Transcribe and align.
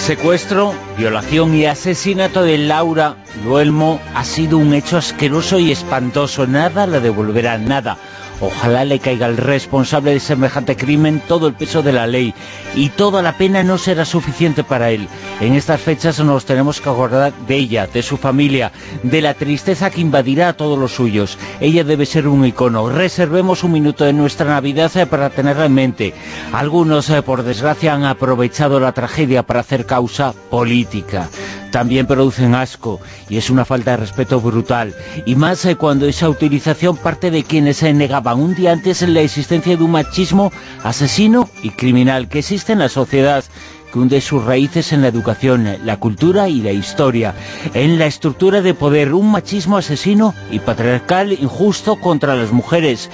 Secuestro, 0.00 0.74
violación 0.96 1.54
y 1.54 1.66
asesinato 1.66 2.42
de 2.42 2.58
Laura 2.58 3.16
Luelmo 3.44 4.00
ha 4.14 4.24
sido 4.24 4.56
un 4.58 4.72
hecho 4.72 4.96
asqueroso 4.96 5.58
y 5.58 5.70
espantoso. 5.70 6.46
Nada 6.46 6.86
la 6.86 7.00
devolverá, 7.00 7.58
nada. 7.58 7.98
Ojalá 8.40 8.84
le 8.84 8.98
caiga 8.98 9.26
al 9.26 9.36
responsable 9.36 10.12
de 10.12 10.20
semejante 10.20 10.76
crimen 10.76 11.22
todo 11.28 11.46
el 11.46 11.54
peso 11.54 11.82
de 11.82 11.92
la 11.92 12.06
ley 12.06 12.34
y 12.74 12.88
toda 12.88 13.22
la 13.22 13.36
pena 13.36 13.62
no 13.62 13.76
será 13.76 14.04
suficiente 14.04 14.64
para 14.64 14.90
él. 14.90 15.08
En 15.40 15.54
estas 15.54 15.80
fechas 15.80 16.18
nos 16.20 16.44
tenemos 16.44 16.80
que 16.80 16.88
acordar 16.88 17.32
de 17.46 17.56
ella, 17.56 17.86
de 17.86 18.02
su 18.02 18.16
familia, 18.16 18.72
de 19.02 19.20
la 19.20 19.34
tristeza 19.34 19.90
que 19.90 20.00
invadirá 20.00 20.48
a 20.48 20.52
todos 20.54 20.78
los 20.78 20.92
suyos. 20.92 21.36
Ella 21.60 21.84
debe 21.84 22.06
ser 22.06 22.28
un 22.28 22.46
icono. 22.46 22.88
Reservemos 22.88 23.62
un 23.64 23.72
minuto 23.72 24.04
de 24.04 24.12
nuestra 24.12 24.46
Navidad 24.46 24.90
eh, 24.96 25.06
para 25.06 25.30
tenerla 25.30 25.66
en 25.66 25.74
mente. 25.74 26.14
Algunos, 26.52 27.10
eh, 27.10 27.22
por 27.22 27.42
desgracia, 27.42 27.94
han 27.94 28.04
aprovechado 28.04 28.80
la 28.80 28.92
tragedia 28.92 29.42
para 29.42 29.60
hacer 29.60 29.86
causa 29.86 30.32
política 30.50 31.28
también 31.70 32.06
producen 32.06 32.54
asco 32.54 33.00
y 33.28 33.36
es 33.36 33.50
una 33.50 33.64
falta 33.64 33.92
de 33.92 33.98
respeto 33.98 34.40
brutal. 34.40 34.94
Y 35.26 35.36
más 35.36 35.64
eh, 35.64 35.76
cuando 35.76 36.06
esa 36.06 36.28
utilización 36.28 36.96
parte 36.96 37.30
de 37.30 37.44
quienes 37.44 37.78
se 37.78 37.92
negaban 37.92 38.40
un 38.40 38.54
día 38.54 38.72
antes 38.72 39.02
en 39.02 39.14
la 39.14 39.20
existencia 39.20 39.76
de 39.76 39.84
un 39.84 39.92
machismo 39.92 40.52
asesino 40.82 41.48
y 41.62 41.70
criminal 41.70 42.28
que 42.28 42.40
existe 42.40 42.72
en 42.72 42.80
la 42.80 42.88
sociedad 42.88 43.44
que 43.92 43.98
hunde 43.98 44.20
sus 44.20 44.44
raíces 44.44 44.92
en 44.92 45.02
la 45.02 45.08
educación, 45.08 45.66
la 45.84 45.98
cultura 45.98 46.48
y 46.48 46.62
la 46.62 46.72
historia, 46.72 47.34
en 47.74 47.98
la 47.98 48.06
estructura 48.06 48.62
de 48.62 48.74
poder, 48.74 49.12
un 49.14 49.30
machismo 49.30 49.76
asesino 49.76 50.34
y 50.50 50.60
patriarcal 50.60 51.32
injusto 51.32 51.96
contra 51.96 52.36
las 52.36 52.52
mujeres. 52.52 53.10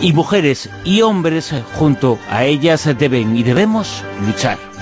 Y 0.00 0.12
mujeres 0.12 0.68
y 0.84 1.02
hombres 1.02 1.54
junto 1.74 2.18
a 2.30 2.44
ellas 2.44 2.88
deben 2.98 3.36
y 3.36 3.42
debemos 3.42 4.02
luchar. 4.26 4.75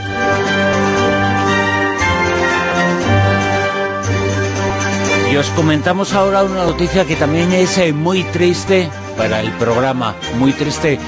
Os 5.38 5.50
comentamos 5.50 6.12
ahora 6.12 6.44
una 6.44 6.64
noticia 6.64 7.04
que 7.04 7.16
también 7.16 7.50
es 7.52 7.76
eh, 7.78 7.92
muy 7.92 8.22
triste 8.22 8.88
para 9.16 9.40
el 9.40 9.50
programa, 9.52 10.14
muy 10.38 10.52
triste 10.52 10.98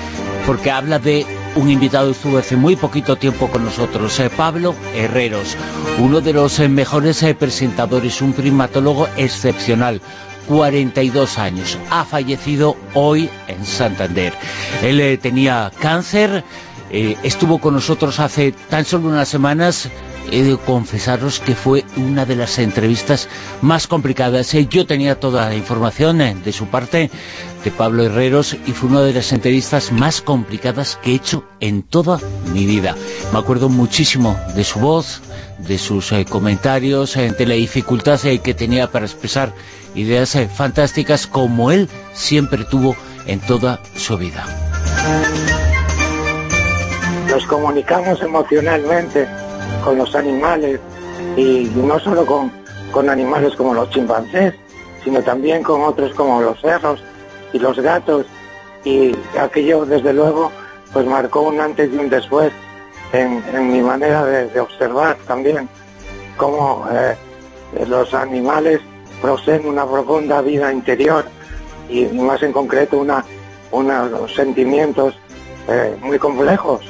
porque 0.45 0.73
habla 0.73 0.99
de 0.99 1.25
un 1.55 1.71
invitado 1.71 2.07
que 2.07 2.17
estuvo 2.17 2.39
hace 2.39 2.57
muy 2.57 2.75
poquito 2.75 3.15
tiempo 3.15 3.49
con 3.49 3.65
nosotros, 3.65 4.19
eh, 4.19 4.29
Pablo 4.29 4.75
Herreros, 4.97 5.57
uno 6.01 6.21
de 6.21 6.33
los 6.33 6.59
eh, 6.59 6.69
mejores 6.69 7.25
presentadores, 7.39 8.21
un 8.21 8.33
primatólogo 8.33 9.09
excepcional, 9.17 10.01
42 10.49 11.39
años, 11.39 11.79
ha 11.91 12.05
fallecido 12.05 12.77
hoy 12.95 13.31
en 13.47 13.65
Santander. 13.65 14.33
Él 14.83 15.19
tenía 15.21 15.71
cáncer, 15.81 16.43
estuvo 16.91 17.59
con 17.59 17.75
nosotros 17.75 18.21
hace 18.21 18.53
tan 18.53 18.85
solo 18.85 19.09
unas 19.09 19.29
semanas 19.29 19.91
he 20.31 20.43
de 20.43 20.57
confesaros 20.57 21.41
que 21.41 21.55
fue 21.55 21.85
una 21.97 22.25
de 22.25 22.37
las 22.37 22.59
entrevistas 22.59 23.29
más 23.63 23.87
complicadas. 23.87 24.53
Eh, 24.55 24.67
yo 24.69 24.87
tenía 24.87 25.19
toda 25.19 25.49
la 25.49 25.55
información 25.55 26.21
eh, 26.21 26.37
de 26.45 26.53
su 26.53 26.67
parte, 26.67 27.11
de 27.65 27.71
Pablo 27.71 28.05
Herreros, 28.05 28.57
y 28.67 28.73
fue 28.73 28.91
una 28.91 29.03
de 29.03 29.13
las 29.13 29.33
entrevistas 29.33 29.93
más 29.93 30.21
complicadas 30.21 30.99
que 31.03 31.13
he 31.13 31.15
hecho 31.15 31.45
en 31.61 31.83
toda 31.83 32.21
mi 32.53 32.67
vida. 32.67 32.95
Me 33.33 33.39
acuerdo 33.39 33.69
muchísimo 33.69 34.39
de 34.55 34.65
su 34.65 34.79
voz, 34.79 35.21
de 35.59 35.79
sus 35.79 36.13
eh, 36.13 36.25
comentarios, 36.25 37.15
de 37.15 37.47
la 37.47 37.55
dificultad 37.55 38.21
que 38.21 38.55
tenía 38.55 38.91
para 38.91 39.07
expresar 39.07 39.53
ideas 39.95 40.37
fantásticas 40.55 41.27
como 41.27 41.71
él 41.71 41.89
siempre 42.13 42.65
tuvo 42.65 42.97
en 43.27 43.41
toda 43.41 43.81
su 43.97 44.17
vida. 44.19 44.45
Nos 47.29 47.45
comunicamos 47.47 48.23
emocionalmente 48.23 49.27
con 49.85 49.99
los 49.99 50.15
animales 50.15 50.79
y 51.37 51.71
no 51.75 51.99
solo 51.99 52.25
con, 52.25 52.53
con 52.93 53.11
animales 53.11 53.55
como 53.57 53.75
los 53.75 53.91
chimpancés, 53.91 54.55
sino 55.03 55.21
también 55.23 55.63
con 55.63 55.83
otros 55.83 56.15
como 56.15 56.41
los 56.41 56.61
perros 56.61 57.03
y 57.53 57.59
los 57.59 57.79
gatos. 57.81 58.27
Y 58.85 59.15
aquello 59.39 59.85
desde 59.85 60.13
luego 60.13 60.53
pues 60.93 61.05
marcó 61.05 61.43
un 61.43 61.61
antes 61.61 61.93
y 61.93 61.97
un 61.97 62.09
después 62.09 62.53
en, 63.13 63.73
mi 63.73 63.81
manera 63.81 64.25
de, 64.25 64.61
observar 64.61 65.17
también 65.27 65.69
cómo 66.37 66.87
eh, 66.93 67.17
los 67.89 68.15
animales 68.15 68.81
poseen 69.21 69.67
una 69.67 69.85
profunda 69.85 70.41
vida 70.43 70.73
interior 70.73 71.25
y 71.89 72.05
más 72.07 72.43
en 72.45 72.53
concreto 72.53 72.99
una, 72.99 73.25
unos 73.73 74.33
sentimientos 74.33 75.19
eh, 75.69 75.97
muy 76.01 76.19
complejos 76.19 76.83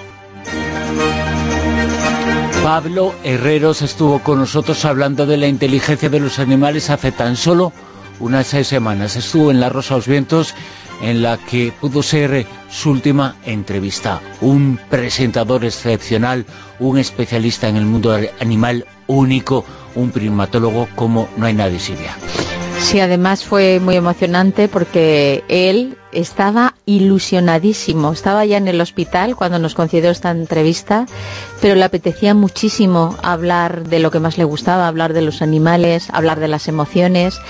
Pablo 2.63 3.15
Herreros 3.23 3.83
estuvo 3.83 4.19
con 4.19 4.41
nosotros 4.41 4.85
hablando 4.85 5.25
de 5.25 5.37
la 5.37 5.47
inteligencia 5.47 6.09
de 6.09 6.21
los 6.21 6.39
animales 6.39 6.91
hace 6.91 7.13
tan 7.13 7.37
solo 7.37 7.73
unas 8.21 8.49
seis 8.49 8.67
semanas. 8.67 9.17
Estuvo 9.17 9.51
en 9.51 9.61
La 9.61 9.69
Rosa 9.69 9.95
los 9.95 10.09
Vientos 10.09 10.55
en 11.01 11.23
la 11.23 11.39
que 11.39 11.73
pudo 11.81 12.03
ser 12.03 12.47
su 12.71 12.91
última 12.91 13.37
entrevista. 13.45 14.21
Un 14.41 14.79
presentador 14.91 15.65
excepcional, 15.65 16.47
un 16.81 16.99
especialista 16.99 17.69
en 17.69 17.77
el 17.77 17.87
mundo 17.87 18.19
animal 18.41 18.87
único, 19.07 19.65
un 19.95 20.11
primatólogo 20.11 20.89
como 20.95 21.29
no 21.37 21.47
hay 21.47 21.55
nadie, 21.55 21.79
Silvia. 21.79 22.17
Sí, 22.87 23.01
además 23.01 23.43
fue 23.43 23.81
muy 23.81 23.97
emocionante 23.97 24.69
porque 24.69 25.43
él 25.49 25.99
estaba 26.13 26.75
ilusionadísimo. 26.87 28.13
Estaba 28.13 28.45
ya 28.45 28.59
en 28.59 28.69
el 28.69 28.81
hospital 28.81 29.35
cuando 29.35 29.59
nos 29.59 29.75
concedió 29.75 30.09
esta 30.11 30.31
entrevista, 30.31 31.05
pero 31.61 31.75
le 31.75 31.83
apetecía 31.83 32.33
muchísimo 32.33 33.17
hablar 33.25 33.89
de 33.89 33.99
lo 33.99 34.13
que 34.13 34.21
más 34.21 34.39
le 34.39 34.45
gustaba, 34.45 34.87
hablar 34.87 35.15
de 35.15 35.23
los 35.23 35.43
animales, 35.43 36.11
hablar 36.13 36.39
de 36.39 36.47
las 36.47 36.69
emociones. 36.69 37.41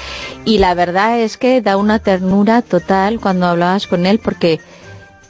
Y 0.46 0.56
la 0.56 0.72
verdad 0.72 1.20
es 1.20 1.36
que 1.36 1.60
da 1.60 1.76
una 1.76 1.98
ternura 1.98 2.62
total 2.62 3.20
cuando 3.20 3.44
hablabas 3.44 3.86
con 3.86 4.06
él 4.06 4.18
porque 4.18 4.58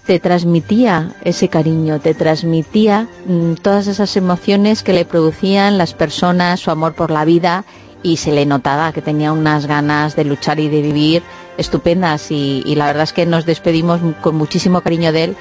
te 0.07 0.21
transmitía 0.21 1.17
ese 1.25 1.49
cariño, 1.49 1.99
te 1.99 2.15
transmitía 2.15 3.09
mm, 3.27 3.55
todas 3.55 3.89
esas 3.89 4.17
emociones 4.17 4.85
que 4.85 4.93
le 4.93 5.05
producían 5.05 5.79
las 5.79 5.95
personas, 5.95 6.61
su 6.61 6.71
amor 6.71 6.95
por 6.95 7.11
la 7.11 7.25
vida 7.25 7.65
y 8.07 8.19
se 8.19 8.31
le 8.31 8.47
notaba 8.47 8.93
que 8.93 9.03
tenía 9.03 9.33
unas 9.33 9.67
ganas 9.67 10.15
de 10.15 10.25
luchar 10.25 10.61
y 10.61 10.69
de 10.69 10.81
vivir 10.81 11.25
estupendas 11.59 12.31
y, 12.31 12.63
la 12.77 12.87
verdad 12.87 13.03
es 13.03 13.13
que 13.13 13.27
nos 13.27 13.45
despedimos 13.47 14.01
con 14.23 14.37
muchísimo 14.37 14.81
cariño 14.81 15.11
de 15.11 15.25
él 15.25 15.37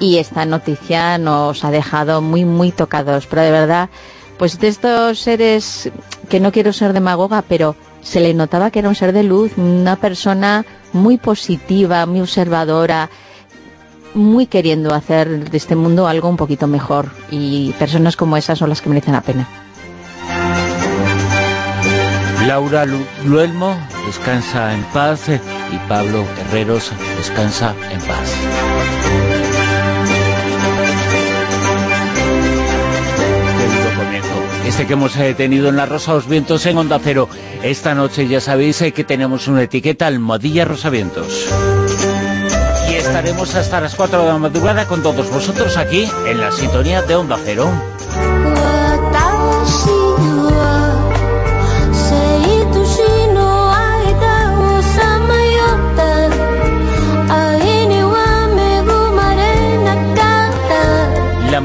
y 0.00 0.18
esta 0.18 0.44
noticia 0.44 1.16
nos 1.16 1.64
ha 1.64 1.70
dejado 1.70 2.20
muy 2.20 2.44
muy 2.44 2.72
tocados, 2.72 3.26
pero 3.26 3.40
de 3.40 3.50
verdad 3.50 3.88
pues 4.36 4.60
de 4.60 4.68
estos 4.68 5.18
seres 5.18 5.90
que 6.28 6.40
no 6.40 6.52
quiero 6.52 6.74
ser 6.74 6.92
demagoga, 6.92 7.40
pero 7.40 7.74
se 8.02 8.20
le 8.20 8.34
notaba 8.34 8.70
que 8.70 8.80
era 8.80 8.90
un 8.90 8.94
ser 8.94 9.14
de 9.14 9.22
luz, 9.22 9.52
una 9.56 9.96
persona 9.96 10.66
muy 10.92 11.16
positiva, 11.16 12.04
muy 12.04 12.20
observadora, 12.20 13.08
muy 14.12 14.44
queriendo 14.44 14.92
hacer 14.92 15.48
de 15.50 15.56
este 15.56 15.74
mundo 15.74 16.06
algo 16.06 16.28
un 16.28 16.36
poquito 16.36 16.66
mejor 16.66 17.10
y 17.30 17.72
personas 17.78 18.16
como 18.16 18.36
esas 18.36 18.58
son 18.58 18.68
las 18.68 18.82
que 18.82 18.90
merecen 18.90 19.14
la 19.14 19.22
pena. 19.22 19.59
Laura 22.46 22.86
Luelmo 23.24 23.78
descansa 24.06 24.74
en 24.74 24.82
paz 24.84 25.28
y 25.28 25.88
Pablo 25.88 26.24
Herreros 26.38 26.92
descansa 27.18 27.74
en 27.90 28.00
paz. 28.00 28.34
Este 34.66 34.86
que 34.86 34.92
hemos 34.92 35.16
eh, 35.16 35.34
tenido 35.34 35.68
en 35.68 35.76
la 35.76 35.84
Rosa 35.84 36.14
Los 36.14 36.28
Vientos 36.28 36.64
en 36.66 36.78
Onda 36.78 37.00
Cero. 37.02 37.28
Esta 37.62 37.94
noche 37.94 38.28
ya 38.28 38.40
sabéis 38.40 38.80
eh, 38.82 38.92
que 38.92 39.04
tenemos 39.04 39.48
una 39.48 39.62
etiqueta 39.62 40.06
Almohadilla 40.06 40.64
Rosavientos. 40.64 41.48
Y 42.88 42.94
estaremos 42.94 43.54
hasta 43.54 43.80
las 43.80 43.94
4 43.94 44.22
de 44.22 44.28
la 44.28 44.38
madrugada 44.38 44.86
con 44.86 45.02
todos 45.02 45.28
vosotros 45.30 45.76
aquí 45.76 46.08
en 46.26 46.40
la 46.40 46.52
sintonía 46.52 47.02
de 47.02 47.16
Onda 47.16 47.36
Cero. 47.44 47.68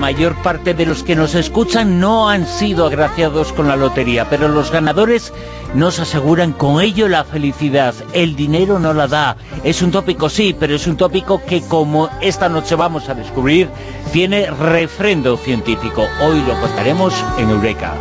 Mayor 0.05 0.35
parte 0.43 0.75
de 0.75 0.85
los 0.85 1.01
que 1.01 1.15
nos 1.15 1.33
escuchan 1.33 1.99
no 1.99 2.29
han 2.29 2.45
sido 2.45 2.85
agraciados 2.85 3.51
con 3.51 3.67
la 3.67 3.75
lotería, 3.75 4.29
pero 4.29 4.47
los 4.47 4.69
ganadores 4.69 5.33
nos 5.73 5.97
aseguran 5.97 6.51
con 6.53 6.79
ello 6.79 7.07
la 7.07 7.23
felicidad. 7.23 7.95
El 8.13 8.35
dinero 8.35 8.77
no 8.77 8.93
la 8.93 9.07
da. 9.07 9.35
Es 9.63 9.81
un 9.81 9.89
tópico, 9.89 10.29
sí, 10.29 10.55
pero 10.59 10.75
es 10.75 10.85
un 10.85 10.95
tópico 10.95 11.41
que, 11.43 11.63
como 11.63 12.07
esta 12.21 12.49
noche 12.49 12.75
vamos 12.75 13.09
a 13.09 13.15
descubrir, 13.15 13.67
tiene 14.13 14.45
refrendo 14.51 15.37
científico. 15.37 16.05
Hoy 16.21 16.39
lo 16.47 16.53
contaremos 16.61 17.11
en 17.39 17.49
Eureka. 17.49 17.95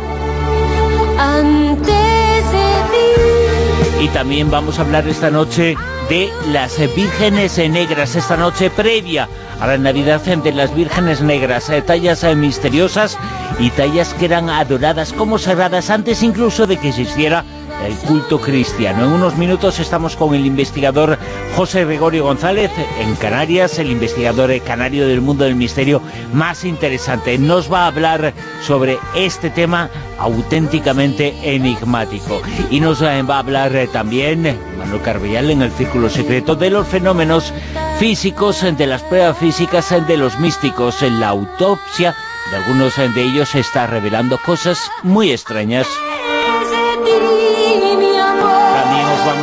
Y 3.99 4.07
también 4.09 4.51
vamos 4.51 4.77
a 4.77 4.83
hablar 4.83 5.07
esta 5.07 5.31
noche 5.31 5.75
de 6.09 6.29
las 6.51 6.77
vírgenes 6.95 7.57
negras, 7.57 8.15
esta 8.15 8.37
noche 8.37 8.69
previa 8.69 9.27
a 9.59 9.67
la 9.67 9.77
Navidad 9.77 10.21
de 10.21 10.51
las 10.51 10.75
vírgenes 10.75 11.21
negras, 11.21 11.69
eh, 11.69 11.81
tallas 11.81 12.23
eh, 12.23 12.35
misteriosas 12.35 13.17
y 13.59 13.69
tallas 13.71 14.13
que 14.13 14.25
eran 14.25 14.49
adoradas 14.49 15.13
como 15.13 15.39
sagradas 15.39 15.89
antes 15.89 16.21
incluso 16.21 16.67
de 16.67 16.77
que 16.77 16.89
existiera 16.89 17.43
el 17.83 17.95
culto 18.07 18.39
cristiano. 18.39 19.05
En 19.05 19.11
unos 19.11 19.37
minutos 19.37 19.79
estamos 19.79 20.15
con 20.15 20.33
el 20.33 20.45
investigador 20.45 21.17
José 21.55 21.85
Gregorio 21.85 22.23
González 22.23 22.71
en 22.99 23.15
Canarias, 23.15 23.79
el 23.79 23.91
investigador 23.91 24.51
canario 24.61 25.07
del 25.07 25.21
mundo 25.21 25.45
del 25.45 25.55
misterio 25.55 26.01
más 26.33 26.63
interesante. 26.65 27.37
Nos 27.37 27.71
va 27.71 27.83
a 27.83 27.87
hablar 27.87 28.33
sobre 28.61 28.97
este 29.15 29.49
tema 29.49 29.89
auténticamente 30.19 31.35
enigmático. 31.43 32.41
Y 32.69 32.79
nos 32.79 33.03
va 33.03 33.35
a 33.35 33.39
hablar 33.39 33.87
también 33.91 34.57
Manuel 34.77 35.01
Carbellal 35.01 35.51
en 35.51 35.61
el 35.61 35.71
Círculo 35.71 36.09
Secreto 36.09 36.55
de 36.55 36.69
los 36.69 36.87
fenómenos 36.87 37.53
físicos, 37.99 38.65
de 38.77 38.87
las 38.87 39.03
pruebas 39.03 39.37
físicas, 39.37 39.93
de 40.07 40.17
los 40.17 40.39
místicos. 40.39 41.01
En 41.01 41.19
la 41.19 41.29
autopsia 41.29 42.15
de 42.51 42.57
algunos 42.57 42.95
de 42.95 43.23
ellos 43.23 43.55
está 43.55 43.87
revelando 43.87 44.37
cosas 44.45 44.91
muy 45.03 45.31
extrañas 45.31 45.87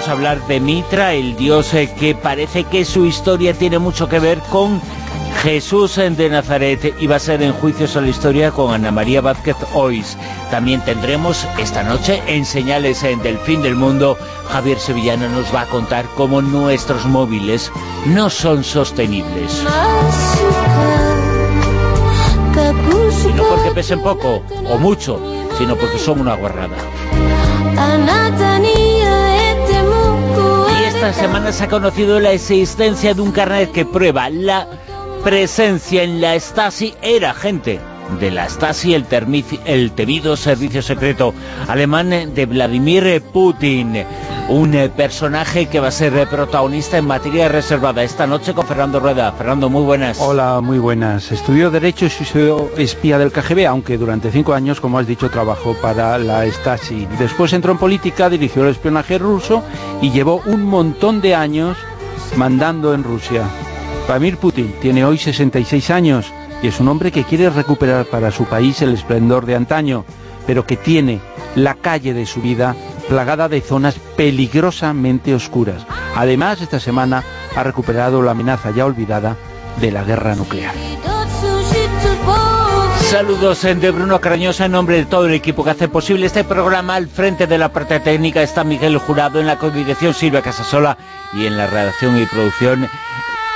vamos 0.03 0.09
a 0.09 0.13
hablar 0.19 0.47
de 0.49 0.59
Mitra, 0.59 1.15
el 1.15 1.37
dios 1.37 1.73
eh, 1.75 1.89
que 1.97 2.17
parece 2.17 2.65
que 2.65 2.85
su 2.85 3.07
historia 3.07 3.55
tiene 3.55 3.79
mucho 3.79 4.09
que 4.09 4.19
ver 4.19 4.41
con 4.51 4.81
Jesús 5.45 5.95
de 5.95 6.29
Nazaret 6.29 6.97
y 6.99 7.07
va 7.07 7.17
a 7.17 7.21
ser 7.21 7.41
en 7.41 7.53
juicios 7.53 7.97
a 7.97 8.01
la 8.01 8.09
historia 8.09 8.51
con 8.51 8.75
Ana 8.75 8.91
María 8.91 9.21
Vázquez 9.21 9.57
Ois. 9.75 10.17
También 10.51 10.81
tendremos 10.81 11.47
esta 11.57 11.85
noche 11.85 12.21
en 12.27 12.45
Señales 12.45 13.03
del 13.03 13.39
Fin 13.39 13.63
del 13.63 13.77
Mundo, 13.77 14.19
Javier 14.51 14.81
Sevillano 14.81 15.29
nos 15.29 15.55
va 15.55 15.63
a 15.63 15.67
contar 15.67 16.05
cómo 16.17 16.43
nuestros 16.43 17.07
móviles 17.07 17.71
no 18.07 18.29
son 18.29 18.65
sostenibles. 18.65 19.63
Y 23.29 23.33
no 23.35 23.45
porque 23.45 23.71
pesen 23.73 24.03
poco 24.03 24.43
o 24.69 24.79
mucho, 24.79 25.21
sino 25.59 25.77
porque 25.77 25.99
son 25.99 26.21
una 26.21 26.35
guarrada. 26.35 26.77
Esta 31.03 31.21
semana 31.23 31.51
se 31.51 31.65
ha 31.65 31.69
conocido 31.69 32.21
la 32.21 32.31
existencia 32.31 33.13
de 33.13 33.23
un 33.23 33.33
carnet 33.33 33.73
que 33.73 33.85
prueba 33.85 34.31
la 34.31 34.69
presencia 35.25 36.05
en 36.05 36.21
la 36.21 36.37
Stasi 36.37 36.95
era 37.03 37.35
gente 37.35 37.81
de 38.21 38.31
la 38.31 38.49
Stasi, 38.49 38.95
el, 38.95 39.93
temido 39.93 40.37
servicio 40.37 40.83
secreto 40.83 41.35
alemán 41.69 42.35
de 42.35 42.47
Vladimir 42.47 43.23
Putin 43.33 44.05
un 44.49 44.75
eh, 44.75 44.89
personaje 44.89 45.67
que 45.67 45.81
va 45.81 45.89
a 45.89 45.93
ser 45.93 46.17
eh, 46.17 46.27
protagonista 46.27 46.99
en 46.99 47.07
materia 47.07 47.49
reservada 47.49 48.03
esta 48.03 48.27
noche 48.27 48.55
con 48.55 48.67
Fernando 48.67 49.01
Rueda. 49.01 49.33
Fernando, 49.33 49.69
muy 49.69 49.83
buenas. 49.83 50.19
Hola, 50.21 50.61
muy 50.61 50.79
buenas. 50.79 51.31
Estudió 51.33 51.71
Derecho 51.71 52.07
y 52.07 52.11
soy 52.11 52.53
espía 52.77 53.19
del 53.19 53.33
KGB, 53.33 53.67
aunque 53.67 53.97
durante 53.97 54.31
cinco 54.31 54.53
años, 54.53 54.81
como 54.81 54.99
has 54.99 55.07
dicho, 55.07 55.31
trabajó 55.31 55.75
para 55.75 56.19
la 56.19 56.45
Stasi. 56.47 57.07
Después 57.19 57.53
entró 57.53 57.73
en 57.73 57.79
política, 57.79 58.29
dirigió 58.29 58.65
el 58.65 58.71
espionaje 58.71 59.19
ruso 59.19 59.63
y 60.01 60.11
llevó 60.11 60.43
un 60.47 60.65
montón 60.65 61.21
de 61.21 61.35
años 61.35 61.77
mandando 62.37 62.95
en 62.95 63.05
Rusia. 63.05 63.45
Vladimir 64.07 64.37
Putin 64.37 64.75
tiene 64.81 65.05
hoy 65.05 65.19
66 65.19 65.91
años 65.91 66.33
y 66.63 66.69
es 66.69 66.81
un 66.81 66.89
hombre 66.89 67.11
que 67.11 67.25
quiere 67.25 67.51
recuperar 67.51 68.07
para 68.07 68.31
su 68.31 68.45
país 68.45 68.81
el 68.83 68.95
esplendor 68.95 69.47
de 69.47 69.57
antaño, 69.57 70.05
pero 70.47 70.65
que 70.65 70.77
tiene 70.77 71.21
la 71.57 71.75
calle 71.75 72.15
de 72.15 72.25
su 72.25 72.41
vida 72.41 72.77
plagada 73.09 73.49
de 73.49 73.61
zonas 73.61 73.97
peligrosamente 74.17 75.35
oscuras. 75.35 75.85
Además, 76.17 76.61
esta 76.61 76.79
semana 76.79 77.25
ha 77.57 77.63
recuperado 77.63 78.23
la 78.23 78.31
amenaza 78.31 78.71
ya 78.71 78.87
olvidada 78.87 79.37
de 79.81 79.91
la 79.91 80.05
guerra 80.05 80.35
nuclear. 80.35 80.75
Saludos 83.11 83.61
de 83.63 83.91
Bruno 83.91 84.21
Carañosa 84.21 84.65
en 84.65 84.73
nombre 84.73 84.97
de 84.97 85.05
todo 85.05 85.27
el 85.27 85.35
equipo 85.35 85.65
que 85.65 85.71
hace 85.71 85.89
posible 85.89 86.25
este 86.25 86.45
programa. 86.45 86.95
Al 86.95 87.09
frente 87.09 87.47
de 87.47 87.59
la 87.59 87.71
parte 87.71 88.01
técnica 88.01 88.43
está 88.43 88.65
Miguel 88.65 88.97
Jurado, 88.97 89.39
en 89.39 89.47
la 89.47 89.59
codirección 89.59 90.15
Silvia 90.15 90.41
Casasola 90.41 90.97
y 91.35 91.45
en 91.45 91.59
la 91.59 91.67
redacción 91.67 92.17
y 92.17 92.25
producción 92.25 92.89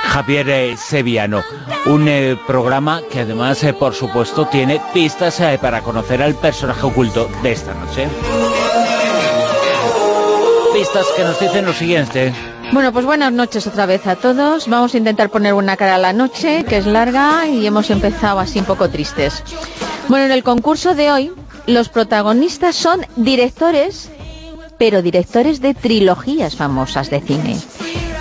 Javier 0.07 0.49
eh, 0.49 0.77
Seviano. 0.77 1.43
Un 1.85 2.07
eh, 2.07 2.37
programa 2.47 3.01
que 3.11 3.21
además, 3.21 3.63
eh, 3.63 3.73
por 3.73 3.93
supuesto, 3.93 4.47
tiene 4.47 4.81
pistas 4.93 5.41
para 5.61 5.81
conocer 5.81 6.21
al 6.21 6.35
personaje 6.35 6.85
oculto 6.85 7.29
de 7.43 7.51
esta 7.51 7.73
noche 7.73 8.07
que 11.15 11.23
nos 11.23 11.39
dicen 11.39 11.65
lo 11.65 11.73
siguiente. 11.73 12.33
Bueno, 12.71 12.93
pues 12.93 13.05
buenas 13.05 13.31
noches 13.31 13.65
otra 13.65 13.85
vez 13.85 14.05
a 14.05 14.15
todos. 14.15 14.67
Vamos 14.67 14.93
a 14.93 14.97
intentar 14.97 15.29
poner 15.29 15.53
una 15.53 15.75
cara 15.75 15.95
a 15.95 15.97
la 15.97 16.13
noche, 16.13 16.65
que 16.65 16.77
es 16.77 16.85
larga, 16.85 17.47
y 17.47 17.65
hemos 17.65 17.89
empezado 17.89 18.39
así 18.39 18.59
un 18.59 18.65
poco 18.65 18.89
tristes. 18.89 19.43
Bueno, 20.07 20.25
en 20.25 20.31
el 20.31 20.43
concurso 20.43 20.93
de 20.93 21.11
hoy, 21.11 21.31
los 21.65 21.89
protagonistas 21.89 22.75
son 22.75 23.05
directores, 23.15 24.11
pero 24.77 25.01
directores 25.01 25.61
de 25.61 25.73
trilogías 25.73 26.55
famosas 26.55 27.09
de 27.09 27.21
cine. 27.21 27.57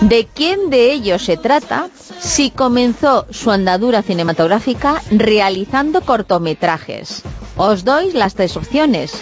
¿De 0.08 0.28
quién 0.32 0.70
de 0.70 0.92
ellos 0.92 1.24
se 1.24 1.36
trata 1.36 1.88
si 2.20 2.52
comenzó 2.52 3.26
su 3.30 3.50
andadura 3.50 4.02
cinematográfica 4.02 5.02
realizando 5.10 6.00
cortometrajes? 6.00 7.22
Os 7.56 7.84
doy 7.84 8.12
las 8.12 8.36
tres 8.36 8.56
opciones. 8.56 9.14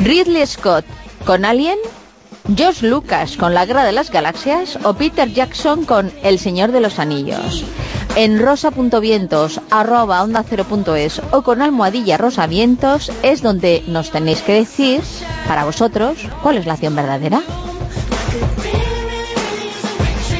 Ridley 0.00 0.44
Scott 0.44 0.84
con 1.24 1.44
Alien, 1.44 1.78
George 2.56 2.88
Lucas 2.88 3.36
con 3.36 3.54
La 3.54 3.66
Guerra 3.66 3.84
de 3.84 3.92
las 3.92 4.10
Galaxias 4.10 4.76
o 4.82 4.94
Peter 4.94 5.32
Jackson 5.32 5.84
con 5.84 6.10
El 6.24 6.40
Señor 6.40 6.72
de 6.72 6.80
los 6.80 6.98
Anillos. 6.98 7.62
En 8.16 8.40
rosa.vientos, 8.40 9.60
arroba 9.70 10.24
onda 10.24 10.44
0.es 10.44 11.22
o 11.30 11.42
con 11.42 11.62
almohadilla 11.62 12.16
rosavientos 12.16 13.12
es 13.22 13.42
donde 13.42 13.84
nos 13.86 14.10
tenéis 14.10 14.42
que 14.42 14.54
decir, 14.54 15.02
para 15.46 15.64
vosotros, 15.64 16.18
cuál 16.42 16.56
es 16.56 16.66
la 16.66 16.72
acción 16.72 16.96
verdadera. 16.96 17.42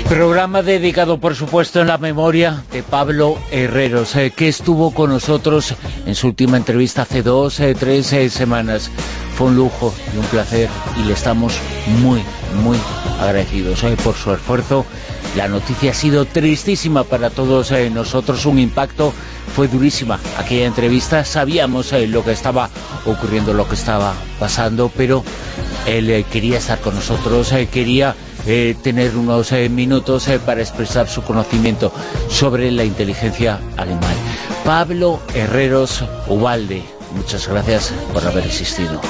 Programa 0.09 0.63
dedicado, 0.63 1.19
por 1.19 1.35
supuesto, 1.35 1.81
en 1.81 1.89
la 1.89 1.99
memoria 1.99 2.63
de 2.71 2.85
Pablo 2.85 3.37
Herreros, 3.51 4.15
eh, 4.15 4.31
que 4.31 4.47
estuvo 4.47 4.93
con 4.95 5.11
nosotros 5.11 5.75
en 6.07 6.15
su 6.15 6.29
última 6.29 6.57
entrevista 6.57 7.03
hace 7.03 7.25
dos, 7.25 7.59
eh, 7.59 7.75
tres 7.75 8.13
eh, 8.13 8.31
semanas. 8.31 8.89
Fue 9.37 9.49
un 9.49 9.57
lujo 9.57 9.93
y 10.15 10.19
un 10.19 10.25
placer 10.27 10.69
y 10.97 11.03
le 11.03 11.13
estamos 11.13 11.55
muy, 12.01 12.23
muy 12.63 12.79
agradecidos 13.21 13.83
por 14.05 14.15
su 14.15 14.33
esfuerzo. 14.33 14.87
La 15.37 15.49
noticia 15.49 15.91
ha 15.91 15.95
sido 15.95 16.25
tristísima 16.25 17.03
para 17.03 17.29
todos 17.29 17.73
nosotros, 17.93 18.47
un 18.47 18.61
impacto, 18.61 19.13
fue 19.55 19.67
durísima 19.67 20.21
aquella 20.39 20.67
entrevista, 20.67 21.25
sabíamos 21.25 21.93
lo 21.93 22.25
que 22.25 22.31
estaba 22.31 22.71
ocurriendo, 23.05 23.53
lo 23.53 23.69
que 23.69 23.75
estaba 23.75 24.15
pasando, 24.39 24.91
pero 24.97 25.25
él 25.87 26.25
quería 26.33 26.57
estar 26.57 26.79
con 26.81 26.95
nosotros, 26.95 27.53
quería 27.71 28.15
eh, 28.47 28.77
tener 28.81 29.17
unos 29.17 29.51
eh, 29.53 29.69
minutos 29.69 30.29
eh, 30.29 30.39
para 30.39 30.61
expresar 30.61 31.09
su 31.09 31.23
conocimiento 31.23 31.93
sobre 32.29 32.71
la 32.71 32.85
inteligencia 32.85 33.61
animal. 33.77 34.15
Pablo 34.65 35.21
Herreros 35.35 36.05
Ubalde, 36.29 36.85
muchas 37.15 37.49
gracias 37.49 37.93
por 38.13 38.25
haber 38.25 38.47
existido. 38.47 39.01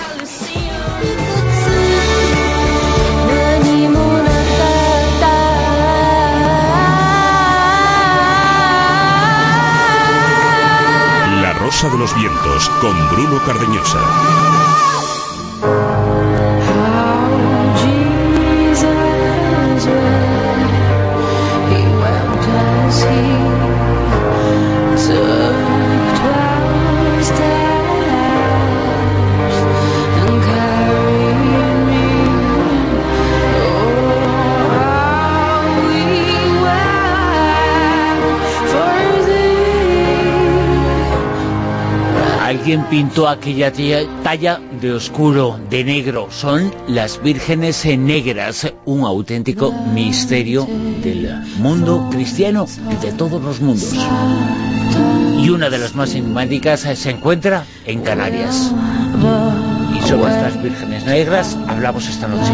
La 11.42 11.52
Rosa 11.52 11.90
de 11.90 11.98
los 11.98 12.14
Vientos 12.14 12.70
con 12.80 13.08
Bruno 13.10 13.40
Cardeñosa. 13.44 14.00
Pintó 42.90 43.28
aquella 43.28 43.72
talla 44.22 44.60
de 44.80 44.92
oscuro, 44.92 45.58
de 45.68 45.84
negro. 45.84 46.28
Son 46.30 46.72
las 46.88 47.22
vírgenes 47.22 47.84
negras, 47.84 48.72
un 48.84 49.04
auténtico 49.04 49.72
misterio 49.72 50.66
del 51.02 51.30
mundo 51.58 52.08
cristiano 52.10 52.66
y 52.90 53.04
de 53.04 53.12
todos 53.12 53.42
los 53.42 53.60
mundos. 53.60 53.94
Y 55.42 55.50
una 55.50 55.68
de 55.70 55.78
las 55.78 55.94
más 55.94 56.14
enigmáticas 56.14 56.80
se 56.80 57.10
encuentra 57.10 57.64
en 57.86 58.02
Canarias. 58.02 58.72
Y 59.96 60.08
sobre 60.08 60.32
estas 60.32 60.62
vírgenes 60.62 61.04
negras 61.04 61.56
hablamos 61.68 62.08
esta 62.08 62.28
noche. 62.28 62.52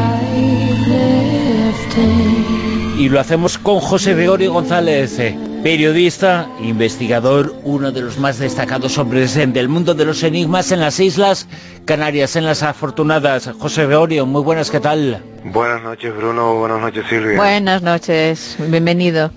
Y 2.98 3.08
lo 3.08 3.20
hacemos 3.20 3.58
con 3.58 3.80
José 3.80 4.14
Gregorio 4.14 4.52
González, 4.52 5.18
periodista, 5.62 6.48
investigador, 6.60 7.54
uno 7.62 7.92
de 7.92 8.02
los 8.02 8.18
más 8.18 8.38
destacados 8.38 8.98
hombres 8.98 9.34
del 9.34 9.68
mundo 9.68 9.94
de 9.94 10.04
los 10.04 10.22
enigmas 10.22 10.72
en 10.72 10.80
las 10.80 10.98
Islas 10.98 11.48
Canarias, 11.84 12.36
en 12.36 12.44
las 12.44 12.62
afortunadas. 12.62 13.50
José 13.58 13.86
Gregorio, 13.86 14.26
muy 14.26 14.42
buenas, 14.42 14.70
¿qué 14.70 14.80
tal? 14.80 15.22
Buenas 15.44 15.82
noches, 15.82 16.14
Bruno. 16.16 16.54
Buenas 16.54 16.80
noches, 16.80 17.04
Silvia. 17.08 17.36
Buenas 17.36 17.82
noches. 17.82 18.56
Bienvenido 18.58 19.30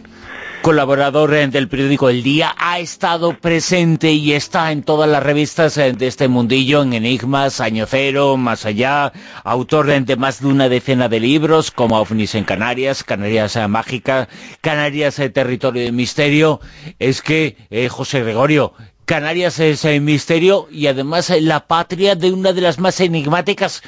colaborador 0.66 1.36
eh, 1.36 1.48
del 1.48 1.68
periódico 1.68 2.10
El 2.10 2.24
Día, 2.24 2.56
ha 2.58 2.80
estado 2.80 3.38
presente 3.38 4.14
y 4.14 4.34
está 4.34 4.72
en 4.72 4.82
todas 4.82 5.08
las 5.08 5.22
revistas 5.22 5.78
eh, 5.78 5.94
de 5.94 6.08
este 6.08 6.28
mundillo, 6.28 6.82
en 6.82 6.94
Enigmas, 6.94 7.62
Año 7.62 7.86
Cero, 7.88 8.36
Más 8.36 8.66
Allá, 8.66 9.14
autor 9.44 9.86
de 9.86 10.16
más 10.16 10.42
de 10.42 10.48
una 10.48 10.68
decena 10.68 11.08
de 11.08 11.20
libros, 11.20 11.70
como 11.70 12.00
OVNIs 12.00 12.34
en 12.34 12.46
Canarias, 12.46 13.04
Canarias 13.04 13.56
eh, 13.58 13.68
Mágica, 13.68 14.28
Canarias 14.62 15.22
Territorio 15.32 15.84
de 15.84 15.92
Misterio. 15.92 16.60
Es 16.98 17.22
que, 17.22 17.58
José 17.92 18.24
Gregorio, 18.24 18.74
Canarias 19.06 19.60
es 19.60 19.86
el 19.86 20.02
misterio 20.02 20.68
y 20.72 20.88
además 20.88 21.30
la 21.42 21.68
patria 21.68 22.16
de 22.16 22.32
una 22.32 22.54
de 22.54 22.62
las 22.62 22.80
más 22.80 23.00
enigmáticas 23.02 23.84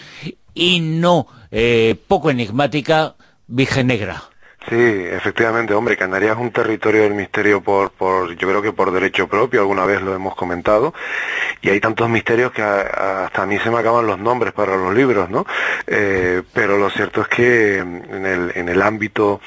y 0.54 0.80
no 0.80 1.26
poco 2.08 2.30
enigmática, 2.30 3.16
Virgen 3.48 3.88
Negra. 3.88 4.30
Sí, 4.70 4.76
efectivamente, 4.76 5.74
hombre, 5.74 5.96
Canarias 5.96 6.36
es 6.36 6.42
un 6.42 6.52
territorio 6.52 7.04
del 7.04 7.14
misterio 7.14 7.62
por, 7.62 7.90
por, 7.92 8.36
yo 8.36 8.50
creo 8.50 8.62
que 8.62 8.74
por 8.74 8.92
derecho 8.92 9.30
propio, 9.30 9.62
alguna 9.62 9.86
vez 9.86 10.02
lo 10.02 10.14
hemos 10.14 10.36
comentado, 10.36 10.94
y 11.62 11.70
hay 11.70 11.80
tantos 11.80 12.10
misterios 12.10 12.52
que 12.52 12.62
hasta 12.62 13.44
a 13.44 13.46
mí 13.46 13.58
se 13.60 13.72
me 13.72 13.80
acaban 13.80 14.06
los 14.06 14.20
nombres 14.20 14.52
para 14.52 14.76
los 14.76 14.94
libros, 14.94 15.30
¿no? 15.30 15.46
Eh, 15.86 16.42
pero 16.54 16.78
lo 16.78 16.90
cierto 16.90 17.22
es 17.22 17.30
que 17.30 17.78
en 17.78 18.26
el, 18.26 18.52
en 18.56 18.68
el 18.68 18.82
ámbito 18.82 19.40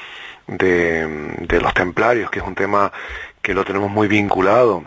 de, 0.47 1.35
de 1.37 1.61
los 1.61 1.73
templarios, 1.75 2.31
que 2.31 2.39
es 2.39 2.45
un 2.45 2.55
tema 2.55 2.91
que 3.43 3.53
lo 3.53 3.63
tenemos 3.63 3.91
muy 3.91 4.07
vinculado 4.07 4.83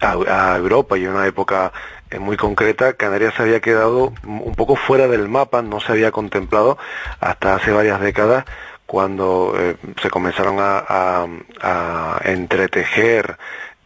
a, 0.00 0.52
a 0.52 0.56
Europa 0.58 0.96
y 0.96 1.06
en 1.06 1.10
una 1.10 1.26
época 1.26 1.72
eh, 2.08 2.20
muy 2.20 2.36
concreta, 2.36 2.92
Canarias 2.92 3.34
se 3.34 3.42
había 3.42 3.60
quedado 3.60 4.12
un 4.24 4.54
poco 4.54 4.76
fuera 4.76 5.08
del 5.08 5.28
mapa, 5.28 5.60
no 5.60 5.80
se 5.80 5.90
había 5.90 6.12
contemplado 6.12 6.78
hasta 7.18 7.56
hace 7.56 7.72
varias 7.72 8.00
décadas 8.00 8.44
cuando 8.90 9.54
eh, 9.56 9.76
se 10.02 10.10
comenzaron 10.10 10.56
a, 10.58 12.18
entretejer 12.24 13.36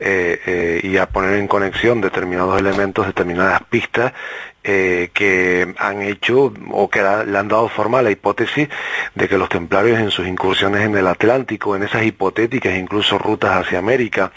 eh, 0.01 0.41
eh, 0.47 0.81
y 0.83 0.97
a 0.97 1.05
poner 1.05 1.35
en 1.35 1.47
conexión 1.47 2.01
determinados 2.01 2.59
elementos, 2.59 3.07
determinadas 3.07 3.63
pistas 3.65 4.15
eh, 4.65 5.11
que 5.13 5.75
han 5.79 6.01
hecho 6.01 6.53
o 6.71 6.89
que 6.89 7.03
le 7.03 7.39
han 7.39 7.49
dado 7.49 7.69
forma 7.69 7.99
a 7.99 8.03
la 8.03 8.11
hipótesis 8.11 8.69
de 9.15 9.29
que 9.29 9.37
los 9.37 9.51
templarios 9.51 10.01
en 10.01 10.11
sus 10.11 10.27
incursiones 10.27 10.81
en 10.81 10.97
el 10.97 11.07
Atlántico, 11.07 11.77
en 11.77 11.83
esas 11.83 12.05
hipotéticas 12.05 12.75
incluso 12.75 13.19
rutas 13.19 13.61
hacia 13.61 13.79
América, 13.79 14.33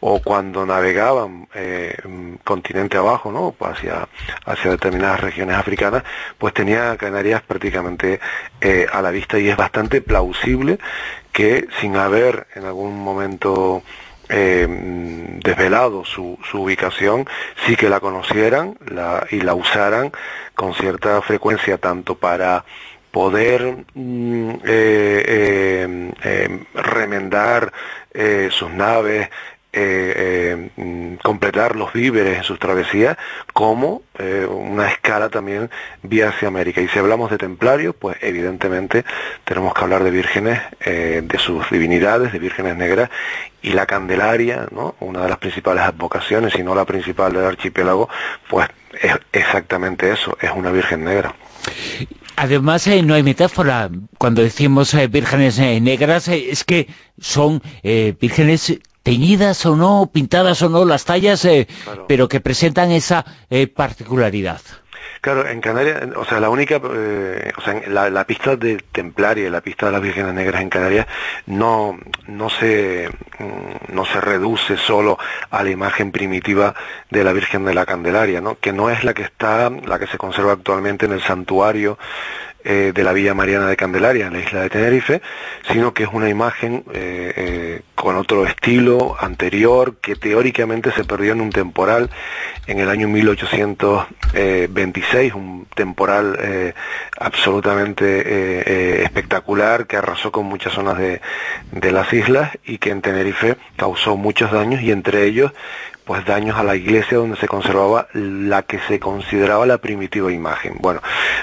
o 0.00 0.20
cuando 0.22 0.66
navegaban 0.66 1.48
eh, 1.54 1.96
continente 2.44 2.98
abajo, 2.98 3.32
¿no? 3.32 3.54
hacia, 3.66 4.06
hacia 4.44 4.70
determinadas 4.70 5.20
regiones 5.20 5.56
africanas, 5.56 6.04
pues 6.36 6.52
tenía 6.52 6.96
Canarias 6.96 7.40
prácticamente 7.40 8.20
eh, 8.60 8.86
a 8.92 9.00
la 9.00 9.10
vista 9.10 9.38
y 9.38 9.48
es 9.48 9.56
bastante 9.56 10.02
plausible 10.02 10.78
que 11.32 11.68
sin 11.80 11.96
haber 11.96 12.46
en 12.54 12.66
algún 12.66 12.98
momento 13.02 13.82
eh, 14.30 14.66
desvelado 15.42 16.04
su, 16.04 16.38
su, 16.48 16.62
ubicación, 16.62 17.26
sí 17.66 17.76
que 17.76 17.88
la 17.88 18.00
conocieran 18.00 18.78
la, 18.86 19.26
y 19.30 19.40
la 19.40 19.54
usaran 19.54 20.12
con 20.54 20.74
cierta 20.74 21.20
frecuencia 21.22 21.78
tanto 21.78 22.14
para 22.14 22.64
poder 23.10 23.84
mm, 23.94 24.50
eh, 24.64 26.12
eh, 26.22 26.64
remendar 26.74 27.72
sus 28.50 28.70
naves, 28.70 29.28
eh, 29.72 30.14
eh, 30.16 30.70
mm, 30.82 31.14
completar 31.22 31.76
los 31.76 31.92
víveres 31.92 32.38
en 32.38 32.42
sus 32.42 32.58
travesías 32.58 33.16
como 33.52 34.02
eh, 34.18 34.44
una 34.44 34.88
escala 34.88 35.28
también 35.28 35.70
vía 36.02 36.30
hacia 36.30 36.48
América. 36.48 36.80
Y 36.80 36.88
si 36.88 36.98
hablamos 36.98 37.30
de 37.30 37.38
templarios, 37.38 37.94
pues 37.96 38.16
evidentemente 38.20 39.04
tenemos 39.44 39.72
que 39.72 39.80
hablar 39.82 40.02
de 40.02 40.10
vírgenes, 40.10 40.60
de 40.84 41.38
sus 41.38 41.70
divinidades, 41.70 42.32
de 42.32 42.40
vírgenes 42.40 42.76
negras, 42.76 43.10
y 43.62 43.70
la 43.70 43.86
Candelaria, 43.86 44.66
¿no? 44.72 44.96
una 44.98 45.22
de 45.22 45.28
las 45.28 45.38
principales 45.38 45.84
advocaciones, 45.84 46.52
si 46.52 46.64
no 46.64 46.74
la 46.74 46.84
principal 46.84 47.32
del 47.32 47.44
archipiélago, 47.44 48.08
pues 48.48 48.68
es 49.00 49.12
exactamente 49.32 50.10
eso, 50.10 50.36
es 50.40 50.50
una 50.50 50.72
virgen 50.72 51.04
negra. 51.04 51.34
Además, 52.34 52.88
no 53.04 53.14
hay 53.14 53.22
metáfora. 53.22 53.88
Cuando 54.18 54.42
decimos 54.42 54.96
vírgenes 55.10 55.58
negras, 55.58 56.26
es 56.26 56.64
que 56.64 56.88
son 57.20 57.62
vírgenes 57.82 58.80
teñidas 59.02 59.64
o 59.66 59.76
no, 59.76 60.10
pintadas 60.12 60.62
o 60.62 60.68
no 60.68 60.84
las 60.84 61.04
tallas, 61.04 61.44
eh, 61.44 61.68
pero 62.08 62.28
que 62.28 62.40
presentan 62.40 62.90
esa 62.90 63.24
eh, 63.48 63.66
particularidad. 63.66 64.60
Claro, 65.20 65.46
en 65.46 65.60
Canarias, 65.60 66.02
o 66.16 66.24
sea, 66.24 66.40
la 66.40 66.48
única, 66.48 66.80
eh, 66.82 67.52
o 67.56 67.60
sea, 67.60 67.82
la, 67.88 68.24
pista 68.24 68.56
de 68.56 68.82
Templaria, 68.90 69.50
la 69.50 69.60
pista 69.60 69.86
de 69.86 69.92
las 69.92 70.00
Vírgenes 70.00 70.32
Negras 70.32 70.62
en 70.62 70.70
Canarias, 70.70 71.06
no, 71.44 71.98
no 72.26 72.48
se, 72.48 73.10
mm, 73.38 73.94
no 73.94 74.06
se 74.06 74.18
reduce 74.18 74.78
solo 74.78 75.18
a 75.50 75.62
la 75.62 75.70
imagen 75.70 76.10
primitiva 76.10 76.74
de 77.10 77.22
la 77.22 77.34
Virgen 77.34 77.66
de 77.66 77.74
la 77.74 77.84
Candelaria, 77.84 78.40
¿no? 78.40 78.58
Que 78.58 78.72
no 78.72 78.88
es 78.88 79.04
la 79.04 79.12
que 79.12 79.22
está, 79.22 79.68
la 79.68 79.98
que 79.98 80.06
se 80.06 80.16
conserva 80.16 80.52
actualmente 80.52 81.04
en 81.04 81.12
el 81.12 81.22
santuario 81.22 81.98
eh, 82.62 82.92
de 82.94 83.04
la 83.04 83.14
Villa 83.14 83.32
Mariana 83.32 83.68
de 83.68 83.76
Candelaria 83.76 84.26
en 84.26 84.34
la 84.34 84.40
isla 84.40 84.60
de 84.60 84.68
Tenerife, 84.68 85.22
sino 85.70 85.94
que 85.94 86.02
es 86.02 86.10
una 86.12 86.28
imagen 86.28 86.84
eh, 86.92 87.32
eh, 87.36 87.80
con 87.94 88.16
otro 88.16 88.46
estilo 88.46 89.16
anterior 89.18 89.96
que 89.96 90.14
teóricamente 90.14 90.92
se 90.92 91.04
perdió 91.04 91.32
en 91.32 91.40
un 91.40 91.48
temporal 91.50 92.10
en 92.66 92.80
el 92.80 92.90
año 92.90 93.08
1826, 93.08 95.34
un 95.34 95.66
temporal 95.74 96.74
absolutamente 97.18 99.04
espectacular 99.04 99.86
que 99.86 99.96
arrasó 99.96 100.30
con 100.30 100.44
muchas 100.46 100.74
zonas 100.74 100.98
de, 100.98 101.22
de 101.72 101.92
las 101.92 102.12
islas 102.12 102.50
y 102.64 102.76
que 102.78 102.90
en 102.90 103.00
Tenerife 103.00 103.56
causó 103.76 104.16
muchos 104.16 104.52
daños 104.52 104.82
y 104.82 104.92
entre 104.92 105.24
ellos 105.24 105.52
pues 106.10 106.24
daños 106.24 106.58
a 106.58 106.64
la 106.64 106.74
iglesia 106.74 107.18
donde 107.18 107.36
se 107.36 107.46
conservaba 107.46 108.08
la 108.14 108.62
que 108.62 108.80
se 108.88 108.98
consideraba 108.98 109.64
la 109.64 109.78
primitiva 109.78 110.32
imagen. 110.32 110.74
Bueno, 110.80 111.00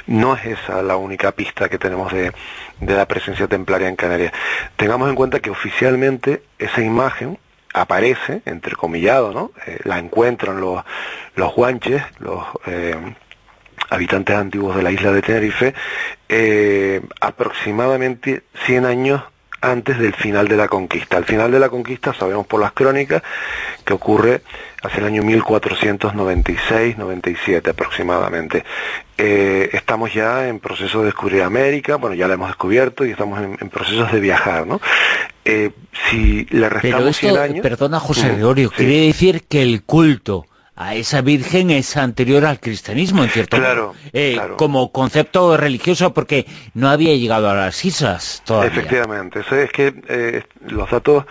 no 0.08 0.36
es 0.36 0.46
esa 0.46 0.82
la 0.82 0.98
única 0.98 1.32
pista 1.32 1.70
que 1.70 1.80
tenemos 1.80 2.12
de, 2.12 2.34
la 2.82 3.06
presencia 3.06 3.48
templaria 3.48 3.88
en 3.88 3.96
Canarias. 3.96 4.34
Tengamos 4.76 5.08
en 5.08 5.16
cuenta 5.16 5.40
que 5.40 5.52
oficialmente 5.52 6.44
esa 6.60 6.82
imagen 6.82 7.40
aparece, 7.74 8.42
entrecomillado, 8.44 9.32
¿no? 9.32 9.52
Eh, 9.68 9.80
la 9.86 10.00
encuentran 10.00 10.60
los, 10.60 10.84
los 11.36 11.56
guanches, 11.56 12.04
los 12.20 12.44
eh, 12.66 12.94
habitantes 13.90 14.36
antiguos 14.36 14.76
de 14.76 14.84
la 14.84 14.92
isla 14.92 15.14
de 15.14 15.22
Tenerife, 15.22 15.76
eh, 16.28 17.00
aproximadamente 17.22 18.44
100 18.66 18.86
años 18.86 19.24
antes 19.62 19.98
del 19.98 20.14
final 20.14 20.48
de 20.48 20.58
la 20.58 20.68
conquista. 20.68 21.18
Al 21.18 21.26
final 21.26 21.52
de 21.52 21.60
la 21.60 21.70
conquista 21.70 22.14
sabemos 22.14 22.46
por 22.48 22.62
las 22.62 22.74
crónicas 22.74 23.24
que 23.84 23.94
ocurre 23.94 24.44
hacia 24.84 25.00
el 25.00 25.06
año 25.06 25.24
1496-97 25.24 27.70
aproximadamente. 27.70 28.64
Eh, 29.18 29.72
estamos 29.74 30.14
ya 30.14 30.48
en 30.48 30.60
proceso 30.60 31.00
de 31.00 31.06
descubrir 31.06 31.42
América, 31.42 31.96
bueno, 31.96 32.16
ya 32.16 32.28
la 32.28 32.36
hemos 32.36 32.50
descubierto 32.50 33.04
y 33.06 33.12
estamos 33.12 33.40
en, 33.40 33.58
procesos 33.70 34.12
de 34.12 34.20
viajar, 34.20 34.68
¿no? 34.68 34.80
Eh, 35.44 35.72
si 36.10 36.46
le 36.52 36.70
restamos 36.70 37.18
Pero 37.20 37.42
años... 37.42 37.64
Perdona, 37.64 38.00
José 38.00 38.30
Gregorio, 38.30 38.70
quiere 38.70 39.08
decir 39.08 39.48
que 39.48 39.64
el 39.64 39.82
culto 39.84 40.46
a 40.78 40.94
esa 40.94 41.22
Virgen 41.22 41.72
es 41.72 41.98
anterior 41.98 42.46
al 42.46 42.60
cristianismo, 42.60 43.24
en 43.24 43.30
cierto 43.32 43.58
modo. 43.58 43.96
Eh, 44.14 44.40
como 44.58 44.92
concepto 44.92 45.58
religioso, 45.58 46.14
porque 46.14 46.46
no 46.76 46.88
había 46.88 47.16
llegado 47.16 47.50
a 47.50 47.56
las 47.56 47.84
islas 47.84 48.44
todavía. 48.46 48.70
Efectivamente, 48.70 49.40
eso 49.40 49.56
es 49.56 49.72
que 49.72 49.94
eh, 50.08 50.44
los 50.68 50.90
datos 50.92 51.26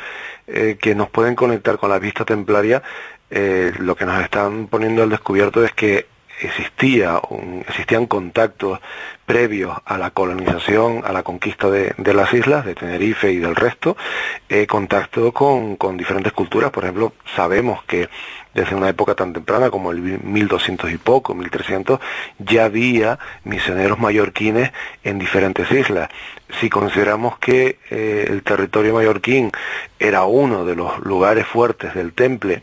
eh, 0.48 0.76
que 0.80 0.96
nos 0.96 1.10
pueden 1.10 1.36
conectar 1.36 1.78
con 1.78 1.90
la 1.90 2.00
vista 2.00 2.24
templaria, 2.24 2.82
lo 3.30 3.96
que 3.96 4.04
nos 4.04 4.22
están 4.22 4.66
poniendo 4.68 5.02
al 5.02 5.10
descubierto 5.10 5.64
es 5.64 5.72
que 5.72 6.06
existía 6.40 7.20
existían 7.66 8.06
contactos 8.06 8.78
previos 9.26 9.76
a 9.84 9.98
la 9.98 10.10
colonización, 10.10 11.02
a 11.04 11.12
la 11.12 11.22
conquista 11.22 11.68
de, 11.68 11.94
las 12.14 12.32
islas, 12.32 12.64
de 12.64 12.74
Tenerife 12.74 13.30
y 13.32 13.38
del 13.38 13.56
resto, 13.56 13.96
eh, 14.48 14.66
contacto 14.66 15.32
con, 15.32 15.76
diferentes 15.96 16.32
culturas. 16.32 16.70
Por 16.70 16.84
ejemplo, 16.84 17.12
sabemos 17.34 17.82
que 17.84 18.08
desde 18.54 18.74
una 18.74 18.88
época 18.88 19.14
tan 19.14 19.34
temprana 19.34 19.68
como 19.68 19.90
el 19.90 20.00
1200 20.00 20.90
y 20.90 20.96
poco, 20.96 21.34
1300, 21.34 22.00
ya 22.38 22.64
había 22.64 23.18
misioneros 23.44 23.98
mallorquines 23.98 24.72
en 25.04 25.18
diferentes 25.18 25.70
islas. 25.70 26.08
Si 26.60 26.70
consideramos 26.70 27.38
que 27.38 27.78
eh, 27.90 28.26
el 28.28 28.42
territorio 28.42 28.94
mallorquín 28.94 29.50
era 29.98 30.24
uno 30.24 30.64
de 30.64 30.76
los 30.76 30.98
lugares 31.00 31.46
fuertes 31.46 31.94
del 31.94 32.12
temple 32.12 32.62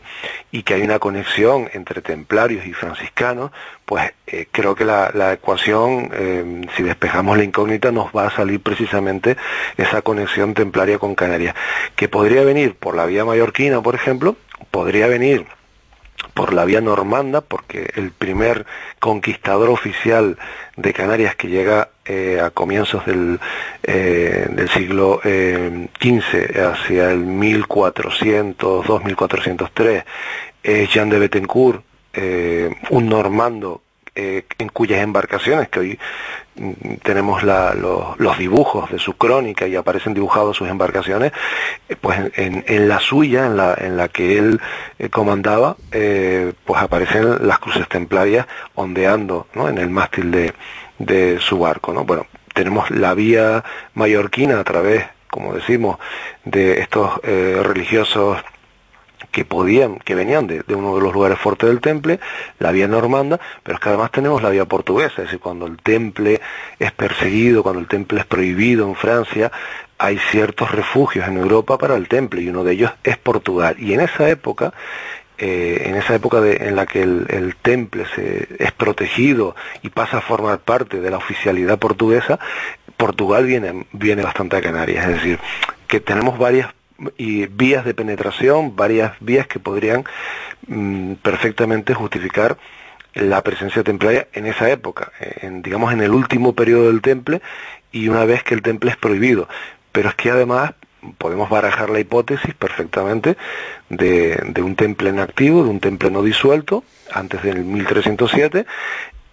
y 0.50 0.62
que 0.62 0.74
hay 0.74 0.82
una 0.82 0.98
conexión 0.98 1.68
entre 1.74 2.00
templarios 2.00 2.66
y 2.66 2.72
franciscanos, 2.72 3.52
pues 3.84 4.12
eh, 4.26 4.46
creo 4.50 4.74
que 4.74 4.84
la, 4.84 5.32
ecuación, 5.32 6.10
eh, 6.12 6.62
si 6.76 6.82
despejamos 6.82 7.36
la 7.36 7.44
incógnita, 7.44 7.92
nos 7.92 8.06
va 8.06 8.26
a 8.26 8.30
salir 8.30 8.60
precisamente 8.60 9.36
esa 9.76 10.02
conexión 10.02 10.54
templaria 10.54 10.98
con 10.98 11.14
Canarias, 11.14 11.54
que 11.96 12.08
podría 12.08 12.42
venir 12.44 12.74
por 12.74 12.96
la 12.96 13.06
vía 13.06 13.24
mallorquina, 13.24 13.82
por 13.82 13.94
ejemplo, 13.94 14.36
podría 14.70 15.06
venir 15.06 15.46
por 16.32 16.54
la 16.54 16.64
vía 16.64 16.80
normanda, 16.80 17.42
porque 17.42 17.90
el 17.94 18.10
primer 18.10 18.64
conquistador 18.98 19.68
oficial 19.68 20.38
de 20.76 20.92
Canarias 20.92 21.36
que 21.36 21.48
llega 21.48 21.90
eh, 22.06 22.40
a 22.42 22.50
comienzos 22.50 23.04
del, 23.06 23.38
siglo 24.72 25.20
XV, 25.22 26.58
hacia 26.58 27.10
el 27.10 27.18
1400, 27.18 28.86
2403, 28.86 30.04
es 30.62 30.90
Jean 30.90 31.10
de 31.10 31.18
Bettencourt, 31.18 31.84
un 32.16 33.08
normando 33.08 33.82
eh, 34.16 34.44
en 34.58 34.68
cuyas 34.68 35.02
embarcaciones, 35.02 35.68
que 35.68 35.80
hoy 35.80 35.98
mm, 36.54 36.94
tenemos 37.02 37.42
los, 37.42 38.38
dibujos 38.38 38.88
de 38.92 39.00
su 39.00 39.14
crónica 39.14 39.66
y 39.66 39.74
aparecen 39.74 40.14
dibujados 40.14 40.56
sus 40.56 40.68
embarcaciones, 40.68 41.32
eh, 41.88 41.96
pues 42.00 42.30
en, 42.36 42.88
la 42.88 43.00
suya, 43.00 43.46
en 43.46 43.56
la, 43.56 43.74
en 43.76 43.96
la 43.96 44.06
que 44.06 44.38
él 44.38 44.60
eh, 45.00 45.08
comandaba, 45.08 45.76
pues 45.90 46.80
aparecen 46.80 47.44
las 47.44 47.58
cruces 47.58 47.88
templarias 47.88 48.46
ondeando 48.76 49.48
¿no? 49.52 49.68
en 49.68 49.78
el 49.78 49.90
mástil 49.90 50.30
de, 50.30 50.54
de 51.00 51.40
su 51.40 51.58
barco. 51.58 51.92
¿no? 51.92 52.04
Bueno, 52.04 52.28
tenemos 52.54 52.92
la 52.92 53.14
vía 53.14 53.64
mallorquina 53.94 54.60
a 54.60 54.64
través, 54.64 55.06
como 55.28 55.54
decimos, 55.54 55.98
de 56.44 56.80
estos 56.80 57.20
religiosos 57.20 58.38
que 59.34 59.44
podían, 59.44 59.98
que 59.98 60.14
venían 60.14 60.46
de, 60.46 60.62
uno 60.68 60.94
de 60.94 61.02
los 61.02 61.12
lugares 61.12 61.38
fuertes 61.38 61.68
del 61.68 61.80
temple, 61.80 62.20
la 62.60 62.70
vía 62.70 62.86
normanda, 62.86 63.40
pero 63.64 63.74
es 63.74 63.82
que 63.82 63.88
además 63.88 64.12
tenemos 64.12 64.40
la 64.40 64.50
vía 64.50 64.64
portuguesa, 64.64 65.22
es 65.22 65.24
decir, 65.24 65.40
cuando 65.40 65.66
el 65.66 65.76
temple 65.78 66.40
es 66.78 66.92
perseguido, 66.92 67.64
cuando 67.64 67.80
el 67.80 67.88
temple 67.88 68.20
es 68.20 68.26
prohibido 68.26 68.86
en 68.86 68.94
Francia, 68.94 69.50
hay 69.98 70.18
ciertos 70.30 70.70
refugios 70.70 71.26
en 71.26 71.36
Europa 71.36 71.76
para 71.78 71.96
el 71.96 72.06
temple 72.06 72.42
y 72.42 72.48
uno 72.48 72.62
de 72.62 72.74
ellos 72.74 72.92
es 73.02 73.16
Portugal. 73.16 73.74
Y 73.78 73.92
en 73.92 74.00
esa 74.02 74.28
época 74.28 74.72
eh, 75.36 75.82
en 75.86 75.96
esa 75.96 76.14
época 76.14 76.38
en 76.46 76.76
la 76.76 76.86
que 76.86 77.02
el, 77.02 77.56
temple 77.60 78.04
se, 78.14 78.46
es 78.60 78.70
protegido 78.70 79.56
y 79.82 79.88
pasa 79.88 80.18
a 80.18 80.20
formar 80.20 80.60
parte 80.60 81.00
de 81.00 81.10
la 81.10 81.16
oficialidad 81.16 81.80
portuguesa, 81.80 82.38
Portugal 82.96 83.44
viene, 83.44 83.84
viene 83.90 84.22
bastante 84.22 84.56
a 84.56 84.62
Canarias. 84.62 85.08
Es 85.08 85.14
decir, 85.16 85.40
que 85.88 85.98
tenemos 85.98 86.38
varias 86.38 86.72
y 87.16 87.46
vías 87.46 87.84
de 87.84 87.94
penetración, 87.94 88.76
varias 88.76 89.12
vías 89.20 89.46
que 89.46 89.58
podrían 89.58 90.04
mm, 90.66 91.14
perfectamente 91.14 91.94
justificar 91.94 92.56
la 93.14 93.42
presencia 93.42 93.82
templaria 93.82 94.28
en 94.32 94.46
esa 94.46 94.70
época, 94.70 95.12
en, 95.20 95.62
digamos 95.62 95.92
en 95.92 96.00
el 96.00 96.12
último 96.12 96.54
periodo 96.54 96.88
del 96.88 97.00
temple 97.00 97.40
y 97.92 98.08
una 98.08 98.24
vez 98.24 98.42
que 98.42 98.54
el 98.54 98.62
temple 98.62 98.90
es 98.90 98.96
prohibido. 98.96 99.48
Pero 99.92 100.08
es 100.08 100.14
que 100.16 100.30
además 100.30 100.74
podemos 101.18 101.48
barajar 101.48 101.90
la 101.90 102.00
hipótesis 102.00 102.54
perfectamente 102.54 103.36
de, 103.88 104.36
de 104.48 104.62
un 104.62 104.74
temple 104.74 105.10
en 105.10 105.20
activo, 105.20 105.62
de 105.62 105.70
un 105.70 105.80
temple 105.80 106.10
no 106.10 106.22
disuelto, 106.22 106.82
antes 107.12 107.42
del 107.42 107.64
1307, 107.64 108.66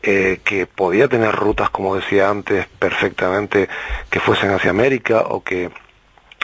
eh, 0.04 0.40
que 0.44 0.66
podía 0.66 1.08
tener 1.08 1.32
rutas, 1.32 1.70
como 1.70 1.96
decía 1.96 2.30
antes, 2.30 2.68
perfectamente 2.80 3.70
que 4.10 4.20
fuesen 4.20 4.52
hacia 4.52 4.72
América 4.72 5.22
o 5.22 5.44
que 5.44 5.70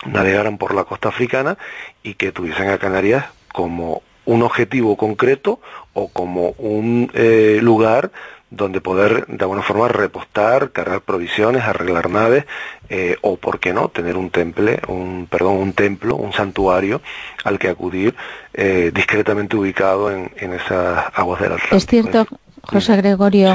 navegaran 0.06 0.58
por 0.58 0.74
la 0.74 0.84
costa 0.84 1.10
africana 1.10 1.58
y 2.04 2.16
que 2.16 2.32
tuviesen 2.32 2.70
a 2.70 2.78
Canarias 2.78 3.26
como 3.54 4.02
un 4.26 4.44
objetivo 4.44 4.98
concreto 4.98 5.60
o 5.94 6.10
como 6.10 6.50
un 6.58 7.10
eh, 7.14 7.60
lugar 7.62 8.12
donde 8.50 8.80
poder 8.80 9.26
de 9.28 9.44
alguna 9.44 9.62
forma 9.62 9.88
repostar, 9.88 10.72
cargar 10.72 11.02
provisiones, 11.02 11.64
arreglar 11.64 12.10
naves 12.10 12.46
eh, 12.90 13.18
o 13.22 13.36
por 13.36 13.60
qué 13.60 13.74
no 13.74 13.90
tener 13.90 14.16
un 14.16 14.30
temple, 14.30 14.80
un 14.88 15.28
perdón, 15.30 15.58
un 15.58 15.74
templo, 15.74 16.16
un 16.16 16.32
santuario 16.32 17.02
al 17.44 17.60
que 17.60 17.68
acudir 17.68 18.16
eh, 18.54 18.92
discretamente 18.94 19.58
ubicado 19.58 20.12
en, 20.12 20.32
esas 20.54 21.06
aguas 21.14 21.42
del 21.42 21.54
Atlántico. 21.54 21.76
Es 21.76 21.86
cierto, 21.88 22.28
José 22.64 22.96
Gregorio, 22.98 23.54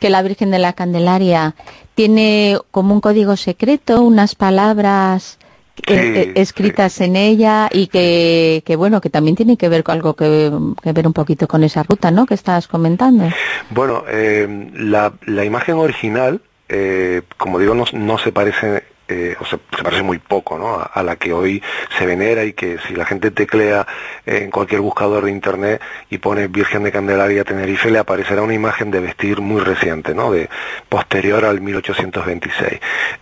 que 0.00 0.10
la 0.10 0.22
Virgen 0.22 0.50
de 0.50 0.58
la 0.58 0.72
Candelaria 0.72 1.54
tiene 1.94 2.58
como 2.70 2.94
un 2.94 3.00
código 3.00 3.36
secreto, 3.36 4.02
unas 4.02 4.34
palabras 4.34 5.38
eh, 5.86 6.32
escritas 6.36 7.00
en 7.00 7.16
ella 7.16 7.68
y 7.72 7.86
que, 7.88 8.62
bueno, 8.76 9.00
que 9.00 9.10
también 9.10 9.36
tiene 9.36 9.56
que 9.56 9.68
ver 9.68 9.82
con 9.82 9.94
algo 9.94 10.14
que, 10.14 10.50
ver 10.84 11.06
un 11.06 11.12
poquito 11.12 11.48
con 11.48 11.64
esa 11.64 11.82
ruta, 11.82 12.10
¿no?, 12.10 12.26
que 12.26 12.34
estás 12.34 12.68
comentando. 12.68 13.28
Bueno, 13.70 14.04
eh, 14.08 14.70
la, 14.74 15.12
la, 15.26 15.44
imagen 15.44 15.76
original, 15.76 16.40
eh, 16.68 17.22
como 17.38 17.58
digo, 17.58 17.74
no, 17.74 17.84
no 17.92 18.18
se 18.18 18.32
parece 18.32 18.84
eh, 19.08 19.36
o 19.40 19.44
se, 19.44 19.58
parece 19.58 20.02
muy 20.02 20.18
poco 20.18 20.58
¿no? 20.58 20.78
a, 20.92 21.02
la 21.02 21.16
que 21.16 21.32
hoy 21.32 21.62
se 21.98 22.06
venera 22.06 22.44
y 22.44 22.52
que 22.52 22.78
si 22.86 22.94
la 22.94 23.04
gente 23.04 23.30
teclea 23.30 23.86
en 24.26 24.50
cualquier 24.50 24.80
buscador 24.80 25.24
de 25.24 25.30
internet 25.30 25.82
y 26.10 26.18
pone 26.18 26.46
Virgen 26.46 26.84
de 26.84 26.92
Candelaria 26.92 27.44
Tenerife 27.44 27.90
le 27.90 27.98
aparecerá 27.98 28.42
una 28.42 28.54
imagen 28.54 28.90
de 28.90 29.00
vestir 29.00 29.40
muy 29.40 29.60
reciente, 29.60 30.14
¿no? 30.14 30.30
de 30.30 30.48
posterior 30.88 31.44
al 31.44 31.60
1826. 31.60 32.80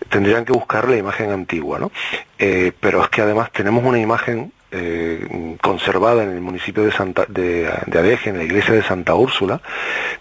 Tendrían 0.09 0.45
que 0.45 0.53
buscar 0.53 0.87
la 0.87 0.97
imagen 0.97 1.31
antigua, 1.31 1.79
¿no? 1.79 1.91
Eh, 2.37 2.71
pero 2.79 3.03
es 3.03 3.09
que 3.09 3.21
además 3.21 3.51
tenemos 3.51 3.83
una 3.83 3.99
imagen 3.99 4.51
eh, 4.71 5.57
conservada 5.61 6.23
en 6.23 6.29
el 6.31 6.41
municipio 6.41 6.83
de, 6.83 6.91
Santa, 6.91 7.25
de, 7.27 7.69
de 7.85 7.99
Adeje, 7.99 8.29
en 8.29 8.37
la 8.37 8.43
iglesia 8.43 8.73
de 8.73 8.83
Santa 8.83 9.15
Úrsula, 9.15 9.61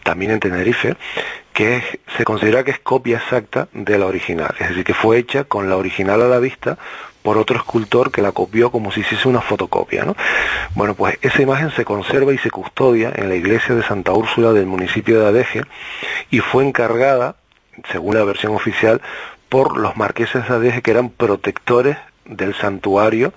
también 0.02 0.32
en 0.32 0.40
Tenerife, 0.40 0.96
que 1.52 1.82
se 2.16 2.24
considera 2.24 2.64
que 2.64 2.70
es 2.70 2.78
copia 2.78 3.18
exacta 3.18 3.68
de 3.72 3.98
la 3.98 4.06
original, 4.06 4.54
es 4.58 4.68
decir, 4.68 4.84
que 4.84 4.94
fue 4.94 5.18
hecha 5.18 5.44
con 5.44 5.68
la 5.68 5.76
original 5.76 6.22
a 6.22 6.28
la 6.28 6.38
vista 6.38 6.78
por 7.22 7.36
otro 7.36 7.56
escultor 7.56 8.10
que 8.10 8.22
la 8.22 8.32
copió 8.32 8.70
como 8.70 8.92
si 8.92 9.00
hiciese 9.00 9.28
una 9.28 9.40
fotocopia. 9.40 10.04
¿no? 10.04 10.16
Bueno, 10.74 10.94
pues 10.94 11.18
esa 11.22 11.42
imagen 11.42 11.70
se 11.70 11.84
conserva 11.84 12.32
y 12.32 12.38
se 12.38 12.50
custodia 12.50 13.12
en 13.14 13.28
la 13.28 13.34
iglesia 13.34 13.74
de 13.74 13.82
Santa 13.82 14.12
Úrsula 14.12 14.52
del 14.52 14.66
municipio 14.66 15.20
de 15.20 15.26
Adeje 15.26 15.62
y 16.30 16.40
fue 16.40 16.66
encargada, 16.66 17.36
según 17.92 18.16
la 18.16 18.24
versión 18.24 18.54
oficial, 18.54 19.00
por 19.48 19.76
los 19.76 19.96
marqueses 19.96 20.48
de 20.48 20.54
Adeje 20.54 20.82
que 20.82 20.92
eran 20.92 21.10
protectores 21.10 21.98
del 22.24 22.54
santuario 22.54 23.32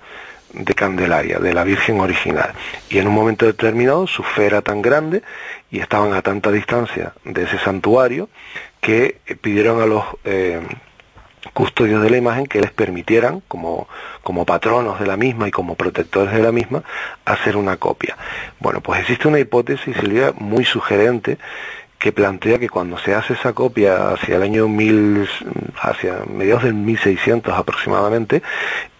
de 0.54 0.74
Candelaria, 0.74 1.38
de 1.38 1.52
la 1.52 1.64
Virgen 1.64 2.00
original. 2.00 2.52
Y 2.88 2.98
en 2.98 3.08
un 3.08 3.14
momento 3.14 3.46
determinado 3.46 4.06
su 4.06 4.22
fe 4.22 4.46
era 4.46 4.62
tan 4.62 4.82
grande 4.82 5.22
y 5.70 5.80
estaban 5.80 6.12
a 6.14 6.22
tanta 6.22 6.50
distancia 6.50 7.12
de 7.24 7.42
ese 7.42 7.58
santuario 7.58 8.28
que 8.80 9.18
pidieron 9.40 9.80
a 9.80 9.86
los 9.86 10.04
eh, 10.24 10.60
custodios 11.52 12.02
de 12.02 12.10
la 12.10 12.16
imagen 12.16 12.46
que 12.46 12.60
les 12.60 12.70
permitieran, 12.70 13.42
como, 13.48 13.88
como 14.22 14.46
patronos 14.46 15.00
de 15.00 15.06
la 15.06 15.16
misma 15.16 15.48
y 15.48 15.50
como 15.50 15.74
protectores 15.74 16.32
de 16.32 16.42
la 16.42 16.52
misma, 16.52 16.82
hacer 17.24 17.56
una 17.56 17.76
copia. 17.76 18.16
Bueno, 18.60 18.80
pues 18.80 19.00
existe 19.00 19.28
una 19.28 19.40
hipótesis, 19.40 19.96
Silvia, 19.96 20.32
muy 20.36 20.64
sugerente 20.64 21.38
que 21.98 22.12
plantea 22.12 22.58
que 22.58 22.68
cuando 22.68 22.98
se 22.98 23.14
hace 23.14 23.32
esa 23.32 23.52
copia 23.52 24.10
hacia 24.10 24.36
el 24.36 24.42
año 24.42 24.68
1000, 24.68 25.28
hacia 25.80 26.24
mediados 26.26 26.64
del 26.64 26.74
1600 26.74 27.54
aproximadamente, 27.54 28.42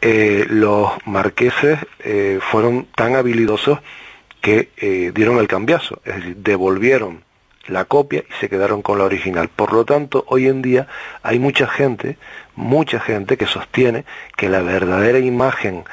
eh, 0.00 0.46
los 0.48 0.90
marqueses 1.04 1.78
eh, 2.00 2.38
fueron 2.40 2.86
tan 2.94 3.14
habilidosos 3.14 3.80
que 4.40 4.70
eh, 4.76 5.12
dieron 5.14 5.38
el 5.38 5.48
cambiazo, 5.48 6.00
es 6.04 6.16
decir, 6.16 6.36
devolvieron 6.36 7.24
la 7.66 7.86
copia 7.86 8.24
y 8.28 8.32
se 8.40 8.48
quedaron 8.48 8.82
con 8.82 8.98
la 8.98 9.04
original. 9.04 9.48
Por 9.48 9.72
lo 9.72 9.84
tanto, 9.84 10.24
hoy 10.28 10.48
en 10.48 10.62
día 10.62 10.86
hay 11.22 11.38
mucha 11.38 11.66
gente, 11.66 12.18
mucha 12.54 13.00
gente 13.00 13.36
que 13.36 13.46
sostiene 13.46 14.04
que 14.36 14.48
la 14.48 14.60
verdadera 14.60 15.18
imagen 15.18 15.84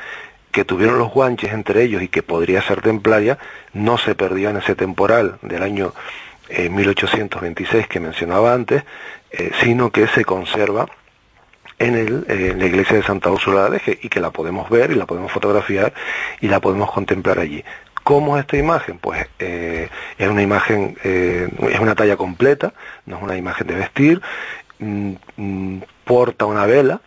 que 0.51 0.65
tuvieron 0.65 0.99
los 0.99 1.11
guanches 1.11 1.53
entre 1.53 1.83
ellos 1.83 2.01
y 2.01 2.09
que 2.09 2.23
podría 2.23 2.61
ser 2.61 2.81
templaria, 2.81 3.37
no 3.73 3.97
se 3.97 4.15
perdió 4.15 4.49
en 4.49 4.57
ese 4.57 4.75
temporal 4.75 5.37
del 5.41 5.63
año 5.63 5.93
1826 6.69 7.87
que 7.87 7.99
mencionaba 7.99 8.53
antes, 8.53 8.83
eh, 9.31 9.51
sino 9.61 9.91
que 9.91 10.07
se 10.07 10.25
conserva 10.25 10.87
en, 11.79 11.95
el, 11.95 12.25
en 12.27 12.59
la 12.59 12.65
iglesia 12.65 12.97
de 12.97 13.03
Santa 13.03 13.31
Úrsula 13.31 13.69
de 13.69 13.77
Eje 13.77 13.99
y 14.01 14.09
que 14.09 14.19
la 14.19 14.31
podemos 14.31 14.69
ver 14.69 14.91
y 14.91 14.95
la 14.95 15.05
podemos 15.05 15.31
fotografiar 15.31 15.93
y 16.39 16.47
la 16.47 16.59
podemos 16.59 16.91
contemplar 16.91 17.39
allí. 17.39 17.63
¿Cómo 18.03 18.37
es 18.37 18.41
esta 18.41 18.57
imagen? 18.57 18.97
Pues 18.99 19.27
eh, 19.39 19.89
es 20.17 20.27
una 20.27 20.41
imagen, 20.41 20.97
eh, 21.03 21.47
es 21.71 21.79
una 21.79 21.95
talla 21.95 22.17
completa, 22.17 22.73
no 23.05 23.17
es 23.17 23.23
una 23.23 23.37
imagen 23.37 23.67
de 23.67 23.75
vestir, 23.75 24.21
mm, 24.79 25.13
mm, 25.37 25.81
porta 26.03 26.45
una 26.45 26.65
vela, 26.65 27.01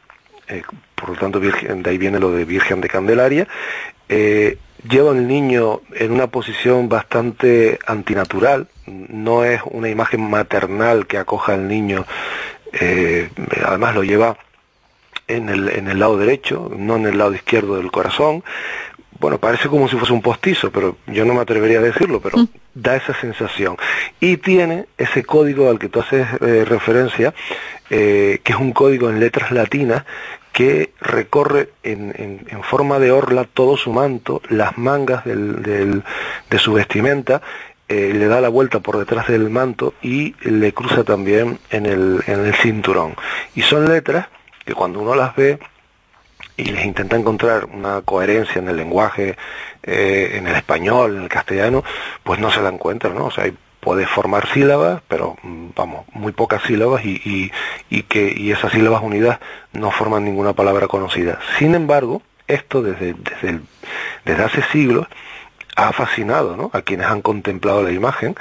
eh, 0.49 0.63
por 0.95 1.11
lo 1.11 1.17
tanto 1.17 1.41
de 1.41 1.83
ahí 1.85 1.99
viene 1.99 2.21
lo 2.21 2.31
de 2.31 2.45
Virgen 2.45 2.81
de 2.81 2.89
Candelaria, 2.89 3.49
eh, 4.09 4.59
lleva 4.89 5.13
al 5.13 5.27
niño 5.27 5.81
en 5.95 6.13
una 6.13 6.27
posición 6.27 6.89
bastante 6.89 7.79
antinatural, 7.87 8.69
no 8.87 9.45
es 9.45 9.61
una 9.65 9.89
imagen 9.89 10.29
maternal 10.29 11.07
que 11.07 11.19
acoja 11.19 11.55
al 11.55 11.69
niño, 11.69 12.07
eh, 12.73 13.31
además 13.65 13.95
lo 13.95 14.05
lleva 14.05 14.37
en 15.27 15.49
el, 15.49 15.69
en 15.71 15.89
el 15.89 15.99
lado 15.99 16.19
derecho, 16.19 16.71
no 16.77 16.97
en 16.97 17.07
el 17.07 17.19
lado 17.19 17.35
izquierdo 17.35 17.77
del 17.77 17.91
corazón, 17.91 18.45
bueno, 19.21 19.39
parece 19.39 19.69
como 19.69 19.89
si 19.89 19.97
fuese 19.97 20.13
un 20.13 20.23
postizo, 20.23 20.71
pero 20.71 20.97
yo 21.07 21.25
no 21.25 21.35
me 21.35 21.41
atrevería 21.41 21.79
a 21.79 21.83
decirlo, 21.83 22.21
pero 22.21 22.39
mm. 22.39 22.49
da 22.75 22.97
esa 22.97 23.15
sensación. 23.15 23.77
Y 24.21 24.37
tiene 24.39 24.87
ese 24.99 25.25
código 25.25 25.71
al 25.71 25.79
que 25.79 25.89
tú 25.89 26.01
haces 26.01 26.27
eh, 26.41 26.65
referencia, 26.67 27.33
eh, 27.91 28.41
que 28.43 28.53
es 28.53 28.59
un 28.59 28.73
código 28.73 29.09
en 29.09 29.21
letras 29.21 29.51
latinas 29.53 30.05
que 30.55 30.93
recorre 31.01 31.71
en, 31.83 32.15
en, 32.17 32.63
forma 32.63 33.01
de 33.01 33.11
orla 33.11 33.45
todo 33.45 33.77
su 33.77 33.93
manto, 33.93 34.41
las 34.49 34.79
mangas 34.79 35.25
del, 35.25 35.63
del, 35.65 36.05
de 36.49 36.59
su 36.61 36.73
vestimenta, 36.73 37.43
eh, 37.89 38.13
le 38.15 38.29
da 38.29 38.41
la 38.41 38.49
vuelta 38.49 38.79
por 38.79 38.97
detrás 38.97 39.27
del 39.27 39.51
manto 39.51 39.95
y 40.01 40.37
le 40.49 40.73
cruza 40.73 41.03
también 41.03 41.59
en 41.71 41.87
el, 41.87 42.23
en 42.29 42.47
el 42.47 42.55
cinturón. 42.55 43.17
Y 43.57 43.63
son 43.63 43.89
letras 43.89 44.29
que 44.65 44.75
cuando 44.75 45.01
uno 45.01 45.17
las 45.17 45.35
ve, 45.35 45.59
y 46.57 46.67
les 46.67 46.85
intenta 46.85 47.17
encontrar 47.17 47.65
una 47.65 48.03
coherencia 48.03 48.61
en 48.61 48.69
el 48.69 48.77
lenguaje, 48.77 49.37
eh, 49.83 50.35
en 50.35 50.47
el 50.47 50.55
español, 50.55 51.17
en 51.17 51.23
el 51.25 51.29
castellano, 51.29 51.83
pues 52.23 52.39
no 52.39 52.53
se 52.53 52.63
la 52.63 52.69
encuentra, 52.69 53.11
¿no? 53.11 53.27
O 53.27 53.31
sea, 53.33 53.51
puede 53.85 54.07
formar 54.07 54.49
sílabas, 54.49 55.03
pero 55.09 55.37
mm, 55.43 55.69
vamos, 55.77 56.07
muy 56.15 56.33
pocas 56.33 56.63
sílabas 56.63 57.05
y, 57.05 57.21
y, 57.23 57.53
y, 57.91 58.03
que 58.05 58.33
y 58.35 58.51
esas 58.51 58.73
sílabas 58.73 59.03
unidas 59.03 59.39
no 59.73 59.91
forman 59.91 60.25
ninguna 60.25 60.55
palabra 60.55 60.89
conocida. 60.89 61.39
Sin 61.59 61.75
embargo, 61.75 62.23
esto 62.49 62.83
desde, 62.83 63.15
desde, 64.25 64.43
hace 64.43 64.63
siglos 64.73 65.07
ha 65.77 65.93
fascinado 65.93 66.57
¿no? 66.57 66.71
a 66.73 66.81
quienes 66.81 67.07
han 67.09 67.21
contemplado 67.21 67.83
la 67.83 67.91
imagen 67.91 68.37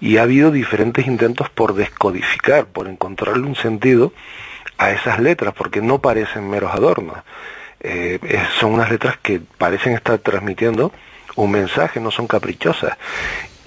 y 0.00 0.16
ha 0.16 0.22
habido 0.22 0.50
diferentes 0.50 1.06
intentos 1.06 1.48
por 1.48 1.74
descodificar, 1.74 2.66
por 2.66 2.88
encontrarle 2.88 3.46
un 3.46 3.56
sentido 3.56 4.12
a 4.78 4.90
esas 4.90 5.20
letras, 5.20 5.54
porque 5.54 5.80
no 5.80 6.00
parecen 6.00 6.50
meros 6.50 6.74
adornos. 6.74 7.18
Eh, 7.80 8.18
son 8.58 8.72
unas 8.72 8.90
letras 8.90 9.16
que 9.22 9.40
parecen 9.58 9.92
estar 9.92 10.18
transmitiendo 10.18 10.92
un 11.36 11.52
mensaje, 11.52 12.00
no 12.00 12.10
son 12.10 12.26
caprichosas. 12.26 12.96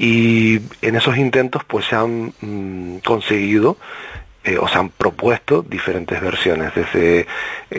Y 0.03 0.59
en 0.81 0.95
esos 0.95 1.15
intentos 1.15 1.63
pues 1.63 1.85
se 1.85 1.95
han 1.95 2.33
mm, 2.41 2.97
conseguido 3.05 3.77
eh, 4.43 4.57
o 4.57 4.67
se 4.67 4.79
han 4.79 4.89
propuesto 4.89 5.61
diferentes 5.61 6.19
versiones, 6.19 6.73
desde 6.73 7.19
eh, 7.19 7.27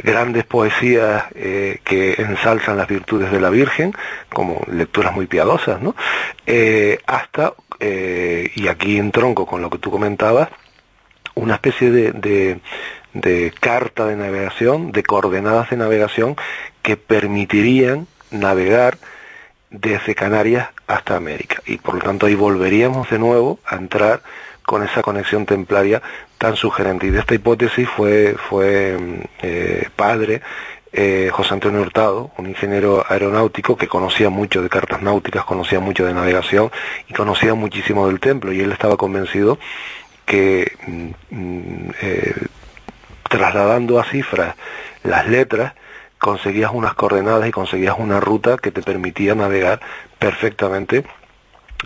grandes 0.05 0.45
poesías 0.45 1.25
que 1.33 2.15
ensalzan 2.19 2.77
las 2.77 2.87
virtudes 2.87 3.33
de 3.33 3.41
la 3.41 3.51
Virgen, 3.51 3.93
como 4.33 4.63
lecturas 4.71 5.13
muy 5.13 5.27
piadosas, 5.27 5.83
¿no? 5.83 5.97
hasta, 7.07 7.55
y 7.81 8.69
aquí 8.69 8.99
en 8.99 9.11
tronco 9.11 9.45
con 9.45 9.61
lo 9.61 9.69
que 9.69 9.79
tú 9.79 9.91
comentabas, 9.91 10.49
una 11.35 11.55
especie 11.55 11.91
de, 11.91 12.61
de 13.15 13.53
carta 13.59 14.07
de 14.07 14.15
navegación, 14.15 14.93
de 14.93 15.03
coordenadas 15.03 15.71
de 15.71 15.77
navegación 15.77 16.37
que 16.83 16.97
permitirían 16.97 18.07
navegar 18.31 18.99
desde 19.71 20.15
Canarias 20.15 20.69
hasta 20.93 21.17
América. 21.17 21.63
Y 21.67 21.79
por 21.79 21.95
lo 21.95 22.01
tanto 22.01 22.27
ahí 22.27 22.35
volveríamos 22.35 23.09
de 23.11 23.19
nuevo 23.19 23.59
a 23.67 23.77
entrar 23.77 24.23
con 24.65 24.83
esa 24.83 25.03
conexión 25.03 25.47
templaria 25.47 26.03
tan 26.39 26.57
sugerente. 26.57 27.07
Y 27.07 27.11
de 27.11 27.21
esta 27.21 27.35
hipótesis 27.35 27.89
fue, 27.89 28.37
fue 28.49 28.99
eh, 29.43 29.89
padre 29.97 30.43
eh, 30.93 31.31
José 31.33 31.55
Antonio 31.55 31.81
Hurtado, 31.81 32.33
un 32.37 32.47
ingeniero 32.47 33.05
aeronáutico 33.09 33.77
que 33.77 33.89
conocía 33.89 34.29
mucho 34.29 34.63
de 34.63 34.69
cartas 34.69 35.01
náuticas, 35.01 35.45
conocía 35.45 35.81
mucho 35.81 36.05
de 36.05 36.13
navegación 36.13 36.71
y 37.09 37.15
conocía 37.15 37.55
muchísimo 37.55 38.07
del 38.07 38.21
templo. 38.21 38.53
Y 38.53 38.61
él 38.61 38.73
estaba 38.73 38.97
convencido 38.97 39.59
que 40.27 40.73
mm, 40.87 41.09
mm, 41.31 41.91
eh, 42.03 42.35
trasladando 43.29 43.99
a 43.99 44.05
cifras 44.05 44.55
las 45.03 45.27
letras, 45.27 45.73
conseguías 46.19 46.71
unas 46.73 46.95
coordenadas 46.95 47.49
y 47.49 47.53
conseguías 47.53 47.97
una 47.99 48.21
ruta 48.21 48.57
que 48.57 48.71
te 48.71 48.83
permitía 48.83 49.35
navegar 49.35 49.81
perfectamente 50.23 51.05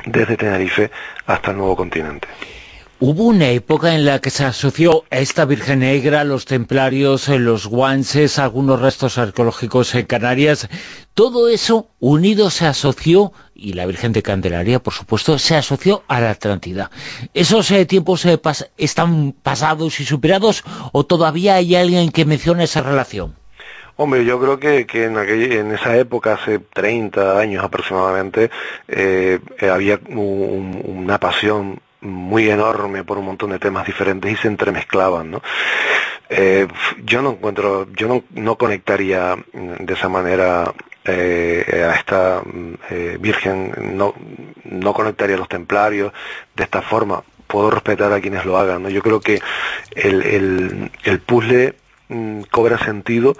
desde 0.05 0.37
Tenerife 0.37 0.91
hasta 1.27 1.53
el 1.53 1.57
nuevo 1.57 1.75
continente. 1.75 2.29
Hubo 2.99 3.25
una 3.25 3.49
época 3.49 3.95
en 3.95 4.07
la 4.07 4.21
que 4.21 4.31
se 4.31 4.45
asoció 4.45 5.05
a 5.11 5.19
esta 5.19 5.45
Virgen 5.45 5.81
Negra, 5.81 6.25
los 6.25 6.47
templarios, 6.47 7.29
eh, 7.29 7.39
los 7.39 7.67
guanches, 7.67 8.39
algunos 8.39 8.81
restos 8.81 9.19
arqueológicos 9.19 9.95
en 9.95 10.07
Canarias. 10.07 10.69
Todo 11.13 11.49
eso 11.49 11.91
unido 11.99 12.49
se 12.49 12.67
asoció, 12.67 13.33
y 13.55 13.75
la 13.75 13.85
Virgen 13.85 14.13
de 14.13 14.23
Candelaria, 14.23 14.83
por 14.83 14.95
supuesto, 14.95 15.39
se 15.39 15.57
asoció 15.57 16.05
a 16.09 16.21
la 16.21 16.31
Atlántida. 16.31 16.91
¿Esos 17.35 17.71
eh, 17.71 17.85
tiempos 17.85 18.25
eh, 18.25 18.41
están 18.79 19.33
pasados 19.33 20.01
y 20.01 20.07
superados 20.07 20.65
o 20.93 21.05
todavía 21.05 21.57
hay 21.57 21.75
alguien 21.75 22.11
que 22.11 22.25
menciona 22.25 22.65
esa 22.65 22.81
relación? 22.81 23.35
Hombre, 23.97 24.25
yo 24.25 24.39
creo 24.39 24.59
que, 24.59 24.87
en, 25.05 25.73
esa 25.73 25.97
época, 25.97 26.35
hace 26.35 26.59
30 26.59 27.39
años 27.39 27.65
aproximadamente, 27.65 28.51
había 29.61 29.99
una 30.09 31.19
pasión 31.19 31.81
muy 32.01 32.51
enorme 32.51 33.05
por 33.05 33.19
un 33.19 33.27
montón 33.27 33.51
de 33.51 33.59
temas 33.59 33.87
diferentes 33.87 34.31
y 34.31 34.37
se 34.37 34.49
entremezclaban, 34.49 35.31
¿no? 35.31 35.43
Eh, 36.29 36.67
yo 37.05 37.23
no 37.23 37.31
encuentro, 37.31 37.87
yo 37.93 38.09
no, 38.09 38.25
no 38.31 38.57
conectaría 38.57 39.37
de 39.53 39.95
esa 39.95 40.09
manera 40.09 40.73
eh, 41.05 41.85
a 41.89 41.95
esta 41.95 42.43
eh, 42.91 43.17
Virgen, 43.21 43.97
no, 43.97 44.15
no 44.65 44.93
conectaría 44.93 45.37
a 45.37 45.39
los 45.39 45.49
templarios 45.49 46.13
de 46.55 46.65
esta 46.65 46.83
forma. 46.83 47.23
Puedo 47.47 47.71
respetar 47.71 48.13
a 48.13 48.21
quienes 48.21 48.45
lo 48.45 48.59
hagan, 48.59 48.83
¿no? 48.83 48.89
Yo 48.89 49.03
creo 49.03 49.21
que 49.21 49.41
el, 49.95 50.23
el, 50.23 50.91
el 51.05 51.21
puzzle 51.21 51.77
mm, 52.09 52.43
cobra 52.51 52.77
sentido 52.79 53.37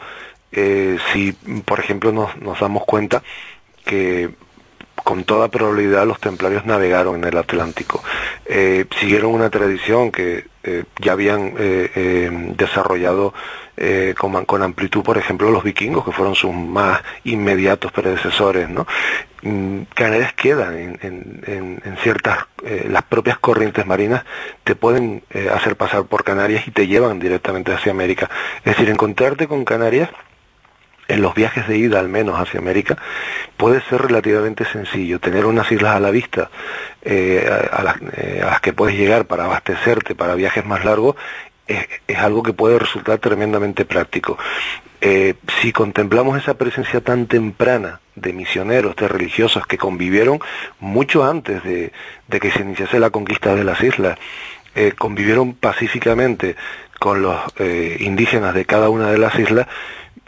si, 1.13 1.33
por 1.65 1.81
ejemplo, 1.81 2.13
nos, 2.13 2.37
nos 2.39 2.59
damos 2.59 2.85
cuenta 2.85 3.23
que 3.85 4.31
con 5.07 5.23
toda 5.23 5.47
probabilidad 5.49 6.05
los 6.05 6.19
templarios 6.19 6.67
navegaron 6.67 7.15
en 7.17 7.25
el 7.25 7.39
Atlántico. 7.39 8.03
Eh, 8.45 8.87
siguieron 8.99 9.33
una 9.33 9.51
tradición 9.51 10.11
que 10.11 10.47
eh, 10.65 10.83
ya 11.01 11.13
habían 11.13 11.55
eh, 11.57 12.29
desarrollado 12.57 13.33
con, 14.19 14.63
amplitud, 14.63 15.05
por 15.05 15.17
ejemplo, 15.17 15.51
los 15.51 15.63
vikingos, 15.63 16.05
que 16.05 16.11
fueron 16.11 16.35
sus 16.35 16.53
más 16.53 17.03
inmediatos 17.23 17.93
predecesores. 17.93 18.69
¿no? 18.69 18.85
Mm, 19.43 19.83
Canarias 19.95 20.33
quedan 20.33 20.99
en, 21.01 21.81
en 21.85 21.97
ciertas, 22.03 22.39
las 22.89 23.03
propias 23.05 23.39
corrientes 23.39 23.87
marinas 23.87 24.25
te 24.65 24.75
pueden 24.75 25.23
hacer 25.53 25.77
pasar 25.77 26.07
por 26.07 26.25
Canarias 26.25 26.67
y 26.67 26.73
te 26.73 26.89
llevan 26.89 27.21
directamente 27.21 27.73
hacia 27.73 27.93
América. 27.93 28.29
Es 28.65 28.73
decir, 28.73 28.89
encontrarte 28.89 29.47
con 29.47 29.65
Canarias 29.65 30.09
en 31.09 31.23
los 31.23 31.35
viajes 31.35 31.69
de 31.69 31.79
ida 31.79 32.01
al 32.01 32.09
menos 32.09 32.39
hacia 32.39 32.61
América, 32.61 32.97
puede 33.57 33.81
ser 33.83 34.03
relativamente 34.03 34.65
sencillo. 34.65 35.21
Tener 35.21 35.47
unas 35.47 35.71
islas 35.71 35.97
a 35.97 36.01
la 36.01 36.11
vista 36.11 36.51
eh, 37.03 37.49
a, 37.71 37.83
las, 37.83 37.97
eh, 38.17 38.41
las, 38.41 38.61
que 38.61 38.73
puedes 38.73 38.97
llegar 38.97 39.27
para 39.27 39.45
abastecerte 39.45 40.15
para 40.15 40.35
viajes 40.35 40.65
más 40.65 40.85
largos 40.85 41.17
es, 41.67 42.19
algo 42.19 42.43
que 42.43 42.53
puede 42.53 42.79
resultar 42.79 43.19
tremendamente 43.19 43.85
práctico. 43.85 44.39
Eh, 45.01 45.35
si 45.61 45.73
contemplamos 45.73 46.39
esa 46.39 46.55
presencia 46.55 47.01
tan 47.01 47.27
temprana 47.27 48.01
de 48.15 48.33
misioneros, 48.33 48.97
de 48.97 49.09
religiosos 49.09 49.67
que 49.67 49.77
convivieron 49.77 50.41
mucho 50.81 51.25
antes 51.25 51.63
de, 51.65 51.93
de 52.29 52.41
que 52.41 52.51
se 52.51 52.63
iniciase 52.63 52.99
la 52.99 53.11
conquista 53.11 53.55
de 53.55 53.65
las 53.65 53.83
islas, 53.83 54.19
eh, 54.75 54.93
convivieron 54.93 55.55
pacíficamente 55.55 56.55
con 56.99 57.23
los 57.23 57.41
eh, 57.59 57.97
indígenas 58.01 58.55
de 58.55 58.67
cada 58.67 58.91
una 58.91 59.11
de 59.11 59.17
las 59.17 59.39
islas, 59.39 59.67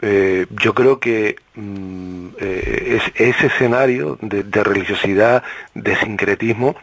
eh, 0.01 0.45
yo 0.49 0.73
creo 0.73 0.99
que 0.99 1.35
mm, 1.55 2.27
eh, 2.39 2.99
ese 3.15 3.47
escenario 3.47 4.17
de, 4.21 4.63
religiosidad, 4.63 5.43
de 5.73 5.95
sincretismo, 5.97 6.75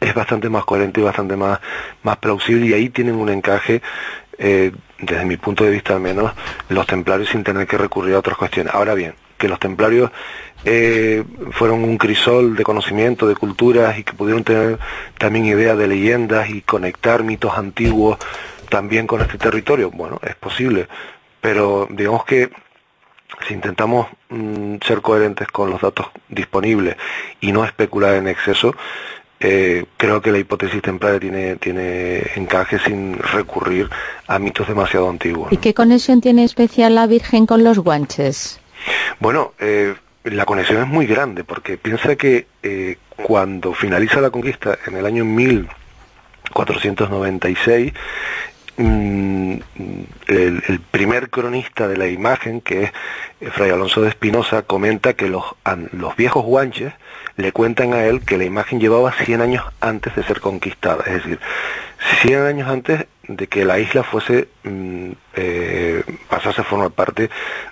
es 0.00 0.14
bastante 0.14 0.48
más 0.48 0.64
coherente 0.64 1.00
y 1.00 1.04
bastante 1.04 1.36
más, 1.36 1.60
más 2.02 2.16
plausible 2.16 2.66
y 2.66 2.72
ahí 2.72 2.88
tienen 2.88 3.14
un 3.14 3.28
encaje, 3.28 3.82
eh, 4.38 4.72
desde 4.98 5.24
mi 5.24 5.36
punto 5.36 5.64
de 5.64 5.70
vista 5.70 5.94
al 5.94 6.00
menos, 6.00 6.32
los 6.68 6.86
templarios 6.86 7.28
sin 7.28 7.44
tener 7.44 7.66
que 7.66 7.78
recurrir 7.78 8.14
a 8.14 8.18
otras 8.18 8.36
cuestiones. 8.36 8.74
Ahora 8.74 8.94
bien, 8.94 9.14
que 9.38 9.48
los 9.48 9.60
templarios 9.60 10.10
fueron 11.50 11.84
un 11.84 11.98
crisol 11.98 12.56
de 12.56 12.64
conocimiento, 12.64 13.28
de 13.28 13.34
culturas 13.34 13.98
y 13.98 14.02
que 14.02 14.14
pudieron 14.14 14.44
tener 14.44 14.78
también 15.18 15.44
ideas 15.44 15.76
de 15.76 15.86
leyendas 15.86 16.48
y 16.48 16.62
conectar 16.62 17.22
mitos 17.22 17.58
antiguos 17.58 18.16
también 18.70 19.06
con 19.06 19.20
este 19.20 19.36
territorio, 19.36 19.90
bueno, 19.90 20.18
es 20.26 20.34
posible, 20.36 20.88
pero 21.44 21.86
digamos 21.90 22.24
que 22.24 22.48
si 23.46 23.52
intentamos 23.52 24.06
mm, 24.30 24.76
ser 24.82 25.02
coherentes 25.02 25.46
con 25.48 25.68
los 25.68 25.82
datos 25.82 26.06
disponibles 26.30 26.96
y 27.42 27.52
no 27.52 27.66
especular 27.66 28.14
en 28.14 28.28
exceso, 28.28 28.74
eh, 29.40 29.84
creo 29.98 30.22
que 30.22 30.32
la 30.32 30.38
hipótesis 30.38 30.80
templaria 30.80 31.20
tiene, 31.20 31.56
tiene 31.56 32.22
encaje 32.36 32.78
sin 32.78 33.18
recurrir 33.18 33.90
a 34.26 34.38
mitos 34.38 34.66
demasiado 34.66 35.10
antiguos. 35.10 35.52
¿Y 35.52 35.58
qué 35.58 35.74
conexión 35.74 36.22
tiene 36.22 36.44
especial 36.44 36.94
la 36.94 37.06
Virgen 37.06 37.44
con 37.44 37.62
los 37.62 37.78
guanches? 37.78 38.58
Bueno, 39.20 39.52
eh, 39.58 39.94
la 40.22 40.46
conexión 40.46 40.80
es 40.80 40.88
muy 40.88 41.06
grande 41.06 41.44
porque 41.44 41.76
piensa 41.76 42.16
que 42.16 42.46
eh, 42.62 42.96
cuando 43.22 43.74
finaliza 43.74 44.22
la 44.22 44.30
conquista 44.30 44.78
en 44.86 44.96
el 44.96 45.04
año 45.04 45.26
1496, 45.26 47.92
mm, 48.76 49.56
el, 50.28 50.80
primer 50.90 51.30
cronista 51.30 51.88
de 51.88 51.96
la 51.96 52.08
imagen, 52.08 52.60
que 52.60 52.84
es 53.40 53.52
Fray 53.52 53.70
Alonso 53.70 54.02
de 54.02 54.08
Espinosa, 54.08 54.62
comenta 54.62 55.14
que 55.14 55.28
los, 55.28 55.44
los 55.92 56.16
viejos 56.16 56.44
guanches 56.44 56.92
le 57.36 57.52
cuentan 57.52 57.94
a 57.94 58.04
él 58.04 58.20
que 58.20 58.38
la 58.38 58.44
imagen 58.44 58.80
llevaba 58.80 59.12
100 59.12 59.40
años 59.40 59.64
antes 59.80 60.14
de 60.14 60.22
ser 60.22 60.40
conquistada, 60.40 61.04
es 61.06 61.14
decir, 61.14 61.40
100 62.22 62.42
años 62.42 62.68
antes 62.68 63.06
de 63.28 63.46
que 63.46 63.64
la 63.64 63.78
isla 63.78 64.02
fuese 64.02 64.48
mm, 64.64 65.10
eh, 65.34 66.02
pasase 66.28 66.60
a 66.60 66.64
formar 66.64 66.90
parte 66.90 67.30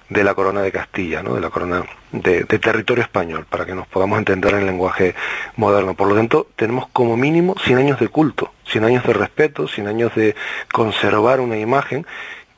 de 0.08 0.24
la 0.24 0.34
corona 0.34 0.62
de 0.62 0.72
Castilla, 0.72 1.22
¿no? 1.22 1.34
de 1.34 1.40
la 1.40 1.50
corona 1.50 1.84
de, 2.12 2.44
territorio 2.44 3.02
español, 3.02 3.46
para 3.48 3.66
que 3.66 3.74
nos 3.74 3.86
podamos 3.86 4.18
entender 4.18 4.54
en 4.54 4.60
el 4.60 4.66
lenguaje 4.66 5.14
moderno. 5.56 5.94
Por 5.94 6.08
lo 6.08 6.14
tanto, 6.14 6.48
tenemos 6.56 6.88
como 6.92 7.16
mínimo 7.16 7.54
100 7.64 7.78
años 7.78 8.00
de 8.00 8.08
culto, 8.08 8.52
100 8.66 8.84
años 8.84 9.06
de 9.06 9.12
respeto, 9.12 9.68
100 9.68 9.86
años 9.86 10.14
de 10.14 10.34
conservar 10.72 11.40
una 11.40 11.58
imagen 11.58 12.06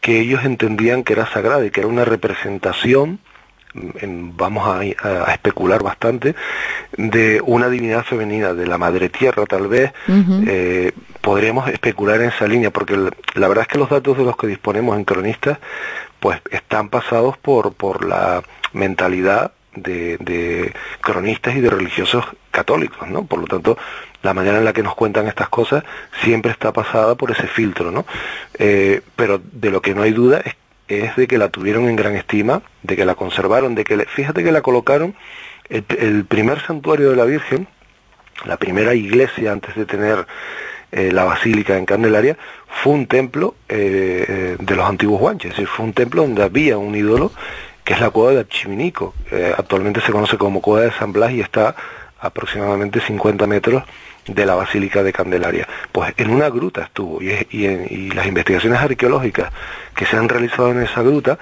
que 0.00 0.20
ellos 0.20 0.44
entendían 0.44 1.02
que 1.02 1.14
era 1.14 1.26
sagrada 1.26 1.64
y 1.64 1.70
que 1.70 1.80
era 1.80 1.88
una 1.88 2.04
representación 2.04 3.18
vamos 3.74 4.68
a, 4.68 5.32
especular 5.32 5.82
bastante, 5.82 6.34
de 6.96 7.40
una 7.44 7.68
divinidad 7.68 8.04
femenina, 8.04 8.54
de 8.54 8.66
la 8.66 8.78
madre 8.78 9.08
tierra 9.08 9.44
tal 9.46 9.68
vez, 9.68 9.92
eh, 10.46 10.92
podríamos 11.20 11.68
especular 11.68 12.20
en 12.20 12.28
esa 12.28 12.46
línea, 12.46 12.70
porque 12.70 12.96
la 12.96 13.48
verdad 13.48 13.62
es 13.62 13.68
que 13.68 13.78
los 13.78 13.90
datos 13.90 14.16
de 14.16 14.24
los 14.24 14.36
que 14.36 14.46
disponemos 14.46 14.96
en 14.96 15.04
cronistas, 15.04 15.58
pues 16.20 16.40
están 16.50 16.88
pasados 16.88 17.36
por, 17.36 17.74
por 17.74 18.04
la 18.04 18.42
mentalidad 18.72 19.52
de, 19.74 20.72
cronistas 21.00 21.56
y 21.56 21.60
de 21.60 21.70
religiosos 21.70 22.24
católicos, 22.50 23.08
¿no? 23.08 23.24
Por 23.24 23.40
lo 23.40 23.46
tanto, 23.46 23.76
la 24.22 24.34
manera 24.34 24.58
en 24.58 24.64
la 24.64 24.72
que 24.72 24.82
nos 24.82 24.94
cuentan 24.94 25.26
estas 25.26 25.48
cosas 25.48 25.84
siempre 26.22 26.52
está 26.52 26.72
pasada 26.72 27.14
por 27.14 27.30
ese 27.30 27.46
filtro, 27.46 27.90
¿no? 27.90 28.06
Eh, 28.58 29.02
pero 29.16 29.40
de 29.52 29.70
lo 29.70 29.82
que 29.82 29.94
no 29.94 30.02
hay 30.02 30.12
duda 30.12 30.40
es 30.44 30.54
es 31.00 31.16
de 31.16 31.26
que 31.26 31.38
la 31.38 31.48
tuvieron 31.48 31.88
en 31.88 31.96
gran 31.96 32.14
estima, 32.14 32.62
de 32.82 32.96
que 32.96 33.04
la 33.04 33.14
conservaron, 33.14 33.74
de 33.74 33.84
que 33.84 34.04
fíjate 34.06 34.44
que 34.44 34.52
la 34.52 34.62
colocaron 34.62 35.14
el, 35.68 36.24
primer 36.24 36.60
santuario 36.60 37.10
de 37.10 37.16
la 37.16 37.24
Virgen, 37.24 37.66
la 38.44 38.56
primera 38.56 38.94
iglesia 38.94 39.52
antes 39.52 39.74
de 39.74 39.86
tener 39.86 40.26
eh, 40.92 41.10
la 41.12 41.24
basílica 41.24 41.76
en 41.76 41.86
Candelaria, 41.86 42.36
fue 42.68 42.92
un 42.92 43.06
templo 43.06 43.54
eh, 43.68 44.56
de 44.58 44.76
los 44.76 44.88
antiguos 44.88 45.20
guanches, 45.20 45.54
fue 45.68 45.84
un 45.84 45.92
templo 45.92 46.22
donde 46.22 46.42
había 46.42 46.78
un 46.78 46.94
ídolo 46.94 47.32
que 47.84 47.92
es 47.92 48.00
la 48.00 48.10
cueva 48.10 48.32
de 48.32 48.40
Archiminico, 48.40 49.14
eh, 49.30 49.52
actualmente 49.56 50.00
se 50.00 50.10
conoce 50.10 50.38
como 50.38 50.62
cueva 50.62 50.86
de 50.86 50.92
San 50.92 51.12
Blas 51.12 51.32
y 51.32 51.40
está 51.40 51.76
aproximadamente 52.18 53.00
50 53.00 53.46
metros 53.46 53.84
de 54.26 54.46
la 54.46 54.54
Basílica 54.54 55.02
de 55.02 55.12
Candelaria. 55.12 55.68
Pues 55.92 56.14
en 56.16 56.30
una 56.30 56.48
gruta 56.48 56.84
estuvo 56.84 57.20
y, 57.20 58.10
las 58.14 58.26
investigaciones 58.26 58.80
arqueológicas 58.80 59.52
que 59.94 60.06
se 60.06 60.16
han 60.16 60.28
realizado 60.28 60.70
en 60.70 60.82
esa 60.82 61.02
gruta 61.02 61.38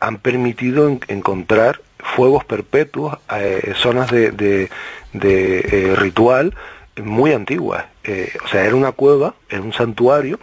han 0.00 0.18
permitido 0.18 0.88
encontrar 1.08 1.80
fuegos 1.98 2.44
perpetuos, 2.44 3.18
eh, 3.34 3.74
zonas 3.76 4.10
de, 4.10 4.68
eh, 5.14 5.94
ritual 5.96 6.54
muy 7.02 7.32
antiguas. 7.32 7.84
Eh, 8.04 8.32
o 8.44 8.48
sea, 8.48 8.64
era 8.64 8.74
una 8.74 8.92
cueva, 8.92 9.34
era 9.48 9.62
un 9.62 9.72
santuario 9.72 10.38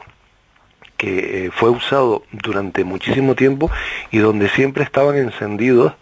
que 0.98 1.52
fue 1.54 1.70
usado 1.70 2.24
durante 2.32 2.84
muchísimo 2.84 3.36
tiempo 3.36 3.70
y 4.12 4.20
donde 4.20 4.50
siempre 4.50 4.84
estaban 4.84 5.18
encendidos 5.18 5.94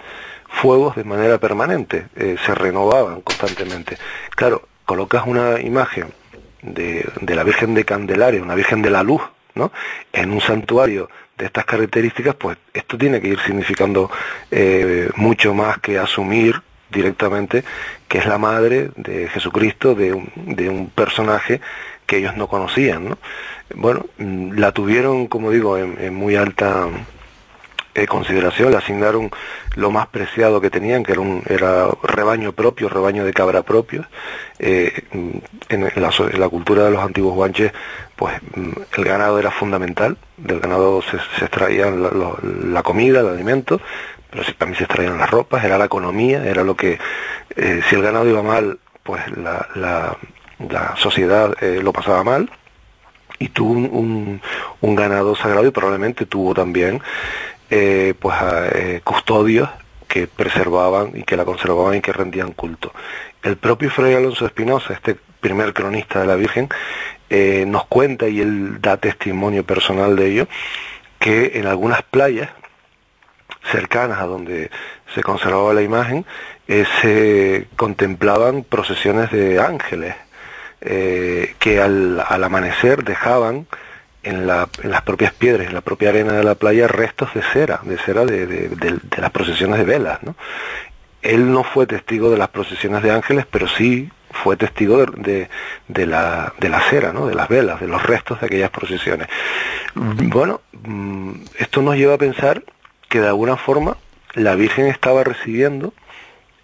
fuegos 0.48 0.96
de 0.96 1.06
manera 1.06 1.40
permanente, 1.40 2.06
se 2.14 2.56
renovaban 2.56 3.22
constantemente. 3.22 3.98
Claro, 4.36 4.68
colocas 4.92 5.24
una 5.26 5.62
imagen 5.62 6.08
de, 6.62 7.06
la 7.22 7.44
Virgen 7.46 7.74
de 7.74 7.86
Candelaria, 7.86 8.44
una 8.44 8.56
Virgen 8.56 8.82
de 8.82 8.90
la 8.90 9.04
Luz, 9.04 9.22
¿no? 9.56 9.72
en 10.12 10.32
un 10.32 10.42
santuario 10.42 11.10
de 11.38 11.46
estas 11.46 11.64
características, 11.64 12.36
pues 12.36 12.58
esto 12.74 12.98
tiene 12.98 13.22
que 13.22 13.30
ir 13.30 13.40
significando 13.40 14.12
eh, 14.52 15.10
mucho 15.16 15.54
más 15.54 15.78
que 15.78 15.98
asumir 15.98 16.62
directamente 16.90 17.64
que 18.10 18.18
es 18.18 18.26
la 18.26 18.38
madre 18.38 18.90
de 18.98 19.30
Jesucristo, 19.30 19.96
de 19.96 20.12
un, 20.12 20.30
de 20.36 20.68
un 20.68 20.90
personaje 20.90 21.62
que 22.06 22.18
ellos 22.18 22.36
no 22.36 22.48
conocían. 22.48 23.12
¿no? 23.12 23.18
Bueno, 23.74 24.06
mm, 24.18 24.60
la 24.60 24.74
tuvieron, 24.74 25.28
como 25.28 25.52
digo, 25.52 25.78
en 25.78 26.14
muy 26.14 26.36
alta 26.36 26.90
eh, 27.94 28.08
consideración, 28.08 28.72
le 28.72 28.78
asignaron 28.78 29.32
lo 29.76 29.92
más 29.92 30.08
preciado 30.08 30.60
que 30.60 30.70
tenían, 30.70 31.04
que 31.04 31.14
era, 31.14 31.22
un, 31.22 31.44
era 31.48 31.88
rebaño 32.04 32.52
propio, 32.52 32.90
rebaño 32.90 33.26
de 33.26 33.34
cabra 33.34 33.64
propio. 33.64 34.06
Eh, 34.60 34.92
en, 35.70 35.84
la, 35.96 36.50
cultura 36.50 36.86
de 36.86 36.92
los 36.92 37.02
antiguos 37.02 37.36
guanches, 37.36 37.72
pues 38.16 38.36
mm, 38.56 38.72
el 38.98 39.04
ganado 39.04 39.40
era 39.40 39.52
fundamental, 39.52 40.18
del 40.38 40.60
ganado 40.60 41.02
se, 41.02 41.18
se 41.38 41.46
extraían 41.46 42.04
la, 42.74 42.84
comida, 42.84 43.22
el 43.22 43.30
alimento, 43.30 43.80
pero 44.30 44.44
también 44.58 44.78
se 44.78 44.84
extraían 44.84 45.18
las 45.18 45.30
ropas, 45.30 45.64
era 45.64 45.78
la 45.78 45.86
economía, 45.86 46.44
era 46.46 46.64
lo 46.64 46.76
que, 46.76 47.00
eh, 47.56 47.82
si 47.90 47.96
el 47.96 48.02
ganado 48.02 48.28
iba 48.28 48.44
mal, 48.44 48.80
pues 49.04 49.22
la, 49.38 49.68
la, 49.76 50.18
sociedad 50.96 51.56
lo 51.60 51.92
pasaba 51.92 52.24
mal 52.24 52.50
y 53.40 53.50
tuvo 53.50 53.72
un, 53.72 54.40
un, 54.80 54.96
ganado 54.96 55.36
sagrado 55.36 55.66
y 55.66 55.72
probablemente 55.72 56.28
tuvo 56.28 56.54
también 56.54 57.02
eh, 57.74 58.16
pues 58.20 58.36
eh, 58.76 59.00
custodios 59.02 59.70
que 60.06 60.28
preservaban 60.28 61.14
y 61.16 61.24
que 61.24 61.38
la 61.38 61.46
conservaban 61.46 61.96
y 61.96 62.02
que 62.02 62.12
rendían 62.12 62.52
culto. 62.52 62.92
El 63.42 63.56
propio 63.56 63.90
Fray 63.90 64.14
Alonso 64.14 64.46
Espinosa, 64.46 64.94
este 64.94 65.16
primer 65.40 65.74
cronista 65.74 66.20
de 66.20 66.28
la 66.28 66.36
Virgen, 66.36 66.68
eh, 67.30 67.64
nos 67.66 67.86
cuenta 67.86 68.28
y 68.28 68.42
él 68.42 68.82
da 68.82 68.98
testimonio 68.98 69.64
personal 69.64 70.18
de 70.18 70.28
ello, 70.28 70.48
que 71.18 71.54
en 71.56 71.66
algunas 71.66 72.02
playas 72.02 72.50
cercanas 73.72 74.20
a 74.20 74.26
donde 74.26 74.70
se 75.16 75.24
conservaba 75.24 75.74
la 75.74 75.82
imagen, 75.82 76.26
se 77.02 77.68
contemplaban 77.78 78.64
procesiones 78.64 79.32
de 79.32 79.62
ángeles, 79.62 80.16
que 80.82 81.80
al, 81.82 82.22
al 82.28 82.44
amanecer 82.44 83.04
dejaban 83.04 83.68
en, 84.24 84.48
la, 84.48 84.70
en, 84.82 84.92
las 84.92 85.02
propias 85.02 85.34
piedras, 85.34 85.68
en 85.68 85.74
la 85.74 85.82
propia 85.82 86.10
arena 86.10 86.34
de 86.34 86.44
la 86.44 86.56
playa, 86.56 86.88
restos 86.88 87.34
de 87.34 87.42
cera, 87.42 87.82
de 87.84 87.98
cera 87.98 88.26
de, 88.26 88.46
de, 88.46 89.00
las 89.18 89.32
procesiones 89.32 89.80
de 89.80 89.86
velas. 89.86 90.22
¿no? 90.24 90.36
Él 91.22 91.52
no 91.52 91.64
fue 91.64 91.88
testigo 91.88 92.30
de 92.30 92.38
las 92.38 92.50
procesiones 92.50 93.04
de 93.04 93.12
ángeles, 93.12 93.46
pero 93.50 93.68
sí 93.68 94.10
fue 94.32 94.56
testigo 94.56 95.06
de, 95.06 95.50
la, 95.88 96.54
de 96.60 96.70
la 96.70 96.82
cera, 96.90 97.14
¿no? 97.14 97.28
de 97.28 97.36
las 97.36 97.50
velas, 97.50 97.80
de 97.80 97.88
los 97.88 98.02
restos 98.04 98.40
de 98.40 98.48
aquellas 98.48 98.70
procesiones. 98.70 99.28
Bueno, 99.96 100.62
mm, 100.84 101.34
esto 101.60 101.82
nos 101.82 101.96
lleva 101.96 102.16
a 102.16 102.18
pensar 102.18 102.64
que 103.10 103.20
de 103.20 103.28
alguna 103.28 103.58
forma 103.58 103.98
la 104.34 104.56
Virgen 104.56 104.88
estaba 104.88 105.24
recibiendo 105.24 105.94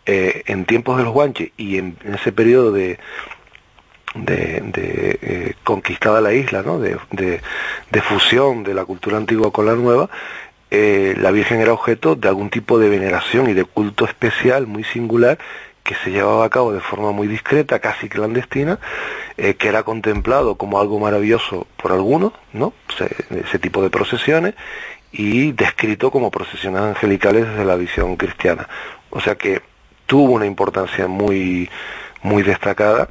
eh, 0.05 0.43
en 0.45 0.65
tiempos 0.65 0.97
de 0.97 1.03
los 1.03 1.11
guanches 1.11 1.51
y 1.57 1.77
en 1.77 1.97
ese 2.05 2.31
periodo 2.31 2.71
de, 2.71 2.97
de, 4.25 4.71
eh, 5.21 5.53
conquistada 5.63 6.21
la 6.21 6.33
isla, 6.33 6.63
¿no? 6.63 6.79
de, 6.79 6.97
de, 7.11 8.01
fusión 8.01 8.63
de 8.63 8.73
la 8.73 8.85
cultura 8.85 9.17
antigua 9.17 9.51
con 9.51 9.65
la 9.65 9.75
nueva, 9.75 10.09
eh, 10.69 11.15
la 11.17 11.31
Virgen 11.31 11.61
era 11.61 11.73
objeto 11.73 12.15
de 12.15 12.27
algún 12.27 12.49
tipo 12.49 12.79
de 12.79 12.89
veneración 12.89 13.49
y 13.49 13.53
de 13.53 13.63
culto 13.63 14.05
especial 14.05 14.67
muy 14.67 14.83
singular 14.83 15.37
que 15.83 15.95
se 15.95 16.11
llevaba 16.11 16.43
a 16.43 16.49
cabo 16.49 16.73
de 16.73 16.81
forma 16.81 17.13
muy 17.13 17.27
discreta, 17.27 17.79
casi 17.79 18.09
clandestina, 18.09 18.77
eh, 19.37 19.53
que 19.55 19.69
era 19.69 19.83
contemplado 19.83 20.55
como 20.55 20.81
algo 20.81 20.99
maravilloso 20.99 21.65
por 21.81 21.93
algunos, 21.93 22.33
¿no? 22.51 22.73
ese 23.29 23.57
tipo 23.57 23.81
de 23.81 23.89
procesiones, 23.89 24.55
y 25.13 25.53
descrito 25.53 26.11
como 26.11 26.29
procesiones 26.29 26.81
angelicales 26.81 27.47
desde 27.47 27.63
la 27.63 27.77
visión 27.77 28.17
cristiana. 28.17 28.67
O 29.09 29.21
sea 29.21 29.35
que 29.35 29.61
tuvo 30.05 30.33
una 30.33 30.45
importancia 30.45 31.07
muy, 31.07 31.69
muy 32.21 32.43
destacada 32.43 33.09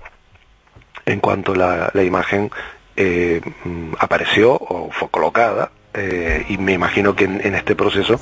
en 1.06 1.20
cuanto 1.20 1.54
la, 1.54 1.90
imagen 2.02 2.50
eh, 2.96 3.40
apareció 3.98 4.54
o 4.54 4.90
fue 4.90 5.08
colocada 5.08 5.70
eh, 5.94 6.44
y 6.48 6.58
me 6.58 6.72
imagino 6.72 7.14
que 7.14 7.24
en, 7.24 7.54
este 7.54 7.76
proceso 7.76 8.20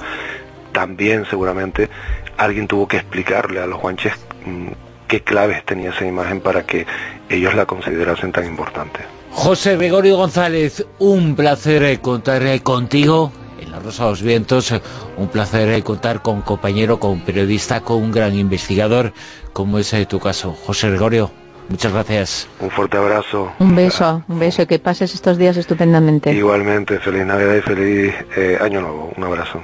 también 0.73 1.25
seguramente 1.29 1.89
alguien 2.37 2.69
tuvo 2.69 2.87
que 2.87 2.99
explicarle 2.99 3.61
a 3.61 3.67
los 3.67 3.81
guanches 3.81 4.13
mm, 4.45 4.69
qué 5.09 5.23
claves 5.23 5.65
tenía 5.65 5.91
esa 5.91 6.05
imagen 6.05 6.41
para 6.41 6.67
que 6.67 6.87
ellos 7.29 7.55
la 7.55 7.67
considerasen 7.67 8.33
tan 8.33 8.45
importante. 8.47 9.01
José 9.31 9.77
Gregorio 9.77 10.17
González, 10.17 10.87
un 10.99 11.35
placer 11.35 12.01
contar 12.01 12.63
contigo 12.63 13.33
en 13.61 13.73
La 13.73 13.81
Rosa 13.81 14.05
de 14.05 14.11
los 14.11 14.23
Vientos, 14.23 14.73
un 15.17 15.29
placer 15.29 15.83
contar 15.83 16.23
con 16.23 16.43
compañero, 16.43 17.01
con 17.01 17.21
periodista, 17.21 17.81
con 17.81 17.97
un 17.97 18.13
gran 18.13 18.35
investigador, 18.37 19.13
como 19.53 19.79
es 19.79 19.93
tu 20.07 20.21
caso. 20.21 20.53
José 20.53 20.91
Gregorio. 20.91 21.44
Muchas 21.69 21.93
gracias. 21.93 22.49
Un 22.61 22.71
fuerte 22.71 22.97
abrazo. 22.97 23.53
Un 23.59 23.75
beso, 23.75 24.23
un 24.29 24.39
beso 24.39 24.63
y 24.63 24.67
que 24.67 24.79
pases 24.79 25.15
estos 25.15 25.39
días 25.39 25.57
estupendamente. 25.57 26.33
Igualmente, 26.33 26.99
feliz 26.99 27.25
Navidad 27.25 27.57
y 27.57 27.61
feliz 27.63 28.15
eh, 28.37 28.59
Año 28.61 28.81
Nuevo. 28.81 29.13
Un 29.17 29.25
abrazo. 29.25 29.61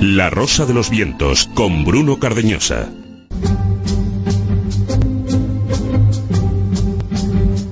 La 0.00 0.30
Rosa 0.30 0.66
de 0.66 0.74
los 0.74 0.90
Vientos 0.90 1.48
con 1.54 1.84
Bruno 1.84 2.18
Cardeñosa. 2.18 2.88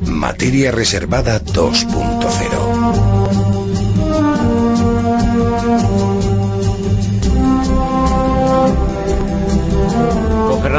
Materia 0.06 0.72
Reservada 0.72 1.40
2.0 1.40 2.55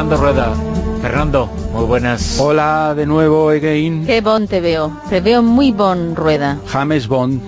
Fernando 0.07 0.23
Rueda. 0.23 0.55
Fernando, 1.01 1.45
muy 1.73 1.83
buenas. 1.85 2.39
Hola 2.39 2.93
de 2.95 3.05
nuevo, 3.05 3.49
again. 3.49 4.05
Qué 4.05 4.21
bon 4.21 4.47
te 4.47 4.61
veo. 4.61 4.97
Te 5.09 5.19
veo 5.19 5.43
muy 5.43 5.73
bon, 5.73 6.15
Rueda. 6.15 6.59
James 6.67 7.09
Bond. 7.09 7.41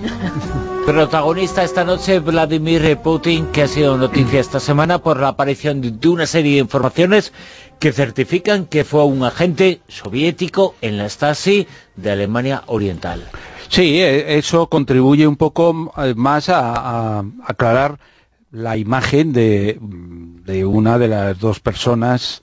Protagonista 0.86 1.62
esta 1.64 1.84
noche 1.84 2.18
Vladimir 2.18 2.98
Putin, 2.98 3.46
que 3.46 3.62
ha 3.62 3.66
sido 3.68 3.96
noticia 3.96 4.40
esta 4.40 4.60
semana 4.60 4.98
por 4.98 5.18
la 5.18 5.28
aparición 5.28 5.80
de 6.00 6.08
una 6.08 6.26
serie 6.26 6.56
de 6.56 6.60
informaciones 6.60 7.32
que 7.78 7.92
certifican 7.94 8.66
que 8.66 8.84
fue 8.84 9.04
un 9.04 9.24
agente 9.24 9.80
soviético 9.88 10.74
en 10.82 10.98
la 10.98 11.08
Stasi 11.08 11.66
de 11.96 12.10
Alemania 12.10 12.62
Oriental. 12.66 13.24
Sí, 13.70 14.02
eh, 14.02 14.36
eso 14.36 14.66
contribuye 14.66 15.26
un 15.26 15.36
poco 15.36 15.94
eh, 15.96 16.12
más 16.14 16.50
a, 16.50 17.18
a 17.20 17.24
aclarar 17.46 17.98
la 18.52 18.76
imagen 18.76 19.32
de, 19.32 19.78
de 19.80 20.64
una 20.64 20.98
de 20.98 21.08
las 21.08 21.38
dos 21.38 21.60
personas 21.60 22.42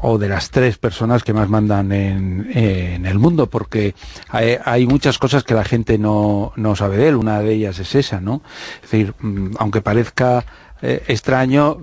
o 0.00 0.18
de 0.18 0.28
las 0.28 0.50
tres 0.50 0.78
personas 0.78 1.22
que 1.22 1.32
más 1.32 1.48
mandan 1.48 1.92
en, 1.92 2.50
en 2.52 3.06
el 3.06 3.18
mundo, 3.18 3.48
porque 3.48 3.94
hay, 4.30 4.86
muchas 4.86 5.18
cosas 5.18 5.44
que 5.44 5.54
la 5.54 5.64
gente 5.64 5.98
no, 5.98 6.52
no 6.56 6.76
sabe 6.76 6.96
de 6.96 7.08
él, 7.08 7.16
una 7.16 7.40
de 7.40 7.52
ellas 7.52 7.78
es 7.78 7.94
esa, 7.94 8.20
¿no? 8.20 8.42
Es 8.82 8.90
decir, 8.90 9.14
mm, 9.20 9.56
aunque 9.58 9.82
parezca 9.82 10.44
eh, 10.82 11.02
extraño, 11.08 11.78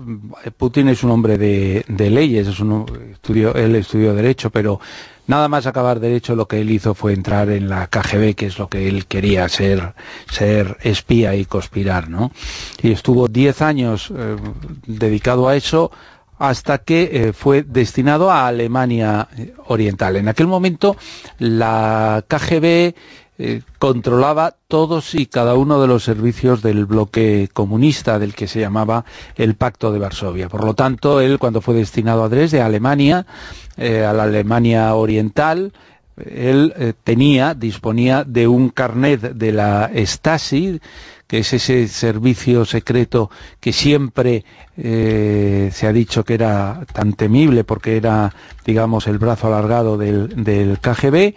Putin 0.56 0.88
es 0.88 1.02
un 1.02 1.10
hombre 1.10 1.36
de, 1.36 1.84
leyes, 2.10 2.46
es 2.46 2.60
un 2.60 2.86
él 3.54 3.74
estudió 3.76 4.14
Derecho, 4.14 4.50
pero 4.50 4.80
nada 5.26 5.48
más 5.48 5.66
acabar 5.66 5.98
Derecho 5.98 6.36
lo 6.36 6.46
que 6.46 6.60
él 6.60 6.70
hizo 6.70 6.94
fue 6.94 7.12
entrar 7.12 7.48
en 7.50 7.68
la 7.68 7.88
KGB, 7.88 8.34
que 8.34 8.46
es 8.46 8.58
lo 8.58 8.68
que 8.68 8.88
él 8.88 9.06
quería, 9.06 9.48
ser, 9.48 9.94
ser 10.30 10.76
espía 10.82 11.34
y 11.34 11.44
conspirar, 11.44 12.08
¿no? 12.08 12.30
Y 12.82 12.92
estuvo 12.92 13.26
diez 13.28 13.62
años 13.62 14.12
eh, 14.16 14.36
dedicado 14.86 15.48
a 15.48 15.56
eso, 15.56 15.90
hasta 16.38 16.78
que 16.78 17.10
eh, 17.12 17.32
fue 17.32 17.62
destinado 17.62 18.30
a 18.30 18.46
Alemania 18.46 19.28
Oriental. 19.66 20.16
En 20.16 20.28
aquel 20.28 20.46
momento 20.46 20.96
la 21.38 22.24
KGB 22.28 22.94
eh, 23.36 23.62
controlaba 23.80 24.54
todos 24.68 25.16
y 25.16 25.26
cada 25.26 25.54
uno 25.54 25.80
de 25.80 25.88
los 25.88 26.04
servicios 26.04 26.62
del 26.62 26.86
bloque 26.86 27.48
comunista 27.52 28.20
del 28.20 28.32
que 28.32 28.46
se 28.46 28.60
llamaba 28.60 29.04
el 29.34 29.56
Pacto 29.56 29.90
de 29.90 29.98
Varsovia. 29.98 30.48
Por 30.48 30.64
lo 30.64 30.74
tanto, 30.74 31.20
él 31.20 31.40
cuando 31.40 31.60
fue 31.60 31.74
destinado 31.74 32.22
a 32.22 32.28
Dresde, 32.28 32.60
a 32.60 32.66
Alemania, 32.66 33.26
eh, 33.76 34.04
a 34.04 34.12
la 34.12 34.22
Alemania 34.22 34.94
Oriental, 34.94 35.72
él 36.16 36.74
eh, 36.76 36.92
tenía, 37.02 37.54
disponía 37.54 38.22
de 38.22 38.46
un 38.46 38.68
carnet 38.68 39.20
de 39.20 39.50
la 39.50 39.90
Stasi, 39.92 40.80
que 41.26 41.38
es 41.38 41.52
ese 41.54 41.88
servicio 41.88 42.64
secreto 42.64 43.30
que 43.58 43.72
siempre 43.72 44.44
se 44.76 45.86
ha 45.86 45.92
dicho 45.92 46.22
que 46.22 46.34
era 46.34 46.84
tan 46.92 47.14
temible 47.14 47.64
porque 47.64 47.96
era, 47.96 48.32
digamos, 48.64 49.08
el 49.08 49.18
brazo 49.18 49.48
alargado 49.48 49.96
del 49.96 50.78
KGB, 50.80 51.34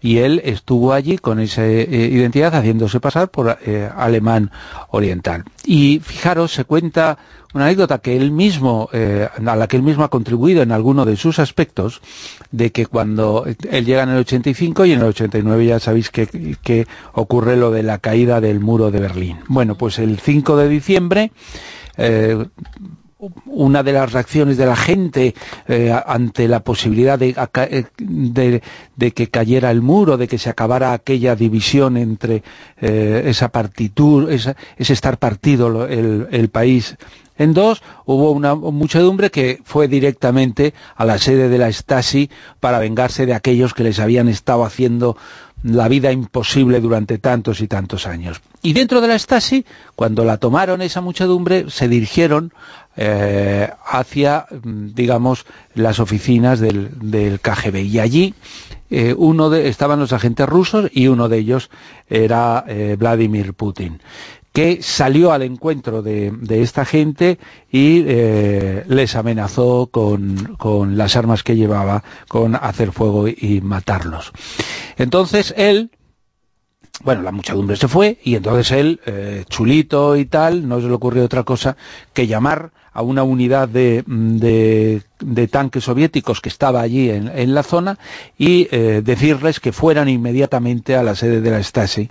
y 0.00 0.18
él 0.18 0.40
estuvo 0.44 0.92
allí 0.92 1.18
con 1.18 1.40
esa 1.40 1.66
eh, 1.66 2.10
identidad 2.12 2.54
haciéndose 2.54 3.00
pasar 3.00 3.30
por 3.30 3.58
eh, 3.64 3.88
alemán 3.96 4.50
oriental. 4.90 5.44
Y 5.64 6.00
fijaros, 6.00 6.52
se 6.52 6.64
cuenta 6.64 7.18
una 7.54 7.64
anécdota 7.64 7.98
que 7.98 8.16
él 8.16 8.30
mismo, 8.30 8.90
eh, 8.92 9.28
a 9.34 9.56
la 9.56 9.66
que 9.66 9.76
él 9.76 9.82
mismo 9.82 10.04
ha 10.04 10.10
contribuido 10.10 10.62
en 10.62 10.72
alguno 10.72 11.04
de 11.04 11.16
sus 11.16 11.38
aspectos, 11.38 12.02
de 12.50 12.72
que 12.72 12.86
cuando 12.86 13.46
él 13.70 13.84
llega 13.84 14.02
en 14.02 14.10
el 14.10 14.18
85 14.18 14.84
y 14.84 14.92
en 14.92 15.00
el 15.00 15.06
89 15.06 15.66
ya 15.66 15.80
sabéis 15.80 16.10
que, 16.10 16.86
ocurre 17.14 17.56
lo 17.56 17.70
de 17.70 17.82
la 17.82 17.98
caída 17.98 18.40
del 18.40 18.60
muro 18.60 18.90
de 18.90 19.00
Berlín. 19.00 19.38
Bueno, 19.48 19.76
pues 19.76 19.98
el 19.98 20.18
5 20.18 20.56
de 20.56 20.68
diciembre 20.68 21.32
eh, 21.96 22.44
una 23.46 23.82
de 23.82 23.92
las 23.92 24.12
reacciones 24.12 24.56
de 24.56 24.66
la 24.66 24.76
gente 24.76 25.34
eh, 25.66 25.92
ante 26.06 26.46
la 26.46 26.60
posibilidad 26.60 27.18
de, 27.18 27.34
de, 28.96 29.10
que 29.12 29.28
cayera 29.28 29.70
el 29.70 29.82
muro, 29.82 30.16
de 30.16 30.28
que 30.28 30.38
se 30.38 30.50
acabara 30.50 30.92
aquella 30.92 31.34
división 31.34 31.96
entre 31.96 32.42
eh, 32.80 33.22
esa 33.26 33.48
partitura, 33.48 34.32
ese 34.32 34.54
estar 34.92 35.18
partido 35.18 35.86
el, 35.86 36.28
el 36.30 36.48
país. 36.48 36.96
En 37.38 37.54
dos, 37.54 37.82
hubo 38.04 38.32
una 38.32 38.56
muchedumbre 38.56 39.30
que 39.30 39.60
fue 39.64 39.86
directamente 39.86 40.74
a 40.96 41.04
la 41.04 41.18
sede 41.18 41.48
de 41.48 41.58
la 41.58 41.72
Stasi 41.72 42.30
para 42.58 42.80
vengarse 42.80 43.26
de 43.26 43.34
aquellos 43.34 43.74
que 43.74 43.84
les 43.84 44.00
habían 44.00 44.28
estado 44.28 44.64
haciendo 44.64 45.16
la 45.62 45.88
vida 45.88 46.12
imposible 46.12 46.80
durante 46.80 47.18
tantos 47.18 47.60
y 47.60 47.68
tantos 47.68 48.06
años. 48.06 48.40
Y 48.62 48.72
dentro 48.72 49.00
de 49.00 49.08
la 49.08 49.18
Stasi, 49.18 49.64
cuando 49.96 50.24
la 50.24 50.36
tomaron 50.36 50.82
esa 50.82 51.00
muchedumbre, 51.00 51.66
se 51.68 51.88
dirigieron 51.88 52.52
eh, 52.96 53.70
hacia, 53.86 54.46
digamos, 54.50 55.46
las 55.74 56.00
oficinas 56.00 56.60
del, 56.60 56.90
del 57.00 57.40
KGB. 57.40 57.76
Y 57.84 57.98
allí 57.98 58.34
eh, 58.90 59.14
uno 59.16 59.50
de, 59.50 59.68
estaban 59.68 60.00
los 60.00 60.12
agentes 60.12 60.48
rusos 60.48 60.90
y 60.92 61.08
uno 61.08 61.28
de 61.28 61.38
ellos 61.38 61.70
era 62.08 62.64
eh, 62.66 62.96
Vladimir 62.98 63.54
Putin 63.54 64.00
que 64.58 64.82
salió 64.82 65.30
al 65.30 65.42
encuentro 65.42 66.02
de, 66.02 66.32
esta 66.48 66.84
gente 66.84 67.38
y 67.70 68.02
eh, 68.08 68.82
les 68.88 69.14
amenazó 69.14 69.86
con, 69.86 70.96
las 70.96 71.14
armas 71.14 71.44
que 71.44 71.54
llevaba, 71.54 72.02
con 72.26 72.56
hacer 72.56 72.90
fuego 72.90 73.28
y 73.28 73.60
matarlos. 73.62 74.32
Entonces 74.96 75.54
él, 75.56 75.92
bueno, 77.04 77.22
la 77.22 77.30
muchedumbre 77.30 77.76
se 77.76 77.86
fue 77.86 78.18
y 78.24 78.34
entonces 78.34 78.72
él, 78.72 79.00
eh, 79.06 79.44
chulito 79.48 80.16
y 80.16 80.24
tal, 80.24 80.66
no 80.66 80.80
se 80.80 80.88
le 80.88 80.94
ocurrió 80.94 81.24
otra 81.24 81.44
cosa 81.44 81.76
que 82.12 82.26
llamar 82.26 82.72
a 82.92 83.02
una 83.02 83.22
unidad 83.22 83.68
de, 83.68 84.02
de, 84.08 85.48
tanques 85.48 85.84
soviéticos 85.84 86.40
que 86.40 86.48
estaba 86.48 86.80
allí 86.80 87.10
en, 87.10 87.28
en 87.28 87.54
la 87.54 87.62
zona 87.62 87.96
y 88.36 88.66
eh, 88.72 89.02
decirles 89.04 89.60
que 89.60 89.70
fueran 89.70 90.08
inmediatamente 90.08 90.96
a 90.96 91.04
la 91.04 91.14
sede 91.14 91.40
de 91.40 91.50
la 91.52 91.62
Stasi 91.62 92.10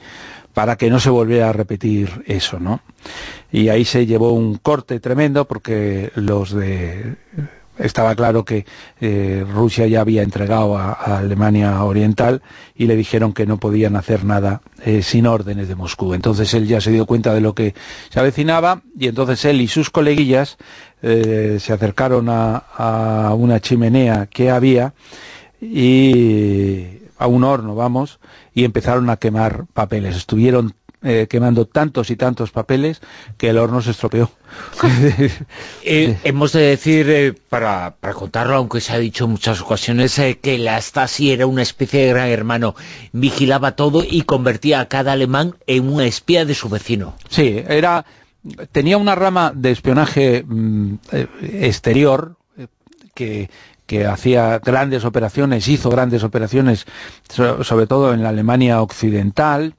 para 0.57 0.75
que 0.75 0.89
no 0.89 0.99
se 0.99 1.11
volviera 1.11 1.49
a 1.49 1.53
repetir 1.53 2.23
eso, 2.25 2.59
¿no? 2.59 2.81
Y 3.51 3.69
ahí 3.69 3.85
se 3.85 4.07
llevó 4.07 4.31
un 4.31 4.55
corte 4.57 4.99
tremendo 4.99 5.45
porque 5.45 6.11
los 6.15 6.55
estaba 7.77 8.15
claro 8.15 8.43
que 8.43 8.65
eh, 8.99 9.45
Rusia 9.53 9.85
ya 9.85 10.01
había 10.01 10.23
entregado 10.23 10.75
a, 10.75 10.93
Alemania 11.19 11.83
Oriental 11.83 12.41
y 12.75 12.87
le 12.87 12.95
dijeron 12.95 13.33
que 13.33 13.45
no 13.45 13.59
podían 13.59 13.95
hacer 13.95 14.25
nada 14.25 14.61
eh, 14.83 15.03
sin 15.03 15.27
órdenes 15.27 15.67
de 15.67 15.75
Moscú. 15.75 16.15
Entonces 16.15 16.51
él 16.55 16.65
ya 16.65 16.81
se 16.81 16.89
dio 16.89 17.05
cuenta 17.05 17.35
de 17.35 17.41
lo 17.41 17.53
que 17.53 17.75
se 18.09 18.19
avecinaba 18.19 18.81
y 18.97 19.09
entonces 19.09 19.45
él 19.45 19.61
y 19.61 19.67
sus 19.67 19.91
coleguillas 19.91 20.57
eh, 21.03 21.57
se 21.59 21.71
acercaron 21.71 22.29
a, 22.29 23.31
una 23.37 23.59
chimenea 23.59 24.25
que 24.25 24.49
había 24.49 24.95
y 25.61 26.97
a 27.17 27.27
un 27.27 27.43
horno, 27.43 27.75
vamos, 27.75 28.19
y 28.53 28.63
empezaron 28.63 29.09
a 29.09 29.17
quemar 29.17 29.65
papeles. 29.73 30.15
Estuvieron 30.15 30.73
eh, 31.03 31.27
quemando 31.29 31.65
tantos 31.65 32.09
y 32.09 32.15
tantos 32.15 32.51
papeles 32.51 33.01
que 33.37 33.49
el 33.49 33.57
horno 33.57 33.81
se 33.81 33.91
estropeó. 33.91 34.31
eh, 35.83 36.17
hemos 36.23 36.53
de 36.53 36.61
decir, 36.61 37.09
eh, 37.09 37.33
para, 37.33 37.95
para, 37.99 38.13
contarlo, 38.13 38.55
aunque 38.55 38.81
se 38.81 38.93
ha 38.93 38.97
dicho 38.97 39.25
en 39.25 39.31
muchas 39.31 39.61
ocasiones, 39.61 40.17
eh, 40.19 40.39
que 40.41 40.57
la 40.57 40.81
Stasi 40.81 41.31
era 41.31 41.45
una 41.45 41.61
especie 41.61 42.01
de 42.01 42.09
gran 42.09 42.29
hermano, 42.29 42.75
vigilaba 43.11 43.75
todo 43.75 44.03
y 44.03 44.23
convertía 44.23 44.79
a 44.79 44.87
cada 44.87 45.11
alemán 45.11 45.55
en 45.67 45.87
una 45.87 46.05
espía 46.05 46.45
de 46.45 46.55
su 46.55 46.67
vecino. 46.67 47.15
Sí, 47.29 47.63
era 47.67 48.05
tenía 48.71 48.97
una 48.97 49.13
rama 49.13 49.51
de 49.53 49.71
espionaje 49.71 50.43
mm, 50.47 50.95
exterior 51.41 52.37
que 53.13 53.49
que 53.87 54.05
hacía 54.05 54.59
grandes 54.59 55.05
operaciones, 55.05 55.67
hizo 55.67 55.89
grandes 55.89 56.23
operaciones, 56.23 56.85
sobre 57.29 57.87
todo 57.87 58.13
en 58.13 58.21
la 58.21 58.29
Alemania 58.29 58.81
occidental, 58.81 59.75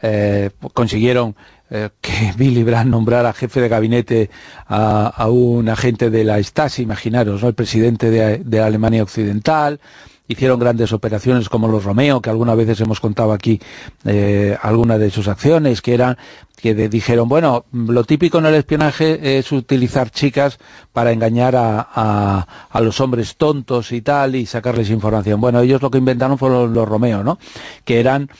eh, 0.00 0.50
consiguieron 0.72 1.36
eh, 1.70 1.90
que 2.00 2.32
Billy 2.36 2.62
Brandt 2.62 2.90
nombrara 2.90 3.32
jefe 3.32 3.60
de 3.60 3.68
gabinete 3.68 4.30
a, 4.66 5.28
un 5.28 5.68
agente 5.68 6.10
de 6.10 6.24
la 6.24 6.38
Stasi, 6.42 6.82
imaginaros, 6.82 7.42
¿no? 7.42 7.48
el 7.48 7.54
presidente 7.54 8.10
de, 8.10 8.60
Alemania 8.60 9.02
Occidental, 9.02 9.80
hicieron 10.28 10.58
grandes 10.58 10.92
operaciones 10.92 11.48
como 11.48 11.68
los 11.68 11.84
Romeo, 11.84 12.20
que 12.20 12.30
algunas 12.30 12.56
veces 12.56 12.80
hemos 12.80 13.00
contado 13.00 13.32
aquí 13.32 13.60
eh, 14.04 14.56
algunas 14.62 14.98
de 14.98 15.10
sus 15.10 15.28
acciones, 15.28 15.82
que 15.82 15.94
eran 15.94 16.16
que 16.64 16.74
dijeron, 16.88 17.28
bueno, 17.28 17.66
lo 17.72 18.04
típico 18.04 18.38
en 18.38 18.46
el 18.46 18.54
espionaje 18.54 19.36
es 19.36 19.52
utilizar 19.52 20.10
chicas 20.10 20.58
para 20.94 21.12
engañar 21.12 21.54
a, 21.56 22.46
a, 22.70 22.80
los 22.80 23.00
hombres 23.02 23.36
tontos 23.36 23.92
y 23.92 24.00
tal 24.00 24.34
y 24.34 24.46
sacarles 24.46 24.88
información. 24.88 25.42
Bueno, 25.42 25.60
ellos 25.60 25.82
lo 25.82 25.90
que 25.90 25.98
inventaron 25.98 26.38
fueron 26.38 26.72
los, 26.72 26.88
Romeo, 26.88 27.22
¿no? 27.22 27.38
Que 27.84 28.00
eran 28.00 28.30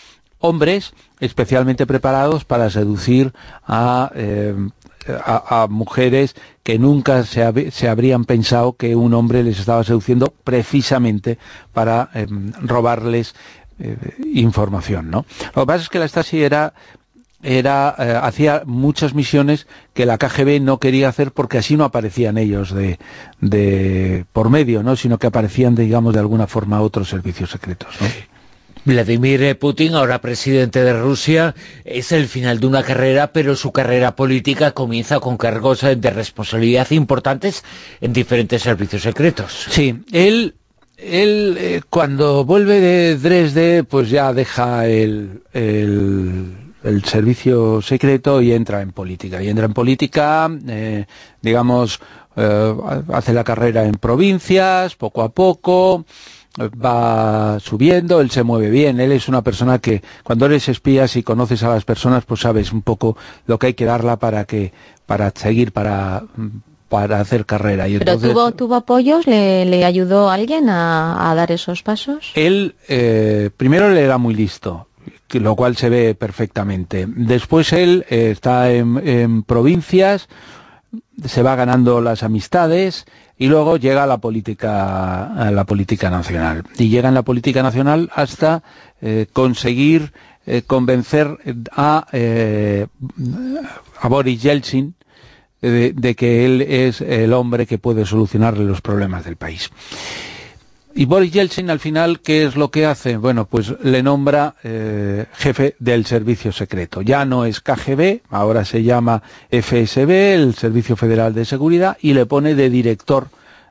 hombres 0.45 0.93
especialmente 1.21 1.87
preparados 1.87 2.45
para 2.45 2.69
seducir 2.69 3.33
a, 3.67 4.11
eh, 4.15 4.55
mujeres 5.69 6.35
que 6.63 6.79
nunca 6.79 7.25
se, 7.25 7.89
habrían 7.89 8.25
pensado 8.25 8.75
que 8.75 8.95
un 8.97 9.15
hombre 9.15 9.43
les 9.43 9.59
estaba 9.59 9.85
seduciendo 9.85 10.33
precisamente 10.45 11.39
para 11.73 12.11
em, 12.15 12.53
robarles 12.63 13.35
eh, 13.79 13.97
información. 14.35 15.11
Lo 15.11 15.25
que 15.25 15.67
pasa 15.67 15.83
es 15.83 15.89
que 15.89 15.99
la 15.99 16.09
Stasi 16.09 16.43
era 16.43 16.75
era 17.43 17.95
eh, 17.99 18.19
hacía 18.23 18.63
muchas 18.65 19.15
misiones 19.15 19.67
que 19.93 20.07
la 20.07 20.17
KGB 20.17 20.61
no 20.63 20.79
quería 20.79 21.11
hacer 21.11 21.33
porque 21.33 21.59
así 21.59 21.77
no 21.77 21.85
aparecían 21.85 22.39
ellos 22.39 22.73
de, 22.73 22.99
de 23.41 24.25
por 24.33 24.49
medio, 24.49 24.83
¿no? 24.83 24.97
sino 24.97 25.19
que 25.19 25.27
aparecían, 25.27 25.75
digamos, 25.75 26.15
de 26.15 26.21
alguna 26.21 26.47
forma 26.47 26.81
otros 26.81 27.11
servicios 27.11 27.51
secretos. 27.51 27.95
Vladimir 28.85 29.59
Putin, 29.59 29.95
ahora 29.95 30.21
presidente 30.21 30.85
de 30.85 30.93
Rusia, 30.93 31.55
es 31.85 32.13
el 32.13 32.29
final 32.29 32.61
de 32.61 32.67
una 32.67 32.83
carrera, 32.83 33.33
pero 33.33 33.57
su 33.57 33.73
carrera 33.73 34.15
política 34.15 34.73
comienza 34.73 35.21
con 35.21 35.37
cargos 35.37 35.81
de 35.83 36.11
responsabilidad 36.11 36.91
importantes 36.91 37.65
en 38.01 38.13
diferentes 38.13 38.63
servicios 38.63 39.03
secretos. 39.03 39.67
Sí, 39.71 40.03
él 40.13 40.55
él 40.97 41.57
eh, 41.59 41.81
cuando 41.91 42.45
vuelve 42.45 42.81
de 42.81 43.17
Dresde 43.17 43.83
pues 43.85 44.11
ya 44.11 44.33
deja 44.33 44.87
el, 44.87 45.43
el 46.85 47.03
servicio 47.05 47.81
secreto 47.81 48.43
y 48.43 48.53
entra 48.53 48.83
en 48.83 48.93
política. 48.93 49.43
Y 49.43 49.49
entra 49.49 49.65
en 49.65 49.73
política, 49.73 50.51
eh, 50.69 51.07
digamos, 51.41 51.99
eh, 52.37 52.75
hace 53.13 53.33
la 53.33 53.43
carrera 53.43 53.85
en 53.85 53.95
provincias, 53.95 54.95
poco 54.95 55.23
a 55.23 55.31
poco, 55.31 56.05
va 56.59 57.59
subiendo, 57.61 58.21
él 58.21 58.31
se 58.31 58.43
mueve 58.43 58.71
bien, 58.71 59.01
él 59.01 59.13
es 59.13 59.29
una 59.29 59.43
persona 59.43 59.79
que 59.79 60.03
cuando 60.23 60.47
eres 60.47 60.69
espía 60.69 61.07
y 61.13 61.23
conoces 61.23 61.63
a 61.63 61.69
las 61.69 61.85
personas, 61.85 62.25
pues 62.25 62.41
sabes 62.41 62.73
un 62.73 62.83
poco 62.83 63.17
lo 63.47 63.59
que 63.59 63.69
hay 63.69 63.75
que 63.75 63.85
darla 63.85 64.17
para 64.17 64.45
que 64.45 64.73
para 65.07 65.33
seguir, 65.35 65.73
para 65.73 66.25
para 66.89 67.19
hacer 67.19 67.45
carrera. 67.45 67.89
Y 67.89 67.99
¿Pero 67.99 68.19
tuvo, 68.19 68.53
tuvo 68.53 68.77
apoyos? 68.77 69.27
¿Le, 69.27 69.85
ayudó 69.85 70.31
alguien 70.31 70.69
a, 70.69 71.33
dar 71.35 71.51
esos 71.51 71.83
pasos? 71.83 72.31
Él, 72.37 72.77
eh, 72.89 73.51
primero, 73.57 73.91
le 73.91 74.03
era 74.03 74.19
muy 74.19 74.35
listo 74.35 74.87
lo 75.41 75.57
cual 75.57 75.77
se 75.77 75.89
ve 75.89 76.15
perfectamente. 76.15 77.07
Después 77.09 77.73
él 77.73 78.05
eh, 78.09 78.31
está 78.31 78.71
en, 78.71 79.43
provincias, 79.43 80.29
se 81.25 81.43
va 81.43 81.57
ganando 81.57 82.01
las 82.01 82.23
amistades 82.23 83.07
y 83.39 83.47
luego 83.49 83.77
llega 83.77 84.05
a 84.05 84.07
la 84.07 84.19
política, 84.19 85.35
a 85.35 85.51
la 85.51 85.65
política 85.65 86.11
nacional. 86.11 86.65
Y 86.79 86.89
llega 86.89 87.09
en 87.09 87.15
la 87.15 87.23
política 87.23 87.63
nacional 87.63 88.11
hasta 88.15 88.63
eh, 89.01 89.27
conseguir 89.33 90.13
eh, 90.47 90.63
convencer 90.67 91.39
a, 91.73 92.07
Boris 94.09 94.43
Yeltsin 94.43 94.95
de 95.61 96.15
que 96.15 96.45
él 96.45 96.61
es 96.61 97.01
el 97.01 97.33
hombre 97.33 97.67
que 97.67 97.79
puede 97.79 98.05
solucionarle 98.05 98.65
los 98.65 98.83
problemas 98.83 99.25
del 99.25 99.37
país. 99.37 99.71
Y 100.97 101.07
Boris 101.07 101.33
Yeltsin 101.33 101.71
al 101.71 101.81
final, 101.81 102.21
¿qué 102.21 102.45
es 102.45 102.55
lo 102.55 102.71
que 102.71 102.87
hace? 102.87 103.17
Bueno, 103.17 103.47
pues 103.47 103.75
le 103.83 104.03
nombra 104.05 104.55
eh, 104.63 105.27
jefe 105.33 105.75
del 105.81 106.07
servicio 106.07 106.53
secreto. 106.53 107.03
Ya 107.03 107.25
no 107.25 107.45
es 107.45 107.61
KGB, 107.61 108.21
ahora 108.31 108.65
se 108.65 108.85
llama 108.85 109.23
FSB, 109.51 110.35
el 110.35 110.55
Servicio 110.55 110.95
Federal 110.95 111.35
de 111.35 111.45
Seguridad, 111.45 111.97
y 112.01 112.15
le 112.15 112.27
pone 112.27 112.55
de 112.55 112.71
director 112.71 113.27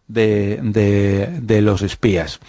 de, 0.07 1.59
los 1.61 1.81
espías. 1.81 2.41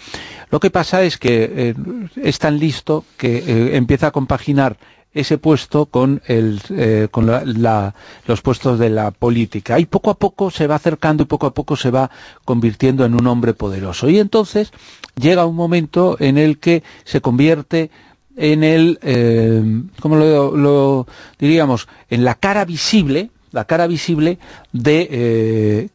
Lo 0.51 0.59
que 0.59 0.69
pasa 0.69 1.03
es 1.03 1.17
que 1.17 1.49
eh, 1.55 1.75
es 2.21 2.39
tan 2.39 2.59
listo 2.59 3.05
que 3.17 3.37
eh, 3.37 3.77
empieza 3.77 4.07
a 4.07 4.11
compaginar 4.11 4.77
ese 5.15 5.37
puesto 5.37 5.85
con, 5.87 6.21
el, 6.27 6.61
eh, 6.69 7.07
con 7.09 7.25
los 7.25 8.41
puestos 8.41 8.77
de 8.77 8.89
la 8.89 9.11
política. 9.11 9.79
Y 9.79 9.85
poco 9.85 10.11
a 10.11 10.19
poco 10.19 10.51
se 10.51 10.67
va 10.67 10.75
acercando 10.75 11.23
y 11.23 11.25
poco 11.25 11.47
a 11.47 11.53
poco 11.53 11.77
se 11.77 11.89
va 11.89 12.11
convirtiendo 12.43 13.05
en 13.05 13.15
un 13.15 13.25
hombre 13.25 13.53
poderoso. 13.53 14.09
Y 14.09 14.19
entonces 14.19 14.71
llega 15.15 15.45
un 15.45 15.55
momento 15.55 16.17
en 16.19 16.37
el 16.37 16.59
que 16.59 16.83
se 17.05 17.21
convierte 17.21 17.89
en 18.35 18.65
el, 18.65 18.99
eh, 19.01 19.63
¿cómo 20.01 20.17
lo, 20.17 21.07
diríamos?, 21.39 21.87
en 22.09 22.25
la 22.25 22.35
cara 22.35 22.65
visible, 22.65 23.31
la 23.53 23.63
cara 23.63 23.87
visible 23.87 24.37
de, 24.73 25.07
eh, 25.09 25.89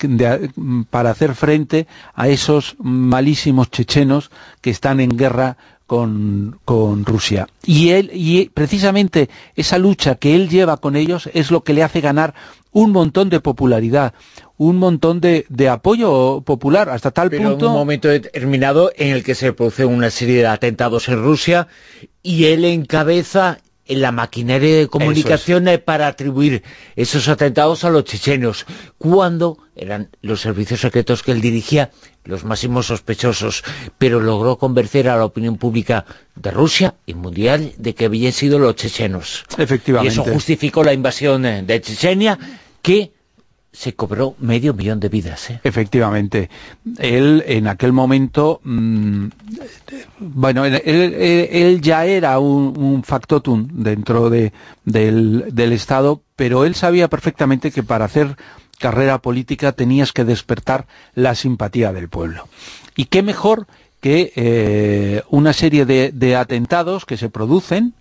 para 0.89 1.11
hacer 1.11 1.35
frente 1.35 1.87
a 2.15 2.29
esos 2.29 2.75
malísimos 2.79 3.71
chechenos 3.71 4.31
que 4.63 4.71
están 4.71 4.99
en 5.01 5.11
guerra 5.11 5.59
con, 5.91 7.05
Rusia. 7.05 7.49
Y, 7.67 7.91
él, 7.91 8.13
y 8.15 8.49
precisamente 8.51 9.29
esa 9.57 9.77
lucha 9.77 10.15
que 10.15 10.37
él 10.37 10.49
lleva 10.49 10.77
con 10.77 10.95
ellos 10.95 11.29
es 11.35 11.51
lo 11.51 11.65
que 11.65 11.75
le 11.75 11.83
hace 11.83 12.01
ganar 12.01 12.33
un 12.71 12.93
montón 12.93 13.29
de 13.29 13.41
popularidad, 13.41 14.15
un 14.57 14.77
montón 14.77 15.21
de, 15.21 15.45
apoyo 15.69 16.43
popular, 16.43 16.91
hasta 16.91 17.11
tal 17.11 17.29
Pero 17.31 17.51
punto... 17.51 17.67
en 17.67 17.73
un 17.73 17.79
momento 17.79 18.07
determinado 18.07 18.93
en 18.97 19.09
el 19.09 19.25
que 19.25 19.35
se 19.35 19.53
produce 19.53 19.85
una 19.85 20.11
serie 20.11 20.37
de 20.37 20.47
atentados 20.47 21.09
en 21.09 21.25
Rusia 21.25 21.67
y 22.23 22.45
él 22.45 22.65
encabeza 22.65 23.59
en 23.91 24.01
la 24.01 24.13
maquinaria 24.13 24.77
de 24.77 24.87
comunicación 24.87 25.69
para 25.85 26.07
atribuir 26.07 26.63
esos 26.95 27.29
atentados 27.29 27.83
a 27.83 27.91
los 27.91 28.05
chechenos, 28.05 28.65
cuando 28.99 29.59
eran 29.75 30.11
los 30.23 30.41
servicios 30.41 30.81
secretos 30.81 31.25
que 31.25 31.33
él 31.33 31.41
dirigía 31.41 31.91
los 32.25 32.45
máximos 32.45 32.87
sospechosos, 32.87 33.65
pero 33.99 34.21
logró 34.21 34.59
convencer 34.59 35.09
a 35.09 35.17
la 35.17 35.25
opinión 35.25 35.57
pública 35.57 36.07
de 36.37 36.53
Rusia 36.53 36.95
y 37.05 37.15
mundial 37.15 37.73
de 37.79 37.97
que 37.97 38.05
habían 38.05 38.33
sido 38.33 38.61
los 38.61 38.77
chechenos. 38.77 39.45
Efectivamente. 39.59 40.15
Y 40.15 40.21
eso 40.21 40.23
justificó 40.23 40.85
la 40.85 40.93
invasión 40.93 41.43
de 41.43 41.81
Chechenia, 41.81 42.39
que 42.83 43.11
se 43.73 43.95
cobró 43.95 44.35
medio 44.39 44.75
millón 44.75 45.01
de 45.01 45.09
vidas. 45.09 45.51
¿eh? 45.51 45.61
Efectivamente. 45.63 46.51
Él 46.99 47.45
en 47.47 47.69
aquel 47.69 47.93
momento, 47.93 48.61
mm, 48.65 49.27
bueno, 50.19 50.65
él, 50.65 51.81
ya 51.81 52.05
era 52.05 52.39
un, 52.39 53.03
factotum 53.05 53.69
dentro 53.73 54.29
de, 54.29 54.53
del 54.85 55.73
Estado, 55.73 56.23
pero 56.37 56.65
él 56.65 56.75
sabía 56.75 57.09
perfectamente 57.09 57.71
que 57.71 57.83
para 57.83 58.05
hacer 58.07 58.37
carrera 58.79 59.19
política 59.19 59.73
tenías 59.73 60.13
que 60.13 60.25
despertar 60.25 60.87
la 61.15 61.35
simpatía 61.35 61.93
del 61.93 62.09
pueblo. 62.09 62.49
Y 62.97 63.05
qué 63.05 63.23
mejor 63.23 63.67
que 64.01 64.33
eh, 64.35 65.23
una 65.29 65.53
serie 65.53 65.85
de, 65.85 66.37
atentados 66.37 67.05
que 67.05 67.17
se 67.17 67.29
producen, 67.29 67.95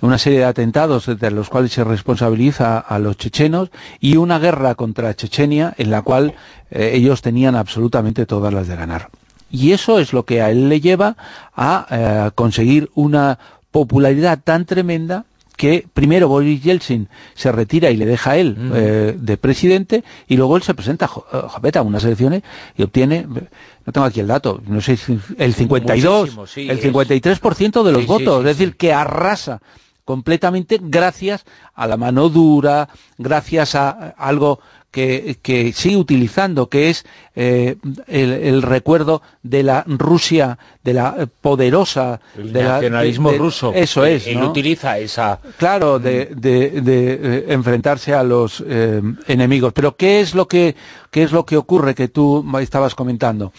una 0.00 0.18
serie 0.18 0.40
de 0.40 0.44
atentados 0.46 1.06
de 1.06 1.30
los 1.30 1.48
cuales 1.48 1.72
se 1.72 1.84
responsabiliza 1.84 2.78
a 2.78 2.98
los 2.98 3.18
chechenos 3.18 3.70
y 4.00 4.16
una 4.16 4.38
guerra 4.38 4.74
contra 4.74 5.14
Chechenia 5.14 5.74
en 5.76 5.90
la 5.90 6.02
cual 6.02 6.34
eh, 6.70 6.92
ellos 6.94 7.22
tenían 7.22 7.54
absolutamente 7.54 8.26
todas 8.26 8.52
las 8.52 8.66
de 8.66 8.76
ganar. 8.76 9.10
Y 9.50 9.72
eso 9.72 9.98
es 9.98 10.14
lo 10.14 10.24
que 10.24 10.40
a 10.40 10.50
él 10.50 10.70
le 10.70 10.80
lleva 10.80 11.16
a 11.54 11.86
eh, 11.90 12.30
conseguir 12.34 12.90
una 12.94 13.38
popularidad 13.70 14.40
tan 14.42 14.64
tremenda 14.64 15.26
que 15.56 15.86
primero 15.92 16.28
Boris 16.28 16.62
Yeltsin 16.62 17.08
se 17.34 17.52
retira 17.52 17.90
y 17.90 17.96
le 17.96 18.06
deja 18.06 18.32
a 18.32 18.36
él 18.36 18.56
eh, 18.74 19.16
de 19.18 19.36
presidente 19.36 20.04
y 20.28 20.36
luego 20.36 20.56
él 20.56 20.62
se 20.62 20.74
presenta 20.74 21.06
a, 21.06 21.60
a 21.74 21.82
unas 21.82 22.04
elecciones 22.04 22.42
y 22.76 22.82
obtiene, 22.82 23.26
no 23.26 23.92
tengo 23.92 24.06
aquí 24.06 24.20
el 24.20 24.26
dato, 24.26 24.60
no 24.66 24.80
sé, 24.80 24.98
el 25.38 25.54
52, 25.54 26.30
el 26.56 26.80
53% 26.80 27.82
de 27.82 27.92
los 27.92 28.06
votos, 28.06 28.40
es 28.40 28.56
decir, 28.56 28.76
que 28.76 28.92
arrasa 28.92 29.60
completamente 30.04 30.78
gracias 30.80 31.44
a 31.74 31.86
la 31.86 31.96
mano 31.96 32.28
dura, 32.28 32.88
gracias 33.18 33.74
a 33.74 33.90
algo 33.90 34.60
que, 34.92 35.72
sigue 35.74 35.96
utilizando, 35.96 36.68
que 36.68 36.90
es 36.90 37.04
eh, 37.34 37.76
el, 38.06 38.62
recuerdo 38.62 39.22
de 39.42 39.62
la 39.62 39.84
Rusia, 39.86 40.58
de 40.84 40.92
la 40.92 41.28
poderosa... 41.40 42.20
El 42.36 42.52
nacionalismo 42.52 43.32
ruso. 43.32 43.72
Eso 43.74 44.04
es, 44.04 44.26
Él 44.26 44.42
utiliza 44.42 44.98
esa... 44.98 45.40
Claro, 45.56 45.98
de, 45.98 46.28
eh, 46.44 47.44
enfrentarse 47.48 48.12
a 48.12 48.22
los 48.22 48.62
eh, 48.66 49.00
enemigos. 49.26 49.72
Pero 49.72 49.96
¿qué 49.96 50.20
es, 50.20 50.34
lo 50.34 50.46
que, 50.46 50.76
¿qué 51.10 51.22
es 51.22 51.32
lo 51.32 51.46
que 51.46 51.56
ocurre 51.56 51.94
que 51.94 52.08
tú 52.08 52.44
estabas 52.60 52.94
comentando? 52.94 53.52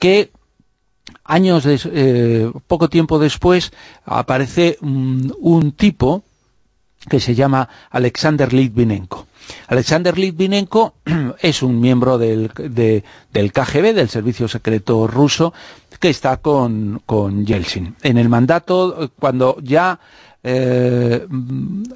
Que 0.00 0.32
años, 1.24 1.64
poco 2.66 2.88
tiempo 2.88 3.20
después, 3.20 3.72
aparece 4.04 4.78
un 4.80 5.72
tipo 5.76 6.24
que 7.08 7.20
se 7.20 7.36
llama 7.36 7.68
Alexander 7.90 8.52
Litvinenko. 8.52 9.26
Alexander 9.68 10.16
Litvinenko 10.18 10.94
es 11.40 11.62
un 11.62 11.80
miembro 11.80 12.18
del, 12.18 12.50
KGB, 12.52 13.94
del 13.94 14.08
Servicio 14.08 14.48
Secreto 14.48 15.06
Ruso, 15.06 15.52
que 16.00 16.10
está 16.10 16.38
con, 16.38 17.02
con 17.06 17.46
Yeltsin. 17.46 17.96
En 18.02 18.18
el 18.18 18.28
mandato, 18.28 19.10
cuando 19.18 19.56
ya 19.62 20.00
eh, 20.44 21.24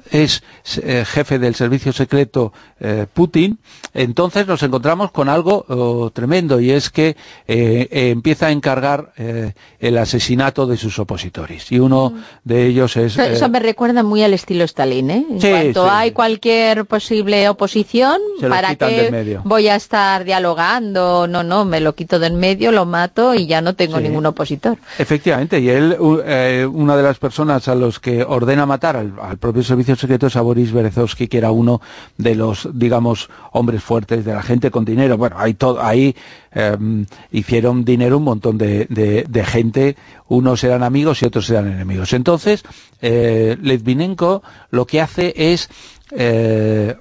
es 0.09 0.41
eh, 0.77 1.03
jefe 1.05 1.37
del 1.37 1.53
servicio 1.53 1.91
secreto 1.91 2.53
eh, 2.79 3.05
Putin, 3.13 3.59
entonces 3.93 4.47
nos 4.47 4.63
encontramos 4.63 5.11
con 5.11 5.27
algo 5.27 5.65
oh, 5.67 6.11
tremendo 6.11 6.61
y 6.61 6.71
es 6.71 6.89
que 6.89 7.17
empieza 7.45 8.47
a 8.47 8.51
encargar 8.51 9.11
el 9.79 9.97
asesinato 9.97 10.65
de 10.65 10.77
sus 10.77 10.99
opositores 10.99 11.71
y 11.71 11.79
uno 11.79 12.11
mm. 12.11 12.23
de 12.45 12.67
ellos 12.67 12.95
es... 12.95 13.17
Eso, 13.17 13.49
me 13.49 13.59
recuerda 13.59 14.03
muy 14.03 14.23
al 14.23 14.33
estilo 14.33 14.63
Stalin, 14.63 15.11
¿eh? 15.11 15.25
En 15.29 15.39
cuanto 15.39 15.89
hay 15.89 16.11
cualquier 16.11 16.85
posible 16.85 17.49
oposición, 17.49 18.21
¿para 18.47 18.75
qué 18.75 19.39
voy 19.43 19.67
a 19.67 19.75
estar 19.75 20.23
dialogando? 20.23 21.27
No, 21.27 21.43
no, 21.43 21.65
me 21.65 21.79
lo 21.79 21.95
quito 21.95 22.19
del 22.19 22.33
medio, 22.33 22.71
lo 22.71 22.85
mato 22.85 23.33
y 23.33 23.47
ya 23.47 23.61
no 23.61 23.75
tengo 23.75 23.99
ningún 23.99 24.25
opositor. 24.25 24.77
Efectivamente, 24.97 25.59
y 25.59 25.69
él, 25.69 25.97
una 25.99 26.95
de 26.95 27.03
las 27.03 27.17
personas 27.17 27.67
a 27.67 27.75
los 27.75 27.99
que 27.99 28.23
ordena 28.37 28.65
matar 28.65 28.95
al, 28.95 29.37
propio 29.37 29.63
servicio 29.63 29.95
secreto 29.95 30.27
es 30.27 30.35
a 30.35 30.41
Boris 30.41 30.71
Berezovsky, 30.71 31.27
que 31.27 31.37
era 31.37 31.51
uno 31.51 31.81
de 32.17 32.35
los, 32.35 32.69
digamos, 32.73 33.29
hombres 33.51 33.83
fuertes 33.83 34.25
de 34.25 34.33
la 34.33 34.41
gente 34.41 34.71
con 34.71 34.85
dinero. 34.85 35.17
Bueno, 35.17 35.35
ahí, 35.39 35.53
todo, 35.53 35.83
ahí 35.83 36.15
em, 36.51 37.05
hicieron 37.31 37.83
dinero 37.83 38.17
un 38.17 38.23
montón 38.23 38.57
de, 38.57 39.45
gente, 39.45 39.95
unos 40.27 40.63
eran 40.63 40.83
amigos 40.83 41.21
y 41.21 41.25
otros 41.25 41.49
eran 41.49 41.67
enemigos. 41.67 42.13
Entonces, 42.13 42.63
eh, 43.01 43.57
lo 44.71 44.87
que 44.87 45.01
hace 45.01 45.33
es... 45.35 45.69
Eh, 46.11 46.95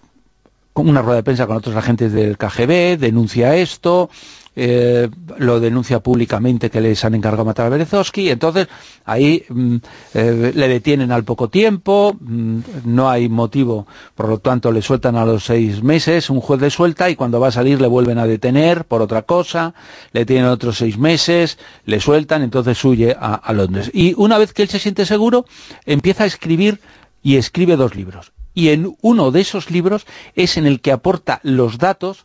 una 0.89 1.01
rueda 1.01 1.17
de 1.17 1.23
prensa 1.23 1.47
con 1.47 1.57
otros 1.57 1.75
agentes 1.75 2.13
del 2.13 2.37
KGB, 2.37 2.99
denuncia 2.99 3.57
esto, 3.57 4.11
eh, 4.57 5.11
lo 5.37 5.61
denuncia 5.61 6.01
públicamente 6.01 6.71
que 6.71 6.81
les 6.81 7.05
han 7.05 7.15
encargado 7.15 7.45
matar 7.45 7.67
a 7.67 7.69
Berezovsky, 7.69 8.31
entonces 8.31 8.69
ahí 9.05 9.45
mm, 9.49 9.77
eh, 10.15 10.53
le 10.55 10.69
detienen 10.69 11.13
al 11.13 11.25
poco 11.25 11.51
tiempo, 11.51 12.17
mm, 12.19 12.61
no 12.85 13.11
hay 13.11 13.29
motivo, 13.29 13.87
por 14.15 14.29
lo 14.29 14.39
tanto 14.39 14.73
le 14.73 14.81
sueltan 14.81 15.17
a 15.17 15.27
los 15.27 15.45
seis 15.45 15.83
meses, 15.83 16.31
un 16.31 16.41
juez 16.41 16.61
le 16.61 16.71
suelta 16.71 17.11
y 17.11 17.17
cuando 17.17 17.39
va 17.39 17.49
a 17.49 17.53
salir 17.53 17.81
le 17.81 17.87
vuelven 17.87 18.19
a 18.19 18.27
detener 18.27 18.87
por 18.87 19.03
otra 19.03 19.23
cosa, 19.23 19.75
le 20.13 20.25
tienen 20.25 20.47
otros 20.47 20.79
seis 20.79 20.97
meses, 20.97 21.59
le 21.85 22.01
sueltan, 22.01 22.43
entonces 22.43 22.83
huye 22.83 23.15
a, 23.19 23.35
a 23.35 23.53
Londres. 23.53 23.91
Y 23.93 24.15
una 24.17 24.39
vez 24.39 24.55
que 24.55 24.63
él 24.63 24.69
se 24.69 24.79
siente 24.79 25.05
seguro, 25.05 25.45
empieza 25.85 26.25
a 26.25 26.27
escribir 26.27 26.81
y 27.23 27.37
escribe 27.37 27.77
dos 27.77 27.95
libros. 27.95 28.33
Y 28.55 28.71
en 28.71 28.97
uno 29.03 29.33
de 29.33 29.43
esos 29.43 29.71
libros 29.71 30.07
es 30.35 30.57
en 30.57 30.67
el 30.67 30.81
que 30.81 30.93
aporta 30.93 31.41
los 31.43 31.77
datos 31.77 32.25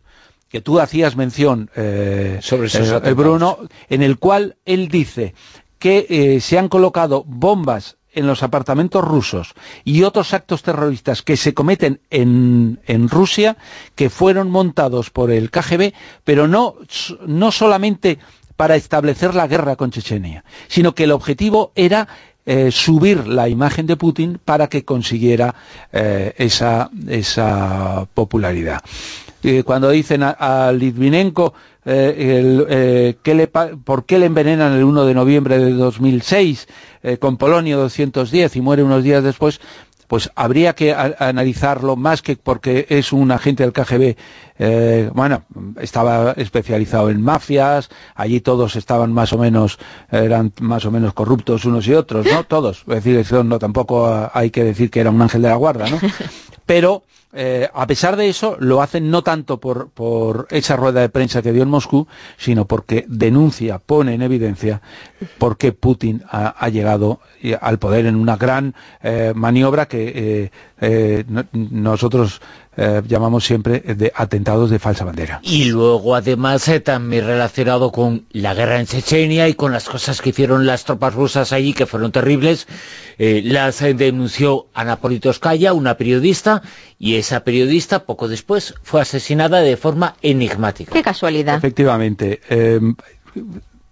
que 0.51 0.61
tú 0.61 0.79
hacías 0.79 1.15
mención, 1.15 1.69
eh, 1.75 2.39
sobre 2.41 2.67
eh, 2.67 3.13
Bruno, 3.13 3.59
en 3.89 4.03
el 4.03 4.19
cual 4.19 4.57
él 4.65 4.89
dice 4.89 5.33
que 5.79 6.05
eh, 6.09 6.41
se 6.41 6.59
han 6.59 6.67
colocado 6.67 7.23
bombas 7.25 7.97
en 8.13 8.27
los 8.27 8.43
apartamentos 8.43 9.03
rusos 9.03 9.53
y 9.85 10.03
otros 10.03 10.33
actos 10.33 10.61
terroristas 10.63 11.21
que 11.21 11.37
se 11.37 11.53
cometen 11.53 12.01
en, 12.09 12.81
en, 12.85 13.07
Rusia, 13.07 13.57
que 13.95 14.09
fueron 14.09 14.51
montados 14.51 15.09
por 15.09 15.31
el 15.31 15.49
KGB, 15.49 15.93
pero 16.25 16.49
no, 16.49 16.75
no 17.25 17.51
solamente 17.53 18.19
para 18.57 18.75
establecer 18.75 19.33
la 19.33 19.47
guerra 19.47 19.77
con 19.77 19.91
Chechenia, 19.91 20.43
sino 20.67 20.93
que 20.93 21.05
el 21.05 21.13
objetivo 21.13 21.71
era 21.75 22.09
subir 22.71 23.27
la 23.27 23.47
imagen 23.47 23.85
de 23.85 23.95
Putin 23.97 24.39
para 24.43 24.67
que 24.67 24.83
consiguiera 24.83 25.53
esa, 25.91 26.89
esa 27.07 28.07
popularidad. 28.13 28.81
Cuando 29.65 29.89
dicen 29.89 30.21
a, 30.23 30.71
Litvinenko 30.71 31.53
eh, 31.83 33.15
eh, 33.25 33.47
por 33.83 34.05
qué 34.05 34.19
le 34.19 34.27
envenenan 34.27 34.73
el 34.73 34.83
1 34.83 35.05
de 35.05 35.13
noviembre 35.15 35.57
de 35.57 35.71
2006 35.71 36.67
eh, 37.01 37.17
con 37.17 37.37
Polonio 37.37 37.79
210 37.79 38.55
y 38.55 38.61
muere 38.61 38.83
unos 38.83 39.03
días 39.03 39.23
después, 39.23 39.59
pues 40.11 40.29
habría 40.35 40.73
que 40.73 40.93
analizarlo 40.93 41.95
más 41.95 42.21
que 42.21 42.35
porque 42.35 42.85
es 42.89 43.13
un 43.13 43.31
agente 43.31 43.63
del 43.63 43.71
KGB, 43.71 44.17
bueno, 45.13 45.45
estaba 45.79 46.33
especializado 46.33 47.09
en 47.09 47.21
mafias, 47.21 47.89
allí 48.13 48.41
todos 48.41 48.75
estaban 48.75 49.13
más 49.13 49.31
o 49.31 49.37
menos, 49.37 49.79
eran 50.11 50.51
más 50.59 50.83
o 50.83 50.91
menos 50.91 51.13
corruptos 51.13 51.63
unos 51.63 51.87
y 51.87 51.93
otros, 51.93 52.25
¿no? 52.25 52.43
Todos, 52.49 52.83
es 52.89 53.03
decir, 53.05 53.45
no, 53.45 53.57
tampoco 53.57 54.29
hay 54.33 54.49
que 54.49 54.65
decir 54.65 54.91
que 54.91 54.99
era 54.99 55.11
un 55.11 55.21
ángel 55.21 55.43
de 55.43 55.47
la 55.47 55.55
guarda, 55.55 55.89
¿no? 55.89 55.97
Pero 56.71 57.03
eh, 57.33 57.67
a 57.73 57.85
pesar 57.85 58.15
de 58.15 58.29
eso, 58.29 58.55
lo 58.57 58.81
hacen 58.81 59.11
no 59.11 59.23
tanto 59.23 59.59
por, 59.59 60.47
esa 60.51 60.77
rueda 60.77 61.01
de 61.01 61.09
prensa 61.09 61.41
que 61.41 61.51
dio 61.51 61.63
en 61.63 61.69
Moscú, 61.69 62.07
sino 62.37 62.63
porque 62.63 63.03
denuncia, 63.09 63.77
pone 63.77 64.13
en 64.13 64.21
evidencia 64.21 64.81
por 65.37 65.57
qué 65.57 65.73
Putin 65.73 66.23
ha, 66.29 66.69
llegado 66.69 67.19
al 67.59 67.77
poder 67.77 68.05
en 68.05 68.15
una 68.15 68.37
gran 68.37 68.73
eh, 69.03 69.33
maniobra 69.35 69.89
que 69.89 70.49
eh, 70.79 71.25
nosotros 71.51 72.41
eh, 72.77 73.01
llamamos 73.05 73.43
siempre 73.43 73.79
de 73.81 74.13
atentados 74.15 74.69
de 74.69 74.79
falsa 74.79 75.03
bandera. 75.03 75.41
Y 75.43 75.65
luego 75.65 76.15
además 76.15 76.65
eh, 76.69 76.79
también 76.79 77.25
relacionado 77.25 77.91
con 77.91 78.23
la 78.31 78.53
guerra 78.53 78.79
en 78.79 78.85
Chechenia 78.85 79.49
y 79.49 79.55
con 79.55 79.73
las 79.73 79.89
cosas 79.89 80.21
que 80.21 80.29
hicieron 80.29 80.65
las 80.65 80.85
tropas 80.85 81.13
rusas 81.13 81.51
allí 81.51 81.73
que 81.73 81.85
fueron 81.85 82.13
terribles, 82.13 82.67
eh, 83.17 83.41
las 83.43 83.79
denunció 83.81 84.67
Ana 84.73 84.95
Politoskaya, 84.95 85.73
una 85.73 85.97
periodista, 85.97 86.61
y 86.97 87.15
esa 87.15 87.43
periodista 87.43 88.05
poco 88.05 88.29
después 88.29 88.73
fue 88.83 89.01
asesinada 89.01 89.59
de 89.59 89.75
forma 89.75 90.15
enigmática. 90.21 90.93
Qué 90.93 91.03
casualidad. 91.03 91.57
Efectivamente. 91.57 92.39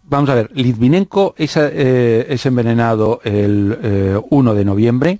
vamos 0.04 0.30
a 0.30 0.36
ver, 0.36 0.52
Litvinenko 0.54 1.36
es, 1.38 1.58
es 1.58 2.46
envenenado 2.46 3.20
el 3.26 4.24
1 4.30 4.54
de 4.54 4.66
noviembre, 4.66 5.20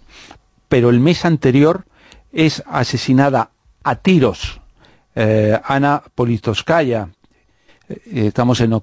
pero 0.70 0.90
el 0.90 1.02
mes 1.02 1.26
anterior 1.26 1.84
es 2.32 2.64
asesinada 2.68 3.52
a 3.84 3.96
tiros 3.96 4.60
eh, 5.16 5.60
Ana 5.64 6.04
Politoskaya. 6.16 7.10
Eh, 7.90 8.28
estamos 8.28 8.62
en, 8.62 8.74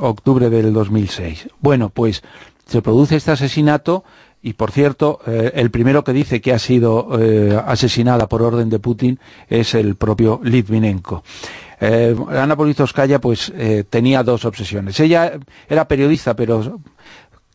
octubre 0.00 0.48
del 0.50 0.72
2006. 0.72 1.48
Bueno, 1.60 1.90
pues 1.90 2.22
se 2.66 2.82
produce 2.82 3.16
este 3.16 3.32
asesinato 3.32 4.04
y, 4.40 4.52
por 4.52 4.70
cierto, 4.70 5.20
eh, 5.26 5.52
el 5.54 5.70
primero 5.70 6.04
que 6.04 6.12
dice 6.12 6.40
que 6.40 6.52
ha 6.52 6.58
sido 6.58 7.10
asesinada 7.66 8.28
por 8.28 8.42
orden 8.42 8.70
de 8.70 8.78
Putin 8.78 9.18
es 9.48 9.74
el 9.74 9.96
propio 9.96 10.40
Litvinenko. 10.42 11.22
Ana 11.80 12.56
Politoskaya 12.56 13.20
pues 13.20 13.52
tenía 13.88 14.24
dos 14.24 14.44
obsesiones. 14.44 14.98
Ella 14.98 15.38
era 15.68 15.86
periodista, 15.86 16.34
pero 16.34 16.80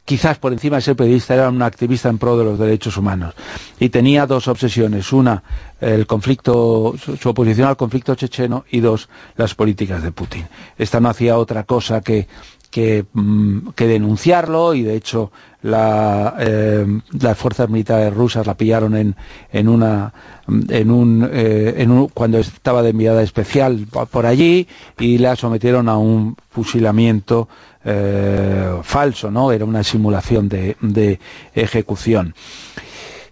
quizás 0.06 0.38
por 0.38 0.52
encima 0.54 0.78
de 0.78 0.82
ser 0.82 0.96
periodista 0.96 1.34
era 1.34 1.50
una 1.50 1.66
activista 1.66 2.10
en 2.10 2.18
pro 2.18 2.38
de 2.38 2.44
los 2.44 2.60
derechos 2.60 2.98
humanos 2.98 3.34
y 3.80 3.90
tenía 3.90 4.26
dos 4.28 4.48
obsesiones, 4.48 5.14
una 5.14 5.44
el 5.80 6.06
conflicto, 6.08 6.96
su 6.98 7.30
oposición 7.30 7.68
al 7.68 7.78
conflicto 7.78 8.16
checheno 8.16 8.66
y 8.70 8.80
dos 8.80 9.10
las 9.36 9.54
políticas 9.56 10.04
de 10.04 10.12
Putin. 10.12 10.46
Esta 10.78 11.00
no 11.00 11.10
hacía 11.10 11.38
otra 11.38 11.64
cosa 11.64 12.02
que 12.02 12.28
que, 12.74 13.06
mm, 13.14 13.70
denunciarlo 13.78 14.74
y 14.74 14.82
de 14.82 14.96
hecho 14.96 15.32
eh, 15.62 16.86
las 17.20 17.38
fuerzas 17.38 17.70
militares 17.70 18.12
rusas 18.12 18.48
la 18.48 18.56
pillaron 18.56 18.98
en, 18.98 19.16
en 19.52 19.68
una 19.68 20.12
eh, 20.48 22.08
cuando 22.14 22.40
estaba 22.40 22.82
de 22.82 22.90
enviada 22.90 23.22
especial 23.22 23.86
por 24.10 24.26
allí 24.26 24.68
y 25.00 25.20
la 25.20 25.36
sometieron 25.36 25.88
a 25.88 25.98
un 25.98 26.36
fusilamiento 26.50 27.48
eh, 27.86 28.80
falso, 28.84 29.30
¿no? 29.32 29.52
Era 29.52 29.66
una 29.66 29.84
simulación 29.84 30.50
de, 30.50 31.20
ejecución. 31.54 32.34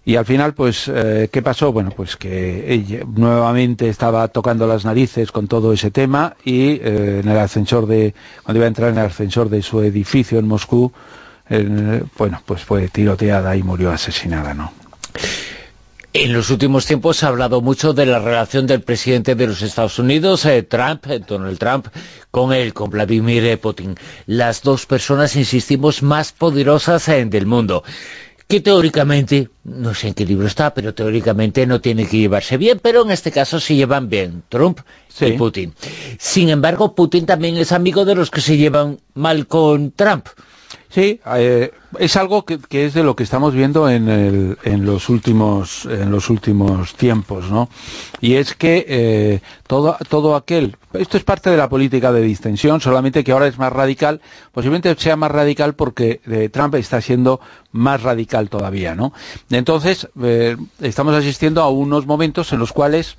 Y 0.04 0.16
al 0.16 0.24
final, 0.24 0.52
pues, 0.52 0.90
eh, 0.92 1.28
¿qué 1.32 1.42
pasó? 1.42 1.72
Bueno, 1.72 1.90
pues 1.94 2.16
que 2.16 3.04
nuevamente 3.14 3.88
estaba 3.88 4.26
tocando 4.28 4.66
las 4.66 4.84
narices 4.84 5.30
con 5.30 5.46
todo 5.46 5.72
ese 5.72 5.92
tema 5.92 6.34
y 6.44 6.72
eh, 6.72 7.20
en 7.22 7.28
el 7.28 7.38
ascensor 7.38 7.86
de, 7.86 8.12
cuando 8.42 8.58
iba 8.58 8.64
a 8.64 8.68
entrar 8.68 8.90
en 8.90 8.98
el 8.98 9.06
ascensor 9.06 9.48
de 9.48 9.62
su 9.62 9.80
edificio 9.82 10.38
en 10.38 10.48
Moscú, 10.48 10.92
bueno, 12.18 12.40
pues 12.46 12.64
fue 12.64 12.88
tiroteada 12.88 13.54
y 13.56 13.62
murió 13.62 13.90
asesinada, 13.90 14.54
¿no? 14.54 14.72
En 16.14 16.34
los 16.34 16.50
últimos 16.50 16.84
tiempos 16.84 17.16
se 17.16 17.24
ha 17.24 17.30
hablado 17.30 17.62
mucho 17.62 17.94
de 17.94 18.04
la 18.04 18.18
relación 18.18 18.66
del 18.66 18.82
presidente 18.82 19.34
de 19.34 19.46
los 19.46 19.62
Estados 19.62 19.98
Unidos, 19.98 20.44
eh, 20.44 20.62
Trump, 20.62 21.06
eh, 21.08 21.20
Donald 21.26 21.58
Trump, 21.58 21.86
con 22.30 22.52
él, 22.52 22.74
con 22.74 22.90
Vladimir 22.90 23.58
Putin. 23.58 23.96
Las 24.26 24.60
dos 24.60 24.84
personas, 24.84 25.36
insistimos, 25.36 26.02
más 26.02 26.32
poderosas 26.32 27.08
eh, 27.08 27.24
del 27.24 27.46
mundo 27.46 27.82
que 28.46 28.60
teóricamente, 28.60 29.48
no 29.64 29.94
sé 29.94 30.08
en 30.08 30.14
qué 30.14 30.26
libro 30.26 30.46
está, 30.46 30.74
pero 30.74 30.92
teóricamente 30.92 31.66
no 31.66 31.80
tienen 31.80 32.06
que 32.06 32.18
llevarse 32.18 32.58
bien, 32.58 32.78
pero 32.82 33.02
en 33.02 33.10
este 33.10 33.32
caso 33.32 33.58
se 33.58 33.74
llevan 33.74 34.10
bien, 34.10 34.42
Trump 34.50 34.80
y 35.18 35.32
Putin. 35.32 35.72
Sin 36.18 36.50
embargo, 36.50 36.94
Putin 36.94 37.24
también 37.24 37.56
es 37.56 37.72
amigo 37.72 38.04
de 38.04 38.14
los 38.14 38.30
que 38.30 38.42
se 38.42 38.58
llevan 38.58 39.00
mal 39.14 39.46
con 39.46 39.92
Trump. 39.92 40.26
Sí, 40.92 41.20
eh, 41.36 41.72
es 41.98 42.16
algo 42.16 42.44
que, 42.44 42.58
es 42.70 42.92
de 42.92 43.02
lo 43.02 43.16
que 43.16 43.22
estamos 43.22 43.54
viendo 43.54 43.88
en, 43.88 44.58
los 44.84 45.08
últimos 45.08 45.88
tiempos, 46.98 47.50
¿no? 47.50 47.70
Y 48.20 48.34
es 48.34 48.54
que 48.54 48.84
eh, 48.86 49.40
todo 49.66 49.96
todo 50.10 50.36
aquel 50.36 50.76
esto 50.92 51.16
es 51.16 51.24
parte 51.24 51.48
de 51.48 51.56
la 51.56 51.70
política 51.70 52.12
de 52.12 52.20
distensión, 52.20 52.82
solamente 52.82 53.24
que 53.24 53.32
ahora 53.32 53.46
es 53.46 53.58
más 53.58 53.72
radical, 53.72 54.20
posiblemente 54.52 54.94
sea 54.96 55.16
más 55.16 55.30
radical 55.30 55.74
porque 55.74 56.20
eh, 56.26 56.50
Trump 56.50 56.74
está 56.74 57.00
siendo 57.00 57.40
más 57.70 58.02
radical 58.02 58.50
todavía, 58.50 58.94
¿no? 58.94 59.14
Entonces 59.50 60.08
estamos 60.82 61.14
asistiendo 61.14 61.62
a 61.62 61.70
unos 61.70 62.04
momentos 62.04 62.52
en 62.52 62.58
los 62.58 62.74
cuales 62.74 63.16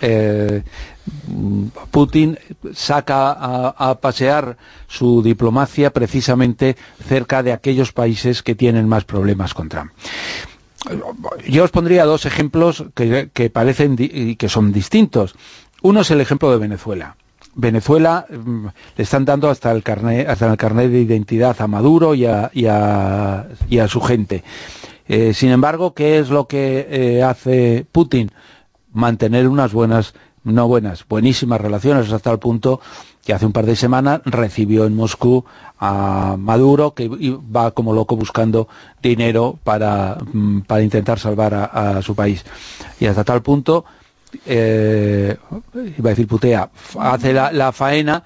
eh, 0.00 0.62
Putin 1.90 2.38
saca 2.74 3.32
a, 3.32 4.00
pasear 4.00 4.56
su 4.88 5.22
diplomacia 5.22 5.90
precisamente 5.90 6.76
cerca 7.06 7.42
de 7.42 7.52
aquellos 7.52 7.92
países 7.92 8.42
que 8.42 8.54
tienen 8.54 8.88
más 8.88 9.04
problemas 9.04 9.54
con 9.54 9.68
Trump. 9.68 9.92
Yo 11.48 11.64
os 11.64 11.70
pondría 11.70 12.04
dos 12.04 12.26
ejemplos 12.26 12.84
que, 12.94 13.50
parecen 13.52 13.96
y 13.98 14.36
que 14.36 14.48
son 14.48 14.72
distintos. 14.72 15.34
Uno 15.82 16.00
es 16.00 16.10
el 16.10 16.20
ejemplo 16.20 16.50
de 16.50 16.58
Venezuela. 16.58 17.16
Venezuela 17.56 18.26
mm, 18.28 18.66
le 18.96 19.02
están 19.02 19.24
dando 19.24 19.48
hasta 19.48 19.72
el 19.72 19.82
carnet, 19.82 20.28
hasta 20.28 20.52
el 20.52 20.92
de 20.92 21.00
identidad 21.00 21.56
a 21.60 21.66
Maduro 21.66 22.14
y 22.14 22.26
a, 22.26 23.46
su 23.88 24.00
gente. 24.00 24.44
Eh, 25.08 25.32
sin 25.34 25.50
embargo, 25.50 25.94
¿qué 25.94 26.18
es 26.18 26.28
lo 26.28 26.46
que 26.46 26.86
eh, 26.90 27.22
hace 27.22 27.86
Putin? 27.90 28.30
Mantener 28.96 29.46
unas 29.46 29.72
buenas, 29.72 30.14
no 30.42 30.66
buenas, 30.66 31.06
buenísimas 31.06 31.60
relaciones 31.60 32.10
hasta 32.10 32.32
el 32.32 32.38
punto 32.38 32.80
que 33.24 33.34
hace 33.34 33.44
un 33.44 33.52
par 33.52 33.66
de 33.66 33.76
semanas 33.76 34.22
recibió 34.24 34.86
en 34.86 34.96
Moscú 34.96 35.44
a 35.78 36.36
Maduro, 36.38 36.94
que 36.94 37.08
va 37.08 37.72
como 37.72 37.92
loco 37.92 38.16
buscando 38.16 38.68
dinero 39.02 39.58
para, 39.62 40.16
mm, 40.32 40.60
para 40.60 40.82
intentar 40.82 41.18
salvar 41.18 41.52
a, 41.54 42.00
su 42.02 42.14
país. 42.14 42.44
Y 42.98 43.06
hasta 43.06 43.24
tal 43.24 43.42
punto, 43.42 43.84
eh, 44.46 45.36
iba 45.98 46.08
a 46.08 46.14
decir 46.14 46.26
putea, 46.26 46.70
hace 46.98 47.32
la, 47.32 47.52
la 47.52 47.72
faena 47.72 48.22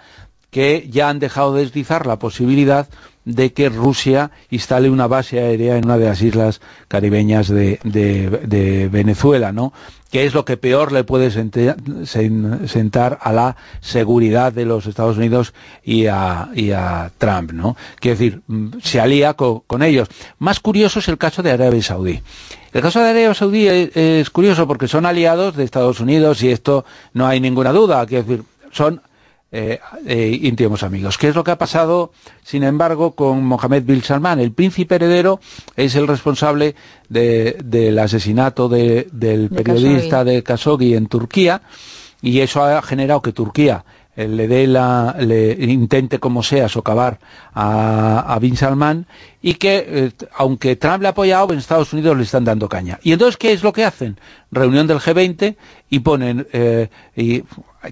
que 0.51 0.89
ya 0.91 1.09
han 1.09 1.19
dejado 1.19 1.55
de 1.55 1.63
deslizar 1.63 2.07
la 2.07 2.19
posibilidad 2.19 2.89
de 3.35 3.53
que 3.53 3.69
Rusia 3.69 4.31
instale 4.51 4.91
una 4.91 5.07
base 5.07 5.41
aérea 5.41 5.77
en 5.77 5.85
una 5.85 5.99
de 5.99 6.07
las 6.07 6.23
islas 6.23 6.61
caribeñas 6.89 7.49
de, 7.49 8.89
Venezuela, 8.91 9.53
¿no? 9.53 9.73
que 10.11 10.27
es 10.27 10.35
lo 10.35 10.45
que 10.45 10.57
peor 10.57 10.91
le 10.91 11.05
puede 11.05 11.31
sentar 11.31 13.19
a 13.21 13.33
la 13.33 13.57
seguridad 13.81 14.53
de 14.53 14.65
los 14.65 14.87
Estados 14.87 15.17
Unidos 15.17 15.55
y 15.85 16.07
a, 16.07 17.11
Trump, 17.19 17.53
¿no? 17.53 17.77
Quiero 18.01 18.19
decir, 18.19 18.43
mm, 18.47 18.79
se 18.83 19.01
alía 19.01 19.35
con, 19.35 19.83
ellos. 19.83 20.09
Más 20.39 20.59
curioso 20.59 20.99
es 20.99 21.09
el 21.09 21.19
caso 21.19 21.43
de 21.43 21.53
Arabia 21.53 21.83
Saudí. 21.83 22.21
El 22.73 22.83
caso 22.83 23.01
de 23.01 23.11
Arabia 23.11 23.35
Saudí 23.35 23.69
es, 23.69 23.97
es, 23.97 24.31
curioso 24.31 24.67
porque 24.67 24.89
son 24.89 25.07
aliados 25.07 25.57
de 25.57 25.65
Estados 25.65 26.01
Unidos 26.01 26.43
y 26.43 26.51
esto 26.51 26.85
no 27.13 27.27
hay 27.27 27.41
ninguna 27.41 27.73
duda. 27.73 28.05
Quiero 28.07 28.25
decir, 28.25 28.45
son 28.73 29.01
eh, 29.53 29.81
eh, 30.07 30.39
íntimos 30.43 30.83
amigos. 30.83 31.19
¿Qué 31.19 31.29
es 31.29 31.35
lo 31.35 31.43
que 31.43 31.51
ha 31.51 31.59
pasado, 31.59 32.13
sin 32.43 32.63
embargo, 32.63 33.13
con 33.13 33.45
Mohamed 33.45 33.83
bin 33.83 34.03
Salman? 34.03 34.39
El 34.39 34.53
príncipe 34.53 34.95
heredero 34.95 35.41
es 35.77 35.97
el 35.97 36.07
responsable 36.07 36.77
del 37.09 37.99
asesinato 37.99 38.69
del 38.69 39.51
periodista 39.51 40.23
de 40.23 40.43
Khashoggi 40.43 40.95
en 40.95 41.07
Turquía 41.07 41.63
y 42.23 42.41
eso 42.41 42.63
ha 42.63 42.81
generado 42.83 43.23
que 43.23 43.33
Turquía 43.33 43.85
le 44.29 44.49
dé 44.49 44.67
la, 44.67 45.17
le 45.19 45.53
intente 45.53 46.19
como 46.19 46.43
sea 46.43 46.69
socavar 46.69 47.19
a, 47.55 48.39
Bin 48.41 48.57
Salman 48.57 49.07
y 49.43 49.55
que 49.55 50.13
aunque 50.37 50.77
Trump 50.77 51.03
le 51.03 51.09
ha 51.09 51.11
apoyado 51.11 51.53
en 51.53 51.59
Estados 51.59 51.93
Unidos 51.93 52.17
le 52.17 52.23
están 52.23 52.45
dando 52.45 52.69
caña. 52.69 52.99
Y 53.03 53.13
entonces 53.13 53.37
qué 53.37 53.53
es 53.53 53.63
lo 53.63 53.73
que 53.73 53.85
hacen 53.85 54.19
reunión 54.51 54.87
del 54.87 54.99
G20 54.99 55.57
y 55.91 55.99
ponen 56.01 56.47
y 57.17 57.43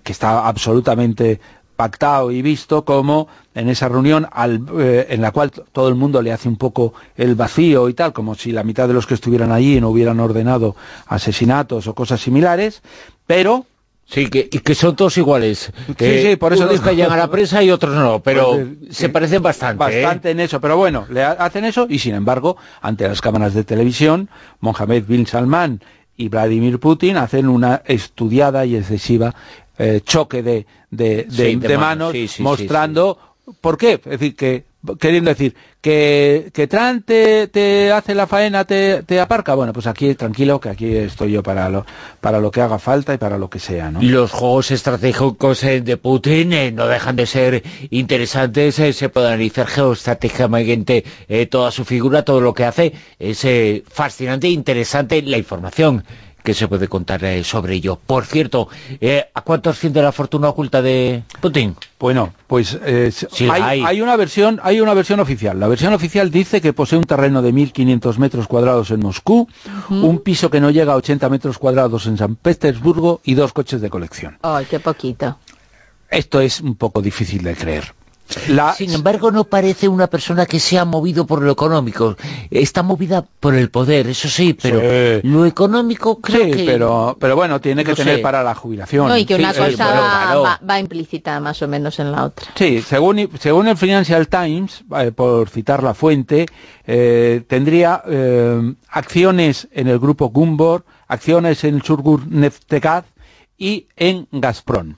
que 0.03 0.13
está 0.13 0.47
absolutamente 0.47 1.41
pactado 1.79 2.33
y 2.33 2.43
visto 2.43 2.85
como 2.85 3.29
en 3.55 3.69
esa 3.69 3.89
reunión 3.89 4.27
eh, 4.81 5.07
en 5.11 5.23
la 5.23 5.31
cual 5.31 5.53
todo 5.53 5.89
el 5.89 5.95
mundo 5.95 6.21
le 6.21 6.33
hace 6.33 6.49
un 6.49 6.57
poco 6.57 6.93
el 7.17 7.37
vacío 7.37 7.89
y 7.89 7.95
tal, 7.95 8.13
como 8.13 8.35
si 8.35 8.51
la 8.51 8.65
mitad 8.65 8.89
de 8.89 8.95
los 8.95 9.07
que 9.07 9.15
estuvieran 9.15 9.53
allí 9.53 9.81
no 9.81 9.91
hubieran 9.91 10.19
ordenado 10.19 10.75
asesinatos 11.07 11.87
o 11.87 11.95
cosas 11.95 12.21
similares, 12.21 12.83
pero 13.29 13.65
Sí, 14.11 14.31
que, 14.31 14.49
y 14.51 14.61
que 14.61 14.75
son 14.75 14.97
todos 14.97 15.19
iguales. 15.19 15.71
sí, 15.99 16.23
sí, 16.23 16.37
por 16.37 16.55
eso 16.55 16.65
unos 16.65 16.81
callan 16.81 17.13
a 17.13 17.17
la 17.17 17.31
prensa 17.31 17.63
y 17.63 17.71
otros 17.71 17.95
no, 17.95 18.21
pero 18.21 18.53
pues, 18.53 18.97
se 18.97 19.11
parecen 19.11 19.43
bastante. 19.43 19.85
¿eh? 19.85 20.03
Bastante 20.03 20.31
en 20.31 20.41
eso, 20.41 20.63
pero 20.63 20.79
bueno, 20.79 21.07
le 21.11 21.23
hacen 21.23 21.67
eso 21.67 21.87
y 21.91 21.99
sin 21.99 22.15
embargo, 22.15 22.57
ante 22.81 23.07
las 23.07 23.21
cámaras 23.21 23.53
de 23.53 23.65
televisión, 23.65 24.31
Mohamed 24.61 25.05
bin 25.07 25.27
Salman 25.27 25.83
y 26.17 26.31
Vladimir 26.31 26.81
Putin 26.81 27.19
hacen 27.19 27.49
una 27.49 27.83
estudiada 27.85 28.65
y 28.65 28.77
excesiva 28.77 29.35
eh, 29.77 30.01
choque 30.03 30.43
de, 30.43 30.67
de, 30.91 31.77
manos, 31.79 32.15
mostrando... 32.39 33.19
¿Por 33.61 33.79
qué? 33.79 33.95
Es 33.95 34.03
decir, 34.05 34.37
que 34.37 34.65
queriendo 35.01 35.31
decir 35.31 35.55
que, 35.81 36.51
que 36.55 36.67
Trump 36.67 37.05
te, 37.05 37.93
hace 37.93 38.15
la 38.15 38.27
faena, 38.27 38.65
te, 38.65 39.03
te, 39.03 39.21
aparca, 39.21 39.55
bueno, 39.55 39.73
pues 39.73 39.87
aquí 39.87 40.15
tranquilo, 40.15 40.61
que 40.61 40.69
aquí 40.69 40.97
estoy 40.97 41.33
yo 41.33 41.43
para 41.43 41.69
lo, 41.69 41.85
para 42.21 42.41
lo 42.41 42.51
que 42.51 42.61
haga 42.61 42.79
falta 42.79 43.15
y 43.15 43.19
para 43.19 43.39
lo 43.39 43.51
que 43.51 43.59
sea, 43.59 43.91
¿no? 43.91 44.01
Los 44.03 44.31
juegos 44.31 44.71
estratégicos 44.71 45.63
eh, 45.65 45.81
de 45.81 45.97
Putin 45.97 46.53
eh, 46.53 46.73
no 46.73 46.87
dejan 46.87 47.17
de 47.17 47.27
ser 47.27 47.63
interesantes, 47.91 48.77
se 48.77 49.09
puede 49.09 49.29
analizar 49.29 49.67
geoestratégicamente 49.67 51.05
toda 51.51 51.71
su 51.71 51.85
figura, 51.85 52.25
todo 52.25 52.41
lo 52.41 52.55
que 52.55 52.65
hace, 52.65 52.93
es 53.19 53.47
fascinante 53.89 54.47
e 54.47 54.51
interesante 54.51 55.21
la 55.23 55.39
información 55.39 56.05
que 56.49 56.55
se 56.55 56.67
puede 56.67 56.89
contar 56.89 57.23
eh, 57.25 57.45
sobre 57.45 57.75
ello. 57.75 57.99
Por 58.07 58.25
cierto, 58.25 58.71
eh, 59.03 59.27
¿a 59.35 59.43
cuánto 59.43 59.69
asciende 59.69 60.01
la 60.01 60.13
fortuna 60.13 60.49
oculta 60.49 60.81
de 60.81 61.23
Putin? 61.43 61.77
Bueno, 62.01 62.33
pues 62.47 62.79
eh, 62.87 63.13
hay, 63.51 64.01
una 64.01 64.17
versión, 64.17 64.59
hay 64.63 64.81
una 64.81 64.95
versión 64.95 65.21
oficial. 65.21 65.61
La 65.61 65.69
versión 65.69 65.93
oficial 65.93 66.31
dice 66.31 66.63
que 66.63 66.73
posee 66.73 66.99
un 66.99 67.05
terreno 67.05 67.43
de 67.43 67.53
1.500 67.53 68.17
metros 68.17 68.49
cuadrados 68.49 68.91
en 68.91 69.01
Moscú, 69.01 69.47
un 69.91 70.21
piso 70.21 70.49
que 70.49 70.59
no 70.59 70.71
llega 70.71 70.95
a 70.95 70.97
80 70.97 71.29
metros 71.29 71.59
cuadrados 71.59 72.07
en 72.07 72.17
San 72.17 72.37
Petersburgo 72.37 73.21
y 73.25 73.35
dos 73.35 73.53
coches 73.53 73.83
de 73.83 73.91
colección. 73.91 74.39
¡Ay, 74.41 74.65
qué 74.71 74.81
poquito! 74.81 75.37
Esto 76.09 76.41
es 76.41 76.63
un 76.63 76.77
poco 76.77 77.03
difícil 77.03 77.43
de 77.43 77.57
creer. 77.57 77.93
Sin 78.77 78.93
embargo, 78.93 79.31
no 79.31 79.45
parece 79.45 79.89
una 79.89 80.07
persona 80.07 80.45
que 80.45 80.61
se 80.61 80.79
ha 80.79 80.85
movido 80.85 81.27
por 81.27 81.43
lo 81.43 81.53
económico. 81.53 82.17
Está 82.51 82.83
movida 82.83 83.23
por 83.23 83.55
el 83.55 83.71
poder, 83.71 84.09
eso 84.09 84.29
sí, 84.29 84.55
pero 84.55 84.81
lo 85.23 85.47
económico 85.47 86.21
creo 86.21 86.55
sí, 86.55 86.65
pero, 86.67 87.17
pero 87.19 87.37
bueno, 87.37 87.61
tiene 87.61 87.85
que 87.85 87.95
tener 87.95 88.21
para 88.21 88.43
la 88.43 88.55
jubilación. 88.55 89.09
No, 89.09 89.17
y 89.17 89.25
que 89.25 89.37
una 89.37 89.55
cosa 89.55 90.59
va, 90.63 90.81
implícita 90.81 91.41
más 91.41 91.61
o 91.63 91.69
menos 91.69 91.99
en 91.99 92.13
la 92.13 92.25
otra. 92.25 92.51
Sí, 92.55 92.83
según, 92.83 93.31
según 93.39 93.69
el 93.69 93.77
Financial 93.77 94.29
Times, 94.29 94.85
eh, 94.99 95.13
por 95.13 95.49
citar 95.49 95.83
la 95.83 95.95
fuente, 95.95 96.47
eh, 96.87 97.43
tendría 97.47 98.03
eh, 98.07 98.75
acciones 98.91 99.69
en 99.73 99.89
el 99.89 99.99
grupo 99.99 100.29
Gumbor, 100.29 100.85
acciones 101.07 101.65
en 101.65 101.83
Surgur 101.83 102.27
Neftegat 102.27 103.07
y 103.57 103.89
en 103.97 104.29
Gazprom 104.31 104.95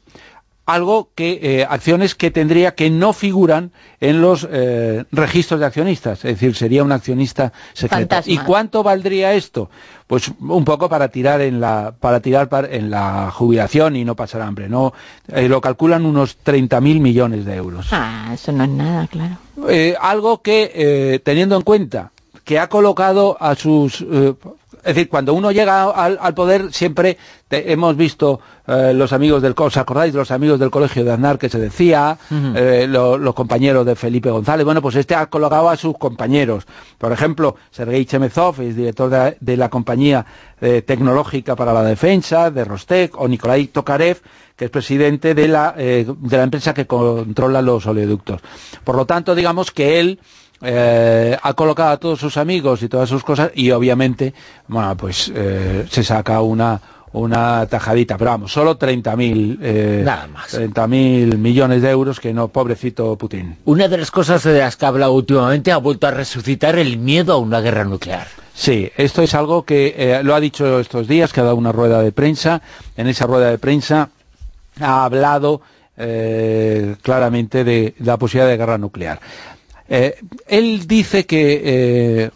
algo 0.73 1.11
que 1.15 1.39
eh, 1.43 1.67
acciones 1.69 2.15
que 2.15 2.31
tendría 2.31 2.75
que 2.75 2.91
no 2.91 3.13
figuran 3.13 3.73
en 4.01 4.21
los 4.21 4.47
eh, 4.51 5.05
registros 5.11 5.61
de 5.61 5.67
accionistas, 5.67 6.25
es 6.25 6.35
decir, 6.35 6.55
sería 6.55 6.85
un 6.85 6.93
accionista 6.93 7.53
secreto. 7.73 8.17
¿Y 8.27 8.39
cuánto 8.39 8.83
valdría 8.83 9.35
esto? 9.35 9.69
Pues 10.07 10.31
un 10.41 10.65
poco 10.65 10.89
para 10.89 11.09
tirar 11.09 11.41
en 11.41 11.61
la 11.61 11.95
para 11.99 12.21
tirar 12.21 12.49
en 12.71 12.91
la 12.91 13.31
jubilación 13.31 13.97
y 13.97 14.05
no 14.05 14.15
pasar 14.17 14.43
hambre, 14.43 14.69
no 14.69 14.93
eh, 15.29 15.49
lo 15.49 15.61
calculan 15.61 16.07
unos 16.07 16.39
30.000 16.45 17.01
millones 17.01 17.45
de 17.45 17.57
euros. 17.57 17.89
Ah, 17.93 18.31
eso 18.33 18.53
no 18.53 18.65
es 18.65 18.71
nada, 18.71 19.07
claro. 19.09 19.37
algo 20.01 20.43
que 20.43 21.21
teniendo 21.25 21.57
en 21.57 21.63
cuenta 21.63 22.13
que 22.45 22.59
ha 22.59 22.69
colocado 22.69 23.37
a 23.41 23.55
sus 23.55 24.05
es 24.85 24.95
decir, 24.95 25.09
cuando 25.09 25.35
uno 25.35 25.53
llega 25.53 25.91
al, 25.91 26.35
poder 26.35 26.73
siempre 26.73 27.19
hemos 27.51 27.97
visto 27.97 28.41
eh, 28.67 28.93
los 28.95 29.13
amigos 29.13 29.43
del 29.43 29.55
¿os 29.57 29.77
acordáis 29.77 30.15
los 30.15 30.31
amigos 30.31 30.59
del 30.59 30.71
colegio 30.71 31.05
de 31.05 31.13
Aznar 31.13 31.39
que 31.39 31.49
se 31.49 31.59
decía, 31.59 32.17
eh, 32.31 32.87
los 32.89 33.35
compañeros 33.35 33.85
de 33.85 33.95
Felipe 33.95 34.31
González? 34.31 34.65
Bueno, 34.65 34.81
pues 34.81 34.97
este 34.97 35.15
ha 35.15 35.27
colocado 35.27 35.69
a 35.69 35.77
sus 35.77 35.99
compañeros. 35.99 36.67
Por 36.97 37.13
ejemplo, 37.13 37.57
Sergei 37.71 38.05
Chemezov 38.07 38.61
es 38.63 38.77
director 38.77 39.11
de, 39.39 39.57
la 39.57 39.69
compañía 39.69 40.25
eh, 40.61 40.83
tecnológica 40.83 41.57
para 41.57 41.73
la 41.73 41.83
defensa, 41.83 42.51
de 42.51 42.65
Rostec, 42.65 43.21
o 43.21 43.29
Nikolai 43.29 43.67
Tokarev, 43.67 44.23
que 44.57 44.67
es 44.67 44.71
presidente 44.71 45.35
de 45.35 45.49
la, 45.49 45.73
de 45.73 46.37
la 46.37 46.43
empresa 46.43 46.75
que 46.75 46.87
controla 46.87 47.63
los 47.63 47.87
oleoductos. 47.87 48.41
Por 48.85 48.95
lo 48.95 49.07
tanto, 49.07 49.35
digamos 49.35 49.71
que 49.71 50.01
él 50.01 50.21
eh, 50.63 51.37
ha 51.41 51.55
colocado 51.55 51.91
a 51.91 51.97
todos 51.97 52.19
sus 52.19 52.37
amigos 52.37 52.83
y 52.83 52.89
todas 52.89 53.09
sus 53.09 53.25
cosas 53.25 53.51
y 53.55 53.71
obviamente 53.71 54.35
bueno 54.69 54.97
pues 54.97 55.33
eh, 55.35 55.87
se 55.91 56.05
saca 56.05 56.41
una 56.41 56.81
una 57.13 57.67
tajadita, 57.67 58.17
pero 58.17 58.31
vamos, 58.31 58.53
solo 58.53 58.79
30.000 58.79 59.59
eh, 59.61 60.03
Nada 60.05 60.29
más. 60.29 60.55
30.000 60.55 61.37
millones 61.39 61.83
de 61.83 61.91
euros 61.91 62.21
que 62.21 62.33
no, 62.33 62.49
pobrecito 62.49 63.17
Putin. 63.17 63.57
Una 63.65 63.89
de 63.89 63.99
las 63.99 64.11
cosas 64.11 64.45
de 64.45 64.59
las 64.59 64.77
que 64.77 64.87
habla 64.87 65.11
últimamente 65.11 65.73
ha 65.73 65.79
vuelto 65.79 66.07
a 66.07 66.13
resucitar 66.13 66.79
el 66.79 66.99
miedo 66.99 67.33
a 67.33 67.39
una 67.39 67.61
guerra 67.61 67.85
nuclear. 67.85 68.29
Sí, 68.55 68.91
esto 68.97 69.23
es 69.23 69.35
algo 69.35 69.65
que 69.65 69.95
eh, 69.97 70.23
lo 70.23 70.35
ha 70.35 70.41
dicho 70.41 70.79
estos 70.81 71.09
días, 71.09 71.33
que 71.33 71.41
ha 71.41 71.45
dado 71.45 71.57
una 71.57 71.73
rueda 71.73 72.03
de 72.03 72.13
prensa. 72.13 72.63
En 72.97 73.09
esa 73.09 73.27
rueda 73.27 73.51
de 73.51 73.59
prensa 73.59 74.11
ha 74.81 75.05
hablado 75.05 75.63
eh, 75.97 76.97
claramente 77.03 77.65
de, 77.65 77.95
la 77.99 78.19
posibilidad 78.19 78.51
de 78.51 78.57
guerra 78.57 78.79
nuclear. 78.79 79.21
Eh, 79.91 80.15
él 80.47 80.87
dice 80.87 81.27
que 81.27 81.61
eh, 81.65 82.31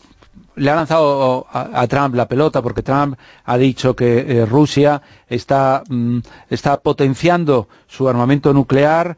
le 0.57 0.71
ha 0.71 0.75
lanzado 0.75 1.47
a, 1.53 1.87
Trump 1.87 2.17
la 2.17 2.27
pelota 2.27 2.61
porque 2.63 2.83
Trump 2.83 3.17
ha 3.45 3.57
dicho 3.57 3.95
que 3.95 4.19
eh, 4.19 4.45
Rusia 4.45 5.01
está, 5.29 5.85
mm, 5.89 6.19
está, 6.51 6.81
potenciando 6.81 7.69
su 7.87 8.09
armamento 8.09 8.53
nuclear, 8.53 9.17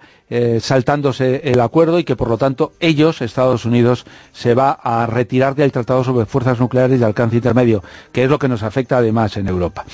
saltándose 0.61 1.43
el 1.45 1.61
acuerdo 1.61 2.01
y 2.01 2.05
que 2.05 2.17
por 2.17 2.29
lo 2.29 2.37
tanto 2.37 2.73
ellos, 2.81 3.23
Estados 3.23 3.65
Unidos, 3.65 4.05
se 4.33 4.55
va 4.55 4.73
a 4.73 5.07
retirar 5.07 5.55
del 5.55 5.71
Tratado 5.71 6.03
sobre 6.03 6.27
Fuerzas 6.27 6.59
Nucleares 6.59 6.99
de 6.99 7.07
alcance 7.07 7.37
intermedio, 7.37 7.83
que 8.13 8.25
es 8.25 8.31
lo 8.31 8.39
que 8.39 8.49
nos 8.49 8.65
afecta 8.65 8.99
además 8.99 9.37
en 9.37 9.47
Europa. 9.47 9.85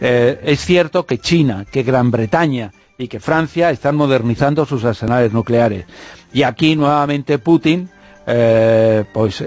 Es 0.00 0.64
cierto 0.64 1.06
que 1.06 1.18
China, 1.18 1.66
que 1.70 1.82
Gran 1.82 2.12
Bretaña 2.12 2.70
y 3.00 3.08
que 3.08 3.18
Francia 3.18 3.70
están 3.70 3.96
modernizando 3.96 4.66
sus 4.66 4.84
arsenales 4.84 5.32
nucleares. 5.32 5.86
Y 6.34 6.42
aquí 6.42 6.76
nuevamente 6.76 7.38
Putin, 7.38 7.88
eh, 8.26 9.04
pues 9.12 9.42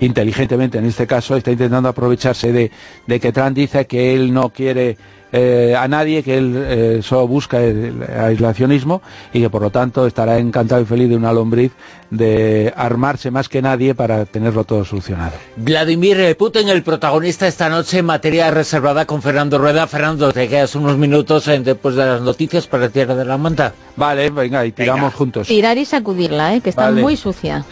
inteligentemente 0.00 0.78
en 0.78 0.86
este 0.86 1.06
caso, 1.06 1.36
está 1.36 1.52
intentando 1.52 1.88
aprovecharse 1.88 2.52
de, 2.52 2.70
de 3.06 3.20
que 3.20 3.30
Trump 3.32 3.54
dice 3.56 3.86
que 3.86 4.12
él 4.14 4.34
no 4.34 4.50
quiere 4.50 4.96
eh, 5.32 5.74
a 5.76 5.88
nadie, 5.88 6.22
que 6.22 6.36
él 6.36 6.54
eh, 6.56 7.00
solo 7.02 7.26
busca 7.26 7.60
el, 7.60 8.02
el, 8.02 8.20
aislacionismo 8.20 9.02
y 9.32 9.40
que 9.40 9.50
por 9.50 9.62
lo 9.62 9.70
tanto 9.70 10.06
estará 10.06 10.38
encantado 10.38 10.82
y 10.82 10.84
feliz 10.84 11.08
de 11.08 11.16
una 11.16 11.32
lombriz 11.32 11.72
de 12.10 12.72
armarse 12.76 13.30
más 13.30 13.48
que 13.48 13.62
nadie 13.62 13.94
para 13.94 14.26
tenerlo 14.26 14.64
todo 14.64 14.84
solucionado. 14.84 15.32
Vladimir 15.56 16.36
Putin, 16.36 16.68
el 16.68 16.82
protagonista 16.82 17.46
esta 17.46 17.70
noche 17.70 17.98
en 17.98 18.04
materia 18.04 18.50
reservada 18.50 19.06
con 19.06 19.22
Fernando 19.22 19.56
Rueda. 19.56 19.86
Fernando, 19.86 20.30
te 20.32 20.48
quedas 20.48 20.74
unos 20.74 20.98
minutos 20.98 21.46
después 21.46 21.94
de 21.94 22.04
las 22.04 22.20
noticias 22.20 22.66
para 22.66 22.90
tirar 22.90 23.16
de 23.16 23.24
la 23.24 23.38
manta. 23.38 23.72
Vale, 23.96 24.28
venga, 24.28 24.66
y 24.66 24.72
tiramos 24.72 25.00
venga. 25.02 25.16
juntos. 25.16 25.48
Tirar 25.48 25.78
y 25.78 25.86
sacudirla, 25.86 26.54
¿eh? 26.54 26.60
que 26.60 26.70
está 26.70 26.82
Vale. 26.82 27.00
muy 27.00 27.16
sucia. 27.16 27.64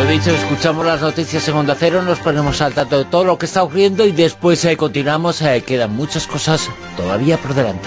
Lo 0.00 0.06
dicho, 0.06 0.30
escuchamos 0.30 0.86
las 0.86 1.02
noticias 1.02 1.46
en 1.48 1.56
Onda 1.56 1.76
Cero, 1.78 2.00
nos 2.00 2.20
ponemos 2.20 2.62
al 2.62 2.72
tanto 2.72 2.96
de 2.96 3.04
todo 3.04 3.22
lo 3.22 3.36
que 3.36 3.44
está 3.44 3.62
ocurriendo 3.62 4.06
y 4.06 4.12
después 4.12 4.64
eh, 4.64 4.74
continuamos, 4.74 5.42
eh, 5.42 5.62
quedan 5.62 5.94
muchas 5.94 6.26
cosas 6.26 6.70
todavía 6.96 7.36
por 7.36 7.52
delante. 7.52 7.86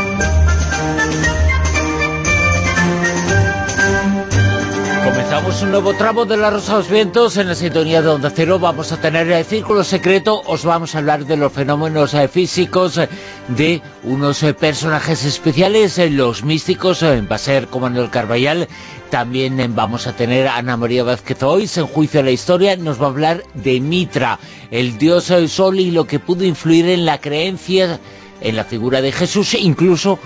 Un 5.47 5.69
nuevo 5.71 5.93
tramo 5.93 6.25
de 6.25 6.37
La 6.37 6.49
Rosa 6.49 6.73
de 6.73 6.77
los 6.79 6.89
Vientos 6.89 7.37
en 7.37 7.47
la 7.47 7.55
sintonía 7.55 8.01
de 8.01 8.07
Onda 8.09 8.31
Cero. 8.33 8.57
Vamos 8.57 8.91
a 8.91 8.97
tener 9.01 9.29
el 9.31 9.45
Círculo 9.45 9.83
Secreto, 9.83 10.41
os 10.45 10.63
vamos 10.65 10.95
a 10.95 10.99
hablar 10.99 11.25
de 11.25 11.37
los 11.37 11.51
fenómenos 11.51 12.13
eh, 12.13 12.27
físicos, 12.27 12.97
eh, 12.97 13.07
de 13.47 13.81
unos 14.03 14.41
eh, 14.43 14.53
personajes 14.53 15.23
especiales, 15.25 15.97
eh, 15.97 16.09
los 16.09 16.43
místicos, 16.43 17.03
eh, 17.03 17.21
va 17.21 17.35
a 17.35 17.39
ser 17.39 17.67
como 17.67 17.87
en 17.87 17.97
el 17.97 18.09
Carballal. 18.09 18.67
También 19.09 19.59
eh, 19.59 19.67
vamos 19.69 20.07
a 20.07 20.13
tener 20.15 20.47
a 20.47 20.57
Ana 20.57 20.77
María 20.77 21.03
Vázquez 21.03 21.41
Ois 21.43 21.77
en 21.77 21.85
Juicio 21.87 22.19
de 22.21 22.25
la 22.25 22.31
Historia. 22.31 22.75
Nos 22.77 22.99
va 23.01 23.05
a 23.05 23.09
hablar 23.09 23.43
de 23.53 23.79
Mitra, 23.79 24.39
el 24.71 24.97
dios 24.97 25.27
del 25.27 25.49
sol 25.49 25.79
y 25.79 25.91
lo 25.91 26.05
que 26.05 26.19
pudo 26.19 26.43
influir 26.43 26.87
en 26.89 27.05
la 27.05 27.19
creencia 27.19 27.99
en 28.41 28.55
la 28.55 28.63
figura 28.63 29.01
de 29.01 29.11
Jesús, 29.11 29.53
incluso 29.53 30.17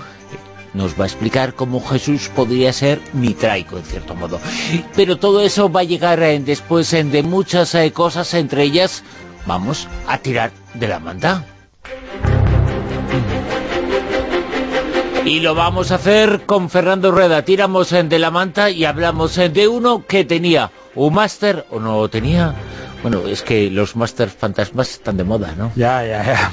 nos 0.74 0.98
va 0.98 1.04
a 1.04 1.06
explicar 1.06 1.54
cómo 1.54 1.80
Jesús 1.80 2.30
podría 2.34 2.72
ser 2.72 3.00
mitraico, 3.12 3.78
en 3.78 3.84
cierto 3.84 4.14
modo. 4.14 4.40
Pero 4.94 5.16
todo 5.16 5.40
eso 5.42 5.70
va 5.70 5.80
a 5.80 5.84
llegar 5.84 6.22
eh, 6.22 6.38
después 6.40 6.92
eh, 6.92 7.04
de 7.04 7.22
muchas 7.22 7.74
eh, 7.74 7.92
cosas, 7.92 8.32
entre 8.34 8.62
ellas 8.62 9.02
vamos 9.46 9.88
a 10.06 10.18
tirar 10.18 10.52
de 10.74 10.88
la 10.88 10.98
manta. 10.98 11.44
Y 15.24 15.40
lo 15.40 15.56
vamos 15.56 15.90
a 15.90 15.96
hacer 15.96 16.46
con 16.46 16.70
Fernando 16.70 17.10
Rueda. 17.10 17.42
Tiramos 17.42 17.90
de 17.90 18.18
la 18.18 18.30
manta 18.30 18.70
y 18.70 18.84
hablamos 18.84 19.34
de 19.34 19.66
uno 19.66 20.06
que 20.06 20.24
tenía 20.24 20.70
un 20.94 21.14
máster 21.14 21.66
o 21.70 21.80
no 21.80 22.00
lo 22.00 22.08
tenía. 22.08 22.54
Bueno, 23.08 23.28
es 23.28 23.42
que 23.42 23.70
los 23.70 23.94
másters 23.94 24.32
fantasmas 24.32 24.90
están 24.90 25.16
de 25.16 25.22
moda, 25.22 25.54
¿no? 25.56 25.70
Ya, 25.76 26.04
ya, 26.04 26.50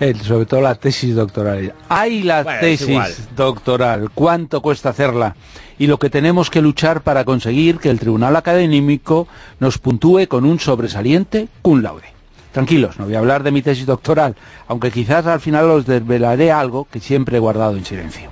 ya. 0.00 0.14
Sobre 0.24 0.44
todo 0.44 0.60
la 0.60 0.74
tesis 0.74 1.14
doctoral. 1.14 1.72
Hay 1.88 2.24
la 2.24 2.42
Bueno, 2.42 2.60
tesis 2.62 3.28
doctoral. 3.36 4.10
¿Cuánto 4.12 4.60
cuesta 4.60 4.88
hacerla? 4.88 5.36
Y 5.78 5.86
lo 5.86 6.00
que 6.00 6.10
tenemos 6.10 6.50
que 6.50 6.62
luchar 6.62 7.02
para 7.02 7.24
conseguir 7.24 7.78
que 7.78 7.90
el 7.90 8.00
Tribunal 8.00 8.34
Académico 8.34 9.28
nos 9.60 9.78
puntúe 9.78 10.26
con 10.26 10.44
un 10.44 10.58
sobresaliente 10.58 11.46
cum 11.62 11.80
laude. 11.80 12.13
Tranquilos, 12.54 13.00
no 13.00 13.06
voy 13.06 13.16
a 13.16 13.18
hablar 13.18 13.42
de 13.42 13.50
mi 13.50 13.62
tesis 13.62 13.84
doctoral, 13.84 14.36
aunque 14.68 14.92
quizás 14.92 15.26
al 15.26 15.40
final 15.40 15.68
os 15.70 15.86
desvelaré 15.86 16.52
algo 16.52 16.86
que 16.88 17.00
siempre 17.00 17.36
he 17.36 17.40
guardado 17.40 17.76
en 17.76 17.84
silencio. 17.84 18.30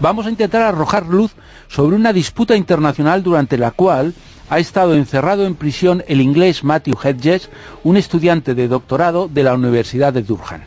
Vamos 0.00 0.24
a 0.24 0.30
intentar 0.30 0.62
arrojar 0.62 1.04
luz 1.04 1.32
sobre 1.68 1.94
una 1.94 2.14
disputa 2.14 2.56
internacional 2.56 3.22
durante 3.22 3.58
la 3.58 3.70
cual 3.70 4.14
ha 4.48 4.58
estado 4.58 4.94
encerrado 4.94 5.44
en 5.44 5.54
prisión 5.54 6.02
el 6.08 6.22
inglés 6.22 6.64
Matthew 6.64 6.94
Hedges, 7.04 7.50
un 7.84 7.98
estudiante 7.98 8.54
de 8.54 8.68
doctorado 8.68 9.28
de 9.28 9.42
la 9.42 9.52
Universidad 9.52 10.14
de 10.14 10.22
Durham. 10.22 10.62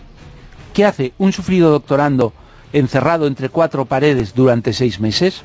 ¿Qué 0.72 0.86
hace 0.86 1.14
un 1.18 1.34
sufrido 1.34 1.72
doctorando 1.72 2.34
encerrado 2.72 3.26
entre 3.26 3.50
cuatro 3.50 3.86
paredes 3.86 4.36
durante 4.36 4.74
seis 4.74 5.00
meses? 5.00 5.42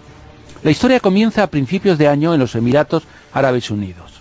La 0.63 0.73
historia 0.73 1.01
comienza 1.01 1.43
a 1.43 1.47
principios 1.47 1.97
de 1.97 2.09
año 2.09 2.35
en 2.35 2.41
los 2.41 2.55
Emiratos 2.55 3.05
Árabes 3.33 3.71
Unidos. 3.71 4.16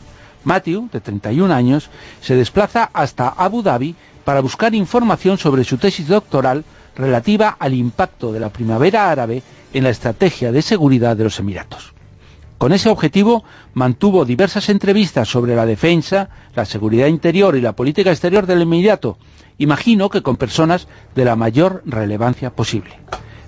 Matthew, 0.45 0.89
de 0.91 1.01
31 1.01 1.53
años, 1.53 1.89
se 2.21 2.35
desplaza 2.35 2.89
hasta 2.93 3.27
Abu 3.27 3.61
Dhabi 3.61 3.95
para 4.23 4.39
buscar 4.39 4.73
información 4.73 5.37
sobre 5.37 5.63
su 5.63 5.77
tesis 5.77 6.07
doctoral 6.07 6.63
relativa 6.95 7.57
al 7.59 7.73
impacto 7.73 8.31
de 8.31 8.39
la 8.39 8.49
primavera 8.49 9.11
árabe 9.11 9.43
en 9.73 9.83
la 9.83 9.89
estrategia 9.89 10.51
de 10.51 10.61
seguridad 10.61 11.17
de 11.17 11.25
los 11.25 11.39
Emiratos. 11.39 11.93
Con 12.57 12.71
ese 12.71 12.89
objetivo 12.89 13.43
mantuvo 13.73 14.23
diversas 14.23 14.69
entrevistas 14.69 15.27
sobre 15.27 15.55
la 15.55 15.65
defensa, 15.65 16.29
la 16.55 16.65
seguridad 16.65 17.07
interior 17.07 17.55
y 17.55 17.61
la 17.61 17.73
política 17.73 18.11
exterior 18.11 18.45
del 18.45 18.61
Emirato, 18.61 19.17
imagino 19.57 20.09
que 20.09 20.21
con 20.21 20.37
personas 20.37 20.87
de 21.15 21.25
la 21.25 21.35
mayor 21.35 21.83
relevancia 21.85 22.51
posible. 22.51 22.97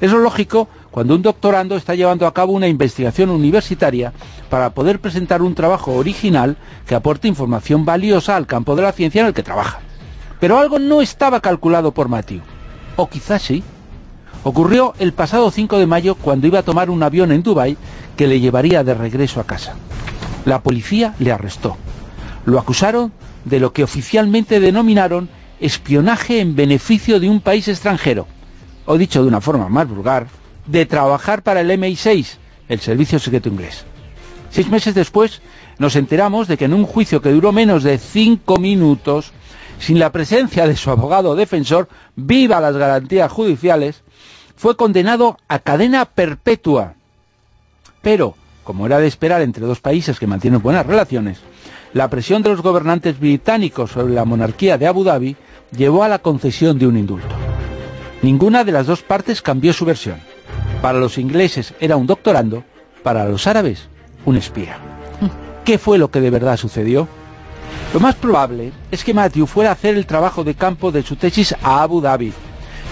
Es 0.02 0.12
lo 0.12 0.20
lógico 0.20 0.68
cuando 0.98 1.14
un 1.14 1.22
doctorando 1.22 1.78
está 1.78 1.94
llevando 1.94 2.26
a 2.26 2.34
cabo 2.34 2.54
una 2.54 2.68
investigación 2.68 3.30
universitaria 3.30 4.14
para 4.50 4.72
poder 4.72 5.00
presentar 5.00 5.44
un 5.44 5.54
trabajo 5.54 5.94
original 5.94 6.58
que 6.88 6.96
aporte 6.96 7.28
información 7.28 7.86
valiosa 7.86 8.36
al 8.36 8.48
campo 8.48 8.76
de 8.76 8.82
la 8.82 8.92
ciencia 8.92 9.22
en 9.22 9.28
el 9.28 9.36
que 9.36 9.44
trabaja. 9.44 9.80
Pero 10.40 10.58
algo 10.58 10.80
no 10.80 11.04
estaba 11.04 11.40
calculado 11.40 11.92
por 11.92 12.10
Matthew. 12.10 12.42
O 12.96 13.08
quizás 13.08 13.44
sí. 13.44 13.64
Ocurrió 14.44 14.96
el 14.98 15.14
pasado 15.14 15.52
5 15.52 15.78
de 15.78 15.86
mayo 15.86 16.16
cuando 16.16 16.48
iba 16.48 16.58
a 16.58 16.64
tomar 16.64 16.90
un 16.90 17.04
avión 17.04 17.32
en 17.32 17.44
Dubái 17.44 17.78
que 18.16 18.26
le 18.26 18.40
llevaría 18.40 18.84
de 18.84 18.96
regreso 18.96 19.40
a 19.40 19.46
casa. 19.46 19.76
La 20.46 20.64
policía 20.64 21.14
le 21.20 21.32
arrestó. 21.32 21.78
Lo 22.46 22.58
acusaron 22.58 23.12
de 23.46 23.60
lo 23.60 23.72
que 23.72 23.84
oficialmente 23.84 24.60
denominaron 24.60 25.30
espionaje 25.60 26.42
en 26.42 26.56
beneficio 26.56 27.20
de 27.20 27.30
un 27.30 27.40
país 27.40 27.68
extranjero, 27.68 28.26
o 28.88 28.98
dicho 28.98 29.22
de 29.22 29.28
una 29.28 29.42
forma 29.42 29.70
más 29.70 29.88
vulgar, 29.88 30.26
de 30.68 30.86
trabajar 30.86 31.44
para 31.44 31.62
el 31.62 31.72
MI6, 31.72 32.38
el 32.70 32.80
servicio 32.80 33.20
secreto 33.20 33.50
inglés. 33.50 33.86
Seis 34.52 34.70
meses 34.70 34.94
después 34.94 35.42
nos 35.78 35.96
enteramos 35.96 36.48
de 36.48 36.58
que 36.58 36.66
en 36.66 36.74
un 36.74 36.86
juicio 36.86 37.22
que 37.22 37.32
duró 37.32 37.52
menos 37.52 37.84
de 37.84 37.98
cinco 37.98 38.58
minutos, 38.58 39.32
sin 39.80 40.00
la 40.00 40.12
presencia 40.12 40.68
de 40.68 40.76
su 40.76 40.90
abogado 40.90 41.36
defensor, 41.36 41.88
viva 42.16 42.60
las 42.62 42.76
garantías 42.76 43.32
judiciales, 43.32 44.04
fue 44.56 44.76
condenado 44.76 45.38
a 45.48 45.60
cadena 45.60 46.06
perpetua. 46.06 46.96
Pero, 48.02 48.36
como 48.64 48.86
era 48.86 49.00
de 49.00 49.08
esperar 49.08 49.42
entre 49.42 49.66
dos 49.66 49.80
países 49.80 50.20
que 50.20 50.28
mantienen 50.28 50.62
buenas 50.62 50.86
relaciones, 50.86 51.40
la 51.94 52.10
presión 52.10 52.42
de 52.42 52.50
los 52.50 52.62
gobernantes 52.62 53.20
británicos 53.20 53.92
sobre 53.92 54.14
la 54.14 54.26
monarquía 54.26 54.78
de 54.78 54.88
Abu 54.88 55.04
Dhabi 55.04 55.36
llevó 55.76 56.04
a 56.04 56.08
la 56.08 56.20
concesión 56.20 56.78
de 56.80 56.88
un 56.88 56.98
indulto. 56.98 57.36
Ninguna 58.22 58.64
de 58.64 58.72
las 58.72 58.88
dos 58.88 59.04
partes 59.04 59.42
cambió 59.42 59.74
su 59.74 59.86
versión. 59.86 60.20
Para 60.82 61.00
los 61.00 61.18
ingleses 61.18 61.74
era 61.80 61.98
un 61.98 62.08
doctorando, 62.08 62.64
para 63.04 63.26
los 63.26 63.48
árabes 63.48 63.90
un 64.26 64.38
espía. 64.38 64.78
¿Qué 65.66 65.78
fue 65.78 65.98
lo 65.98 66.12
que 66.12 66.22
de 66.22 66.30
verdad 66.30 66.58
sucedió? 66.58 67.08
Lo 67.94 68.00
más 68.00 68.16
probable 68.16 68.72
es 68.92 69.04
que 69.04 69.14
Matthew 69.14 69.48
fuera 69.48 69.70
a 69.70 69.74
hacer 69.74 69.96
el 69.96 70.06
trabajo 70.06 70.44
de 70.44 70.56
campo 70.56 70.92
de 70.92 71.04
su 71.04 71.16
tesis 71.16 71.56
a 71.64 71.82
Abu 71.82 72.02
Dhabi, 72.02 72.34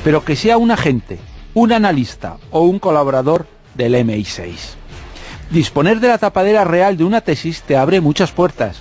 pero 0.04 0.24
que 0.24 0.36
sea 0.36 0.58
un 0.58 0.72
agente, 0.72 1.20
un 1.54 1.72
analista 1.72 2.38
o 2.52 2.62
un 2.62 2.80
colaborador 2.80 3.46
del 3.76 3.96
MI6. 3.96 4.56
Disponer 5.52 6.00
de 6.00 6.08
la 6.08 6.18
tapadera 6.18 6.64
real 6.64 6.98
de 6.98 7.04
una 7.04 7.22
tesis 7.22 7.62
te 7.62 7.78
abre 7.78 8.02
muchas 8.02 8.32
puertas. 8.32 8.80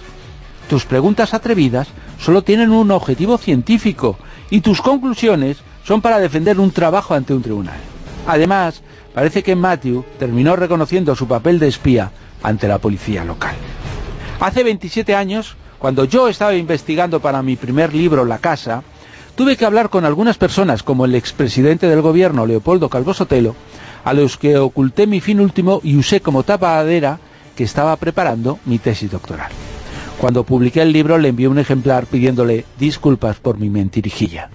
Tus 0.69 0.87
preguntas 0.87 1.35
atrevidas 1.35 1.89
solo 2.19 2.43
tienen 2.43 2.71
un 2.71 2.91
objetivo 2.91 3.37
científico 3.37 4.17
y 4.51 4.61
tus 4.61 4.81
conclusiones 4.81 5.59
son 5.85 6.01
para 6.01 6.21
defender 6.21 6.59
un 6.59 6.71
trabajo 6.71 7.15
ante 7.15 7.35
un 7.35 7.43
tribunal. 7.43 7.79
Además, 8.27 8.83
parece 9.15 9.43
que 9.43 9.57
Matthew 9.57 10.05
terminó 10.19 10.57
reconociendo 10.57 11.15
su 11.15 11.27
papel 11.27 11.59
de 11.59 11.69
espía 11.69 12.11
ante 12.43 12.69
la 12.69 12.79
policía 12.79 13.25
local. 13.25 13.55
Hace 14.41 14.65
27 14.65 15.15
años, 15.15 15.57
cuando 15.79 16.05
yo 16.05 16.29
estaba 16.29 16.55
investigando 16.55 17.21
para 17.21 17.43
mi 17.43 17.57
primer 17.57 17.95
libro 17.95 18.25
La 18.25 18.39
Casa, 18.39 18.83
tuve 19.37 19.57
que 19.57 19.65
hablar 19.65 19.89
con 19.89 20.05
algunas 20.05 20.37
personas, 20.37 20.83
como 20.83 21.05
el 21.05 21.15
expresidente 21.15 21.87
del 21.89 22.03
gobierno, 22.03 22.47
Leopoldo 22.47 22.89
Calvo 22.89 23.15
Sotelo, 23.15 23.55
a 24.05 24.13
los 24.13 24.37
que 24.37 24.59
oculté 24.59 25.07
mi 25.07 25.21
fin 25.21 25.41
último 25.41 25.81
y 25.83 25.97
usé 25.97 26.21
como 26.21 26.43
tapadera 26.43 27.19
que 27.57 27.65
estaba 27.65 27.97
preparando 27.97 28.59
mi 28.67 28.79
tesis 28.79 29.11
doctoral. 29.11 29.51
Cuando 30.19 30.45
publiqué 30.45 30.83
el 30.83 30.93
libro 30.93 31.19
le 31.19 31.29
envié 31.29 31.49
un 31.49 31.59
ejemplar 31.59 32.07
pidiéndole 32.07 32.65
disculpas 32.79 33.37
por 33.39 33.59
mi 33.59 33.71
mentirijilla. 33.71 34.51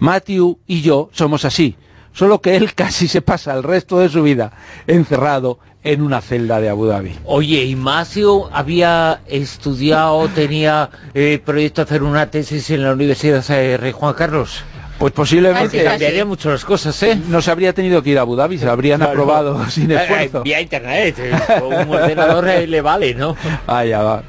Matthew 0.00 0.58
y 0.66 0.80
yo 0.80 1.10
somos 1.12 1.44
así, 1.44 1.76
solo 2.12 2.40
que 2.40 2.56
él 2.56 2.74
casi 2.74 3.08
se 3.08 3.22
pasa 3.22 3.54
el 3.54 3.62
resto 3.62 3.98
de 3.98 4.08
su 4.08 4.22
vida 4.22 4.52
encerrado 4.86 5.58
en 5.84 6.02
una 6.02 6.20
celda 6.20 6.60
de 6.60 6.68
Abu 6.68 6.86
Dhabi. 6.86 7.16
Oye, 7.24 7.64
¿y 7.64 7.76
Matthew 7.76 8.48
había 8.52 9.20
estudiado, 9.26 10.28
tenía 10.28 10.90
eh, 11.14 11.40
proyecto 11.44 11.82
de 11.82 11.84
hacer 11.86 12.02
una 12.02 12.30
tesis 12.30 12.70
en 12.70 12.82
la 12.82 12.92
Universidad 12.92 13.44
de 13.46 13.92
Juan 13.92 14.14
Carlos? 14.14 14.64
Pues 14.98 15.12
posiblemente 15.12 15.84
cambiaría 15.84 16.24
mucho 16.24 16.50
las 16.50 16.64
cosas, 16.64 17.00
¿eh? 17.04 17.16
no 17.28 17.40
se 17.40 17.52
habría 17.52 17.72
tenido 17.72 18.02
que 18.02 18.10
ir 18.10 18.18
a 18.18 18.22
Abu 18.22 18.34
Dhabi, 18.34 18.58
se 18.58 18.64
lo 18.64 18.72
habrían 18.72 19.00
aprobado 19.00 19.64
sin 19.70 19.92
Eh, 19.92 19.94
eh, 19.94 20.02
esfuerzo. 20.02 20.42
vía 20.42 20.60
internet, 20.60 21.14
eh, 21.18 21.30
con 21.60 21.72
un 21.72 21.94
ordenador 21.94 22.44
le 22.68 22.80
vale, 22.80 23.14
¿no? 23.14 23.36
Vaya, 23.66 24.02
va- 24.02 24.22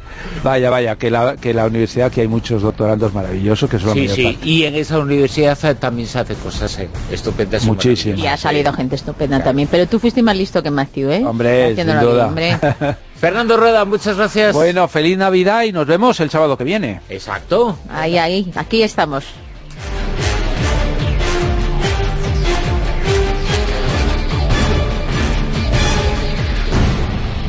vaya, 0.44 0.70
vaya, 0.70 0.96
que 0.96 1.10
la, 1.10 1.38
que 1.38 1.56
la 1.56 1.66
universidad, 1.66 2.12
que 2.12 2.22
hay 2.22 2.28
muchos 2.28 2.62
doctorandos 2.62 3.14
maravillosos, 3.16 3.68
que 3.68 3.80
son 3.80 3.96
Sí, 3.96 4.08
sí, 4.10 4.24
parte. 4.26 4.48
y 4.48 4.66
en 4.66 4.76
esa 4.76 5.00
universidad 5.00 5.58
también 5.78 6.08
se 6.08 6.20
hacen 6.20 6.36
cosas 6.36 6.78
eh, 6.78 6.88
estupendas. 7.12 7.64
y 7.64 7.68
Muchísimo. 7.68 8.18
Y 8.20 8.28
ha 8.28 8.38
salido 8.38 8.72
gente 8.72 8.96
estupenda 8.96 9.44
también. 9.44 9.68
Pero 9.72 9.88
tú 9.88 9.98
fuiste 10.00 10.22
más 10.22 10.38
listo 10.38 10.62
que 10.62 10.70
Matthew, 10.70 11.10
¿eh? 11.10 11.24
Hombre, 11.26 11.70
sin 11.76 11.80
Haciéndolo 11.90 12.12
duda. 12.12 12.28
bien, 12.36 12.60
hombre. 12.62 12.96
Fernando 13.20 13.58
Rueda, 13.58 13.86
muchas 13.86 14.16
gracias. 14.18 14.54
Bueno, 14.54 14.88
feliz 14.88 15.18
Navidad 15.18 15.64
y 15.64 15.72
nos 15.72 15.88
vemos 15.88 16.20
el 16.20 16.30
sábado 16.30 16.58
que 16.58 16.64
viene. 16.64 17.02
Exacto. 17.10 17.76
Ahí, 17.90 18.18
ahí, 18.20 18.52
aquí 18.56 18.84
estamos. 18.84 19.26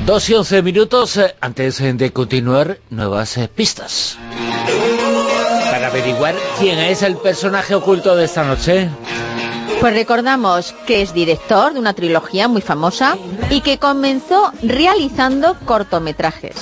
Dos 0.07 0.29
y 0.31 0.35
once 0.35 0.63
minutos 0.63 1.17
eh, 1.19 1.35
antes 1.41 1.81
eh, 1.81 1.93
de 1.93 2.13
continuar, 2.13 2.79
nuevas 2.91 3.37
eh, 3.37 3.49
pistas. 3.49 4.17
Para 5.71 5.89
averiguar 5.89 6.35
quién 6.59 6.79
es 6.79 7.03
el 7.03 7.17
personaje 7.17 7.75
oculto 7.75 8.17
de 8.17 8.25
esta 8.25 8.43
noche. 8.43 8.89
Pues 9.81 9.95
recordamos 9.95 10.75
que 10.87 11.03
es 11.03 11.15
director 11.15 11.73
de 11.73 11.81
una 11.81 11.95
trilogía 11.95 12.49
muy 12.49 12.61
famosa 12.61 13.17
y 13.51 13.61
que 13.61 13.79
comenzó 13.79 14.53
realizando 14.63 15.57
cortometrajes. 15.65 16.57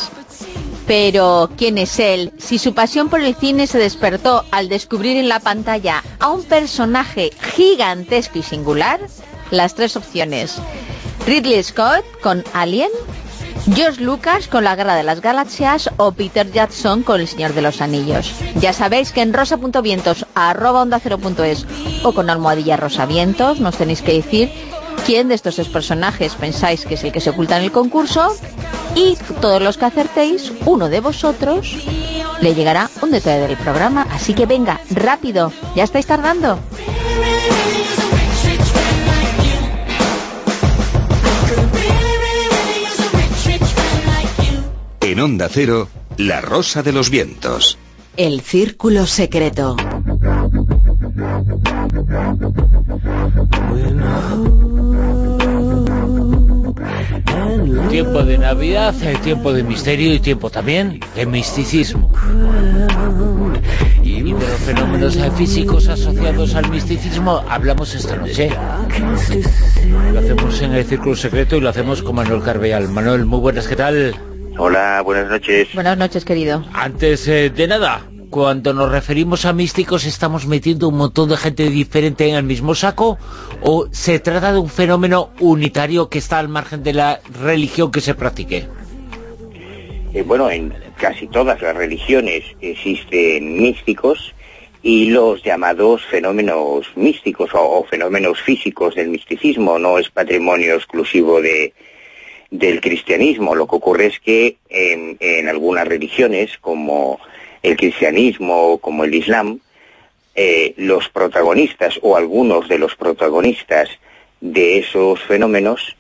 Pero, 0.87 1.51
¿quién 1.57 1.79
es 1.79 1.99
él? 1.99 2.33
Si 2.39 2.59
su 2.59 2.75
pasión 2.75 3.09
por 3.09 3.21
el 3.21 3.35
cine 3.35 3.67
se 3.67 3.79
despertó 3.79 4.45
al 4.51 4.69
descubrir 4.69 5.17
en 5.17 5.29
la 5.29 5.41
pantalla 5.41 6.03
a 6.19 6.29
un 6.29 6.45
personaje 6.45 7.31
gigantesco 7.55 8.39
y 8.39 8.43
singular, 8.43 9.01
las 9.51 9.75
tres 9.75 9.97
opciones. 9.97 10.57
Ridley 11.27 11.63
Scott 11.63 12.05
con 12.23 12.43
Alien, 12.55 12.91
George 13.75 14.03
Lucas 14.03 14.49
con 14.49 14.65
la 14.65 14.77
Guerra 14.77 14.95
de 14.95 15.03
las 15.03 15.21
Galaxias 15.21 15.91
o 15.97 16.13
Peter 16.13 16.51
Jackson 16.51 17.03
con 17.03 17.21
El 17.21 17.29
Señor 17.29 17.53
de 17.53 17.63
los 17.63 17.81
Anillos. 17.81 18.33
Ya 18.61 18.73
sabéis 18.73 19.13
que 19.13 19.21
en 19.21 19.33
rosa.vientos 19.33 20.27
es 21.45 21.67
o 22.03 22.13
con 22.13 22.31
almohadilla 22.31 22.77
rosavientos 22.77 23.61
nos 23.61 23.77
tenéis 23.77 24.03
que 24.03 24.15
decir 24.15 24.51
quién 25.07 25.29
de 25.29 25.35
estos 25.35 25.57
tres 25.57 25.69
personajes 25.69 26.35
pensáis 26.35 26.85
que 26.87 26.95
es 26.95 27.05
el 27.05 27.13
que 27.13 27.21
se 27.21 27.31
oculta 27.31 27.57
en 27.59 27.65
el 27.65 27.73
concurso 27.73 28.35
y 28.95 29.17
todos 29.41 29.61
los 29.63 29.77
que 29.77 29.85
acertéis, 29.85 30.53
uno 30.65 30.89
de 30.89 31.01
vosotros 31.01 31.77
le 32.41 32.55
llegará 32.55 32.89
un 33.03 33.11
detalle 33.11 33.47
del 33.47 33.57
programa. 33.57 34.07
Así 34.11 34.35
que 34.35 34.47
venga, 34.47 34.81
rápido, 34.91 35.53
ya 35.75 35.85
estáis 35.85 36.07
tardando. 36.07 36.59
En 45.09 45.21
Onda 45.21 45.49
Cero, 45.51 45.89
La 46.19 46.43
Rosa 46.43 46.83
de 46.83 46.93
los 46.93 47.09
Vientos. 47.09 47.79
El 48.19 48.43
Círculo 48.43 49.07
Secreto. 49.07 49.75
Tiempo 57.89 58.23
de 58.23 58.37
Navidad, 58.37 58.95
tiempo 59.23 59.55
de 59.55 59.63
misterio 59.63 60.13
y 60.13 60.21
tiempo 60.21 60.51
también 60.51 61.01
de 61.17 61.25
misticismo. 61.25 62.13
Y 64.03 64.23
de 64.25 64.33
los 64.33 64.61
fenómenos 64.67 65.19
físicos 65.39 65.89
asociados 65.89 66.55
al 66.55 66.69
misticismo 66.71 67.43
hablamos 67.49 67.95
esta 67.95 68.15
noche. 68.15 68.51
Lo 70.13 70.19
hacemos 70.19 70.61
en 70.61 70.75
el 70.75 70.85
Círculo 70.85 71.17
Secreto 71.17 71.57
y 71.57 71.61
lo 71.61 71.71
hacemos 71.71 72.03
con 72.03 72.17
Manuel 72.17 72.43
Carveal. 72.43 72.89
Manuel, 72.89 73.25
muy 73.25 73.41
buenas, 73.41 73.67
¿qué 73.69 73.77
tal? 73.77 74.15
Hola, 74.61 75.03
buenas 75.03 75.31
noches. 75.31 75.69
Buenas 75.73 75.97
noches, 75.97 76.25
querido. 76.25 76.65
Antes 76.73 77.29
eh, 77.29 77.49
de 77.49 77.69
nada, 77.69 78.03
cuando 78.29 78.75
nos 78.75 78.91
referimos 78.91 79.45
a 79.45 79.53
místicos, 79.53 80.05
¿estamos 80.05 80.49
metiendo 80.49 80.89
un 80.89 80.97
montón 80.97 81.29
de 81.29 81.37
gente 81.37 81.71
diferente 81.71 82.29
en 82.29 82.35
el 82.35 82.43
mismo 82.43 82.75
saco? 82.75 83.19
¿O 83.63 83.87
se 83.93 84.19
trata 84.19 84.53
de 84.53 84.59
un 84.59 84.69
fenómeno 84.69 85.31
unitario 85.39 86.09
que 86.09 86.19
está 86.19 86.41
al 86.41 86.49
margen 86.49 86.83
de 86.83 86.93
la 86.93 87.21
religión 87.41 87.93
que 87.93 88.01
se 88.01 88.17
practique? 88.17 88.67
Eh, 90.13 90.23
bueno, 90.23 90.51
en 90.51 90.75
casi 90.97 91.29
todas 91.29 91.63
las 91.63 91.77
religiones 91.77 92.43
existen 92.61 93.63
místicos 93.63 94.35
y 94.83 95.11
los 95.11 95.41
llamados 95.45 96.05
fenómenos 96.05 96.85
místicos 96.97 97.55
o, 97.55 97.61
o 97.61 97.85
fenómenos 97.85 98.41
físicos 98.41 98.97
del 98.97 99.09
misticismo 99.09 99.79
no 99.79 99.99
es 99.99 100.11
patrimonio 100.11 100.75
exclusivo 100.75 101.41
de, 101.41 101.73
del 102.51 102.81
cristianismo. 102.81 103.55
Lo 103.55 103.67
que 103.67 103.77
ocurre 103.77 104.07
es 104.07 104.21
que 104.21 104.57
en, 104.69 105.49
algunas 105.49 105.87
religiones, 105.87 106.59
como 106.59 107.21
el 107.63 107.77
cristianismo 107.77 108.73
o 108.73 108.79
como 108.79 109.05
el 109.05 109.15
islam, 109.15 109.61
eh, 110.35 110.75
los 110.77 111.09
protagonistas 111.09 111.99
o 112.03 112.17
algunos 112.17 112.69
de 112.69 112.79
los 112.79 112.95
protagonistas 112.95 113.89
de 114.41 114.79
esos 114.79 115.21
fenómenos 115.23 115.97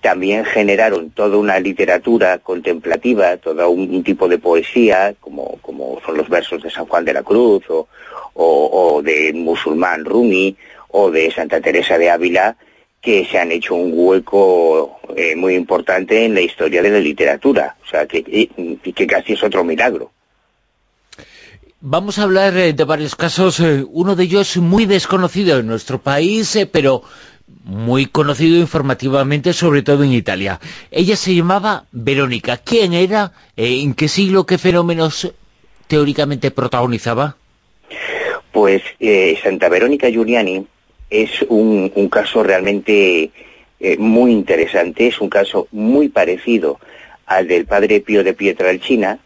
también 0.00 0.44
generaron 0.44 1.10
toda 1.10 1.36
una 1.36 1.60
literatura 1.60 2.38
contemplativa, 2.38 3.36
todo 3.36 3.70
un, 3.70 3.94
un 3.94 4.02
tipo 4.02 4.26
de 4.26 4.38
poesía, 4.38 5.14
como, 5.20 5.58
como, 5.62 6.00
son 6.04 6.16
los 6.16 6.28
versos 6.28 6.62
de 6.62 6.70
San 6.70 6.86
Juan 6.86 7.04
de 7.04 7.12
la 7.12 7.22
Cruz 7.22 7.62
o, 7.68 7.86
o, 8.34 8.94
o 8.94 9.02
de 9.02 9.32
musulmán 9.32 10.04
Rumi 10.04 10.56
o 10.88 11.10
de 11.10 11.30
Santa 11.30 11.60
Teresa 11.60 11.98
de 11.98 12.10
Ávila, 12.10 12.56
que 13.02 13.26
se 13.26 13.38
han 13.38 13.50
hecho 13.50 13.74
un 13.74 13.92
hueco 13.94 15.00
eh, 15.16 15.34
muy 15.36 15.54
importante 15.56 16.24
en 16.24 16.34
la 16.34 16.40
historia 16.40 16.82
de 16.82 16.90
la 16.90 17.00
literatura, 17.00 17.76
o 17.84 17.88
sea, 17.88 18.06
que, 18.06 18.22
que 18.22 19.06
casi 19.06 19.32
es 19.32 19.42
otro 19.42 19.64
milagro. 19.64 20.12
Vamos 21.80 22.20
a 22.20 22.22
hablar 22.22 22.56
eh, 22.56 22.72
de 22.72 22.84
varios 22.84 23.16
casos, 23.16 23.58
eh, 23.58 23.84
uno 23.90 24.14
de 24.14 24.22
ellos 24.22 24.56
muy 24.56 24.86
desconocido 24.86 25.58
en 25.58 25.66
nuestro 25.66 26.00
país, 26.00 26.54
eh, 26.54 26.66
pero 26.66 27.02
muy 27.64 28.06
conocido 28.06 28.56
informativamente, 28.56 29.52
sobre 29.52 29.82
todo 29.82 30.04
en 30.04 30.12
Italia. 30.12 30.60
Ella 30.92 31.16
se 31.16 31.34
llamaba 31.34 31.86
Verónica. 31.90 32.56
¿Quién 32.56 32.94
era? 32.94 33.32
¿En 33.56 33.94
qué 33.94 34.06
siglo, 34.06 34.46
qué 34.46 34.58
fenómenos 34.58 35.32
teóricamente 35.88 36.52
protagonizaba? 36.52 37.36
Pues 38.52 38.82
eh, 39.00 39.38
Santa 39.42 39.68
Verónica 39.68 40.08
Giuliani 40.08 40.66
es 41.12 41.42
un, 41.48 41.90
caso 42.10 42.42
realmente 42.42 43.30
eh, 43.80 43.96
muy 43.98 44.32
interesante, 44.32 45.08
es 45.08 45.20
un 45.20 45.28
caso 45.28 45.68
muy 45.70 46.08
parecido 46.08 46.80
al 47.26 47.46
del 47.46 47.66
padre 47.66 48.00
Pío 48.00 48.24
de 48.24 48.32
Pietrelcina 48.32 49.18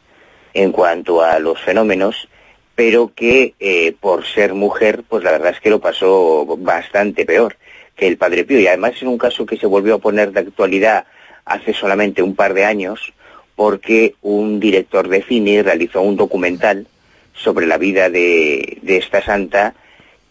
en 0.53 0.73
cuanto 0.73 1.23
a 1.23 1.39
los 1.39 1.61
fenómenos, 1.61 2.29
pero 2.75 3.13
que 3.15 3.55
eh, 3.61 3.95
por 4.01 4.27
ser 4.27 4.53
mujer, 4.53 5.05
pues 5.09 5.23
la 5.23 5.31
verdad 5.31 5.53
es 5.53 5.61
que 5.61 5.71
lo 5.71 5.81
pasó 5.81 6.45
bastante 6.59 7.25
peor 7.25 7.57
que 7.95 8.09
el 8.09 8.17
Padre 8.17 8.45
Pío. 8.45 8.59
Y 8.61 8.67
además 8.67 8.95
es 8.97 9.03
un 9.03 9.19
caso 9.19 9.47
que 9.47 9.57
se 9.57 9.67
volvió 9.67 9.95
a 9.95 9.99
poner 9.99 10.33
de 10.33 10.41
actualidad 10.41 11.07
hace 11.45 11.73
solamente 11.73 12.21
un 12.21 12.35
par 12.35 12.53
de 12.53 12.65
años, 12.65 13.13
porque 13.55 14.15
un 14.23 14.59
director 14.59 15.09
de 15.09 15.23
cine 15.23 15.63
realizó 15.63 16.03
un 16.03 16.17
documental 16.17 16.87
sobre 17.33 17.67
la 17.67 17.79
vida 17.79 18.11
de, 18.11 18.81
esta 18.85 19.23
santa 19.23 19.75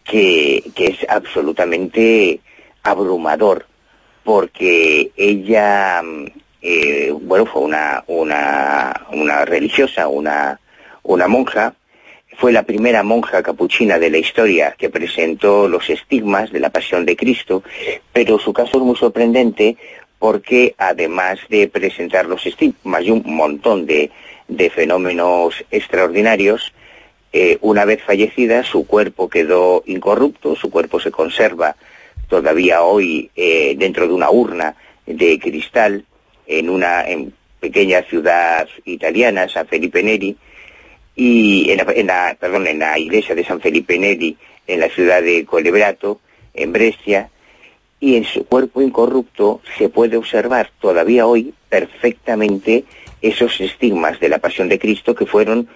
que, 0.06 0.64
es 0.78 1.06
absolutamente 1.10 2.40
abrumador, 2.84 3.66
porque 4.24 5.12
ella, 5.18 6.02
eh, 6.62 7.12
bueno, 7.12 7.46
fue 7.46 7.64
una, 7.64 8.04
una, 8.08 9.08
una 9.12 9.44
religiosa, 9.44 10.08
una, 10.08 10.60
una 11.04 11.28
monja, 11.28 11.74
fue 12.38 12.52
la 12.52 12.64
primera 12.64 13.04
monja 13.04 13.42
capuchina 13.44 13.98
de 13.98 14.10
la 14.10 14.18
historia 14.18 14.76
que 14.78 14.90
presentó 14.90 15.68
los 15.68 15.90
estigmas 15.90 16.52
de 16.52 16.60
la 16.60 16.70
pasión 16.70 17.06
de 17.06 17.16
Cristo, 17.16 17.64
pero 18.12 18.40
su 18.40 18.54
caso 18.54 18.78
es 18.78 18.84
muy 18.84 18.96
sorprendente 18.96 19.78
porque 20.20 20.76
además 20.78 21.40
de 21.50 21.68
presentar 21.68 22.26
los 22.26 22.46
estigmas 22.46 23.04
y 23.04 23.12
un 23.12 23.24
montón 23.26 23.86
de, 23.86 24.12
fenómenos 24.74 25.64
extraordinarios, 25.72 26.74
eh, 27.38 27.58
una 27.60 27.84
vez 27.84 28.02
fallecida 28.02 28.64
su 28.64 28.88
cuerpo 28.88 29.28
quedó 29.28 29.84
incorrupto, 29.88 30.56
su 30.56 30.70
cuerpo 30.70 31.02
se 31.02 31.12
conserva 31.12 31.76
todavía 32.30 32.82
hoy 32.82 33.30
eh, 33.36 33.76
dentro 33.78 34.08
de 34.08 34.14
una 34.14 34.32
urna 34.32 34.78
de 35.06 35.38
cristal 35.38 36.06
en 36.48 36.70
una 36.70 37.04
pequeña 37.60 38.04
ciudad 38.04 38.70
italiana, 38.86 39.50
San 39.50 39.68
Felipe 39.68 40.02
Neri, 40.02 40.38
y 41.14 41.70
en 41.72 42.08
la, 42.08 42.38
perdón, 42.40 42.68
en 42.68 42.80
la 42.80 42.98
iglesia 42.98 43.36
de 43.36 43.44
San 43.44 43.60
Felipe 43.60 44.00
Neri, 44.00 44.38
en 44.66 44.80
la 44.80 44.88
ciudad 44.88 45.22
de 45.22 45.44
Colebrato, 45.44 46.22
en 46.54 46.72
Brescia, 46.72 47.32
y 48.00 48.16
en 48.16 48.24
su 48.24 48.46
cuerpo 48.46 48.82
incorrupto 48.82 49.60
se 49.78 49.90
puede 49.90 50.16
observar 50.16 50.72
todavía 50.80 51.28
hoy 51.28 51.54
perfectamente 51.68 52.86
esos 53.22 53.60
estigmas 53.60 54.22
de 54.22 54.30
la 54.30 54.38
pasión 54.38 54.70
de 54.70 54.80
Cristo 54.80 55.14
que 55.14 55.26
fueron 55.26 55.68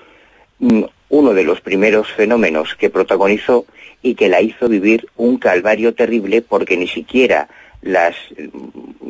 mm, 0.60 0.84
uno 1.10 1.34
de 1.34 1.44
los 1.44 1.62
primeros 1.62 2.12
fenómenos 2.12 2.76
que 2.76 2.90
protagonizó 2.90 3.66
y 4.02 4.16
que 4.16 4.30
la 4.30 4.42
hizo 4.42 4.70
vivir 4.70 5.08
un 5.18 5.38
calvario 5.38 5.94
terrible 5.94 6.42
porque 6.42 6.78
ni 6.78 6.88
siquiera 6.88 7.50
las, 7.82 8.16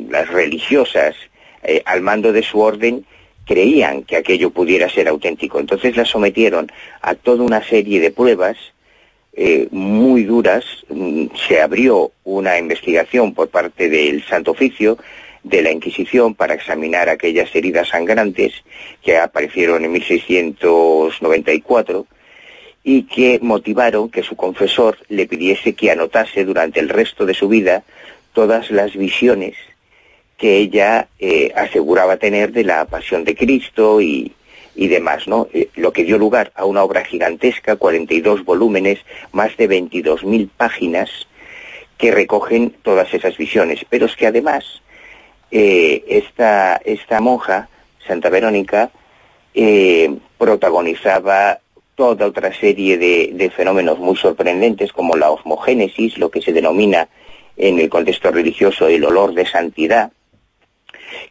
las 0.10 0.30
religiosas 0.30 1.16
eh, 1.64 1.82
al 1.86 2.02
mando 2.02 2.32
de 2.32 2.43
su 2.43 2.60
orden 2.60 3.06
creían 3.45 4.04
que 4.04 4.16
aquello 4.16 4.52
pudiera 4.52 4.89
ser 4.89 5.08
auténtico. 5.08 5.60
Entonces 5.60 5.97
la 5.97 6.06
sometieron 6.06 6.72
a 7.02 7.16
toda 7.16 7.43
una 7.43 7.64
serie 7.64 8.00
de 8.00 8.12
pruebas 8.12 8.58
eh, 9.34 9.68
muy 9.72 10.24
duras. 10.24 10.64
Mm, 10.89 11.28
se 11.47 11.62
abrió 11.62 12.12
una 12.24 12.58
investigación 12.58 13.34
por 13.34 13.50
parte 13.50 13.89
del 13.89 14.24
Santo 14.24 14.52
Oficio 14.52 14.97
de 15.44 15.62
la 15.62 15.72
Inquisición 15.72 16.36
para 16.36 16.54
examinar 16.54 17.08
aquellas 17.10 17.56
heridas 17.56 17.88
sangrantes 17.90 18.54
que 19.04 19.18
aparecieron 19.18 19.86
en 19.86 19.92
1694 19.94 22.06
y 22.84 23.04
que 23.04 23.40
motivaron 23.42 24.10
que 24.10 24.24
su 24.24 24.36
confesor 24.36 24.98
le 25.10 25.28
pidiese 25.28 25.74
que 25.74 25.92
anotase 25.92 26.46
durante 26.46 26.80
el 26.80 26.90
resto 26.90 27.26
de 27.26 27.34
su 27.34 27.48
vida 27.48 27.84
todas 28.34 28.72
las 28.72 28.96
visiones 28.96 29.56
que 30.40 30.58
ella 30.58 31.10
eh, 31.20 31.52
aseguraba 31.56 32.18
tener 32.18 32.54
de 32.54 32.64
la 32.64 32.86
pasión 32.86 33.26
de 33.26 33.36
Cristo 33.36 34.02
y, 34.02 34.34
demás, 34.76 35.28
¿no? 35.28 35.50
Eh, 35.54 35.68
lo 35.76 35.92
que 35.92 36.06
dio 36.06 36.18
lugar 36.18 36.54
a 36.56 36.64
una 36.64 36.82
obra 36.82 37.04
gigantesca, 37.04 37.76
42 37.76 38.46
volúmenes, 38.46 39.00
más 39.34 39.56
de 39.58 39.70
22.000 39.70 40.50
páginas, 40.56 41.28
que 41.98 42.12
recogen 42.12 42.74
todas 42.82 43.14
esas 43.14 43.38
visiones. 43.38 43.86
Pero 43.90 44.06
es 44.06 44.16
que 44.16 44.28
además, 44.28 44.82
eh, 45.52 46.04
esta, 46.08 46.78
esta 46.78 47.20
monja, 47.20 47.70
Santa 48.06 48.30
Verónica, 48.30 48.91
protagonizaba 50.38 51.60
toda 51.95 52.28
otra 52.28 52.54
serie 52.54 52.97
de, 52.97 53.32
de, 53.34 53.50
fenómenos 53.50 54.00
muy 54.00 54.16
sorprendentes, 54.16 54.93
como 54.93 55.18
la 55.18 55.32
osmogénesis, 55.32 56.18
lo 56.18 56.32
que 56.32 56.41
se 56.41 56.54
denomina 56.54 57.10
en 57.58 57.78
el 57.78 57.89
contexto 57.89 58.32
religioso 58.32 58.88
el 58.88 59.04
olor 59.04 59.34
de 59.34 59.45
santidad, 59.45 60.12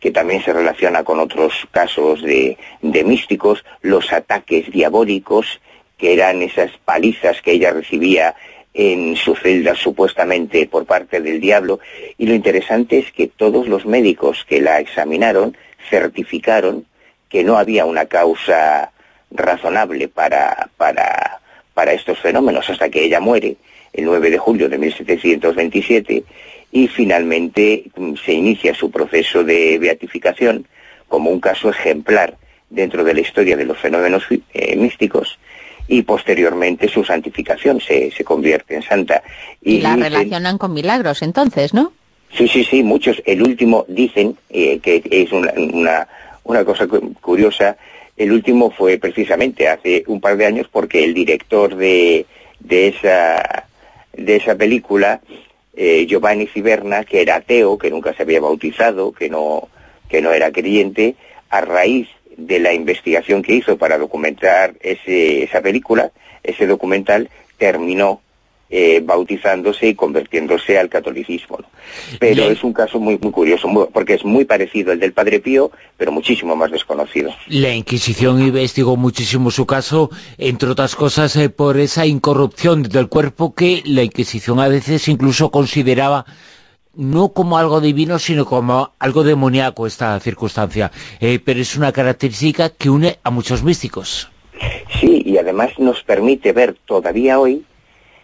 que 0.01 0.11
también 0.11 0.43
se 0.43 0.53
relaciona 0.53 1.03
con 1.03 1.19
otros 1.21 1.53
casos 1.71 2.23
de, 2.23 2.57
místicos, 2.83 3.65
los 3.81 4.13
ataques 4.13 4.71
diabólicos, 4.71 5.61
que 5.97 6.13
eran 6.13 6.43
esas 6.43 6.71
palizas 6.85 7.43
que 7.43 7.53
ella 7.53 7.73
recibía 7.73 8.37
en 8.79 9.17
su 9.17 9.35
celda 9.35 9.75
supuestamente 9.75 10.69
por 10.69 10.87
parte 10.87 11.21
del 11.21 11.41
diablo. 11.41 11.81
Y 12.17 12.27
lo 12.27 12.35
interesante 12.35 13.01
es 13.01 13.11
que 13.11 13.27
todos 13.27 13.67
los 13.67 13.85
médicos 13.85 14.47
que 14.49 14.61
la 14.61 14.79
examinaron 14.79 15.57
certificaron 15.91 16.87
que 17.29 17.43
no 17.43 17.59
había 17.59 17.85
una 17.85 18.07
causa 18.07 18.93
razonable 19.33 20.07
para, 20.07 20.71
para, 20.77 21.41
para 21.75 21.93
estos 21.93 22.21
fenómenos 22.21 22.71
hasta 22.71 22.89
que 22.89 23.03
ella 23.03 23.19
muere 23.19 23.57
el 23.93 24.05
9 24.05 24.31
de 24.31 24.39
julio 24.39 24.69
de 24.69 24.79
1727 24.79 26.23
y 26.71 26.87
finalmente 26.87 27.83
mm, 27.97 28.15
se 28.25 28.33
inicia 28.33 28.75
su 28.75 28.93
proceso 28.93 29.43
de 29.43 29.77
beatificación 29.81 30.69
como 31.09 31.31
un 31.31 31.41
caso 31.41 31.69
ejemplar 31.69 32.37
dentro 32.71 33.03
de 33.03 33.15
la 33.15 33.23
historia 33.23 33.57
de 33.57 33.65
los 33.65 33.79
fenómenos 33.79 34.23
eh, 34.31 34.77
místicos 34.77 35.37
y 35.89 36.03
posteriormente 36.03 36.89
su 36.89 37.03
santificación 37.03 37.81
se, 37.81 38.11
se 38.11 38.23
convierte 38.23 38.77
en 38.77 38.83
santa. 38.83 39.23
Y, 39.63 39.81
la 39.81 39.97
relacionan 39.97 40.59
con 40.59 40.75
milagros 40.75 41.23
entonces, 41.23 41.73
¿no? 41.75 41.93
Sí, 42.37 42.47
sí, 42.47 42.63
sí, 42.63 42.83
muchos. 42.83 43.23
El 43.25 43.43
último 43.43 43.87
dicen 43.89 44.37
eh, 44.51 44.79
que 44.81 45.03
es 45.11 45.33
una, 45.33 45.53
una, 45.57 46.09
una 46.45 46.65
cosa 46.65 46.87
curiosa, 47.21 47.77
el 48.17 48.33
último 48.33 48.71
fue 48.71 48.99
precisamente 48.99 49.69
hace 49.69 50.05
un 50.07 50.21
par 50.21 50.37
de 50.37 50.45
años 50.45 50.69
porque 50.71 51.05
el 51.05 51.15
director 51.15 51.75
de, 51.75 52.27
de, 52.61 52.89
esa, 52.89 53.65
de 54.13 54.37
esa 54.37 54.57
película 54.57 55.21
eh, 55.75 56.07
Giovanni 56.07 56.49
Ciberna, 56.49 57.05
que 57.05 57.23
era 57.23 57.37
ateo, 57.37 57.79
que 57.79 57.91
nunca 57.91 58.13
se 58.13 58.25
había 58.25 58.41
bautizado, 58.41 59.13
que 59.13 59.31
no, 59.31 59.69
que 60.09 60.21
no 60.21 60.33
era 60.33 60.51
creyente, 60.51 61.15
a 61.51 61.61
raíz 61.61 62.09
de 62.39 62.61
la 62.61 62.73
investigación 62.73 63.43
que 63.43 63.55
hizo 63.55 63.77
para 63.77 63.99
documentar 63.99 64.75
ese, 64.81 65.43
esa 65.43 65.61
película, 65.61 66.13
ese 66.43 66.67
documental, 66.67 67.29
terminó 67.59 68.23
eh, 68.71 69.01
bautizándose 69.03 69.89
y 69.89 69.95
convirtiéndose 69.95 70.79
al 70.79 70.89
catolicismo. 70.89 71.59
Pero 72.21 72.45
es 72.45 72.63
un 72.63 72.73
caso 72.73 73.01
muy, 73.01 73.19
muy 73.19 73.33
curioso, 73.33 73.67
porque 73.93 74.15
es 74.15 74.25
muy 74.25 74.45
parecido 74.45 74.93
al 74.93 75.01
del 75.01 75.13
Padre 75.13 75.41
Pío, 75.41 75.73
pero 75.97 76.13
muchísimo 76.13 76.55
más 76.55 76.71
desconocido. 76.71 77.33
La 77.49 77.75
Inquisición 77.75 78.41
investigó 78.41 78.97
muchísimo 78.97 79.51
su 79.51 79.67
caso, 79.67 80.11
entre 80.37 80.69
otras 80.69 80.95
cosas 80.95 81.35
eh, 81.37 81.49
por 81.49 81.77
esa 81.79 82.07
incorrupción 82.07 82.85
del 82.85 83.09
cuerpo 83.09 83.53
que 83.53 83.83
la 83.85 84.05
Inquisición 84.05 84.61
a 84.61 84.69
veces 84.69 85.09
incluso 85.09 85.51
consideraba 85.51 86.25
no 86.99 87.31
como 87.31 87.57
algo 87.57 87.81
divino, 87.81 88.19
sino 88.19 88.45
como 88.45 88.93
algo 88.99 89.25
demoníaco 89.25 89.87
esta 89.87 90.21
circunstancia. 90.21 90.91
Eh, 91.21 91.39
pero 91.43 91.61
es 91.61 91.75
una 91.77 91.93
característica 91.93 92.69
que 92.69 92.91
une 92.91 93.19
a 93.23 93.31
muchos 93.31 93.63
místicos. 93.63 94.31
Sí, 95.01 95.23
y 95.25 95.39
además 95.39 95.79
nos 95.79 96.03
permite 96.03 96.53
ver 96.53 96.77
todavía 96.85 97.39
hoy 97.39 97.65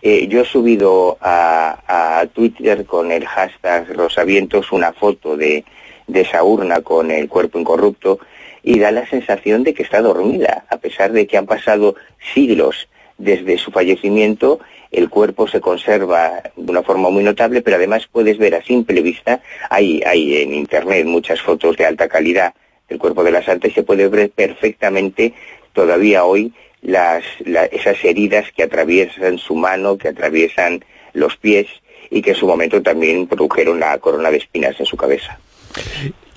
eh, 0.07 0.29
yo 0.29 0.43
he 0.43 0.45
subido 0.45 1.17
a, 1.23 2.27
Twitter 2.35 2.85
con 2.85 3.11
el 3.11 3.25
hashtag 3.25 3.97
Rosavientos 3.97 4.71
una 4.71 4.93
foto 4.93 5.35
de, 5.35 5.65
esa 6.13 6.45
urna 6.45 6.83
con 6.83 7.11
el 7.11 7.27
cuerpo 7.27 7.59
incorrupto 7.59 8.19
y 8.63 8.79
da 8.79 8.91
la 8.91 9.07
sensación 9.09 9.65
de 9.65 9.73
que 9.73 9.83
está 9.83 10.03
dormida, 10.03 10.67
a 10.69 10.77
pesar 10.77 11.13
de 11.13 11.27
que 11.27 11.39
han 11.39 11.47
pasado 11.47 11.95
siglos 12.35 12.89
desde 13.17 13.57
su 13.57 13.71
fallecimiento, 13.71 14.61
el 14.95 15.11
cuerpo 15.11 15.49
se 15.49 15.61
conserva 15.61 16.43
de 16.57 16.71
una 16.71 16.83
forma 16.83 17.11
muy 17.11 17.23
notable, 17.23 17.63
pero 17.63 17.77
además 17.77 18.09
puedes 18.11 18.39
ver 18.39 18.55
a 18.55 18.63
simple 18.63 19.03
vista, 19.03 19.41
hay, 19.71 20.03
hay 20.07 20.43
en 20.43 20.55
internet 20.55 21.07
muchas 21.07 21.41
fotos 21.41 21.77
de 21.77 21.87
alta 21.87 22.09
calidad 22.09 22.55
del 22.89 22.99
cuerpo 22.99 23.25
de 23.25 23.33
la 23.33 23.43
santa 23.43 23.69
y 23.69 23.73
se 23.73 23.83
puede 23.83 24.09
ver 24.09 24.31
perfectamente 24.31 25.35
todavía 25.73 26.25
hoy 26.25 26.53
las, 26.83 27.25
esas 27.73 28.05
heridas 28.05 28.53
que 28.55 28.63
atraviesan 28.63 29.39
su 29.39 29.55
mano, 29.55 29.97
que 29.97 30.09
atraviesan 30.09 30.85
los 31.13 31.37
pies 31.37 31.67
y 32.11 32.23
que 32.23 32.31
en 32.31 32.37
su 32.37 32.47
momento 32.47 32.83
también 32.83 33.27
produjeron 33.27 33.81
la 33.81 33.99
corona 33.99 34.31
de 34.31 34.37
espinas 34.39 34.79
en 34.79 34.87
su 34.87 34.97
cabeza. 34.97 35.39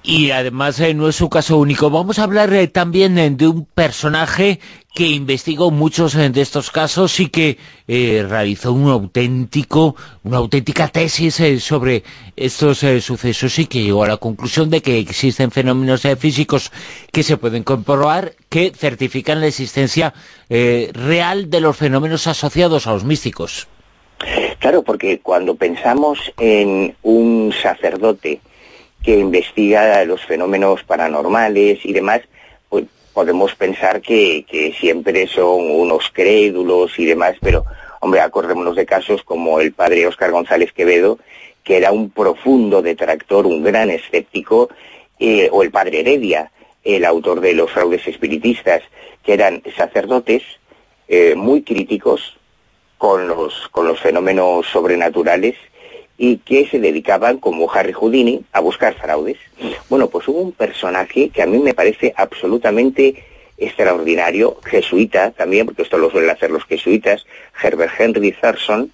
Y 0.04 0.32
además 0.32 0.80
eh, 0.80 0.94
no 0.94 1.10
es 1.10 1.20
un 1.20 1.28
caso 1.28 1.58
único. 1.58 1.90
Vamos 1.90 2.18
a 2.18 2.24
hablar 2.24 2.54
eh, 2.54 2.70
también 2.70 3.18
eh, 3.18 3.30
de 3.30 3.48
un 3.48 3.66
personaje 3.66 4.62
que 4.98 5.06
investigó 5.06 5.70
muchos 5.70 6.14
de 6.14 6.42
estos 6.42 6.72
casos 6.72 7.20
y 7.20 7.30
que 7.30 7.60
realizó 7.88 8.74
un 8.74 8.90
auténtico, 8.90 9.96
una 10.24 10.38
auténtica 10.38 10.88
tesis 10.88 11.40
sobre 11.64 12.02
estos 12.36 12.80
sucesos 13.02 13.60
y 13.60 13.68
que 13.68 13.84
llegó 13.84 14.06
a 14.06 14.08
la 14.08 14.18
conclusión 14.18 14.72
de 14.72 14.82
que 14.82 14.98
existen 14.98 15.52
fenómenos 15.52 16.02
físicos 16.18 16.72
que 17.12 17.22
se 17.22 17.38
pueden 17.38 17.62
comprobar 17.62 18.34
que 18.50 18.72
certifican 18.76 19.40
la 19.40 19.46
existencia 19.46 20.16
real 20.50 21.52
de 21.52 21.62
los 21.62 21.78
fenómenos 21.78 22.26
asociados 22.26 22.88
a 22.88 22.94
los 22.94 23.04
místicos. 23.04 23.68
Claro, 24.58 24.82
porque 24.82 25.20
cuando 25.20 25.54
pensamos 25.54 26.18
en 26.40 26.96
un 27.04 27.54
sacerdote 27.54 28.42
que 29.04 29.20
investiga 29.20 30.04
los 30.06 30.26
fenómenos 30.26 30.82
paranormales 30.86 31.86
y 31.86 31.94
demás, 31.94 32.22
podemos 33.18 33.56
pensar 33.56 34.00
que, 34.00 34.46
siempre 34.80 35.26
son 35.26 35.72
unos 35.72 36.12
crédulos 36.14 37.00
y 37.00 37.06
demás, 37.06 37.36
pero 37.42 37.66
hombre, 38.00 38.22
acordémonos 38.22 38.76
de 38.76 38.86
casos 38.86 39.24
como 39.24 39.60
el 39.60 39.74
padre 39.74 40.06
Óscar 40.06 40.30
González 40.30 40.72
Quevedo, 40.72 41.18
que 41.64 41.78
era 41.78 41.92
un 41.92 42.12
profundo 42.12 42.84
detractor, 42.84 43.48
un 43.48 43.64
gran 43.64 43.90
escéptico, 43.90 44.70
eh, 45.18 45.50
o 45.52 45.64
el 45.64 45.72
padre 45.72 46.02
Heredia, 46.02 46.52
el 46.84 47.04
autor 47.06 47.42
de 47.42 47.54
los 47.54 47.72
fraudes 47.72 48.08
espiritistas, 48.08 48.84
que 49.24 49.34
eran 49.34 49.64
sacerdotes 49.76 50.44
eh, 51.08 51.34
muy 51.34 51.64
críticos 51.64 52.38
con 53.00 53.28
los, 53.28 53.68
con 53.70 53.88
los 53.88 54.00
fenómenos 54.00 54.68
sobrenaturales 54.68 55.56
y 56.18 56.38
que 56.38 56.68
se 56.68 56.80
dedicaban, 56.80 57.38
como 57.38 57.72
Harry 57.72 57.94
Houdini, 57.94 58.42
a 58.52 58.60
buscar 58.60 58.96
fraudes. 58.96 59.38
Bueno, 59.90 60.10
pues 60.10 60.28
hubo 60.28 60.40
un 60.40 60.52
personaje 60.52 61.30
que 61.30 61.44
a 61.44 61.46
mí 61.46 61.60
me 61.60 61.74
parece 61.74 62.14
absolutamente 62.18 63.24
extraordinario, 63.58 64.58
jesuita 64.64 65.32
también, 65.32 65.66
porque 65.66 65.84
esto 65.84 65.98
lo 65.98 66.10
suelen 66.10 66.30
hacer 66.30 66.52
los 66.52 66.66
jesuitas, 66.66 67.26
Herbert 67.62 67.92
Henry 68.00 68.32
Thurston, 68.32 68.92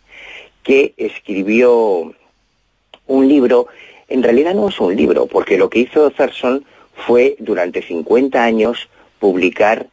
que 0.63 0.93
escribió 0.97 2.13
un 3.07 3.27
libro, 3.27 3.67
en 4.07 4.23
realidad 4.23 4.53
no 4.53 4.69
es 4.69 4.79
un 4.79 4.95
libro, 4.95 5.25
porque 5.27 5.57
lo 5.57 5.69
que 5.69 5.79
hizo 5.79 6.09
Thurston 6.11 6.65
fue 6.95 7.35
durante 7.39 7.81
50 7.81 8.41
años 8.41 8.89
publicar 9.19 9.87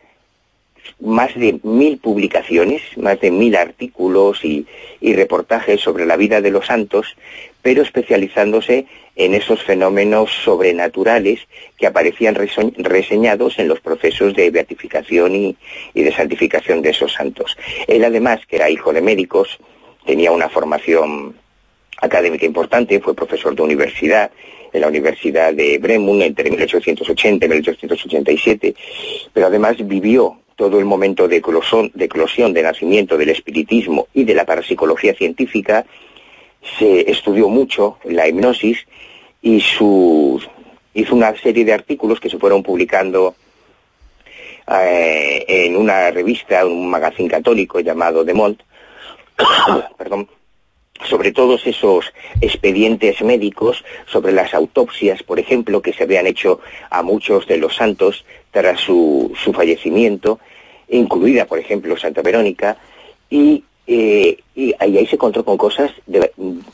más 1.01 1.35
de 1.35 1.59
mil 1.63 1.99
publicaciones, 1.99 2.83
más 2.97 3.21
de 3.21 3.31
mil 3.31 3.57
artículos 3.57 4.45
y, 4.45 4.67
reportajes 5.01 5.81
sobre 5.81 6.07
la 6.07 6.17
vida 6.17 6.41
de 6.41 6.51
los 6.51 6.67
santos, 6.67 7.17
pero 7.63 7.83
especializándose 7.83 8.87
en 9.17 9.35
esos 9.35 9.63
fenómenos 9.63 10.31
sobrenaturales 10.45 11.41
que 11.79 11.87
aparecían 11.87 12.35
reseñados 12.35 13.59
en 13.59 13.69
los 13.69 13.81
procesos 13.81 14.35
de 14.35 14.51
beatificación 14.51 15.35
y, 15.35 15.57
y, 15.95 16.03
de 16.03 16.13
santificación 16.13 16.83
de 16.83 16.91
esos 16.91 17.13
santos. 17.13 17.57
Él 17.87 18.05
además, 18.05 18.41
que 18.47 18.57
era 18.57 18.71
hijo 18.71 18.93
de 18.93 19.01
médicos, 19.01 19.59
tenía 20.05 20.33
una 20.33 20.49
formación 20.49 21.35
académica 22.01 22.47
importante, 22.47 23.01
fue 23.01 23.15
profesor 23.15 23.55
de 23.55 23.63
universidad 23.63 24.31
en 24.73 24.81
la 24.81 24.89
Universidad 24.89 25.53
de 25.53 25.79
Bremen 25.79 26.23
entre 26.23 26.51
1880 26.51 27.45
y 27.45 27.49
1887, 27.49 28.75
pero 29.33 29.47
además 29.47 29.77
vivió 29.87 30.40
todo 30.61 30.79
el 30.79 30.85
momento 30.85 31.27
de 31.27 31.37
eclosión, 31.39 32.53
de 32.53 32.63
nacimiento 32.63 33.17
del 33.17 33.31
espiritismo 33.31 34.09
y 34.13 34.25
de 34.25 34.35
la 34.35 34.45
parapsicología 34.45 35.15
científica, 35.15 35.87
se 36.79 37.11
estudió 37.11 37.49
mucho 37.49 37.97
la 38.05 38.29
hipnosis 38.29 38.87
y 39.41 39.57
hizo 39.57 41.15
una 41.15 41.35
serie 41.37 41.65
de 41.65 41.73
artículos 41.73 42.21
que 42.21 42.29
se 42.29 42.39
fueron 42.39 42.63
publicando 42.63 43.35
eh, 44.71 45.47
en 45.49 45.77
una 45.77 46.11
revista, 46.11 46.67
un 46.67 46.91
magazine 46.91 47.31
católico 47.31 47.81
llamado 47.81 48.23
De 48.23 48.35
Mont, 48.35 48.61
perdón, 49.97 50.29
sobre 51.09 51.33
todos 51.33 51.67
esos 51.67 52.13
expedientes 52.43 53.23
médicos, 53.23 53.83
sobre 54.05 54.33
las 54.33 54.53
autopsias, 54.53 55.23
por 55.23 55.41
ejemplo, 55.41 55.81
que 55.81 55.95
se 55.95 56.03
habían 56.03 56.27
hecho 56.27 56.61
a 56.91 57.03
muchos 57.03 57.47
de 57.47 57.57
los 57.57 57.77
santos 57.77 58.27
tras 58.51 58.79
su 58.83 59.33
fallecimiento, 59.55 60.39
incluida, 60.91 61.47
por 61.47 61.59
ejemplo, 61.59 61.97
Santa 61.97 62.23
Verónica, 62.23 62.77
y, 63.29 63.65
eh, 63.87 64.39
ahí, 64.79 65.07
se 65.07 65.17
encontró 65.17 65.45
con 65.45 65.57
cosas 65.57 65.91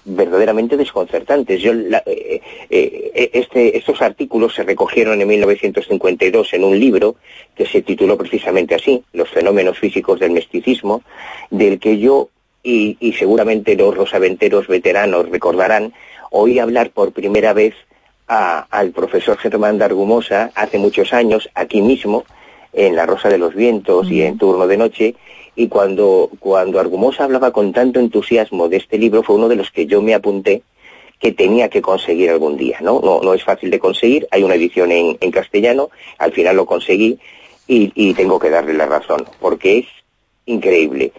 verdaderamente 0.04 0.76
desconcertantes. 0.76 1.60
Yo, 1.62 1.72
eh, 1.72 2.40
eh, 2.70 3.30
este, 3.32 3.76
estos 3.76 4.02
artículos 4.02 4.54
se 4.54 4.64
recogieron 4.64 5.20
en 5.20 5.28
1952 5.28 6.52
en 6.54 6.64
un 6.64 6.78
libro 6.78 7.16
que 7.54 7.66
se 7.66 7.82
tituló 7.82 8.18
precisamente 8.18 8.74
así, 8.74 9.02
Los 9.12 9.30
fenómenos 9.30 9.78
físicos 9.78 10.20
del 10.20 10.32
misticismo, 10.32 11.02
del 11.50 11.78
que 11.78 11.98
yo 11.98 12.28
y, 12.62 12.96
y 13.00 13.12
seguramente 13.12 13.76
los 13.76 13.96
rosaventeros 13.96 14.66
veteranos 14.66 15.28
recordarán, 15.30 15.94
oí 16.30 16.58
hablar 16.58 16.90
por 16.90 17.12
primera 17.12 17.52
vez 17.52 17.74
al 18.26 18.90
profesor 18.90 19.38
Germán 19.38 19.78
de 19.78 19.84
Argumosa 19.84 20.50
hace 20.54 20.78
muchos 20.78 21.12
años, 21.12 21.48
aquí 21.54 21.80
mismo, 21.80 22.24
en 22.76 22.94
La 22.94 23.06
Rosa 23.06 23.30
de 23.30 23.38
los 23.38 23.54
Vientos 23.54 24.10
y 24.10 24.22
en 24.22 24.36
Turno 24.36 24.66
de 24.66 24.76
Noche, 24.76 25.14
y 25.56 25.68
cuando, 25.68 26.30
cuando 26.38 26.78
Argumosa 26.78 27.24
hablaba 27.24 27.50
con 27.50 27.72
tanto 27.72 27.98
entusiasmo 27.98 28.68
de 28.68 28.76
este 28.76 28.98
libro, 28.98 29.22
fue 29.22 29.36
uno 29.36 29.48
de 29.48 29.56
los 29.56 29.70
que 29.70 29.86
yo 29.86 30.02
me 30.02 30.14
apunté 30.14 30.62
que 31.18 31.32
tenía 31.32 31.70
que 31.70 31.80
conseguir 31.80 32.28
algún 32.28 32.58
día, 32.58 32.78
¿no? 32.82 33.00
No, 33.02 33.22
no 33.22 33.32
es 33.32 33.42
fácil 33.42 33.70
de 33.70 33.78
conseguir, 33.78 34.28
hay 34.30 34.42
una 34.42 34.54
edición 34.54 34.92
en, 34.92 35.16
en 35.18 35.30
castellano, 35.30 35.88
al 36.18 36.32
final 36.32 36.56
lo 36.56 36.66
conseguí 36.66 37.18
y, 37.66 37.90
y, 37.94 38.12
tengo 38.12 38.38
que 38.38 38.50
darle 38.50 38.74
la 38.74 38.84
razón, 38.84 39.24
porque 39.40 39.78
es 39.78 39.86
increíble 40.44 41.12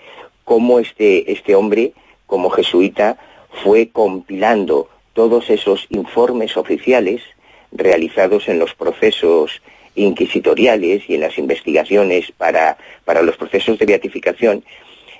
cómo 0.43 0.77
este, 0.77 1.31
este 1.31 1.55
hombre, 1.55 1.93
como 2.27 2.51
jesuita, 2.51 3.17
fue 3.63 3.89
compilando 3.89 4.87
todos 5.13 5.49
esos 5.49 5.87
informes 5.89 6.55
oficiales 6.55 7.23
realizados 7.71 8.47
en 8.47 8.59
los 8.59 8.75
procesos 8.75 9.63
inquisitoriales 9.97 11.09
y 11.09 11.15
en 11.15 11.21
las 11.21 11.37
investigaciones 11.37 12.31
para, 12.31 12.77
para 13.05 13.21
los 13.21 13.35
procesos 13.35 13.77
de 13.77 13.85
beatificación 13.85 14.63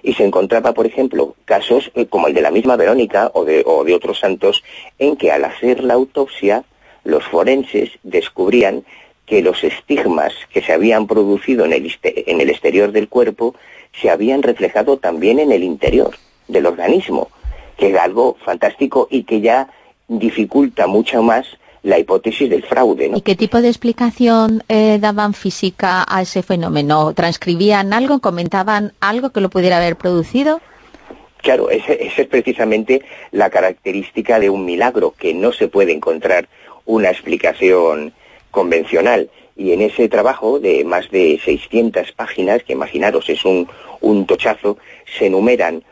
y 0.04 0.14
se 0.14 0.24
encontraba, 0.24 0.74
por 0.74 0.86
ejemplo, 0.86 1.36
casos 1.46 1.92
eh, 1.96 2.06
como 2.06 2.28
el 2.28 2.34
de 2.34 2.42
la 2.42 2.52
misma 2.52 2.76
Verónica 2.76 3.32
o 3.34 3.44
de, 3.44 3.64
o 3.66 3.84
de 3.84 3.94
otros 3.94 4.20
santos 4.20 4.64
en 5.00 5.18
que 5.18 5.32
al 5.32 5.44
hacer 5.44 5.84
la 5.84 5.96
autopsia 5.96 6.64
los 7.04 7.24
forenses 7.26 7.92
descubrían 8.04 8.86
que 9.26 9.42
los 9.42 9.64
estigmas 9.64 10.34
que 10.54 10.62
se 10.62 10.74
habían 10.74 11.08
producido 11.08 11.66
en 11.66 11.74
el, 11.74 11.92
en 12.04 12.42
el 12.42 12.50
exterior 12.50 12.92
del 12.92 13.10
cuerpo 13.10 13.56
se 14.00 14.10
habían 14.10 14.44
reflejado 14.44 14.98
también 14.98 15.40
en 15.40 15.52
el 15.52 15.64
interior 15.64 16.16
del 16.48 16.66
organismo, 16.66 17.30
que 17.78 17.90
es 17.90 17.98
algo 17.98 18.38
fantástico 18.46 19.08
y 19.12 19.24
que 19.24 19.42
ya 19.42 19.70
dificulta 20.08 20.88
mucho 20.88 21.22
más 21.22 21.48
la 21.84 22.00
hipótesis 22.00 22.50
del 22.50 22.64
fraude. 22.64 23.12
¿Y 23.16 23.22
qué 23.22 23.36
tipo 23.36 23.62
de 23.62 23.70
explicación 23.70 24.64
eh, 24.68 24.98
daban 25.00 25.34
física 25.34 26.06
a 26.08 26.22
ese 26.22 26.44
fenómeno? 26.44 27.14
¿Transcribían 27.14 27.94
algo? 27.94 28.20
¿Comentaban 28.20 28.94
algo 29.00 29.32
que 29.32 29.42
lo 29.42 29.50
pudiera 29.50 29.78
haber 29.78 29.96
producido? 29.96 30.62
Claro, 31.42 31.70
esa 31.70 31.94
es 31.94 32.28
precisamente 32.28 33.04
la 33.32 33.50
característica 33.50 34.40
de 34.40 34.50
un 34.50 34.66
milagro, 34.66 35.14
que 35.18 35.34
no 35.34 35.54
se 35.54 35.68
puede 35.68 35.94
encontrar 35.94 36.50
una 36.86 37.10
explicación 37.10 38.14
convencional. 38.52 39.30
Y 39.56 39.72
en 39.72 39.82
ese 39.82 40.10
trabajo 40.10 40.60
de 40.60 40.84
más 40.84 41.10
de 41.10 41.40
600 41.44 42.12
páginas, 42.12 42.64
que 42.64 42.74
imaginaros 42.74 43.30
es 43.30 43.46
un, 43.46 43.68
un 44.02 44.26
tochazo, 44.26 44.78
se 45.18 45.28
enumeran 45.28 45.84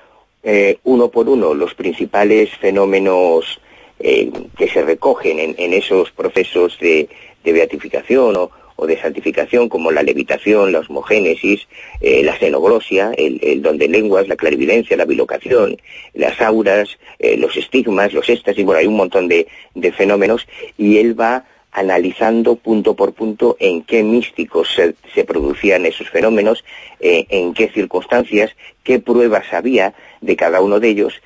eh, 0.43 0.77
uno 0.83 1.09
por 1.09 1.27
uno 1.27 1.53
los 1.53 1.73
principales 1.73 2.51
fenómenos 2.57 3.59
eh, 3.99 4.29
que 4.57 4.67
se 4.67 4.81
recogen 4.81 5.39
en, 5.39 5.73
esos 5.73 6.11
procesos 6.11 6.77
de, 6.81 7.07
beatificación 7.43 8.35
o, 8.35 8.85
de 8.85 8.99
santificación, 8.99 9.69
como 9.69 9.89
la 9.89 10.03
levitación, 10.03 10.73
la 10.73 10.79
osmogénesis, 10.79 11.65
eh, 12.01 12.21
la 12.21 12.37
xenoglosia, 12.37 13.13
el, 13.17 13.61
don 13.61 13.77
de 13.77 13.87
lenguas, 13.87 14.27
la 14.27 14.35
clarividencia, 14.35 14.97
la 14.97 15.05
bilocación, 15.05 15.77
las 16.13 16.41
auras, 16.41 16.89
eh, 17.19 17.37
los 17.37 17.55
estigmas, 17.55 18.11
los 18.11 18.27
éxtasis, 18.27 18.65
bueno, 18.65 18.79
hay 18.79 18.87
un 18.87 18.97
montón 18.97 19.29
de, 19.29 19.47
fenómenos, 19.93 20.45
y 20.77 20.97
él 20.97 21.17
va 21.17 21.45
analizando 21.71 22.57
punto 22.57 22.95
por 22.95 23.13
punto 23.13 23.55
en 23.61 23.81
qué 23.83 24.03
místicos 24.03 24.75
se, 24.75 25.23
producían 25.23 25.85
esos 25.85 26.09
fenómenos, 26.09 26.65
en 26.99 27.53
qué 27.53 27.69
circunstancias, 27.69 28.51
qué 28.83 28.99
pruebas 28.99 29.53
había 29.53 29.93
de 30.19 30.35
cada 30.35 30.59
uno 30.61 30.79
de 30.79 30.89
ellos, 30.89 31.21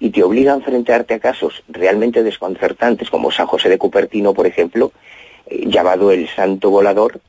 y 0.00 0.10
te 0.10 0.22
obliga 0.22 0.52
a 0.52 0.56
enfrentarte 0.56 1.14
a 1.14 1.20
casos 1.20 1.62
realmente 1.68 2.22
desconcertantes, 2.22 3.10
como 3.10 3.30
San 3.30 3.46
José 3.46 3.68
de 3.68 3.78
Cupertino, 3.78 4.32
por 4.32 4.46
ejemplo, 4.46 4.92
eh, 5.46 5.64
llamado 5.66 6.10
el 6.10 6.28
Santo 6.28 6.70
Volador, 6.70 7.20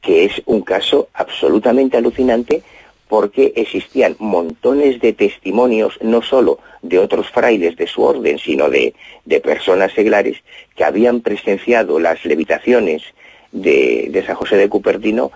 que 0.00 0.24
es 0.24 0.42
un 0.46 0.62
caso 0.62 1.08
absolutamente 1.12 1.98
alucinante 1.98 2.62
porque 3.08 3.52
existían 3.54 4.16
montones 4.18 5.00
de 5.00 5.12
testimonios, 5.12 5.98
no 6.00 6.22
solo 6.22 6.58
de 6.82 6.98
otros 6.98 7.28
frailes 7.30 7.76
de 7.76 7.86
su 7.86 8.02
orden, 8.02 8.38
sino 8.38 8.68
de, 8.68 8.94
de 9.24 9.40
personas 9.40 9.92
seglares 9.92 10.38
que 10.74 10.84
habían 10.84 11.20
presenciado 11.20 12.00
las 12.00 12.24
levitaciones 12.24 13.02
de, 13.52 14.08
de 14.10 14.26
San 14.26 14.34
José 14.34 14.56
de 14.56 14.68
Cupertino, 14.68 15.30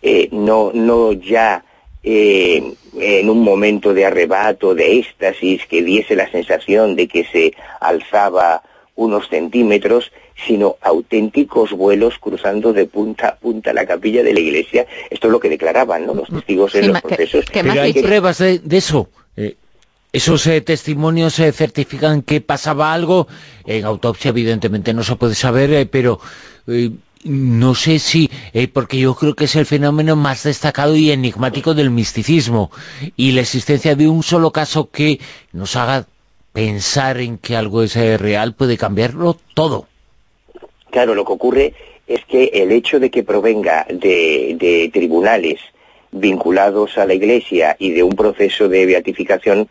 eh, 0.00 0.28
no, 0.32 0.70
no 0.72 1.12
ya 1.12 1.64
eh, 2.02 2.74
en 2.98 3.30
un 3.30 3.42
momento 3.42 3.94
de 3.94 4.04
arrebato, 4.06 4.74
de 4.74 4.98
éxtasis, 4.98 5.66
que 5.66 5.82
diese 5.82 6.16
la 6.16 6.30
sensación 6.30 6.96
de 6.96 7.08
que 7.08 7.24
se 7.24 7.54
alzaba 7.80 8.62
unos 8.94 9.28
centímetros, 9.28 10.12
sino 10.46 10.76
auténticos 10.80 11.72
vuelos 11.72 12.18
cruzando 12.18 12.72
de 12.72 12.86
punta 12.86 13.28
a 13.28 13.36
punta 13.36 13.72
la 13.72 13.86
capilla 13.86 14.22
de 14.22 14.34
la 14.34 14.40
iglesia. 14.40 14.86
Esto 15.10 15.28
es 15.28 15.32
lo 15.32 15.40
que 15.40 15.48
declaraban 15.48 16.06
¿no? 16.06 16.14
los 16.14 16.28
testigos 16.28 16.74
en 16.74 16.82
Sí, 16.84 16.88
los 16.88 17.00
que- 17.02 17.08
procesos. 17.08 17.44
que 17.46 17.62
Pero 17.62 17.80
hay 17.80 17.92
pruebas 17.94 18.38
de, 18.38 18.58
de 18.58 18.76
eso. 18.76 19.08
Eh, 19.36 19.56
esos 20.12 20.46
eh, 20.46 20.60
testimonios 20.60 21.38
eh, 21.38 21.52
certifican 21.52 22.20
que 22.22 22.40
pasaba 22.42 22.92
algo. 22.92 23.28
En 23.64 23.84
autopsia, 23.86 24.28
evidentemente, 24.30 24.92
no 24.92 25.02
se 25.04 25.16
puede 25.16 25.34
saber, 25.34 25.72
eh, 25.72 25.86
pero 25.86 26.20
eh, 26.66 26.90
no 27.24 27.74
sé 27.74 27.98
si... 27.98 28.30
eh, 28.52 28.68
porque 28.68 28.98
yo 28.98 29.14
creo 29.14 29.34
que 29.34 29.44
es 29.44 29.56
el 29.56 29.66
fenómeno 29.66 30.16
más 30.16 30.42
destacado 30.42 30.96
y 30.96 31.10
enigmático 31.10 31.74
del 31.74 31.90
misticismo. 31.90 32.70
Y 33.16 33.32
la 33.32 33.42
existencia 33.42 33.94
de 33.94 34.08
un 34.08 34.22
solo 34.22 34.50
caso 34.50 34.90
que 34.90 35.20
nos 35.52 35.76
haga 35.76 36.06
pensar 36.52 37.18
en 37.20 37.38
que 37.38 37.56
algo 37.56 37.82
es 37.82 37.96
eh, 37.96 38.18
real 38.18 38.54
puede 38.54 38.76
cambiarlo 38.76 39.36
todo. 39.54 39.86
Claro, 40.90 41.14
lo 41.14 41.24
que 41.24 41.32
ocurre 41.32 41.74
es 42.06 42.24
que 42.26 42.50
el 42.52 42.72
hecho 42.72 43.00
de 43.00 43.10
que 43.10 43.22
provenga 43.22 43.86
de, 43.88 44.56
de 44.58 44.90
tribunales 44.92 45.60
vinculados 46.10 46.98
a 46.98 47.06
la 47.06 47.14
Iglesia 47.14 47.76
y 47.78 47.90
de 47.92 48.02
un 48.02 48.12
proceso 48.12 48.68
de 48.68 48.84
beatificación, 48.84 49.68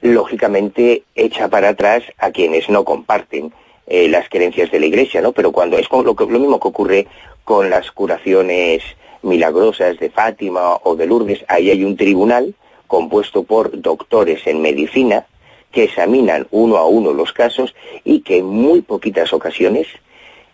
lógicamente 0.00 1.02
echa 1.14 1.48
para 1.48 1.70
atrás 1.70 2.02
a 2.18 2.30
quienes 2.30 2.70
no 2.70 2.84
comparten 2.84 3.52
eh, 3.86 4.08
las 4.08 4.28
creencias 4.28 4.70
de 4.70 4.80
la 4.80 4.86
Iglesia, 4.86 5.20
¿no? 5.20 5.32
Pero 5.32 5.52
cuando 5.52 5.76
es 5.78 5.86
lo, 5.90 6.14
que- 6.14 6.26
lo 6.26 6.38
mismo 6.38 6.58
que 6.60 6.68
ocurre 6.68 7.06
con 7.44 7.68
las 7.70 7.90
curaciones 7.90 8.82
milagrosas 9.22 9.98
de 9.98 10.10
Fátima 10.10 10.76
o 10.82 10.96
de 10.96 11.06
Lourdes, 11.06 11.44
ahí 11.48 11.70
hay 11.70 11.84
un 11.84 11.96
tribunal 11.96 12.54
compuesto 12.86 13.42
por 13.42 13.80
doctores 13.80 14.46
en 14.46 14.60
medicina 14.62 15.26
que 15.72 15.84
examinan 15.84 16.46
uno 16.50 16.76
a 16.76 16.86
uno 16.86 17.12
los 17.12 17.32
casos 17.32 17.74
y 18.04 18.20
que 18.20 18.38
en 18.38 18.46
muy 18.46 18.82
poquitas 18.82 19.32
ocasiones 19.32 19.88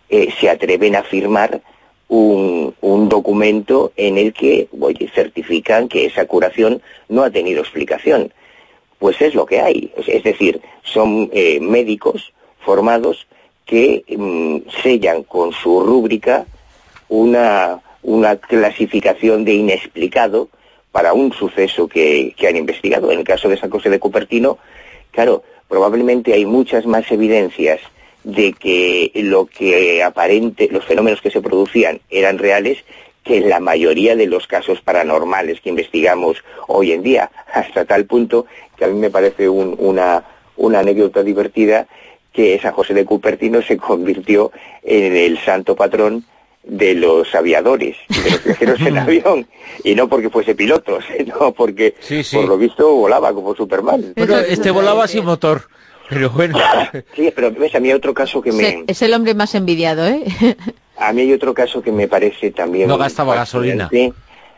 eh, 0.09 0.29
se 0.39 0.49
atreven 0.49 0.95
a 0.95 1.03
firmar 1.03 1.61
un, 2.07 2.73
un 2.81 3.07
documento 3.07 3.93
en 3.95 4.17
el 4.17 4.33
que 4.33 4.67
oye, 4.79 5.09
certifican 5.13 5.87
que 5.87 6.05
esa 6.05 6.25
curación 6.25 6.81
no 7.07 7.23
ha 7.23 7.29
tenido 7.29 7.61
explicación. 7.61 8.33
Pues 8.99 9.21
es 9.21 9.33
lo 9.35 9.45
que 9.45 9.61
hay. 9.61 9.91
Es 10.07 10.23
decir, 10.23 10.61
son 10.83 11.29
eh, 11.33 11.59
médicos 11.59 12.33
formados 12.65 13.27
que 13.65 14.03
mm, 14.07 14.69
sellan 14.83 15.23
con 15.23 15.51
su 15.53 15.81
rúbrica 15.81 16.45
una, 17.09 17.79
una 18.03 18.35
clasificación 18.37 19.43
de 19.45 19.53
inexplicado 19.53 20.49
para 20.91 21.13
un 21.13 21.31
suceso 21.33 21.87
que, 21.87 22.33
que 22.37 22.47
han 22.47 22.57
investigado. 22.57 23.11
En 23.11 23.19
el 23.19 23.25
caso 23.25 23.47
de 23.49 23.57
San 23.57 23.69
José 23.69 23.89
de 23.89 23.99
Cupertino, 23.99 24.57
claro, 25.11 25.43
probablemente 25.67 26.33
hay 26.33 26.45
muchas 26.45 26.85
más 26.85 27.09
evidencias 27.11 27.79
de 28.23 28.53
que 28.53 29.11
lo 29.15 29.45
que 29.45 30.03
aparente, 30.03 30.67
los 30.71 30.85
fenómenos 30.85 31.21
que 31.21 31.31
se 31.31 31.41
producían 31.41 32.01
eran 32.09 32.37
reales 32.37 32.77
que 33.23 33.37
en 33.37 33.49
la 33.49 33.59
mayoría 33.59 34.15
de 34.15 34.25
los 34.27 34.47
casos 34.47 34.81
paranormales 34.81 35.61
que 35.61 35.69
investigamos 35.69 36.43
hoy 36.67 36.91
en 36.91 37.03
día, 37.03 37.31
hasta 37.53 37.85
tal 37.85 38.05
punto 38.05 38.45
que 38.77 38.85
a 38.85 38.87
mí 38.87 38.99
me 38.99 39.09
parece 39.09 39.47
un- 39.47 39.75
una, 39.79 40.23
una 40.57 40.79
anécdota 40.79 41.23
divertida 41.23 41.87
que 42.31 42.59
San 42.59 42.73
José 42.73 42.93
de 42.93 43.05
Cupertino 43.05 43.61
se 43.61 43.77
convirtió 43.77 44.51
en 44.83 45.15
el 45.15 45.39
santo 45.39 45.75
patrón 45.75 46.25
de 46.63 46.93
los 46.93 47.33
aviadores 47.33 47.97
y 48.09 48.19
de 48.21 48.29
los 48.31 48.43
viajeros 48.45 48.81
en 48.81 48.97
avión 48.97 49.47
y 49.83 49.95
no 49.95 50.07
porque 50.07 50.29
fuese 50.29 50.55
piloto 50.55 50.99
sino 51.17 51.51
porque 51.53 51.95
por 52.31 52.47
lo 52.47 52.57
visto 52.57 52.93
volaba 52.93 53.33
como 53.33 53.55
Superman 53.55 54.13
Pero 54.15 54.37
este 54.39 54.71
volaba 54.71 55.07
sin 55.07 55.25
motor. 55.25 55.63
Pero 56.09 56.29
bueno. 56.29 56.57
sí 57.15 57.31
pero 57.35 57.51
ves 57.51 57.73
a 57.75 57.79
mí 57.79 57.89
hay 57.89 57.95
otro 57.95 58.13
caso 58.13 58.41
que 58.41 58.51
me 58.51 58.83
Es 58.87 59.01
el 59.01 59.13
hombre 59.13 59.33
más 59.33 59.55
envidiado, 59.55 60.05
¿eh? 60.07 60.23
a 60.97 61.13
mí 61.13 61.21
hay 61.21 61.33
otro 61.33 61.53
caso 61.53 61.81
que 61.81 61.91
me 61.91 62.07
parece 62.07 62.51
también 62.51 62.87
No 62.87 62.97
gastaba 62.97 63.35
fascinante. 63.35 64.13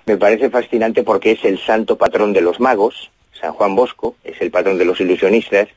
me 0.06 0.18
parece 0.18 0.50
fascinante 0.50 1.04
porque 1.04 1.32
es 1.32 1.46
el 1.46 1.60
santo 1.60 1.98
patrón 1.98 2.34
de 2.34 2.42
los 2.42 2.60
magos 2.60 3.12
San 3.40 3.54
Juan 3.54 3.76
Bosco 3.76 4.16
es 4.24 4.42
el 4.42 4.52
patrón 4.52 4.78
de 4.78 4.86
los 4.86 5.00
ilusionistas 5.00 5.70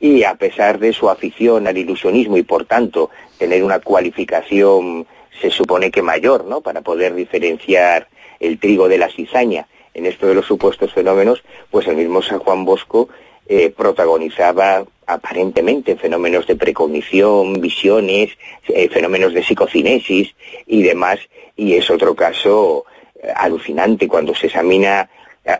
y 0.00 0.22
a 0.22 0.34
pesar 0.34 0.78
de 0.78 0.92
su 0.92 1.08
afición 1.08 1.66
al 1.66 1.76
ilusionismo 1.76 2.36
y 2.36 2.42
por 2.42 2.64
tanto 2.64 3.10
tener 3.38 3.64
una 3.64 3.80
cualificación 3.80 5.06
se 5.40 5.50
supone 5.50 5.90
que 5.90 6.02
mayor, 6.02 6.44
¿no? 6.44 6.60
Para 6.60 6.82
poder 6.82 7.14
diferenciar 7.14 8.08
el 8.40 8.58
trigo 8.58 8.88
de 8.88 8.98
la 8.98 9.08
cizaña 9.08 9.66
en 9.94 10.06
esto 10.06 10.26
de 10.26 10.34
los 10.34 10.46
supuestos 10.46 10.92
fenómenos, 10.92 11.42
pues 11.70 11.86
el 11.88 11.96
mismo 11.96 12.22
San 12.22 12.38
Juan 12.38 12.64
Bosco 12.64 13.08
eh, 13.48 13.70
protagonizaba 13.70 14.84
aparentemente 15.06 15.96
fenómenos 15.96 16.46
de 16.46 16.56
precognición, 16.56 17.60
visiones, 17.60 18.30
eh, 18.68 18.88
fenómenos 18.90 19.32
de 19.32 19.42
psicocinesis 19.42 20.34
y 20.66 20.82
demás, 20.82 21.18
y 21.56 21.74
es 21.74 21.90
otro 21.90 22.14
caso 22.14 22.84
eh, 23.20 23.32
alucinante 23.34 24.06
cuando 24.06 24.34
se 24.34 24.46
examina 24.46 25.08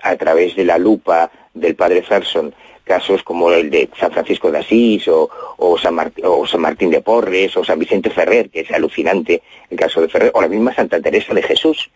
a, 0.02 0.16
través 0.16 0.54
de 0.54 0.64
la 0.64 0.76
lupa 0.76 1.30
del 1.54 1.74
padre 1.74 2.02
Ferson 2.02 2.54
casos 2.88 3.22
como 3.22 3.52
el 3.52 3.70
de 3.70 3.88
San 4.00 4.10
Francisco 4.10 4.50
de 4.50 4.58
Asís 4.58 5.06
o, 5.06 5.30
o 5.58 5.78
San 5.78 5.94
Mart- 5.94 6.18
o 6.24 6.44
San 6.46 6.60
Martín 6.62 6.90
de 6.90 7.00
Porres 7.02 7.56
o 7.56 7.62
San 7.64 7.78
Vicente 7.78 8.10
Ferrer, 8.10 8.50
que 8.50 8.60
es 8.60 8.70
alucinante 8.72 9.42
el 9.70 9.78
caso 9.78 10.00
de 10.00 10.08
Ferrer, 10.08 10.32
o 10.34 10.40
la 10.40 10.48
misma 10.48 10.74
Santa 10.74 11.00
Teresa 11.00 11.32
de 11.34 11.42
Jesús, 11.42 11.90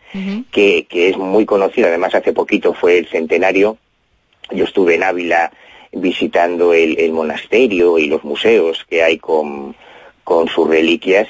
que, 0.51 0.85
que 0.87 1.09
es 1.09 1.17
muy 1.17 1.45
conocida, 1.45 1.87
además 1.87 2.15
hace 2.15 2.31
poquito 2.31 2.73
fue 2.73 2.99
el 2.99 3.07
centenario, 3.07 3.77
yo 4.51 4.63
estuve 4.63 4.95
en 4.95 5.03
Ávila 5.03 5.51
visitando 5.91 6.73
el, 6.73 6.97
el 6.99 7.11
monasterio 7.11 7.97
y 7.99 8.07
los 8.07 8.23
museos 8.23 8.85
que 8.89 9.03
hay 9.03 9.17
con, 9.17 9.75
con 10.23 10.47
sus 10.47 10.67
reliquias 10.67 11.27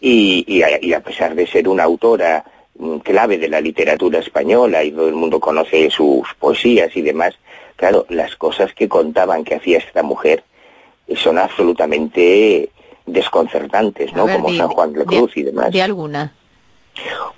y, 0.00 0.44
y 0.46 0.62
a, 0.62 0.82
y 0.82 0.92
a 0.92 1.00
pesar 1.00 1.34
de 1.34 1.46
ser 1.46 1.68
una 1.68 1.84
autora 1.84 2.44
mm, 2.78 2.98
clave 2.98 3.38
de 3.38 3.48
la 3.48 3.60
literatura 3.60 4.18
española 4.20 4.82
y 4.84 4.90
todo 4.92 5.08
el 5.08 5.14
mundo 5.14 5.40
conoce 5.40 5.90
sus 5.90 6.26
poesías 6.38 6.96
y 6.96 7.02
demás, 7.02 7.34
claro, 7.76 8.06
las 8.08 8.36
cosas 8.36 8.72
que 8.74 8.88
contaban 8.88 9.44
que 9.44 9.54
hacía 9.54 9.78
esta 9.78 10.02
mujer 10.02 10.42
son 11.16 11.38
absolutamente 11.38 12.70
desconcertantes, 13.06 14.12
¿no? 14.12 14.26
ver, 14.26 14.36
Como 14.36 14.52
San 14.54 14.68
Juan 14.68 14.92
de 14.92 14.98
la 15.00 15.04
Cruz 15.04 15.36
y 15.36 15.42
demás. 15.44 15.70
De 15.72 15.82
alguna. 15.82 16.32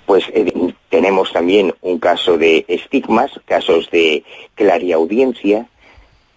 Pues 0.05 0.23
eh, 0.33 0.51
tenemos 0.89 1.31
también 1.33 1.75
un 1.81 1.99
caso 1.99 2.37
de 2.37 2.65
estigmas, 2.67 3.31
casos 3.45 3.89
de 3.91 4.23
clariaudiencia, 4.55 5.67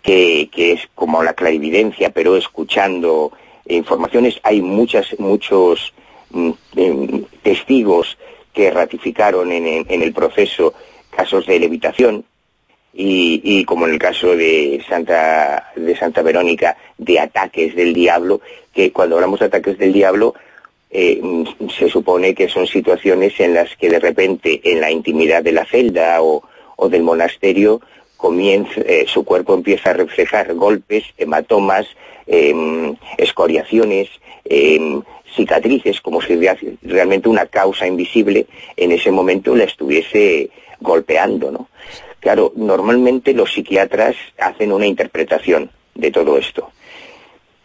que, 0.02 0.50
que 0.52 0.72
es 0.72 0.80
como 0.94 1.22
la 1.22 1.34
clarividencia, 1.34 2.10
pero 2.10 2.36
escuchando 2.36 3.32
informaciones. 3.68 4.40
Hay 4.42 4.60
muchas, 4.60 5.18
muchos 5.20 5.94
mm, 6.30 6.50
em, 6.76 7.24
testigos 7.42 8.18
que 8.52 8.70
ratificaron 8.70 9.52
en, 9.52 9.66
en- 9.66 9.86
en 9.88 10.02
el 10.02 10.12
proceso 10.12 10.74
casos 11.10 11.46
de 11.46 11.60
levitación 11.60 12.24
y, 12.94 13.40
y 13.42 13.64
como 13.64 13.86
en 13.86 13.92
el 13.94 13.98
caso 13.98 14.36
de 14.36 14.82
Santa, 14.88 15.72
de 15.76 15.96
Santa 15.96 16.22
Verónica, 16.22 16.76
de 16.98 17.18
ataques 17.20 17.74
del 17.74 17.94
diablo, 17.94 18.40
que 18.74 18.92
cuando 18.92 19.16
hablamos 19.16 19.40
de 19.40 19.46
ataques 19.46 19.78
del 19.78 19.92
diablo, 19.92 20.34
eh, 20.90 21.20
se 21.78 21.88
supone 21.88 22.34
que 22.34 22.48
son 22.48 22.66
situaciones 22.66 23.38
en 23.40 23.54
las 23.54 23.74
que 23.76 23.88
de 23.88 23.98
repente 23.98 24.60
en 24.64 24.80
la 24.80 24.90
intimidad 24.90 25.42
de 25.42 25.52
la 25.52 25.64
celda 25.64 26.20
o, 26.22 26.42
o 26.76 26.88
del 26.88 27.02
monasterio 27.02 27.80
comienza, 28.18 28.80
eh, 28.82 29.06
su 29.08 29.24
cuerpo 29.24 29.54
empieza 29.54 29.90
a 29.90 29.94
reflejar 29.94 30.54
golpes, 30.54 31.04
hematomas, 31.16 31.86
em, 32.26 32.94
escoriaciones, 33.16 34.08
em, 34.44 35.02
cicatrices, 35.34 36.00
como 36.02 36.20
si 36.20 36.36
rea- 36.36 36.56
realmente 36.82 37.28
una 37.28 37.46
causa 37.46 37.86
invisible 37.86 38.46
en 38.76 38.92
ese 38.92 39.10
momento 39.10 39.56
la 39.56 39.64
estuviese 39.64 40.50
golpeando, 40.80 41.50
¿no? 41.50 41.68
Claro, 42.22 42.52
normalmente 42.54 43.34
los 43.34 43.52
psiquiatras 43.52 44.14
hacen 44.38 44.70
una 44.70 44.86
interpretación 44.86 45.72
de 45.92 46.12
todo 46.12 46.38
esto. 46.38 46.70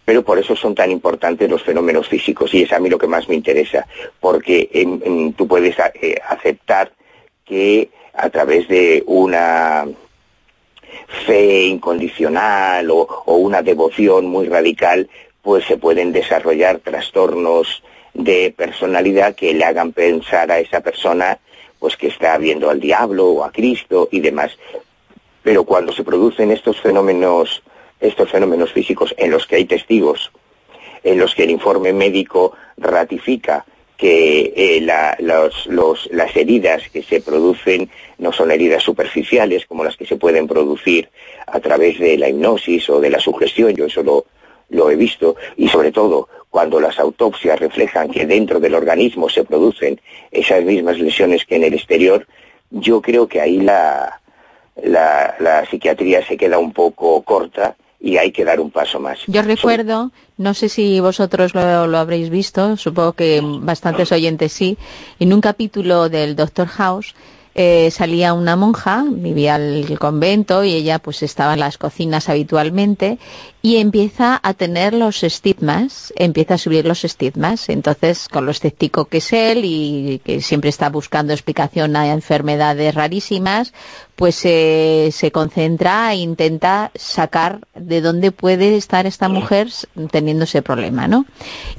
Pero 0.04 0.24
por 0.24 0.40
eso 0.40 0.56
son 0.56 0.74
tan 0.74 0.90
importantes 0.90 1.48
los 1.48 1.62
fenómenos 1.62 2.08
físicos 2.08 2.52
y 2.56 2.64
es 2.64 2.74
a 2.74 2.80
mí 2.80 2.90
lo 2.90 2.98
que 2.98 3.06
más 3.06 3.30
me 3.30 3.36
interesa, 3.36 3.86
porque 4.20 4.68
tú 5.38 5.48
puedes 5.48 5.76
eh, 6.02 6.16
aceptar 6.28 6.92
que 7.46 7.92
a 8.16 8.32
través 8.32 8.68
de 8.68 9.04
una 9.06 9.86
fe 11.28 11.66
incondicional 11.66 12.90
o 12.90 13.36
una 13.36 13.62
devoción 13.62 14.26
muy 14.26 14.48
radical, 14.48 15.08
pues 15.44 15.66
se 15.66 15.78
pueden 15.78 16.12
desarrollar 16.12 16.80
trastornos 16.80 17.84
de 18.16 18.52
personalidad 18.58 19.36
que 19.36 19.54
le 19.54 19.66
hagan 19.66 19.92
pensar 19.92 20.52
a 20.52 20.58
esa 20.58 20.82
persona 20.82 21.38
pues 21.80 21.98
que 21.98 22.08
está 22.08 22.38
viendo 22.38 22.70
al 22.70 22.80
diablo 22.80 23.28
o 23.28 23.44
a 23.44 23.52
Cristo 23.52 24.10
y 24.12 24.20
demás. 24.20 24.52
Pero 25.44 25.64
cuando 25.64 25.94
se 25.94 26.04
producen 26.04 26.52
estos 26.52 26.80
fenómenos, 26.82 27.64
estos 28.00 28.30
fenómenos 28.30 28.72
físicos 28.72 29.14
en 29.18 29.32
los 29.32 29.46
que 29.48 29.58
hay 29.58 29.66
testigos, 29.66 30.32
en 31.04 31.20
los 31.20 31.36
que 31.36 31.44
el 31.44 31.52
informe 31.52 31.94
médico 31.94 32.54
ratifica 32.78 33.66
que 33.98 34.54
eh, 34.56 34.82
las 34.82 36.36
heridas 36.36 36.88
que 36.90 37.02
se 37.02 37.20
producen 37.20 37.90
no 38.20 38.32
son 38.32 38.52
heridas 38.52 38.84
superficiales 38.84 39.66
como 39.66 39.84
las 39.84 39.98
que 39.98 40.06
se 40.06 40.18
pueden 40.18 40.48
producir 40.48 41.10
a 41.48 41.60
través 41.60 41.98
de 41.98 42.18
la 42.18 42.30
hipnosis 42.30 42.90
o 42.90 43.00
de 43.00 43.10
la 43.10 43.20
sugestión, 43.20 43.76
yo 43.76 43.86
eso 43.86 44.04
lo, 44.04 44.26
lo 44.70 44.90
he 44.90 44.96
visto, 44.96 45.36
y 45.56 45.68
sobre 45.68 45.92
todo 45.92 46.28
cuando 46.50 46.80
las 46.80 47.00
autopsias 47.00 47.60
reflejan 47.60 48.10
que 48.10 48.26
dentro 48.26 48.60
del 48.60 48.76
organismo 48.76 49.30
se 49.30 49.44
producen 49.44 50.00
esas 50.32 50.64
mismas 50.64 50.98
lesiones 50.98 51.46
que 51.46 51.56
en 51.56 51.66
el 51.66 51.74
exterior, 51.74 52.26
yo 52.72 53.02
creo 53.02 53.28
que 53.28 53.42
ahí 53.42 53.58
la, 53.60 54.20
psiquiatría 55.70 56.26
se 56.26 56.38
queda 56.38 56.58
un 56.58 56.74
poco 56.74 57.22
corta 57.22 57.76
y 58.00 58.18
hay 58.18 58.32
que 58.32 58.46
dar 58.46 58.60
un 58.60 58.72
paso 58.72 59.00
más. 59.00 59.20
Yo 59.28 59.42
recuerdo, 59.42 60.12
no 60.38 60.54
sé 60.54 60.70
si 60.70 61.00
vosotros 61.00 61.54
lo, 61.54 61.62
habréis 61.98 62.30
visto, 62.30 62.78
supongo 62.78 63.14
que 63.14 63.42
bastantes 63.44 64.12
oyentes 64.12 64.52
sí, 64.52 64.78
en 65.20 65.34
un 65.34 65.42
capítulo 65.42 66.10
del 66.10 66.36
Doctor 66.36 66.68
House 66.68 67.16
eh, 67.60 67.90
salía 67.90 68.34
una 68.34 68.56
monja, 68.56 69.04
vivía 69.08 69.56
el 69.56 69.98
convento 69.98 70.64
y 70.64 70.74
ella 70.74 71.00
pues 71.00 71.24
estaba 71.24 71.56
en 71.56 71.60
las 71.60 71.80
cocinas 71.80 72.30
habitualmente 72.30 73.18
y 73.68 73.76
empieza 73.76 74.40
a 74.42 74.54
tener 74.54 74.94
los 74.94 75.24
estigmas, 75.24 76.14
empieza 76.16 76.54
a 76.54 76.58
subir 76.58 76.86
los 76.86 77.04
estigmas. 77.04 77.68
Entonces, 77.68 78.30
con 78.30 78.46
lo 78.46 78.52
escéptico 78.52 79.04
que 79.04 79.18
es 79.18 79.34
él 79.34 79.64
y 79.66 80.22
que 80.24 80.40
siempre 80.40 80.70
está 80.70 80.90
buscando 80.90 81.34
explicación 81.34 81.98
a 81.98 82.08
enfermedades 82.14 82.96
rarísimas, 82.96 83.74
pues 84.16 84.36
se 84.36 85.32
concentra 85.34 86.14
e 86.14 86.16
intenta 86.16 86.92
sacar 86.96 87.60
de 87.76 88.00
dónde 88.00 88.32
puede 88.32 88.78
estar 88.78 89.06
esta 89.06 89.28
mujer 89.28 89.68
teniendo 90.12 90.46
ese 90.46 90.62
problema, 90.62 91.10
¿no? 91.10 91.26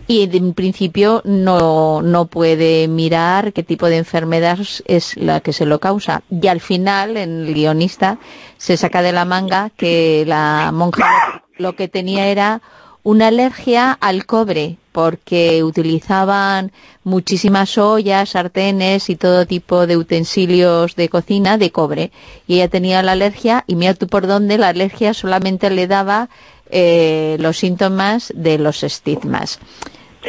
Y 0.06 0.28
en 0.36 0.52
principio 0.52 1.22
no, 1.24 2.02
no 2.02 2.26
puede 2.26 2.86
mirar 2.86 3.54
qué 3.54 3.62
tipo 3.62 3.86
de 3.86 3.96
enfermedad 3.96 4.58
es 4.84 5.16
la 5.16 5.40
que 5.40 5.54
se 5.54 5.64
lo 5.64 5.80
causa. 5.80 6.22
Y 6.30 6.48
al 6.48 6.60
final, 6.60 7.16
el 7.16 7.52
guionista, 7.54 8.18
se 8.58 8.76
saca 8.76 9.02
de 9.02 9.12
la 9.12 9.24
manga 9.24 9.70
que 9.70 10.24
la 10.26 10.70
monja 10.72 11.42
lo 11.56 11.74
que 11.74 11.88
tenía 11.88 12.26
era 12.26 12.60
una 13.02 13.28
alergia 13.28 13.92
al 13.92 14.26
cobre, 14.26 14.76
porque 14.92 15.62
utilizaban 15.62 16.72
muchísimas 17.04 17.78
ollas, 17.78 18.30
sartenes 18.30 19.08
y 19.08 19.16
todo 19.16 19.46
tipo 19.46 19.86
de 19.86 19.96
utensilios 19.96 20.94
de 20.94 21.08
cocina 21.08 21.56
de 21.56 21.70
cobre. 21.70 22.10
Y 22.46 22.56
ella 22.56 22.68
tenía 22.68 23.02
la 23.02 23.12
alergia, 23.12 23.64
y 23.66 23.76
mira 23.76 23.94
tú 23.94 24.08
por 24.08 24.26
dónde, 24.26 24.58
la 24.58 24.68
alergia 24.68 25.14
solamente 25.14 25.70
le 25.70 25.86
daba 25.86 26.28
eh, 26.70 27.36
los 27.40 27.56
síntomas 27.56 28.32
de 28.34 28.58
los 28.58 28.82
estigmas. 28.82 29.58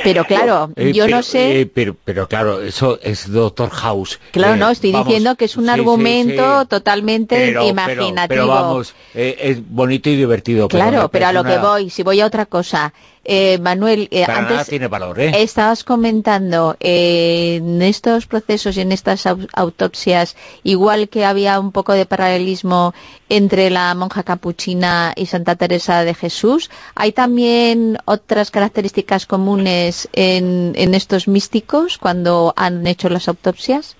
Pero 0.03 0.23
claro, 0.25 0.71
Eh, 0.75 0.93
yo 0.93 1.05
pero, 1.05 1.17
no 1.17 1.23
sé... 1.23 1.61
eh, 1.61 1.65
pero, 1.65 1.95
pero 2.05 2.27
claro, 2.27 2.61
eso 2.61 2.99
es 3.01 3.31
Doctor 3.31 3.69
House. 3.71 4.19
Claro, 4.31 4.53
Eh, 4.53 4.57
no, 4.57 4.69
estoy 4.69 4.91
vamos, 4.91 5.07
diciendo 5.07 5.35
que 5.35 5.45
es 5.45 5.57
un 5.57 5.65
sí, 5.65 5.69
argumento 5.71 6.61
sí. 6.61 6.67
totalmente 6.67 7.35
Pero- 7.35 7.65
imaginativo. 7.67 8.27
Pero, 8.27 8.47
vamos, 8.47 8.93
es 9.13 9.59
bonito 9.67 10.09
y 10.09 10.15
divertido. 10.15 10.67
pero 10.67 10.83
Claro, 10.83 11.01
no 11.03 11.09
pero 11.09 11.27
a 11.27 11.33
lo 11.33 11.43
que 11.43 11.57
voy, 11.57 11.89
si 11.89 12.03
voy 12.03 12.21
a 12.21 12.25
otra 12.27 12.45
cosa. 12.45 12.93
Eh, 13.31 13.59
Manuel, 13.59 14.07
eh, 14.09 14.25
Para 14.25 14.41
nada 14.41 14.51
antes 14.55 14.69
tiene 14.69 14.87
valor, 14.87 15.19
¿eh? 15.19 15.31
estabas 15.43 15.83
comentando 15.83 16.75
eh, 16.79 17.57
en 17.57 17.79
estos 17.83 18.25
procesos 18.25 18.75
y 18.75 18.81
en 18.81 18.91
estas 18.91 19.27
au- 19.27 19.47
autopsias, 19.53 20.35
igual 20.63 21.09
que 21.09 21.25
había 21.25 21.59
un 21.59 21.71
poco 21.71 21.93
de 21.93 22.07
paralelismo 22.07 22.95
entre 23.29 23.69
la 23.69 23.93
monja 23.93 24.23
capuchina 24.23 25.13
y 25.15 25.27
Santa 25.27 25.55
Teresa 25.55 26.03
de 26.03 26.15
Jesús, 26.15 26.71
¿hay 26.95 27.11
también 27.11 27.99
otras 28.05 28.49
características 28.49 29.27
comunes 29.27 30.09
en, 30.13 30.73
en 30.75 30.95
estos 30.95 31.27
místicos 31.27 31.99
cuando 31.99 32.53
han 32.55 32.87
hecho 32.87 33.09
las 33.09 33.27
autopsias? 33.27 33.95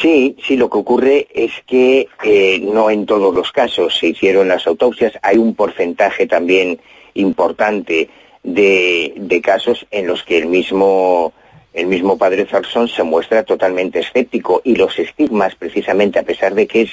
Sí, 0.00 0.36
sí, 0.46 0.56
lo 0.56 0.70
que 0.70 0.78
ocurre 0.78 1.28
es 1.34 1.52
que 1.66 2.08
eh, 2.24 2.60
no 2.60 2.88
en 2.88 3.04
todos 3.04 3.34
los 3.34 3.52
casos 3.52 3.96
se 3.98 4.08
hicieron 4.08 4.48
las 4.48 4.66
autopsias, 4.66 5.12
hay 5.22 5.36
un 5.36 5.54
porcentaje 5.54 6.26
también 6.26 6.80
importante 7.14 8.10
de, 8.42 9.40
casos 9.42 9.86
en 9.90 10.06
los 10.06 10.22
que 10.22 10.38
el 10.38 10.46
mismo 10.46 11.32
el 11.72 11.86
mismo 11.88 12.16
padre 12.16 12.46
Zarson 12.46 12.86
se 12.86 13.02
muestra 13.02 13.42
totalmente 13.42 13.98
escéptico 13.98 14.60
y 14.62 14.76
los 14.76 14.96
estigmas 14.96 15.56
precisamente 15.56 16.20
a 16.20 16.22
pesar 16.22 16.54
de 16.54 16.68
que 16.68 16.82
es 16.82 16.90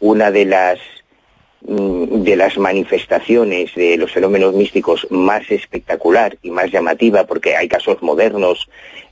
una 0.00 0.30
de 0.30 0.44
las 0.44 0.78
mm, 1.66 2.22
de 2.24 2.36
las 2.36 2.58
manifestaciones 2.58 3.74
de 3.74 3.96
los 3.96 4.12
fenómenos 4.12 4.52
místicos 4.54 5.06
más 5.10 5.50
espectacular 5.50 6.36
y 6.42 6.50
más 6.50 6.70
llamativa, 6.70 7.24
porque 7.24 7.56
hay 7.56 7.68
casos 7.68 8.02
modernos, 8.02 8.68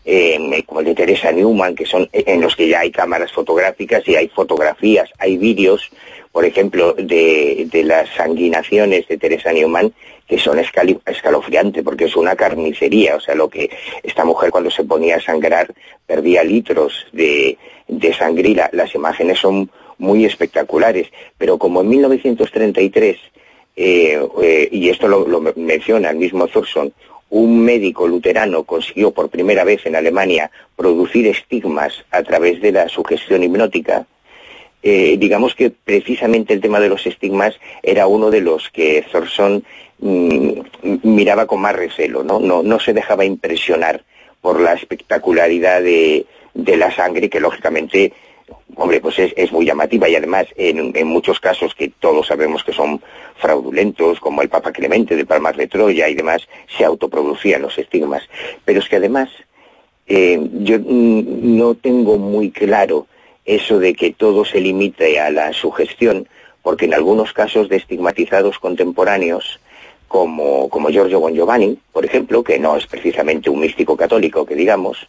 eh, 0.08 0.62
como 0.64 0.80
el 0.80 0.86
de 0.86 0.94
Teresa 0.94 1.32
Newman, 1.32 1.74
que 1.74 1.84
son 1.84 2.08
en 2.12 2.40
los 2.40 2.54
que 2.54 2.68
ya 2.68 2.80
hay 2.80 2.92
cámaras 2.92 3.32
fotográficas 3.32 4.06
y 4.06 4.14
hay 4.14 4.28
fotografías, 4.28 5.10
hay 5.18 5.36
vídeos, 5.36 5.90
por 6.30 6.44
ejemplo, 6.44 6.92
de, 6.92 7.68
las 7.84 8.08
sanguinaciones 8.10 9.08
de 9.08 9.18
Teresa 9.18 9.52
Newman, 9.52 9.92
que 10.28 10.38
son 10.38 10.60
escalofriantes, 10.60 11.82
porque 11.82 12.04
es 12.04 12.14
una 12.14 12.36
carnicería, 12.36 13.16
o 13.16 13.20
sea, 13.20 13.34
lo 13.34 13.48
que 13.48 13.68
esta 14.04 14.24
mujer 14.24 14.50
cuando 14.50 14.70
se 14.70 14.84
ponía 14.84 15.16
a 15.16 15.20
sangrar 15.20 15.74
perdía 16.06 16.44
litros 16.44 17.06
de, 17.12 17.58
de 17.88 18.68
las 18.72 18.94
imágenes 18.94 19.40
son 19.40 19.70
muy 19.98 20.24
espectaculares, 20.24 21.08
pero 21.36 21.58
como 21.58 21.80
en 21.80 21.88
1933, 21.88 23.18
eh, 23.74 24.20
eh, 24.42 24.68
y 24.70 24.88
esto 24.88 25.08
lo, 25.08 25.26
lo 25.26 25.40
menciona 25.56 26.10
el 26.10 26.16
mismo 26.16 26.46
Thurston, 26.46 26.92
un 27.36 27.60
médico 27.60 28.08
luterano 28.08 28.64
consiguió 28.64 29.10
por 29.10 29.28
primera 29.28 29.62
vez 29.62 29.84
en 29.84 29.94
Alemania 29.94 30.50
producir 30.74 31.26
estigmas 31.26 32.04
a 32.10 32.22
través 32.22 32.62
de 32.62 32.72
la 32.72 32.88
sugestión 32.88 33.42
hipnótica, 33.42 34.06
eh, 34.82 35.16
digamos 35.18 35.54
que 35.54 35.70
precisamente 35.70 36.54
el 36.54 36.62
tema 36.62 36.80
de 36.80 36.88
los 36.88 37.06
estigmas 37.06 37.54
era 37.82 38.06
uno 38.06 38.30
de 38.30 38.40
los 38.40 38.70
que 38.70 39.04
Thorson 39.12 39.64
mm, 39.98 40.60
miraba 41.02 41.46
con 41.46 41.60
más 41.60 41.76
recelo, 41.76 42.24
¿no? 42.24 42.40
No, 42.40 42.80
se 42.80 42.94
dejaba 42.94 43.26
impresionar 43.26 44.02
por 44.40 44.58
la 44.58 44.72
espectacularidad 44.72 45.82
de 45.82 46.24
la 46.54 46.94
sangre, 46.94 47.28
que 47.28 47.40
lógicamente, 47.40 48.14
hombre, 48.74 49.00
pues 49.00 49.18
es, 49.18 49.52
muy 49.52 49.64
llamativa 49.64 50.08
y 50.08 50.16
además 50.16 50.46
en, 50.56 51.06
muchos 51.06 51.40
casos 51.40 51.74
que 51.74 51.92
todos 52.00 52.26
sabemos 52.26 52.62
que 52.64 52.72
son 52.72 53.02
fraudulentos, 53.36 54.20
como 54.20 54.42
el 54.42 54.48
Papa 54.48 54.72
Clemente 54.72 55.16
de 55.16 55.26
Palmas 55.26 55.56
de 55.56 55.66
Troya 55.66 56.08
y 56.08 56.14
demás, 56.14 56.46
se 56.76 56.84
autoproducían 56.84 57.62
los 57.62 57.78
estigmas. 57.78 58.22
Pero 58.64 58.80
es 58.80 58.88
que 58.88 58.96
además 58.96 59.30
eh, 60.06 60.40
yo 60.60 60.78
mm, 60.78 61.56
no 61.56 61.74
tengo 61.74 62.18
muy 62.18 62.50
claro 62.50 63.06
eso 63.44 63.78
de 63.78 63.94
que 63.94 64.12
todo 64.12 64.44
se 64.44 64.60
limite 64.60 65.20
a 65.20 65.30
la 65.30 65.52
sugestión, 65.52 66.28
porque 66.62 66.86
en 66.86 66.94
algunos 66.94 67.32
casos 67.32 67.68
de 67.68 67.76
estigmatizados 67.76 68.58
contemporáneos, 68.58 69.60
como, 70.08 70.68
como 70.68 70.90
Giorgio 70.90 71.20
Bon 71.20 71.34
Giovanni, 71.34 71.78
por 71.92 72.04
ejemplo, 72.04 72.42
que 72.42 72.58
no 72.58 72.76
es 72.76 72.86
precisamente 72.86 73.50
un 73.50 73.60
místico 73.60 73.96
católico, 73.96 74.46
que 74.46 74.54
digamos, 74.54 75.08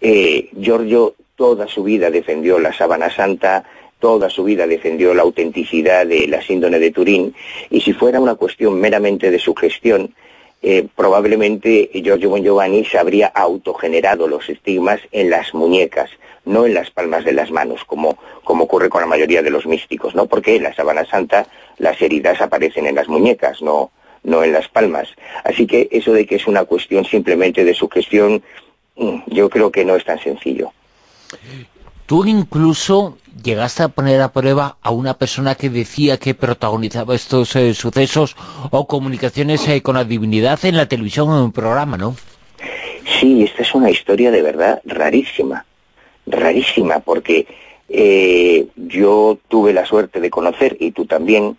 eh, 0.00 0.48
Giorgio 0.60 1.14
toda 1.36 1.68
su 1.68 1.84
vida 1.84 2.10
defendió 2.10 2.58
la 2.58 2.72
sábana 2.72 3.10
santa, 3.10 3.64
toda 4.00 4.28
su 4.28 4.44
vida 4.44 4.66
defendió 4.66 5.14
la 5.14 5.22
autenticidad 5.22 6.06
de 6.06 6.26
la 6.26 6.42
síndrome 6.42 6.78
de 6.78 6.90
Turín, 6.90 7.34
y 7.70 7.80
si 7.80 7.92
fuera 7.92 8.20
una 8.20 8.34
cuestión 8.34 8.80
meramente 8.80 9.30
de 9.30 9.38
sugestión, 9.38 10.14
eh, 10.62 10.86
probablemente 10.96 11.90
Giorgio 11.92 12.30
Bon 12.30 12.42
Giovanni 12.42 12.84
se 12.84 12.98
habría 12.98 13.28
autogenerado 13.28 14.26
los 14.26 14.48
estigmas 14.48 15.00
en 15.12 15.30
las 15.30 15.54
muñecas, 15.54 16.10
no 16.44 16.66
en 16.66 16.74
las 16.74 16.90
palmas 16.90 17.24
de 17.24 17.32
las 17.32 17.50
manos, 17.50 17.84
como, 17.84 18.16
ocurre 18.44 18.88
con 18.88 19.02
la 19.02 19.06
mayoría 19.06 19.42
de 19.42 19.50
los 19.50 19.66
místicos, 19.66 20.14
¿no? 20.14 20.26
Porque 20.26 20.56
en 20.56 20.62
la 20.62 20.74
sábana 20.74 21.04
santa 21.04 21.46
las 21.78 22.00
heridas 22.00 22.40
aparecen 22.40 22.86
en 22.86 22.94
las 22.94 23.08
muñecas, 23.08 23.60
no, 23.60 23.90
no 24.22 24.42
en 24.42 24.52
las 24.52 24.68
palmas. 24.68 25.08
Así 25.44 25.66
que 25.66 25.88
eso 25.90 26.12
de 26.12 26.26
que 26.26 26.36
es 26.36 26.46
una 26.46 26.64
cuestión 26.64 27.04
simplemente 27.04 27.64
de 27.64 27.74
sugestión, 27.74 28.42
mm, 28.96 29.18
yo 29.26 29.50
creo 29.50 29.70
que 29.70 29.84
no 29.84 29.94
es 29.94 30.04
tan 30.04 30.18
sencillo. 30.18 30.72
Tú 32.06 32.24
incluso 32.24 33.18
llegaste 33.42 33.82
a 33.82 33.88
poner 33.88 34.20
a 34.20 34.32
prueba 34.32 34.76
a 34.80 34.90
una 34.90 35.14
persona 35.14 35.56
que 35.56 35.68
decía 35.68 36.18
que 36.18 36.34
protagonizaba 36.34 37.14
estos 37.14 37.56
eh, 37.56 37.74
sucesos 37.74 38.36
o 38.70 38.86
comunicaciones 38.86 39.66
eh, 39.68 39.82
con 39.82 39.96
la 39.96 40.04
divinidad 40.04 40.64
en 40.64 40.76
la 40.76 40.86
televisión 40.86 41.28
en 41.30 41.36
un 41.36 41.52
programa, 41.52 41.96
¿no? 41.96 42.14
Sí, 43.18 43.42
esta 43.42 43.62
es 43.62 43.74
una 43.74 43.90
historia 43.90 44.30
de 44.30 44.42
verdad 44.42 44.80
rarísima, 44.84 45.64
rarísima, 46.26 47.00
porque 47.00 47.46
eh, 47.88 48.66
yo 48.76 49.38
tuve 49.48 49.72
la 49.72 49.84
suerte 49.84 50.20
de 50.20 50.30
conocer, 50.30 50.76
y 50.78 50.92
tú 50.92 51.06
también, 51.06 51.56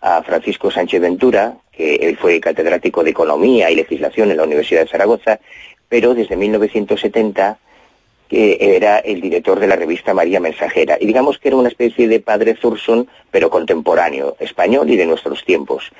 a 0.00 0.22
Francisco 0.22 0.70
Sánchez 0.70 1.00
Ventura, 1.00 1.56
que 1.72 1.96
él 1.96 2.16
fue 2.16 2.40
catedrático 2.40 3.02
de 3.02 3.10
Economía 3.10 3.70
y 3.70 3.76
Legislación 3.76 4.30
en 4.30 4.36
la 4.36 4.44
Universidad 4.44 4.82
de 4.82 4.88
Zaragoza, 4.88 5.40
pero 5.88 6.14
desde 6.14 6.36
1970 6.36 7.58
que 8.28 8.58
era 8.60 8.98
el 8.98 9.20
director 9.20 9.58
de 9.58 9.66
la 9.66 9.76
revista 9.76 10.14
María 10.14 10.40
Mensajera. 10.40 10.98
Y 11.00 11.06
digamos 11.06 11.38
que 11.38 11.48
era 11.48 11.56
una 11.56 11.68
especie 11.68 12.08
de 12.08 12.20
padre 12.20 12.54
Thurston, 12.54 13.08
pero 13.30 13.50
contemporáneo, 13.50 14.36
español 14.38 14.90
y 14.90 14.96
de 14.96 15.06
nuestros 15.06 15.44
tiempos. 15.44 15.90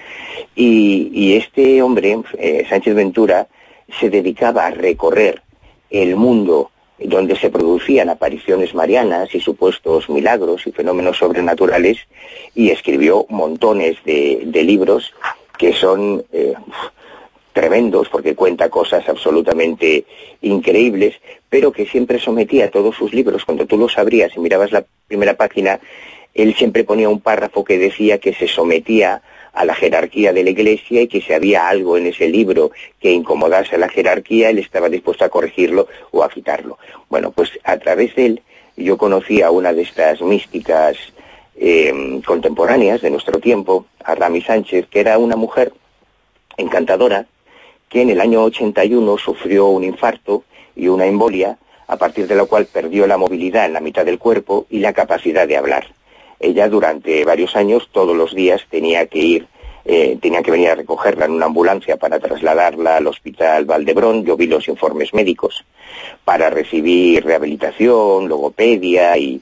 Y, 0.55 1.37
este 1.37 1.83
hombre, 1.83 2.19
eh, 2.39 2.67
Sánchez 2.69 2.95
Ventura, 2.95 3.49
se 3.99 4.11
dedicaba 4.11 4.67
a 4.67 4.71
recorrer 4.71 5.43
el 5.91 6.17
mundo 6.17 6.71
donde 6.99 7.37
se 7.37 7.51
producían 7.51 8.11
apariciones 8.11 8.75
marianas 8.75 9.35
y 9.35 9.41
supuestos 9.41 10.09
milagros 10.11 10.67
y 10.67 10.73
fenómenos 10.73 11.19
sobrenaturales 11.19 11.99
y 12.55 12.71
escribió 12.71 13.25
montones 13.29 13.97
de, 14.05 14.63
libros 14.65 15.15
que 15.57 15.73
son 15.73 16.25
eh, 16.33 16.55
tremendos 17.59 18.09
porque 18.09 18.37
cuenta 18.37 18.69
cosas 18.69 19.09
absolutamente 19.09 20.05
increíbles, 20.43 21.17
pero 21.51 21.73
que 21.73 21.87
siempre 21.87 22.21
sometía 22.21 22.67
a 22.67 22.71
todos 22.71 22.95
sus 22.95 23.13
libros, 23.13 23.45
cuando 23.45 23.67
tú 23.67 23.77
los 23.77 23.99
abrías 23.99 24.31
y 24.37 24.39
mirabas 24.39 24.71
la 24.71 24.85
primera 25.09 25.35
página, 25.35 25.81
él 26.35 26.55
siempre 26.55 26.85
ponía 26.85 27.09
un 27.09 27.21
párrafo 27.21 27.65
que 27.65 27.77
decía 27.77 28.19
que 28.19 28.33
se 28.33 28.47
sometía 28.47 29.23
a 29.53 29.65
la 29.65 29.75
jerarquía 29.75 30.33
de 30.33 30.45
la 30.45 30.51
Iglesia 30.51 31.03
y 31.03 31.09
que 31.09 31.21
si 31.21 31.33
había 31.33 31.69
algo 31.69 31.97
en 31.97 32.07
ese 32.07 32.29
libro 32.29 32.71
que 33.01 33.11
incomodase 33.11 33.75
a 33.75 33.79
la 33.79 33.89
jerarquía, 33.89 34.51
él 34.51 34.61
estaba 34.61 34.89
dispuesto 34.89 35.25
a 35.25 35.29
corregirlo 35.29 35.89
o 36.13 36.23
a 36.23 36.29
quitarlo. 36.29 36.79
Bueno, 37.09 37.33
pues 37.33 37.51
a 37.65 37.77
través 37.79 38.15
de 38.15 38.27
él 38.27 38.43
yo 38.77 38.97
conocí 38.97 39.43
a 39.43 39.51
una 39.51 39.73
de 39.73 39.83
estas 39.83 40.23
místicas 40.23 40.97
eh, 41.57 42.21
contemporáneas 42.25 43.01
de 43.01 43.11
nuestro 43.11 43.41
tiempo, 43.41 43.87
a 44.05 44.15
Rami 44.15 44.43
Sánchez, 44.43 44.87
que 44.89 45.01
era 45.01 45.19
una 45.19 45.35
mujer 45.35 45.73
encantadora, 46.57 47.27
que 47.89 48.03
en 48.03 48.11
el 48.11 48.21
año 48.21 48.43
81 48.43 49.19
sufrió 49.19 49.67
un 49.69 49.85
infarto 49.85 50.45
y 50.77 50.89
una 50.89 51.07
embolia, 51.07 51.59
a 51.87 51.97
partir 51.97 52.27
de 52.27 52.35
la 52.35 52.45
cual 52.45 52.67
perdió 52.67 53.07
la 53.07 53.17
movilidad 53.17 53.65
en 53.65 53.73
la 53.73 53.81
mitad 53.81 54.05
del 54.05 54.19
cuerpo 54.19 54.67
y 54.69 54.81
la 54.81 54.93
capacidad 54.93 55.49
de 55.49 55.57
hablar. 55.57 55.87
Ella 56.39 56.69
durante 56.69 57.25
varios 57.25 57.57
años, 57.57 57.89
todos 57.91 58.15
los 58.17 58.35
días, 58.35 58.65
tenía 58.71 59.07
que 59.07 59.19
ir, 59.19 59.47
eh, 59.85 60.19
tenía 60.21 60.43
que 60.43 60.51
venir 60.51 60.69
a 60.69 60.75
recogerla 60.75 61.25
en 61.25 61.33
una 61.33 61.47
ambulancia 61.47 61.97
para 61.97 62.21
trasladarla 62.21 62.99
al 62.99 63.07
hospital 63.07 63.65
Valdebrón, 63.65 64.25
yo 64.25 64.37
vi 64.37 64.47
los 64.47 64.69
informes 64.69 65.15
médicos, 65.15 65.65
para 66.25 66.51
recibir 66.51 67.25
rehabilitación, 67.25 68.29
logopedia 68.29 69.17
y 69.17 69.41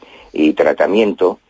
tratamiento. 0.54 1.40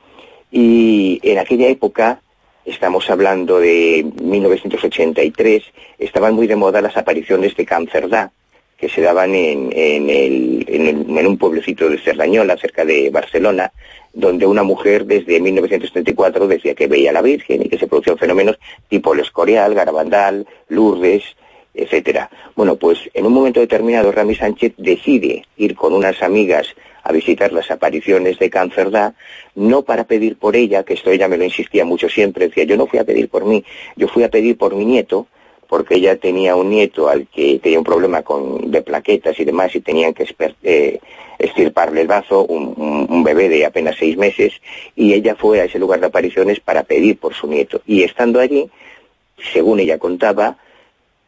Y 0.50 1.20
en 1.22 1.38
aquella 1.38 1.68
época 1.68 2.20
estamos 2.66 3.08
hablando 3.08 3.60
de 3.60 4.04
1983, 4.20 5.62
estaban 5.98 6.34
muy 6.34 6.46
de 6.46 6.56
moda 6.56 6.82
las 6.82 6.96
apariciones 6.96 7.56
de 7.56 7.64
Cáncerda, 7.64 8.32
que 8.76 8.88
se 8.88 9.00
daban 9.00 9.34
en, 9.34 9.70
en, 9.72 11.26
un 11.26 11.38
pueblecito 11.38 11.88
de 11.88 11.98
Cerdañola, 11.98 12.58
cerca 12.58 12.84
de 12.84 13.08
Barcelona, 13.10 13.72
donde 14.12 14.46
una 14.46 14.62
mujer 14.62 15.06
desde 15.06 15.40
1934 15.40 16.46
decía 16.46 16.74
que 16.74 16.86
veía 16.86 17.10
a 17.10 17.14
la 17.14 17.22
Virgen 17.22 17.62
y 17.62 17.68
que 17.68 17.78
se 17.78 17.86
producían 17.86 18.18
fenómenos 18.18 18.58
tipo 18.88 19.14
el 19.14 19.20
Escorial, 19.20 19.74
Garabandal, 19.74 20.46
Lourdes, 20.68 21.24
etcétera. 21.72 22.30
Bueno, 22.54 22.76
pues 22.76 22.98
en 23.14 23.26
un 23.26 23.32
momento 23.32 23.60
determinado 23.60 24.12
Rami 24.12 24.34
Sánchez 24.34 24.74
decide 24.76 25.44
ir 25.56 25.74
con 25.74 25.92
unas 25.92 26.22
amigas 26.22 26.74
a 27.06 27.12
visitar 27.12 27.52
las 27.52 27.70
apariciones 27.70 28.38
de 28.38 28.50
Cáncerda, 28.50 29.14
no 29.54 29.82
para 29.82 30.04
pedir 30.04 30.36
por 30.36 30.56
ella, 30.56 30.82
que 30.82 30.94
esto 30.94 31.10
ella 31.10 31.28
me 31.28 31.36
lo 31.36 31.44
insistía 31.44 31.84
mucho 31.84 32.08
siempre, 32.08 32.48
decía, 32.48 32.64
yo 32.64 32.76
no 32.76 32.86
fui 32.86 32.98
a 32.98 33.04
pedir 33.04 33.28
por 33.28 33.44
mí, 33.44 33.64
yo 33.94 34.08
fui 34.08 34.24
a 34.24 34.28
pedir 34.28 34.58
por 34.58 34.74
mi 34.74 34.84
nieto, 34.84 35.28
porque 35.68 35.96
ella 35.96 36.16
tenía 36.16 36.56
un 36.56 36.70
nieto 36.70 37.08
al 37.08 37.28
que 37.28 37.58
tenía 37.60 37.78
un 37.78 37.84
problema 37.84 38.22
con, 38.22 38.70
de 38.70 38.82
plaquetas 38.82 39.38
y 39.38 39.44
demás 39.44 39.74
y 39.74 39.80
tenían 39.80 40.14
que 40.14 40.26
eh, 40.62 40.98
estirparle 41.38 42.00
el 42.00 42.08
brazo, 42.08 42.44
un, 42.44 43.22
bebé 43.22 43.48
de 43.48 43.66
apenas 43.66 43.96
seis 43.98 44.16
meses, 44.16 44.52
y 44.94 45.12
ella 45.12 45.36
fue 45.36 45.60
a 45.60 45.64
ese 45.64 45.78
lugar 45.78 46.00
de 46.00 46.06
apariciones 46.06 46.60
para 46.60 46.82
pedir 46.82 47.18
por 47.18 47.34
su 47.34 47.46
nieto. 47.46 47.82
Y 47.86 48.02
estando 48.02 48.40
allí, 48.40 48.68
según 49.52 49.80
ella 49.80 49.98
contaba, 49.98 50.58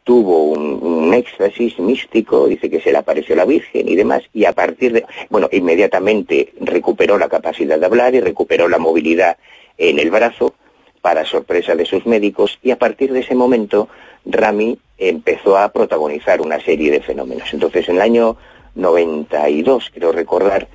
tuvo 0.08 0.44
un, 0.44 1.12
éxtasis 1.12 1.78
místico, 1.78 2.46
dice 2.46 2.70
que 2.70 2.80
se 2.80 2.92
le 2.92 2.96
apareció 2.96 3.36
la 3.36 3.44
Virgen 3.44 3.86
y 3.86 3.94
demás, 3.94 4.22
y 4.32 4.46
a 4.46 4.52
partir 4.54 4.94
de, 4.94 5.04
bueno, 5.28 5.50
inmediatamente 5.52 6.54
recuperó 6.62 7.18
la 7.18 7.28
capacidad 7.28 7.78
de 7.78 7.84
hablar 7.84 8.14
y 8.14 8.20
recuperó 8.20 8.68
la 8.70 8.78
movilidad 8.78 9.36
en 9.76 9.98
el 9.98 10.10
brazo, 10.10 10.54
para 11.02 11.26
sorpresa 11.26 11.74
de 11.74 11.84
sus 11.84 12.06
médicos, 12.06 12.58
y 12.62 12.70
a 12.70 12.78
partir 12.78 13.12
de 13.12 13.20
ese 13.20 13.34
momento 13.34 13.88
Rami 14.24 14.78
empezó 14.96 15.58
a 15.58 15.68
protagonizar 15.68 16.40
una 16.40 16.58
serie 16.58 16.90
de 16.90 17.00
fenómenos. 17.00 17.52
Entonces, 17.52 17.86
en 17.90 17.96
el 17.96 18.02
año 18.02 18.38
92, 18.76 19.90
quiero 19.90 20.12
recordar, 20.12 20.68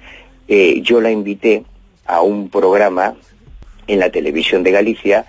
eh, 0.48 0.80
yo 0.82 1.02
la 1.02 1.10
invité 1.10 1.64
a 2.06 2.22
un 2.22 2.50
programa 2.50 3.16
en 3.88 4.00
la 4.00 4.12
televisión 4.12 4.62
de 4.62 4.72
Galicia 4.72 5.26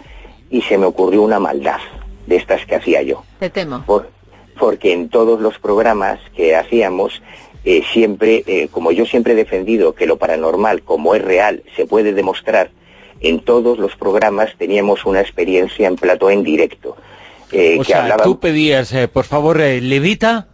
y 0.50 0.60
se 0.60 0.76
me 0.76 0.84
ocurrió 0.84 1.22
una 1.22 1.40
maldad 1.40 1.80
de 2.26 2.36
estas 2.36 2.64
que 2.66 2.76
hacía 2.76 3.02
yo. 3.02 3.22
Te 3.38 3.50
temo. 3.50 3.84
porque 4.58 4.92
en 4.92 5.08
todos 5.08 5.40
los 5.40 5.58
programas 5.58 6.20
que 6.36 6.54
hacíamos, 6.54 7.20
eh, 7.64 7.82
siempre, 7.92 8.44
eh, 8.46 8.68
como 8.70 8.92
yo 8.92 9.04
siempre 9.04 9.32
he 9.32 9.36
defendido 9.36 9.94
que 9.94 10.06
lo 10.06 10.16
paranormal, 10.16 10.82
como 10.82 11.14
es 11.14 11.22
real, 11.22 11.62
se 11.74 11.86
puede 11.86 12.12
demostrar, 12.12 12.70
en 13.20 13.40
todos 13.40 13.78
los 13.78 13.96
programas 13.96 14.50
teníamos 14.56 15.04
una 15.06 15.20
experiencia 15.20 15.88
en 15.88 15.96
plató 15.96 16.30
en 16.30 16.44
directo. 16.44 16.96
Eh, 17.50 17.78
o 17.80 17.84
sea, 17.84 18.16
tú 18.18 18.38
pedías, 18.38 18.94
por 19.12 19.24
favor, 19.24 19.58
levita, 19.58 20.48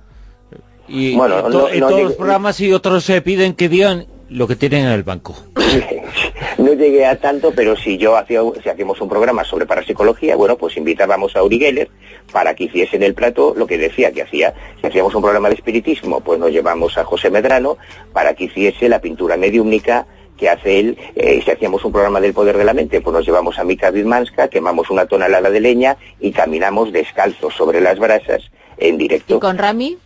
y, 0.88 1.14
bueno, 1.14 1.68
en 1.68 1.80
todos 1.80 2.02
los 2.02 2.12
programas 2.14 2.60
y 2.60 2.72
otros 2.72 3.04
se 3.04 3.20
piden 3.22 3.54
que 3.54 3.68
digan 3.68 4.06
lo 4.30 4.46
que 4.46 4.56
tienen 4.56 4.86
en 4.86 4.92
el 4.92 5.02
banco. 5.02 5.36
no 6.58 6.72
llegué 6.72 7.04
a 7.04 7.16
tanto, 7.16 7.52
pero 7.54 7.76
si 7.76 7.98
yo 7.98 8.16
hacía, 8.16 8.40
si 8.62 8.68
hacíamos 8.68 9.00
un 9.00 9.08
programa 9.08 9.44
sobre 9.44 9.66
parapsicología, 9.66 10.36
bueno, 10.36 10.56
pues 10.56 10.76
invitábamos 10.76 11.36
a 11.36 11.42
Uri 11.42 11.58
Geller 11.58 11.90
para 12.32 12.54
que 12.54 12.64
hiciese 12.64 12.96
en 12.96 13.02
el 13.02 13.14
plato 13.14 13.54
lo 13.56 13.66
que 13.66 13.76
decía 13.76 14.12
que 14.12 14.22
hacía. 14.22 14.54
Si 14.80 14.86
hacíamos 14.86 15.14
un 15.14 15.22
programa 15.22 15.48
de 15.48 15.56
espiritismo, 15.56 16.20
pues 16.20 16.38
nos 16.38 16.50
llevamos 16.50 16.96
a 16.96 17.04
José 17.04 17.30
Medrano 17.30 17.76
para 18.12 18.34
que 18.34 18.44
hiciese 18.44 18.88
la 18.88 19.00
pintura 19.00 19.36
mediúmnica 19.36 20.06
que 20.36 20.48
hace 20.48 20.80
él, 20.80 20.98
eh, 21.16 21.42
si 21.44 21.50
hacíamos 21.50 21.84
un 21.84 21.92
programa 21.92 22.18
del 22.18 22.32
poder 22.32 22.56
de 22.56 22.64
la 22.64 22.72
mente, 22.72 23.02
pues 23.02 23.12
nos 23.12 23.26
llevamos 23.26 23.58
a 23.58 23.64
Mika 23.64 23.90
Vidmanska, 23.90 24.48
quemamos 24.48 24.88
una 24.88 25.04
tonelada 25.04 25.50
de 25.50 25.60
leña 25.60 25.98
y 26.18 26.32
caminamos 26.32 26.92
descalzos 26.92 27.54
sobre 27.54 27.82
las 27.82 27.98
brasas 27.98 28.50
en 28.78 28.96
directo. 28.96 29.36
¿Y 29.36 29.40
con 29.40 29.58
Rami? 29.58 29.98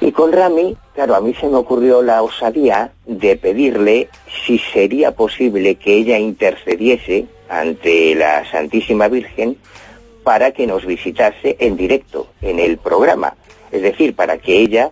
Y 0.00 0.12
con 0.12 0.32
Rami, 0.32 0.76
claro, 0.94 1.14
a 1.14 1.20
mí 1.20 1.34
se 1.34 1.48
me 1.48 1.56
ocurrió 1.56 2.02
la 2.02 2.22
osadía 2.22 2.92
de 3.06 3.36
pedirle 3.36 4.08
si 4.46 4.58
sería 4.58 5.12
posible 5.12 5.76
que 5.76 5.94
ella 5.94 6.18
intercediese 6.18 7.26
ante 7.48 8.14
la 8.14 8.44
Santísima 8.50 9.08
Virgen 9.08 9.56
para 10.22 10.50
que 10.50 10.66
nos 10.66 10.84
visitase 10.84 11.56
en 11.60 11.76
directo 11.76 12.28
en 12.42 12.58
el 12.58 12.78
programa. 12.78 13.36
Es 13.70 13.82
decir, 13.82 14.14
para 14.14 14.38
que 14.38 14.58
ella 14.58 14.90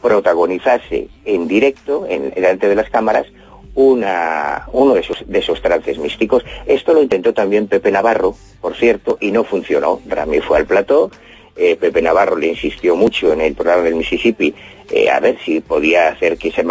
protagonizase 0.00 1.08
en 1.24 1.48
directo, 1.48 2.06
en, 2.08 2.30
delante 2.30 2.68
de 2.68 2.76
las 2.76 2.88
cámaras, 2.88 3.26
una, 3.74 4.66
uno 4.72 4.94
de 4.94 5.00
esos, 5.00 5.22
de 5.26 5.38
esos 5.38 5.62
trances 5.62 5.98
místicos. 5.98 6.44
Esto 6.66 6.94
lo 6.94 7.02
intentó 7.02 7.32
también 7.32 7.68
Pepe 7.68 7.92
Navarro, 7.92 8.34
por 8.60 8.74
cierto, 8.76 9.18
y 9.20 9.30
no 9.30 9.44
funcionó. 9.44 10.00
Rami 10.06 10.40
fue 10.40 10.58
al 10.58 10.66
plató, 10.66 11.10
eh, 11.58 11.76
Pepe 11.76 12.00
Navarro 12.00 12.36
le 12.36 12.46
insistió 12.46 12.94
mucho 12.96 13.32
en 13.32 13.40
el 13.40 13.54
programa 13.54 13.82
del 13.82 13.96
Mississippi 13.96 14.54
eh, 14.90 15.10
a 15.10 15.20
ver 15.20 15.38
si 15.44 15.60
podía 15.60 16.08
hacer 16.08 16.38
que 16.38 16.50
se 16.50 16.62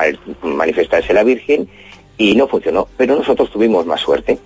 manifestase 0.42 1.14
la 1.14 1.24
Virgen 1.24 1.68
y 2.18 2.36
no 2.36 2.48
funcionó. 2.48 2.88
Pero 2.98 3.16
nosotros 3.16 3.52
tuvimos 3.52 3.86
más 3.86 4.02
suerte 4.02 4.40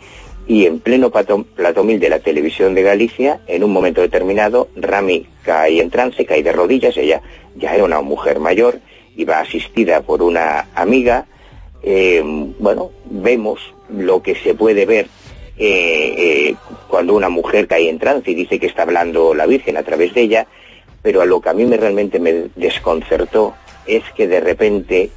y 0.47 0.65
en 0.65 0.79
pleno 0.79 1.11
plato, 1.11 1.83
mil 1.83 1.99
de 1.99 2.09
la 2.09 2.19
televisión 2.19 2.73
de 2.73 2.81
Galicia, 2.81 3.39
en 3.47 3.63
un 3.63 3.71
momento 3.71 4.01
determinado, 4.01 4.67
Rami 4.75 5.27
cae 5.43 5.79
en 5.79 5.89
trance, 5.89 6.25
cae 6.25 6.43
de 6.43 6.51
rodillas, 6.51 6.97
ella 6.97 7.21
ya 7.55 7.75
era 7.75 7.85
una 7.85 8.01
mujer 8.01 8.39
mayor, 8.39 8.79
iba 9.15 9.39
asistida 9.39 10.01
por 10.01 10.21
una 10.23 10.67
amiga, 10.75 11.27
eh, 11.83 12.21
bueno, 12.59 12.91
vemos 13.05 13.59
lo 13.89 14.21
que 14.21 14.35
se 14.35 14.53
puede 14.53 14.85
ver 14.85 15.07
eh, 15.57 16.13
eh, 16.17 16.55
cuando 16.87 17.13
una 17.13 17.29
mujer 17.29 17.67
cae 17.67 17.89
en 17.89 17.99
trance 17.99 18.31
y 18.31 18.35
dice 18.35 18.59
que 18.59 18.67
está 18.67 18.83
hablando 18.83 19.33
la 19.33 19.45
Virgen 19.45 19.77
a 19.77 19.83
través 19.83 20.13
de 20.13 20.21
ella, 20.21 20.47
pero 21.01 21.21
a 21.21 21.25
lo 21.25 21.41
que 21.41 21.49
a 21.49 21.53
mí 21.53 21.65
me, 21.65 21.77
realmente 21.77 22.19
me 22.19 22.47
desconcertó 22.55 23.53
es 23.85 24.03
que 24.15 24.27
de 24.27 24.39
repente 24.39 25.09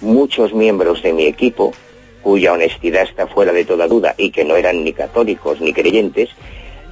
muchos 0.00 0.52
miembros 0.54 1.02
de 1.02 1.12
mi 1.12 1.26
equipo, 1.26 1.72
cuya 2.22 2.52
honestidad 2.52 3.02
está 3.02 3.26
fuera 3.26 3.52
de 3.52 3.64
toda 3.64 3.86
duda 3.86 4.14
y 4.16 4.30
que 4.30 4.44
no 4.44 4.56
eran 4.56 4.84
ni 4.84 4.92
católicos 4.92 5.60
ni 5.60 5.72
creyentes, 5.72 6.30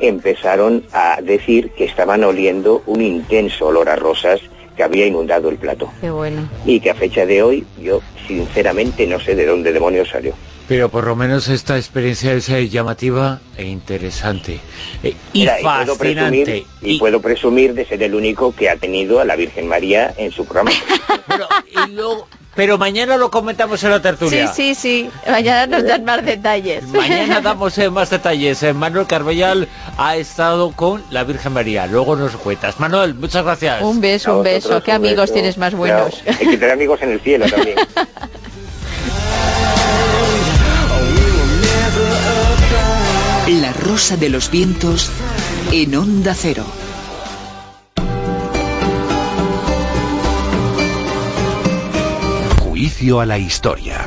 empezaron 0.01 0.85
a 0.93 1.21
decir 1.23 1.71
que 1.71 1.85
estaban 1.85 2.25
oliendo 2.25 2.83
un 2.87 3.03
intenso 3.03 3.67
olor 3.67 3.89
a 3.89 3.97
rosas 3.97 4.41
que 4.77 4.85
había 4.85 5.07
inundado 5.07 5.49
el 5.49 5.57
plato. 5.57 5.91
Qué 6.01 6.11
bueno. 6.11 6.49
Y 6.65 6.81
que 6.81 6.91
a 6.91 6.95
fecha 6.95 7.27
de 7.27 7.43
hoy 7.43 7.67
yo 7.81 8.01
sinceramente 8.27 9.07
no 9.07 9.19
sé 9.19 9.35
de 9.35 9.45
dónde 9.45 9.73
demonios 9.73 10.09
salió. 10.09 10.35
Pero 10.69 10.91
por 10.91 11.07
lo 11.07 11.17
menos 11.17 11.49
esta 11.49 11.79
experiencia 11.79 12.35
es 12.35 12.49
eh, 12.51 12.69
llamativa 12.69 13.41
e 13.57 13.65
interesante. 13.65 14.61
Eh, 15.03 15.17
y 15.33 15.47
fascinante. 15.47 16.67
Y 16.83 16.99
puedo, 16.99 17.21
presumir, 17.23 17.73
de 17.73 17.87
ser 17.87 18.03
el 18.03 18.15
único 18.15 18.55
que 18.55 18.69
ha 18.69 18.77
tenido 18.77 19.19
a 19.21 19.25
la 19.25 19.35
Virgen 19.35 19.67
María 19.67 20.13
en 20.19 20.31
su 20.31 20.45
programa. 20.45 20.71
pero 22.55 22.77
mañana 22.77 23.17
lo 23.17 23.31
comentamos 23.31 23.83
en 23.85 23.91
la 23.91 23.97
Sí, 23.97 24.03
tertulia. 24.03 24.47
sí, 24.49 24.75
sí. 24.75 25.09
Mañana 25.27 25.67
nos 25.67 25.85
dan 25.87 26.05
más 26.05 26.25
detalles. 26.25 26.85
Mañana 26.89 27.41
damos 27.43 27.79
eh, 27.79 27.89
más 27.89 28.11
detalles. 28.11 28.63
Eh, 28.63 28.75
Manuel 28.75 29.07
Carballal 29.07 29.69
ha 29.97 30.17
estado 30.17 30.73
con 30.73 31.03
la 31.11 31.25
Virgen 31.25 31.53
María. 31.53 31.87
Luego 31.87 32.17
nos 32.17 32.37
cuentas. 32.37 32.79
Manuel, 32.79 33.15
muchas 33.15 33.45
gracias. 33.45 33.81
Un 33.81 34.01
beso, 34.01 34.33
A 34.33 34.37
un 34.39 34.43
beso. 34.43 34.83
¿Qué 34.83 34.91
un 34.91 34.97
amigos 34.97 35.23
beso. 35.23 35.35
tienes 35.35 35.57
más 35.57 35.73
buenos? 35.73 36.17
Claro, 36.17 36.39
hay 36.41 36.47
que 36.47 36.57
tener 36.59 36.73
amigos 36.73 37.01
en 37.01 37.13
el 37.13 37.21
cielo 37.21 37.47
también. 37.49 37.79
La 43.49 43.73
rosa 43.73 44.19
de 44.19 44.29
los 44.29 44.51
vientos 44.51 45.11
en 45.73 45.95
onda 45.95 46.35
cero. 46.35 46.67
Juicio 52.61 53.21
a 53.21 53.27
la 53.27 53.39
historia. 53.39 54.07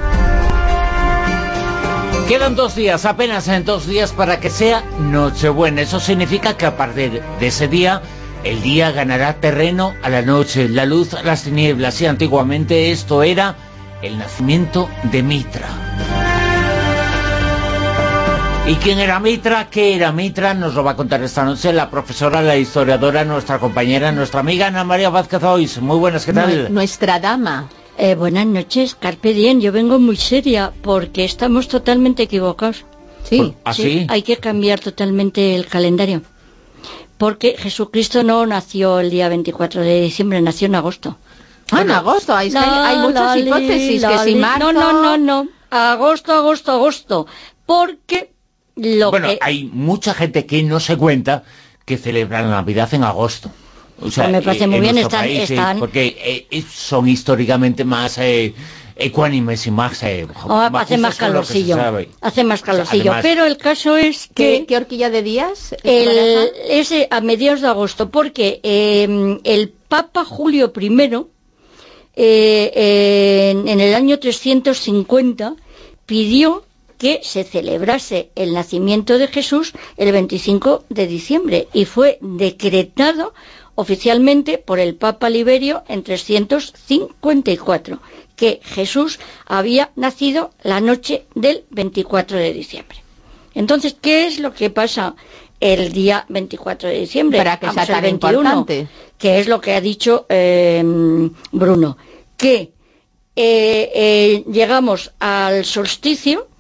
Quedan 2.28 2.56
dos 2.56 2.76
días, 2.76 3.06
apenas 3.06 3.48
en 3.48 3.66
dos 3.66 3.88
días 3.88 4.12
para 4.12 4.40
que 4.40 4.52
sea 4.52 4.84
Nochebuena. 5.00 5.82
Eso 5.82 6.00
significa 6.00 6.56
que 6.56 6.68
a 6.68 6.78
partir 6.78 7.24
de 7.40 7.48
ese 7.48 7.68
día, 7.68 8.04
el 8.44 8.62
día 8.62 8.92
ganará 8.92 9.34
terreno 9.34 9.96
a 10.04 10.10
la 10.10 10.22
noche, 10.22 10.70
la 10.70 10.86
luz 10.86 11.16
a 11.16 11.24
las 11.24 11.46
tinieblas. 11.46 12.00
Y 12.00 12.06
antiguamente 12.06 12.92
esto 12.92 13.24
era 13.24 13.56
el 14.04 14.20
nacimiento 14.20 14.88
de 15.12 15.24
Mitra. 15.24 16.21
¿Y 18.72 18.76
quién 18.76 19.00
era 19.00 19.20
Mitra? 19.20 19.70
¿Qué 19.70 19.96
era 19.96 20.14
Mitra? 20.14 20.54
Nos 20.54 20.74
lo 20.76 20.84
va 20.84 20.92
a 20.92 20.96
contar 20.96 21.22
esta 21.24 21.44
noche 21.44 21.74
la 21.74 21.90
profesora, 21.90 22.42
la 22.42 22.56
historiadora, 22.56 23.26
nuestra 23.26 23.60
compañera, 23.60 24.14
nuestra 24.14 24.40
amiga 24.40 24.68
Ana 24.68 24.86
María 24.86 25.10
Vázquez 25.10 25.44
Ois. 25.44 25.82
Muy 25.82 25.98
buenas, 25.98 26.26
¿qué 26.26 26.32
tal? 26.32 26.50
Nue- 26.50 26.70
Nuestra 26.70 27.20
dama. 27.20 27.68
Eh, 27.98 28.16
buenas 28.16 28.46
noches, 28.46 28.96
Carpe 28.96 29.34
Diem. 29.34 29.60
Yo 29.60 29.74
vengo 29.74 30.00
muy 30.00 30.16
seria 30.16 30.72
porque 30.82 31.26
estamos 31.26 31.68
totalmente 31.68 32.24
equivocados. 32.24 32.86
Sí. 33.24 33.54
¿Ah, 33.66 33.74
sí? 33.74 34.08
hay 34.10 34.22
que 34.22 34.38
cambiar 34.38 34.80
totalmente 34.80 35.56
el 35.56 35.66
calendario. 35.68 36.22
Porque 37.18 37.56
Jesucristo 37.58 38.24
no 38.24 38.46
nació 38.46 39.00
el 39.02 39.10
día 39.10 39.28
24 39.28 39.82
de 39.82 40.02
diciembre, 40.02 40.42
nació 40.42 40.68
en 40.68 40.76
agosto. 40.76 41.18
Ah, 41.72 41.82
en 41.82 41.92
agosto. 41.92 42.34
Hay, 42.34 42.48
muchas 42.50 43.14
la, 43.16 43.38
hipótesis. 43.38 44.02
la, 44.02 44.10
que 44.24 44.30
si 44.32 44.36
marzo... 44.36 44.72
No, 44.72 44.94
no, 44.94 45.02
no, 45.02 45.18
no. 45.18 45.48
Agosto, 45.70 46.34
agosto, 46.34 46.72
agosto. 46.72 47.28
Porque 47.66 48.31
lo 48.76 49.12
bueno, 49.12 49.28
que... 49.30 49.38
hay 49.42 49.66
mucha 49.66 50.14
gente 50.14 50.46
que 50.46 50.64
no 50.64 50.80
se 50.80 50.98
cuenta 50.98 51.44
que 51.86 51.98
celebra 51.98 52.42
la 52.42 52.50
Navidad 52.50 52.94
en 52.94 53.04
agosto. 53.04 53.52
O 54.04 54.10
sea, 54.10 54.24
Pues 54.26 54.32
me 54.38 54.42
parece 54.42 54.64
eh, 54.64 54.68
muy 54.68 54.78
en 54.78 54.82
bien, 54.84 54.98
están- 54.98 55.22
país, 55.22 55.50
están- 55.52 55.80
porque 55.80 56.48
eh, 56.52 56.64
son 56.72 57.08
históricamente 57.08 57.84
más 57.84 58.18
eh, 58.18 58.54
ecuánimes 58.96 59.68
y 59.68 59.72
más... 59.72 60.02
eh, 60.04 60.26
Oh, 60.46 60.48
más 60.72 60.84
hace 60.84 60.98
más 60.98 61.18
calorcillo. 61.18 61.78
Hace 62.22 62.44
más 62.44 62.62
calorcillo. 62.64 63.12
Además- 63.12 63.22
Pero 63.24 63.46
el 63.46 63.58
caso 63.58 63.98
es 63.98 64.28
¿Qué, 64.34 64.60
que... 64.62 64.66
qué 64.66 64.78
horquilla 64.78 65.10
de 65.12 65.22
días? 65.22 65.76
el, 65.84 66.50
ese 66.70 67.08
a 67.12 67.22
mediados 67.22 67.62
de 67.62 67.68
agosto, 67.68 68.10
porque 68.10 68.60
eh, 68.64 69.40
el 69.44 69.70
Papa 69.70 70.24
Julio 70.26 70.72
I, 70.80 71.16
eh, 72.16 73.52
en, 73.52 73.68
en 73.68 73.80
el 73.82 73.94
año 73.94 74.18
350, 74.20 75.56
pidió 76.06 76.64
que 77.02 77.22
se 77.24 77.44
celebrase 77.44 78.30
el 78.36 78.54
nacimiento 78.54 79.18
de 79.18 79.26
Jesús 79.26 79.74
el 79.98 80.12
25 80.12 80.86
de 80.88 81.08
diciembre 81.08 81.68
y 81.74 81.86
fue 81.86 82.20
decretado 82.22 83.34
oficialmente 83.74 84.60
por 84.60 84.80
el 84.80 84.94
Papa 84.94 85.28
Liberio 85.32 85.84
en 85.88 86.04
354 86.04 88.00
que 88.36 88.60
Jesús 88.64 89.20
había 89.48 89.90
nacido 89.96 90.52
la 90.62 90.80
noche 90.80 91.26
del 91.34 91.66
24 91.72 92.38
de 92.38 92.54
diciembre. 92.54 93.00
Entonces, 93.56 93.96
¿qué 94.00 94.28
es 94.28 94.38
lo 94.40 94.54
que 94.54 94.70
pasa 94.70 95.16
el 95.60 95.92
día 95.94 96.28
24 96.30 96.88
de 96.88 97.00
diciembre? 97.00 97.40
Para 97.40 97.58
que 97.58 97.72
sea 97.72 97.88
tan 97.88 98.04
21, 98.04 98.38
importante. 98.38 98.88
Que 99.18 99.40
es 99.40 99.48
lo 99.48 99.60
que 99.60 99.74
ha 99.74 99.82
dicho 99.82 100.28
eh, 100.30 100.84
Bruno. 101.52 101.98
Que 102.38 102.74
eh, 103.36 103.92
eh, 103.96 104.44
llegamos 104.52 105.14
al 105.20 105.66
solsticio 105.66 106.51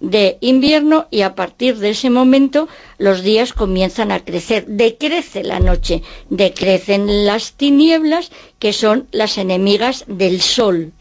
de 0.00 0.38
invierno 0.40 1.06
y 1.10 1.22
a 1.22 1.34
partir 1.34 1.78
de 1.78 1.90
ese 1.90 2.10
momento 2.10 2.68
los 2.98 3.22
días 3.22 3.52
comienzan 3.52 4.12
a 4.12 4.24
crecer. 4.24 4.66
Decrece 4.66 5.42
la 5.42 5.60
noche, 5.60 6.02
decrecen 6.30 7.26
las 7.26 7.52
tinieblas 7.52 8.30
que 8.58 8.72
son 8.72 9.08
las 9.10 9.38
enemigas 9.38 10.04
del 10.06 10.40
sol. 10.40 10.92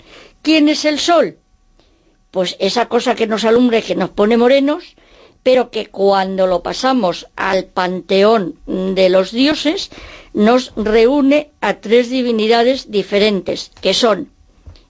¿Quién 0.41 0.69
es 0.69 0.86
el 0.86 0.99
sol? 0.99 1.38
Pues 2.32 2.56
esa 2.60 2.88
cosa 2.88 3.15
que 3.15 3.28
nos 3.28 3.45
alumbra 3.45 3.80
y 3.80 3.84
que 3.84 3.95
nos 3.95 4.10
pone 4.10 4.38
morenos, 4.38 4.95
pero 5.44 5.72
que 5.72 5.88
cuando 5.88 6.45
lo 6.45 6.61
pasamos 6.61 7.28
al 7.36 7.65
panteón 7.65 8.56
de 8.65 9.10
los 9.10 9.32
dioses 9.32 9.90
nos 10.34 10.74
reúne 10.76 11.52
a 11.61 11.76
tres 11.76 12.10
divinidades 12.10 12.91
diferentes, 12.91 13.72
que 13.82 13.94
son 13.94 14.30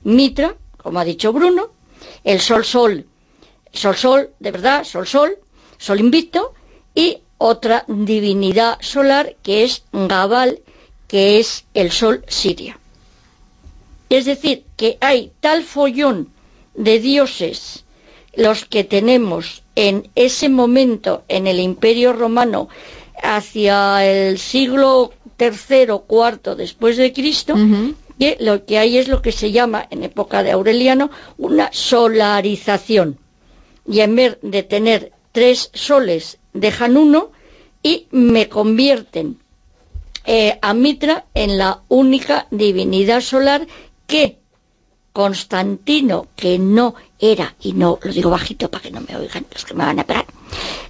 Mitra, 0.03 0.55
como 0.77 0.99
ha 0.99 1.05
dicho 1.05 1.31
Bruno, 1.31 1.69
el 2.23 2.39
Sol 2.39 2.65
Sol, 2.65 3.05
Sol 3.77 3.95
Sol, 3.95 4.29
de 4.39 4.51
verdad, 4.51 4.83
Sol 4.83 5.07
Sol, 5.07 5.37
Sol 5.77 5.99
Invicto, 5.99 6.53
y 6.93 7.19
otra 7.37 7.85
divinidad 7.87 8.77
solar 8.81 9.35
que 9.43 9.63
es 9.63 9.83
Gabal, 9.91 10.59
que 11.07 11.39
es 11.39 11.65
el 11.73 11.91
Sol 11.91 12.23
Siria. 12.27 12.79
Es 14.09 14.25
decir, 14.25 14.63
que 14.75 14.97
hay 15.01 15.31
tal 15.39 15.63
follón 15.63 16.29
de 16.73 16.99
dioses 16.99 17.83
los 18.35 18.65
que 18.65 18.83
tenemos 18.83 19.63
en 19.75 20.09
ese 20.15 20.47
momento 20.47 21.23
en 21.27 21.47
el 21.47 21.59
Imperio 21.59 22.13
Romano 22.13 22.69
hacia 23.21 24.05
el 24.05 24.37
siglo 24.37 25.11
III 25.39 26.01
IV 26.07 26.55
después 26.55 26.97
de 26.97 27.13
Cristo, 27.13 27.55
que 28.19 28.37
lo 28.39 28.65
que 28.65 28.77
hay 28.77 28.97
es 28.97 29.07
lo 29.07 29.21
que 29.21 29.31
se 29.31 29.51
llama 29.51 29.87
en 29.89 30.03
época 30.03 30.43
de 30.43 30.51
Aureliano 30.51 31.09
una 31.37 31.69
solarización. 31.73 33.17
Y 33.87 34.01
en 34.01 34.15
vez 34.15 34.37
de 34.41 34.63
tener 34.63 35.11
tres 35.31 35.69
soles, 35.73 36.37
dejan 36.53 36.97
uno 36.97 37.31
y 37.81 38.07
me 38.11 38.49
convierten 38.49 39.39
eh, 40.25 40.59
a 40.61 40.73
Mitra 40.73 41.25
en 41.33 41.57
la 41.57 41.81
única 41.87 42.47
divinidad 42.51 43.21
solar 43.21 43.65
que 44.07 44.37
Constantino, 45.13 46.27
que 46.35 46.59
no 46.59 46.93
era, 47.19 47.55
y 47.61 47.73
no 47.73 47.97
lo 48.01 48.11
digo 48.13 48.29
bajito 48.29 48.69
para 48.69 48.83
que 48.83 48.91
no 48.91 49.01
me 49.01 49.15
oigan 49.15 49.45
los 49.51 49.65
que 49.65 49.73
me 49.73 49.83
van 49.83 49.99
a 49.99 50.03
pegar, 50.03 50.25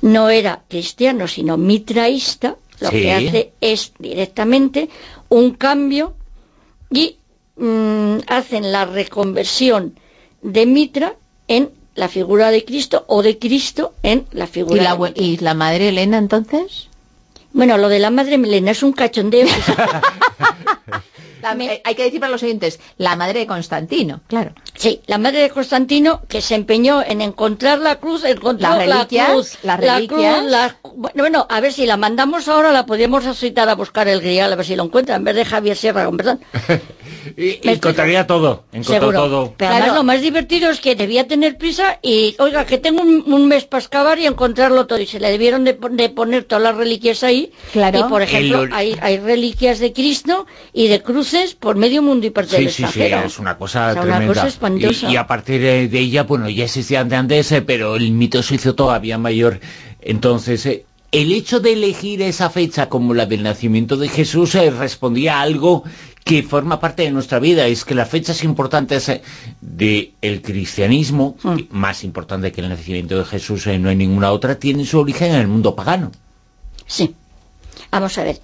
no 0.01 0.29
era 0.29 0.63
cristiano, 0.67 1.27
sino 1.27 1.55
mitraísta, 1.55 2.57
lo 2.79 2.89
Sí. 2.89 3.01
que 3.01 3.11
hace 3.13 3.51
es 3.61 3.93
directamente 3.99 4.89
un 5.29 5.51
cambio 5.51 6.13
y 6.91 7.15
mm, 7.55 8.17
hacen 8.27 8.71
la 8.71 8.85
reconversión 8.85 9.97
de 10.41 10.65
Mitra 10.65 11.15
en 11.47 11.71
la 11.97 12.07
figura 12.07 12.49
de 12.51 12.63
Cristo 12.63 13.03
o 13.07 13.21
de 13.21 13.37
Cristo 13.37 13.93
en 14.03 14.25
la 14.31 14.45
¿Y 14.45 14.47
figura 14.47 14.81
la, 14.83 14.95
de. 14.95 15.13
¿Y 15.15 15.37
la 15.37 15.53
madre 15.53 15.89
Elena 15.89 16.17
entonces? 16.17 16.87
Bueno, 17.53 17.77
lo 17.77 17.89
de 17.89 17.99
la 17.99 18.09
madre 18.11 18.37
Melena 18.37 18.71
es 18.71 18.83
un 18.83 18.93
cachondeo. 18.93 19.47
Me- 21.55 21.73
eh, 21.75 21.81
hay 21.85 21.95
que 21.95 22.03
decir 22.03 22.19
para 22.19 22.31
los 22.31 22.43
oyentes, 22.43 22.79
la 22.97 23.15
madre 23.15 23.39
de 23.39 23.47
Constantino, 23.47 24.21
claro. 24.27 24.51
Sí, 24.77 25.01
la 25.07 25.17
madre 25.17 25.39
de 25.41 25.49
Constantino 25.49 26.21
que 26.27 26.39
se 26.39 26.53
empeñó 26.53 27.01
en 27.01 27.21
encontrar 27.21 27.79
la 27.79 27.95
cruz, 27.95 28.23
encontró 28.23 28.69
Las 28.69 28.77
reliquias, 28.77 29.27
la 29.27 29.33
cruz, 29.33 29.57
las 29.63 29.79
la 29.81 29.95
reliquias. 29.95 30.37
cruz, 30.39 30.51
la- 30.51 30.77
bueno, 30.95 31.13
bueno, 31.15 31.47
a 31.49 31.59
ver 31.61 31.73
si 31.73 31.87
la 31.87 31.97
mandamos 31.97 32.47
ahora, 32.47 32.71
la 32.71 32.85
podríamos 32.85 33.23
citar 33.37 33.67
a 33.69 33.75
buscar 33.75 34.07
el 34.07 34.21
grial, 34.21 34.53
a 34.53 34.55
ver 34.55 34.65
si 34.65 34.75
lo 34.75 34.83
encuentra, 34.83 35.15
en 35.15 35.23
vez 35.23 35.35
de 35.35 35.45
Javier 35.45 35.75
Sierra, 35.75 36.05
con 36.05 36.15
perdón. 36.17 36.39
Y, 37.35 37.59
Me- 37.65 37.73
encontraría 37.73 38.25
todo, 38.25 38.63
encontró 38.71 39.11
Seguro. 39.11 39.17
todo. 39.19 39.53
Pero 39.57 39.69
además 39.71 39.87
Claro. 39.89 39.99
lo 39.99 40.03
más 40.05 40.21
divertido 40.21 40.69
es 40.71 40.79
que 40.79 40.95
debía 40.95 41.27
tener 41.27 41.57
prisa 41.57 41.99
y, 42.01 42.35
oiga, 42.39 42.65
que 42.65 42.77
tengo 42.77 43.01
un, 43.01 43.23
un 43.31 43.47
mes 43.47 43.65
para 43.65 43.81
excavar 43.81 44.17
y 44.19 44.25
encontrarlo 44.25 44.87
todo. 44.87 44.99
Y 44.99 45.05
se 45.07 45.19
le 45.19 45.29
debieron 45.29 45.63
de, 45.65 45.73
pon- 45.73 45.97
de 45.97 46.09
poner 46.09 46.45
todas 46.45 46.63
las 46.63 46.75
reliquias 46.77 47.23
ahí. 47.23 47.51
Claro. 47.73 47.99
Y, 47.99 48.03
por 48.03 48.21
ejemplo, 48.21 48.63
El 48.63 48.73
hay, 48.73 48.97
hay 49.01 49.17
reliquias 49.19 49.79
de 49.79 49.91
Cristo 49.93 50.47
y 50.73 50.87
de 50.87 51.01
cruces 51.03 51.53
por 51.53 51.75
medio 51.75 52.01
mundo 52.01 52.25
y 52.25 52.29
parte 52.29 52.55
del 52.57 52.67
Sí, 52.69 52.71
sí, 52.71 52.75
sí, 52.77 52.83
extranjero. 53.01 53.27
es 53.27 53.39
una 53.39 53.57
cosa 53.57 53.89
O 53.89 53.93
sea, 53.93 54.01
una 54.03 54.11
tremenda. 54.13 54.33
cosa 54.33 54.47
Y, 54.75 55.13
y 55.13 55.15
a 55.15 55.27
partir 55.27 55.61
de, 55.61 55.99
ella, 55.99 56.23
bueno, 56.23 56.49
ya 56.49 56.65
existían 56.65 57.09
de 57.09 57.15
antes, 57.15 57.51
eh, 57.51 57.61
pero 57.61 57.95
el 57.95 58.11
mito 58.11 58.41
se 58.43 58.55
hizo 58.55 58.75
todavía 58.75 59.17
mayor. 59.17 59.59
Entonces, 60.01 60.65
eh, 60.65 60.85
el 61.11 61.31
hecho 61.31 61.59
de 61.59 61.73
elegir 61.73 62.21
esa 62.21 62.49
fecha 62.49 62.89
como 62.89 63.13
la 63.13 63.25
del 63.25 63.43
nacimiento 63.43 63.97
de 63.97 64.09
Jesús 64.09 64.55
eh, 64.55 64.69
respondía 64.69 65.37
a 65.37 65.41
algo 65.41 65.83
que 66.23 66.43
forma 66.43 66.81
parte 66.81 67.03
de 67.03 67.11
nuestra 67.11 67.39
vida, 67.39 67.65
es 67.67 67.85
que 67.85 67.95
las 67.95 68.09
fechas 68.09 68.43
importantes 68.43 69.07
eh, 69.07 69.21
del 69.61 70.41
cristianismo, 70.41 71.37
Mm. 71.41 71.59
más 71.69 72.03
importante 72.03 72.51
que 72.51 72.59
el 72.59 72.69
nacimiento 72.69 73.17
de 73.17 73.23
Jesús, 73.23 73.65
eh, 73.67 73.79
no 73.79 73.89
hay 73.89 73.95
ninguna 73.95 74.31
otra, 74.31 74.59
tienen 74.59 74.85
su 74.85 74.99
origen 74.99 75.33
en 75.33 75.41
el 75.41 75.47
mundo 75.47 75.75
pagano. 75.75 76.11
Sí. 76.85 77.15
Vamos 77.89 78.17
a 78.17 78.23
ver. 78.23 78.41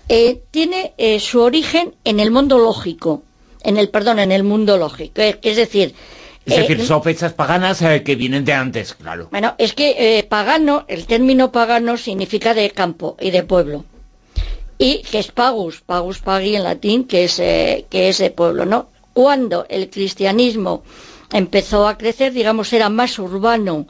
tiene 0.51 0.93
su 1.19 1.41
origen 1.41 1.93
en 2.05 2.21
el 2.21 2.31
mundo 2.31 2.59
lógico. 2.59 3.23
En 3.63 3.77
el 3.77 3.89
perdón, 3.89 4.19
en 4.19 4.31
el 4.31 4.43
mundo 4.43 4.77
lógico. 4.77 5.21
Es, 5.21 5.37
es 5.41 5.55
decir, 5.57 5.95
Es 6.45 6.57
decir, 6.57 6.81
eh, 6.81 6.85
son 6.85 7.01
fechas 7.01 7.33
paganas 7.33 7.81
eh, 7.81 8.03
que 8.03 8.15
vienen 8.15 8.43
de 8.43 8.53
antes, 8.53 8.93
claro. 8.93 9.29
bueno, 9.31 9.55
es 9.57 9.73
que 9.73 10.17
eh, 10.17 10.23
pagano, 10.23 10.85
el 10.87 11.05
término 11.05 11.51
pagano 11.51 11.95
significa 11.97 12.53
de 12.53 12.69
campo 12.71 13.15
y 13.19 13.31
de 13.31 13.43
pueblo. 13.43 13.85
Y 14.77 15.03
que 15.03 15.19
es 15.19 15.31
pagus, 15.31 15.81
pagus 15.81 16.19
pagi 16.19 16.55
en 16.55 16.63
latín, 16.63 17.05
que 17.05 17.23
es, 17.25 17.37
que 17.37 18.09
es 18.09 18.17
de 18.17 18.31
pueblo, 18.31 18.65
¿no? 18.65 18.89
Cuando 19.13 19.65
el 19.69 19.89
cristianismo 19.89 20.83
empezó 21.31 21.87
a 21.87 21.97
crecer, 21.97 22.33
digamos, 22.33 22.73
era 22.73 22.89
más 22.89 23.17
urbano 23.19 23.87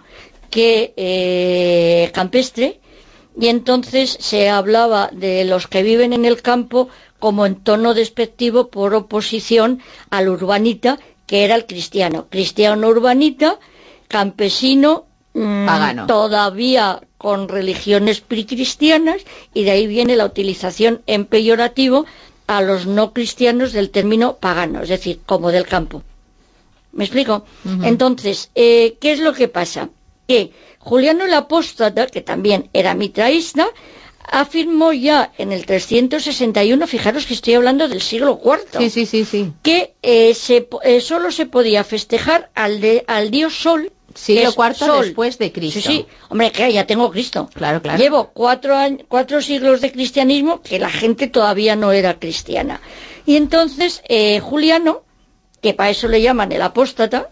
que 0.52 2.12
campestre, 2.14 2.80
y 3.40 3.48
entonces 3.48 4.18
se 4.20 4.50
hablaba 4.50 5.10
de 5.12 5.44
los 5.46 5.68
que 5.68 5.84
viven 5.84 6.14
en 6.14 6.26
el 6.26 6.42
campo 6.42 6.90
como 7.20 7.46
en 7.46 7.56
tono 7.56 7.94
despectivo 7.94 8.68
por 8.68 8.94
oposición 8.94 9.82
al 10.10 10.30
urbanita, 10.30 11.00
que 11.26 11.46
era 11.46 11.56
el 11.56 11.66
cristiano. 11.66 12.28
Cristiano 12.30 12.88
urbanita, 12.88 13.60
campesino, 14.08 15.06
mm, 15.34 15.66
Pagano. 15.66 16.06
todavía 16.06 17.02
con 17.18 17.48
religiones 17.48 18.20
precristianas, 18.20 19.22
y 19.54 19.64
de 19.64 19.72
ahí 19.72 19.88
viene 19.88 20.18
la 20.18 20.26
utilización 20.26 21.02
en 21.08 21.26
peyorativo 21.26 22.06
a 22.48 22.62
los 22.62 22.86
no 22.86 23.14
cristianos 23.14 23.72
del 23.72 23.90
término 23.90 24.36
pagano, 24.36 24.82
es 24.82 24.90
decir, 24.90 25.22
como 25.26 25.52
del 25.52 25.66
campo. 25.66 26.04
¿Me 26.92 27.06
explico? 27.06 27.46
Entonces, 27.82 28.52
eh, 28.54 28.98
¿qué 29.00 29.14
es 29.14 29.20
lo 29.20 29.34
que 29.34 29.48
pasa? 29.48 29.90
Que 30.28 30.52
Juliano 30.84 31.26
el 31.26 31.34
Apóstata, 31.34 32.08
que 32.08 32.22
también 32.22 32.70
era 32.74 32.94
mitraísta, 32.94 33.68
afirmó 34.26 34.94
ya 34.94 35.32
en 35.38 35.52
el 35.52 35.66
361, 35.66 36.88
fijaros 36.88 37.26
que 37.26 37.34
estoy 37.34 37.54
hablando 37.56 37.88
del 37.88 38.02
siglo 38.02 38.40
IV, 38.44 38.80
Sí, 38.80 38.90
sí, 38.90 39.06
sí, 39.06 39.26
sí. 39.26 39.54
que 39.62 39.94
eh, 40.02 40.34
se 40.34 40.68
eh, 40.84 41.02
solo 41.02 41.32
se 41.32 41.46
podía 41.46 41.84
festejar 41.84 42.50
al, 42.56 42.80
de- 42.82 43.04
al 43.08 43.32
dios 43.32 43.54
Sol. 43.56 43.92
Siglo 44.16 44.52
IV 44.56 44.76
Sol. 44.76 45.06
después 45.06 45.40
de 45.40 45.52
Cristo. 45.52 45.80
Sí, 45.82 45.88
sí, 45.88 46.06
hombre, 46.30 46.52
que 46.52 46.72
ya 46.72 46.86
tengo 46.86 47.10
Cristo. 47.10 47.50
Claro, 47.54 47.82
claro. 47.82 47.98
Llevo 47.98 48.30
cuatro 48.34 49.42
siglos 49.42 49.82
de 49.82 49.92
cristianismo 49.92 50.62
que 50.62 50.78
la 50.78 50.90
gente 50.92 51.28
todavía 51.28 51.76
no 51.76 51.92
era 51.92 52.20
cristiana. 52.20 52.80
Y 53.26 53.38
entonces 53.38 54.04
eh, 54.08 54.40
Juliano, 54.40 55.02
que 55.62 55.74
para 55.74 55.90
eso 55.90 56.08
le 56.08 56.22
llaman 56.22 56.52
el 56.52 56.62
apóstata, 56.62 57.32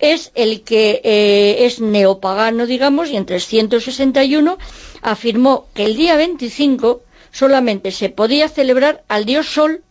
es 0.00 0.32
el 0.34 0.62
que 0.62 1.00
eh, 1.04 1.66
es 1.66 1.80
neopagano, 1.80 2.66
digamos, 2.66 3.10
y 3.10 3.16
en 3.16 3.26
361 3.26 4.58
afirmó 5.02 5.66
que 5.74 5.84
el 5.84 5.96
día 5.96 6.16
25 6.16 7.02
solamente 7.30 7.90
se 7.90 8.08
podía 8.08 8.48
celebrar 8.48 9.04
al 9.08 9.24
dios 9.24 9.46
Sol, 9.46 9.82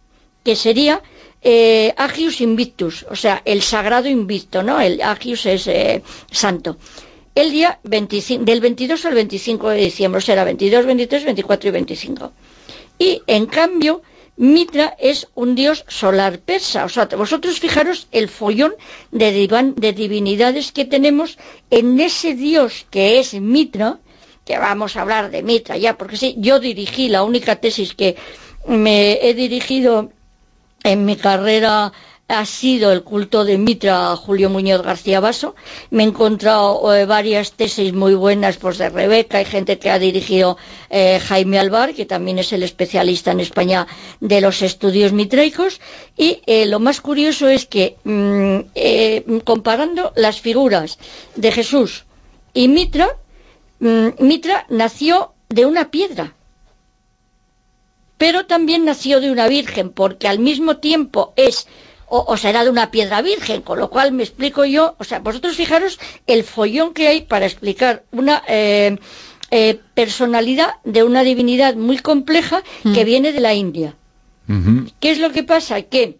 que 0.44 0.56
sería 0.56 1.02
eh, 1.42 1.94
Agius 1.98 2.42
Invictus, 2.42 3.06
o 3.10 3.16
sea, 3.16 3.42
el 3.46 3.62
sagrado 3.62 4.10
invicto, 4.10 4.64
¿no? 4.64 4.82
El 4.82 5.02
Agius 5.02 5.46
es 5.46 5.68
eh, 5.68 6.02
santo. 6.32 6.78
El 7.36 7.52
día 7.52 7.80
25, 7.84 8.46
del 8.46 8.62
22 8.62 9.06
al 9.06 9.14
25 9.14 9.70
de 9.70 9.78
diciembre, 9.82 10.18
o 10.20 10.22
sea, 10.22 10.34
era 10.34 10.44
22, 10.44 10.86
23, 10.86 11.26
24 11.26 11.70
y 11.70 11.72
25. 11.72 12.32
Y 12.98 13.22
en 13.28 13.46
cambio, 13.46 14.02
Mitra 14.38 14.96
es 15.00 15.28
un 15.34 15.56
dios 15.56 15.86
solar 15.88 16.40
persa. 16.40 16.86
O 16.86 16.90
sea, 16.90 17.06
vosotros 17.06 17.60
fijaros 17.60 18.08
el 18.12 18.28
follón 18.28 18.76
de, 19.12 19.32
divinidades 19.94 20.72
que 20.72 20.86
tenemos 20.86 21.38
en 21.70 22.00
ese 22.00 22.36
dios 22.36 22.86
que 22.90 23.20
es 23.20 23.34
Mitra, 23.34 24.00
que 24.44 24.58
vamos 24.58 24.96
a 24.96 25.02
hablar 25.02 25.32
de 25.32 25.42
Mitra 25.42 25.78
ya, 25.78 25.98
porque 25.98 26.18
sí, 26.18 26.36
yo 26.38 26.60
dirigí 26.60 27.08
la 27.08 27.24
única 27.24 27.56
tesis 27.56 27.96
que 27.96 28.16
me 28.68 29.26
he 29.28 29.34
dirigido 29.34 30.12
en 30.84 31.06
mi 31.06 31.16
carrera 31.16 31.94
ha 32.28 32.46
sido 32.46 32.92
el 32.92 33.04
culto 33.04 33.46
de 33.46 33.58
Mitra 33.58 34.12
a 34.12 34.16
Julio 34.16 34.50
Muñoz 34.50 34.82
García 34.82 35.20
Baso. 35.20 35.56
Me 35.92 36.04
he 36.04 36.08
encontrado 36.08 36.94
eh, 36.94 37.06
varias 37.06 37.52
tesis 37.54 37.94
muy 37.94 38.16
buenas 38.16 38.58
pues 38.58 38.78
de 38.80 38.90
Rebeca, 38.90 39.38
hay 39.38 39.46
gente 39.46 39.78
que 39.78 39.92
ha 39.92 40.00
dirigido 40.00 40.58
eh, 40.90 41.20
Jaime 41.20 41.60
Alvar, 41.60 41.94
que 41.94 42.06
también 42.06 42.40
es 42.40 42.52
el 42.52 42.64
especialista 42.64 43.32
en 43.32 43.42
España 43.42 43.86
de 44.22 44.42
los 44.42 44.64
estudios 44.64 45.14
mitraicos. 45.14 45.80
Y 46.18 46.42
eh, 46.48 46.66
lo 46.66 46.80
más 46.80 47.00
curioso 47.00 47.48
es 47.48 47.66
que 47.66 47.98
mm, 48.04 49.40
comparando 49.44 50.12
las 50.16 50.42
figuras 50.42 50.98
de 51.36 51.52
Jesús 51.52 52.06
y 52.54 52.68
Mitra, 52.70 53.08
mm, 53.80 54.08
Mitra 54.20 54.66
nació 54.70 55.34
de 55.50 55.66
una 55.66 55.92
piedra 55.92 56.34
pero 58.18 58.46
también 58.46 58.86
nació 58.86 59.20
de 59.20 59.32
una 59.32 59.48
virgen, 59.48 59.90
porque 59.90 60.28
al 60.28 60.40
mismo 60.40 60.78
tiempo 60.78 61.34
es, 61.36 61.68
o, 62.08 62.26
o 62.28 62.38
será 62.38 62.64
de 62.64 62.70
una 62.70 62.92
piedra 62.92 63.22
virgen, 63.22 63.62
con 63.62 63.80
lo 63.80 63.90
cual 63.90 64.12
me 64.12 64.24
explico 64.24 64.66
yo, 64.66 64.96
o 65.00 65.04
sea, 65.04 65.20
vosotros 65.20 65.56
fijaros 65.56 66.00
el 66.28 66.44
follón 66.44 66.94
que 66.94 67.08
hay 67.08 67.22
para 67.22 67.46
explicar 67.46 68.04
una 68.12 68.44
eh, 68.48 68.98
eh, 69.52 69.80
personalidad 69.94 70.76
de 70.84 71.04
una 71.04 71.24
divinidad 71.24 71.76
muy 71.76 72.00
compleja 72.00 72.64
que 72.94 73.04
viene 73.04 73.32
de 73.32 73.40
la 73.40 73.54
India. 73.54 73.96
¿Qué 75.00 75.12
es 75.12 75.20
lo 75.20 75.32
que 75.32 75.44
pasa? 75.44 75.82
Que 75.84 76.20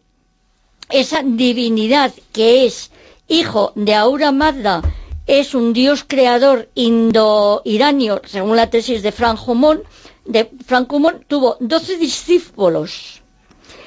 esa 0.90 1.22
divinidad 1.24 2.14
que 2.32 2.66
es 2.66 2.92
hijo 3.28 3.72
de 3.76 3.94
Aura 3.94 4.32
Mazda 4.32 4.82
es 5.28 5.56
un 5.56 5.74
dios 5.74 6.06
creador 6.08 6.70
indo-iranio, 6.76 8.22
según 8.26 8.56
la 8.56 8.70
tesis 8.70 9.02
de 9.02 9.12
Frank 9.12 9.40
Humon, 9.48 9.82
de 10.26 10.50
Frank 10.66 10.92
Humon, 10.92 11.26
tuvo 11.28 11.58
12 11.60 11.98
discípulos. 11.98 13.22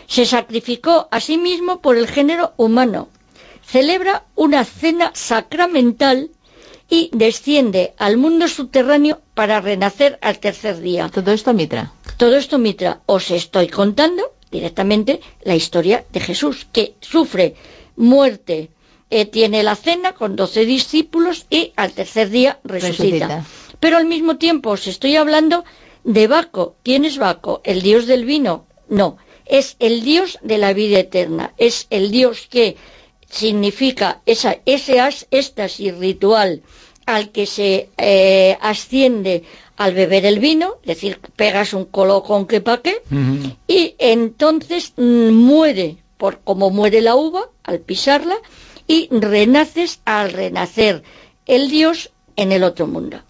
Se 0.09 0.26
sacrificó 0.26 1.06
a 1.10 1.20
sí 1.20 1.39
mismo 1.39 1.80
por 1.80 1.97
el 1.97 2.09
género 2.09 2.55
humano. 2.56 3.09
Celebra 3.64 4.24
una 4.35 4.64
cena 4.64 5.12
sacramental 5.14 6.30
y 6.90 7.10
desciende 7.12 7.94
al 7.98 8.16
mundo 8.16 8.48
subterráneo 8.48 9.20
para 9.35 9.60
renacer 9.60 10.18
al 10.22 10.39
tercer 10.39 10.80
día. 10.80 11.10
Todo 11.10 11.32
esto 11.32 11.52
Mitra. 11.52 11.93
Todo 12.16 12.36
esto, 12.36 12.59
Mitra, 12.59 13.02
os 13.06 13.30
estoy 13.30 13.68
contando 13.68 14.32
directamente 14.51 15.20
la 15.43 15.55
historia 15.55 16.05
de 16.10 16.20
Jesús, 16.20 16.66
que 16.72 16.94
sufre 17.01 17.55
muerte, 17.97 18.70
eh, 19.10 19.26
tiene 19.26 19.62
la 19.62 19.76
cena 19.76 20.14
con 20.14 20.35
doce 20.35 20.64
discípulos 20.64 21.47
y 21.51 21.72
al 21.76 21.93
tercer 21.93 22.30
día 22.30 22.59
resucita. 22.64 23.26
Resucita. 23.26 23.44
Pero 23.78 23.98
al 23.98 24.06
mismo 24.06 24.36
tiempo 24.36 24.70
os 24.70 24.86
estoy 24.86 25.16
hablando 25.16 25.64
de 26.05 26.26
Baco. 26.26 26.76
¿Quién 26.82 27.05
es 27.05 27.18
Baco? 27.18 27.60
¿El 27.64 27.82
dios 27.82 28.06
del 28.06 28.24
vino? 28.24 28.66
No, 28.89 29.18
es 29.48 29.76
el 29.78 30.02
dios 30.02 30.38
de 30.42 30.58
la 30.58 30.72
vida 30.72 30.98
eterna, 31.00 31.52
es 31.58 31.86
el 31.90 32.10
dios 32.10 32.46
que 32.50 32.76
significa 33.30 34.20
esa, 34.26 34.56
ese 34.66 35.00
as- 35.00 35.26
éxtasis 35.30 35.96
ritual 35.96 36.62
al 37.06 37.30
que 37.30 37.46
se 37.46 37.88
eh, 37.96 38.56
asciende 38.60 39.44
al 39.76 39.94
beber 39.94 40.26
el 40.26 40.38
vino, 40.40 40.76
es 40.82 40.86
decir, 40.88 41.20
pegas 41.36 41.72
un 41.72 41.84
colocón 41.84 42.46
que 42.46 42.60
pa' 42.60 42.82
qué, 42.82 43.00
y 43.68 43.94
entonces 43.98 44.92
muere, 44.96 45.96
por 46.16 46.40
como 46.40 46.70
muere 46.70 47.00
la 47.00 47.14
uva 47.14 47.48
al 47.62 47.78
pisarla, 47.80 48.36
y 48.86 49.08
renaces 49.10 50.00
al 50.04 50.32
renacer 50.32 51.02
el 51.46 51.70
dios 51.70 52.10
en 52.36 52.52
el 52.52 52.64
otro 52.64 52.86
mundo. 52.86 53.20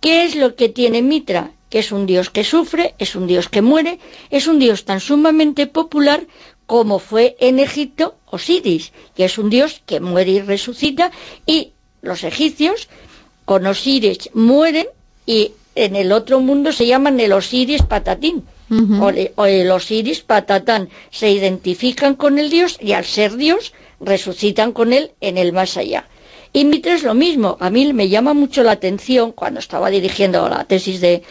¿Qué 0.00 0.24
es 0.24 0.34
lo 0.34 0.54
que 0.56 0.68
tiene 0.68 1.02
Mitra? 1.02 1.52
Que 1.72 1.78
es 1.78 1.90
un 1.90 2.04
dios 2.04 2.28
que 2.28 2.44
sufre, 2.44 2.94
es 2.98 3.16
un 3.16 3.26
dios 3.26 3.48
que 3.48 3.62
muere, 3.62 3.98
es 4.28 4.46
un 4.46 4.58
dios 4.58 4.84
tan 4.84 5.00
sumamente 5.00 5.66
popular 5.66 6.20
como 6.66 6.98
fue 6.98 7.34
en 7.40 7.58
Egipto 7.58 8.14
Osiris, 8.26 8.92
que 9.16 9.24
es 9.24 9.38
un 9.38 9.48
dios 9.48 9.80
que 9.86 9.98
muere 9.98 10.32
y 10.32 10.40
resucita, 10.42 11.10
y 11.46 11.72
los 12.02 12.24
egipcios 12.24 12.88
con 13.46 13.66
Osiris 13.66 14.28
mueren 14.34 14.86
y 15.24 15.52
en 15.74 15.96
el 15.96 16.12
otro 16.12 16.40
mundo 16.40 16.72
se 16.72 16.86
llaman 16.86 17.18
el 17.20 17.32
Osiris 17.32 17.82
Patatín. 17.82 18.44
o, 19.36 19.46
el 19.46 19.70
Osiris 19.70 20.20
Patatán 20.20 20.90
se 21.10 21.30
identifican 21.30 22.16
con 22.16 22.38
el 22.38 22.50
dios 22.50 22.78
y 22.80 22.92
al 22.92 23.06
ser 23.06 23.36
dios 23.36 23.72
resucitan 23.98 24.72
con 24.72 24.92
él 24.92 25.12
en 25.20 25.38
el 25.38 25.52
más 25.54 25.78
allá. 25.78 26.06
Y 26.54 26.64
Mitra 26.66 26.94
es 26.94 27.02
lo 27.02 27.14
mismo. 27.14 27.56
A 27.60 27.70
mí 27.70 27.92
me 27.94 28.10
llama 28.10 28.34
mucho 28.34 28.62
la 28.62 28.72
atención 28.72 29.32
cuando 29.32 29.60
estaba 29.60 29.88
dirigiendo 29.88 30.48
la 30.48 30.64
tesis 30.64 31.00
de, 31.00 31.22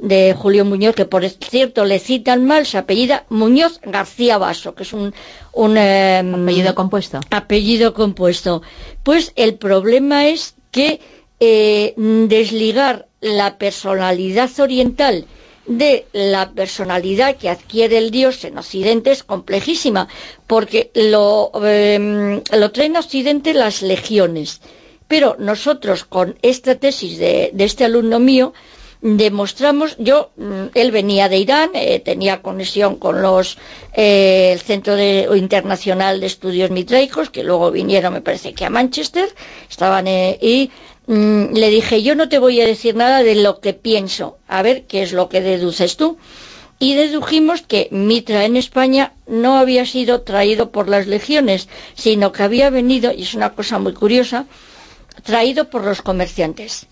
de 0.00 0.34
Julio 0.34 0.64
Muñoz, 0.64 0.94
que 0.94 1.04
por 1.04 1.28
cierto 1.28 1.84
le 1.84 1.98
citan 1.98 2.46
mal, 2.46 2.66
se 2.66 2.78
apellida 2.78 3.24
Muñoz 3.28 3.80
García 3.82 4.38
Vaso, 4.38 4.74
que 4.74 4.82
es 4.84 4.92
un, 4.92 5.14
un 5.52 5.76
em, 5.76 6.34
Apellido 6.34 6.74
compuesto. 6.74 7.20
apellido 7.30 7.92
compuesto. 7.94 8.62
Pues 9.02 9.32
el 9.36 9.54
problema 9.56 10.26
es 10.28 10.54
que 10.70 11.00
eh, 11.38 11.94
desligar 11.96 13.06
la 13.20 13.58
personalidad 13.58 14.50
oriental 14.58 15.26
de 15.66 16.06
la 16.12 16.50
personalidad 16.52 17.36
que 17.36 17.48
adquiere 17.50 17.98
el 17.98 18.10
dios 18.10 18.44
en 18.44 18.58
Occidente 18.58 19.10
es 19.12 19.22
complejísima, 19.22 20.08
porque 20.46 20.90
lo, 20.94 21.52
em, 21.64 22.42
lo 22.52 22.72
traen 22.72 22.96
a 22.96 23.00
Occidente 23.00 23.54
las 23.54 23.82
legiones. 23.82 24.60
Pero 25.06 25.36
nosotros, 25.38 26.04
con 26.04 26.36
esta 26.42 26.76
tesis 26.76 27.18
de, 27.18 27.50
de 27.52 27.64
este 27.64 27.84
alumno 27.84 28.18
mío, 28.18 28.52
demostramos, 29.02 29.96
yo, 29.98 30.30
mm, 30.36 30.66
él 30.74 30.90
venía 30.90 31.28
de 31.28 31.38
Irán, 31.38 31.70
eh, 31.74 32.00
tenía 32.00 32.42
conexión 32.42 32.96
con 32.96 33.22
los 33.22 33.56
eh, 33.94 34.52
el 34.52 34.60
Centro 34.60 34.94
Internacional 35.36 36.20
de 36.20 36.26
Estudios 36.26 36.70
Mitraicos, 36.70 37.30
que 37.30 37.42
luego 37.42 37.70
vinieron, 37.70 38.12
me 38.12 38.20
parece 38.20 38.52
que 38.52 38.64
a 38.64 38.70
Manchester, 38.70 39.28
estaban 39.70 40.06
eh, 40.06 40.38
y 40.40 40.70
mm, 41.06 41.54
le 41.54 41.70
dije, 41.70 42.02
yo 42.02 42.14
no 42.14 42.28
te 42.28 42.38
voy 42.38 42.60
a 42.60 42.66
decir 42.66 42.94
nada 42.94 43.22
de 43.22 43.36
lo 43.36 43.60
que 43.60 43.72
pienso, 43.72 44.38
a 44.48 44.62
ver 44.62 44.84
qué 44.86 45.02
es 45.02 45.12
lo 45.12 45.28
que 45.28 45.40
deduces 45.40 45.96
tú. 45.96 46.18
Y 46.78 46.94
dedujimos 46.94 47.60
que 47.60 47.88
Mitra 47.90 48.46
en 48.46 48.56
España 48.56 49.12
no 49.26 49.58
había 49.58 49.84
sido 49.84 50.22
traído 50.22 50.70
por 50.70 50.88
las 50.88 51.06
legiones, 51.06 51.68
sino 51.94 52.32
que 52.32 52.42
había 52.42 52.70
venido, 52.70 53.12
y 53.12 53.22
es 53.22 53.34
una 53.34 53.54
cosa 53.54 53.78
muy 53.78 53.92
curiosa, 53.92 54.46
traído 55.22 55.68
por 55.68 55.84
los 55.84 56.00
comerciantes 56.00 56.86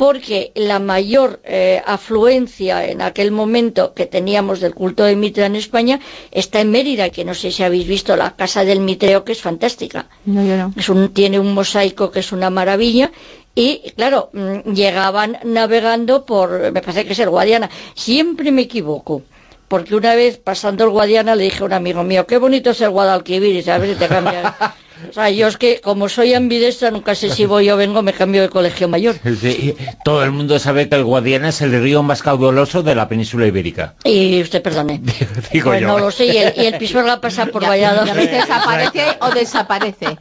porque 0.00 0.50
la 0.54 0.78
mayor 0.78 1.40
eh, 1.44 1.82
afluencia 1.84 2.86
en 2.86 3.02
aquel 3.02 3.32
momento 3.32 3.92
que 3.92 4.06
teníamos 4.06 4.60
del 4.60 4.74
culto 4.74 5.04
de 5.04 5.14
Mitra 5.14 5.44
en 5.44 5.56
España 5.56 6.00
está 6.30 6.62
en 6.62 6.70
Mérida, 6.70 7.10
que 7.10 7.22
no 7.22 7.34
sé 7.34 7.50
si 7.50 7.64
habéis 7.64 7.86
visto 7.86 8.16
la 8.16 8.34
casa 8.34 8.64
del 8.64 8.80
Mitreo, 8.80 9.24
que 9.24 9.32
es 9.32 9.42
fantástica. 9.42 10.06
No, 10.24 10.42
yo 10.42 10.56
no. 10.56 10.72
Es 10.74 10.88
un, 10.88 11.12
tiene 11.12 11.38
un 11.38 11.52
mosaico 11.52 12.10
que 12.10 12.20
es 12.20 12.32
una 12.32 12.48
maravilla 12.48 13.12
y 13.54 13.92
claro, 13.94 14.30
mm, 14.32 14.72
llegaban 14.72 15.36
navegando 15.44 16.24
por, 16.24 16.72
me 16.72 16.80
parece 16.80 17.04
que 17.04 17.12
es 17.12 17.18
el 17.18 17.28
Guadiana, 17.28 17.68
siempre 17.92 18.52
me 18.52 18.62
equivoco, 18.62 19.20
porque 19.68 19.94
una 19.94 20.14
vez 20.14 20.38
pasando 20.38 20.84
el 20.84 20.90
Guadiana 20.90 21.36
le 21.36 21.44
dije 21.44 21.62
a 21.62 21.66
un 21.66 21.74
amigo 21.74 22.04
mío, 22.04 22.26
qué 22.26 22.38
bonito 22.38 22.70
es 22.70 22.80
el 22.80 22.88
Guadalquivir, 22.88 23.54
y 23.54 23.68
a 23.68 23.76
ver 23.76 23.90
si 23.92 23.96
te 23.96 24.08
cambia. 24.08 24.56
O 25.08 25.12
sea, 25.12 25.30
yo 25.30 25.46
es 25.48 25.56
que 25.56 25.80
como 25.80 26.08
soy 26.08 26.34
ambidestra, 26.34 26.90
nunca 26.90 27.14
sé 27.14 27.30
si 27.30 27.46
voy 27.46 27.70
o 27.70 27.76
vengo, 27.76 28.02
me 28.02 28.12
cambio 28.12 28.42
de 28.42 28.48
colegio 28.48 28.88
mayor. 28.88 29.16
Sí, 29.40 29.74
todo 30.04 30.22
el 30.24 30.30
mundo 30.30 30.58
sabe 30.58 30.88
que 30.88 30.96
el 30.96 31.04
Guadiana 31.04 31.48
es 31.48 31.60
el 31.62 31.72
río 31.82 32.02
más 32.02 32.22
caudaloso 32.22 32.82
de 32.82 32.94
la 32.94 33.08
península 33.08 33.46
ibérica. 33.46 33.94
Y 34.04 34.40
usted 34.42 34.62
perdone. 34.62 35.00
Digo 35.52 35.70
Pues 35.70 35.80
yo. 35.80 35.86
no 35.86 35.98
lo 35.98 36.10
sé, 36.10 36.26
y 36.26 36.36
el, 36.36 36.52
y 36.56 36.66
el 36.66 36.78
Pisuerga 36.78 37.20
pasa 37.20 37.46
por 37.46 37.64
Valladolid. 37.68 38.06
ya 38.08 38.14
ves, 38.14 38.30
desaparece 38.30 39.04
o 39.20 39.30
desaparece. 39.30 40.18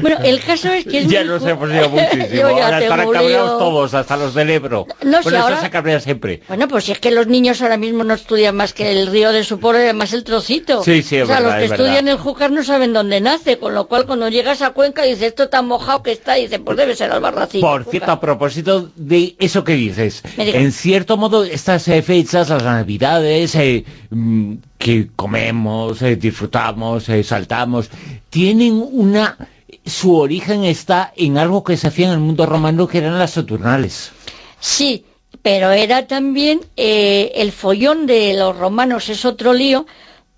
Bueno, 0.00 0.18
el 0.24 0.40
caso 0.40 0.68
es 0.72 0.84
que 0.84 0.98
es 0.98 1.06
Ya 1.08 1.24
nos 1.24 1.44
hemos 1.44 1.70
ido 1.70 1.88
muchísimo. 1.90 2.46
Ahora 2.48 2.80
estarán 2.82 3.10
cabreados 3.10 3.58
todos, 3.58 3.94
hasta 3.94 4.16
los 4.16 4.34
del 4.34 4.50
Ebro. 4.50 4.86
No 5.02 5.18
sé, 5.18 5.24
bueno, 5.24 5.38
ahora- 5.44 5.54
eso 5.56 5.64
se 5.64 5.70
cabrea 5.70 6.00
siempre. 6.00 6.42
Bueno, 6.48 6.68
pues 6.68 6.84
si 6.84 6.92
es 6.92 6.98
que 6.98 7.10
los 7.10 7.26
niños 7.26 7.60
ahora 7.62 7.76
mismo 7.76 8.04
no 8.04 8.14
estudian 8.14 8.56
más 8.56 8.72
que 8.72 8.90
el 8.90 9.06
río 9.08 9.32
de 9.32 9.44
su 9.44 9.58
pueblo 9.60 9.80
y 9.80 9.84
además 9.84 10.12
el 10.12 10.24
trocito. 10.24 10.82
Sí, 10.82 11.02
sí, 11.02 11.16
es 11.16 11.24
O 11.24 11.26
sea, 11.26 11.36
verdad, 11.36 11.50
los 11.50 11.58
que 11.58 11.64
es 11.64 11.70
verdad. 11.70 11.86
estudian 11.86 12.08
el 12.08 12.18
Júcar 12.18 12.50
no 12.50 12.62
saben 12.64 12.92
dónde 12.92 13.20
nace, 13.20 13.58
con 13.58 13.74
lo 13.74 13.86
cual 13.86 14.06
cuando 14.14 14.28
llegas 14.28 14.62
a 14.62 14.70
Cuenca 14.70 15.02
dices, 15.02 15.22
esto 15.22 15.48
tan 15.48 15.66
mojado 15.66 16.04
que 16.04 16.12
está, 16.12 16.38
y 16.38 16.42
dices, 16.42 16.60
pues 16.64 16.76
debe 16.76 16.94
ser 16.94 17.10
Albarracín. 17.10 17.60
Por 17.60 17.84
cierto, 17.84 18.12
a 18.12 18.20
propósito 18.20 18.92
de 18.94 19.34
eso 19.40 19.64
que 19.64 19.72
dices, 19.72 20.22
en 20.36 20.70
cierto 20.70 21.16
modo 21.16 21.42
estas 21.42 21.88
eh, 21.88 22.00
fechas, 22.00 22.48
las 22.48 22.62
navidades, 22.62 23.56
eh, 23.56 23.84
mm, 24.10 24.54
que 24.78 25.08
comemos, 25.16 26.00
eh, 26.02 26.14
disfrutamos, 26.14 27.06
saltamos, 27.24 27.90
tienen 28.30 28.74
una... 28.74 29.36
Su 29.84 30.14
origen 30.14 30.62
está 30.62 31.12
en 31.16 31.36
algo 31.36 31.64
que 31.64 31.76
se 31.76 31.88
hacía 31.88 32.06
en 32.06 32.12
el 32.12 32.20
mundo 32.20 32.46
romano, 32.46 32.86
que 32.86 32.98
eran 32.98 33.18
las 33.18 33.32
Saturnales. 33.32 34.12
Sí, 34.60 35.06
pero 35.42 35.72
era 35.72 36.06
también 36.06 36.60
el 36.76 37.50
follón 37.50 38.06
de 38.06 38.34
los 38.34 38.56
romanos 38.56 39.08
es 39.08 39.24
otro 39.24 39.52
lío 39.52 39.86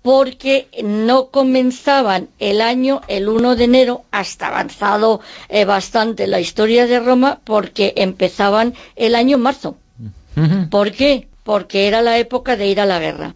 porque 0.07 0.69
no 0.85 1.31
comenzaban 1.31 2.29
el 2.39 2.61
año 2.61 3.01
el 3.09 3.27
1 3.27 3.57
de 3.57 3.65
enero 3.65 4.03
hasta 4.09 4.47
avanzado 4.47 5.19
eh, 5.49 5.65
bastante 5.65 6.27
la 6.27 6.39
historia 6.39 6.87
de 6.87 7.01
Roma 7.01 7.41
porque 7.43 7.91
empezaban 7.97 8.73
el 8.95 9.15
año 9.15 9.35
en 9.35 9.43
marzo. 9.43 9.75
¿Por 10.69 10.93
qué? 10.93 11.27
Porque 11.43 11.87
era 11.89 12.01
la 12.01 12.17
época 12.19 12.55
de 12.55 12.67
ir 12.67 12.79
a 12.79 12.85
la 12.85 12.99
guerra. 12.99 13.35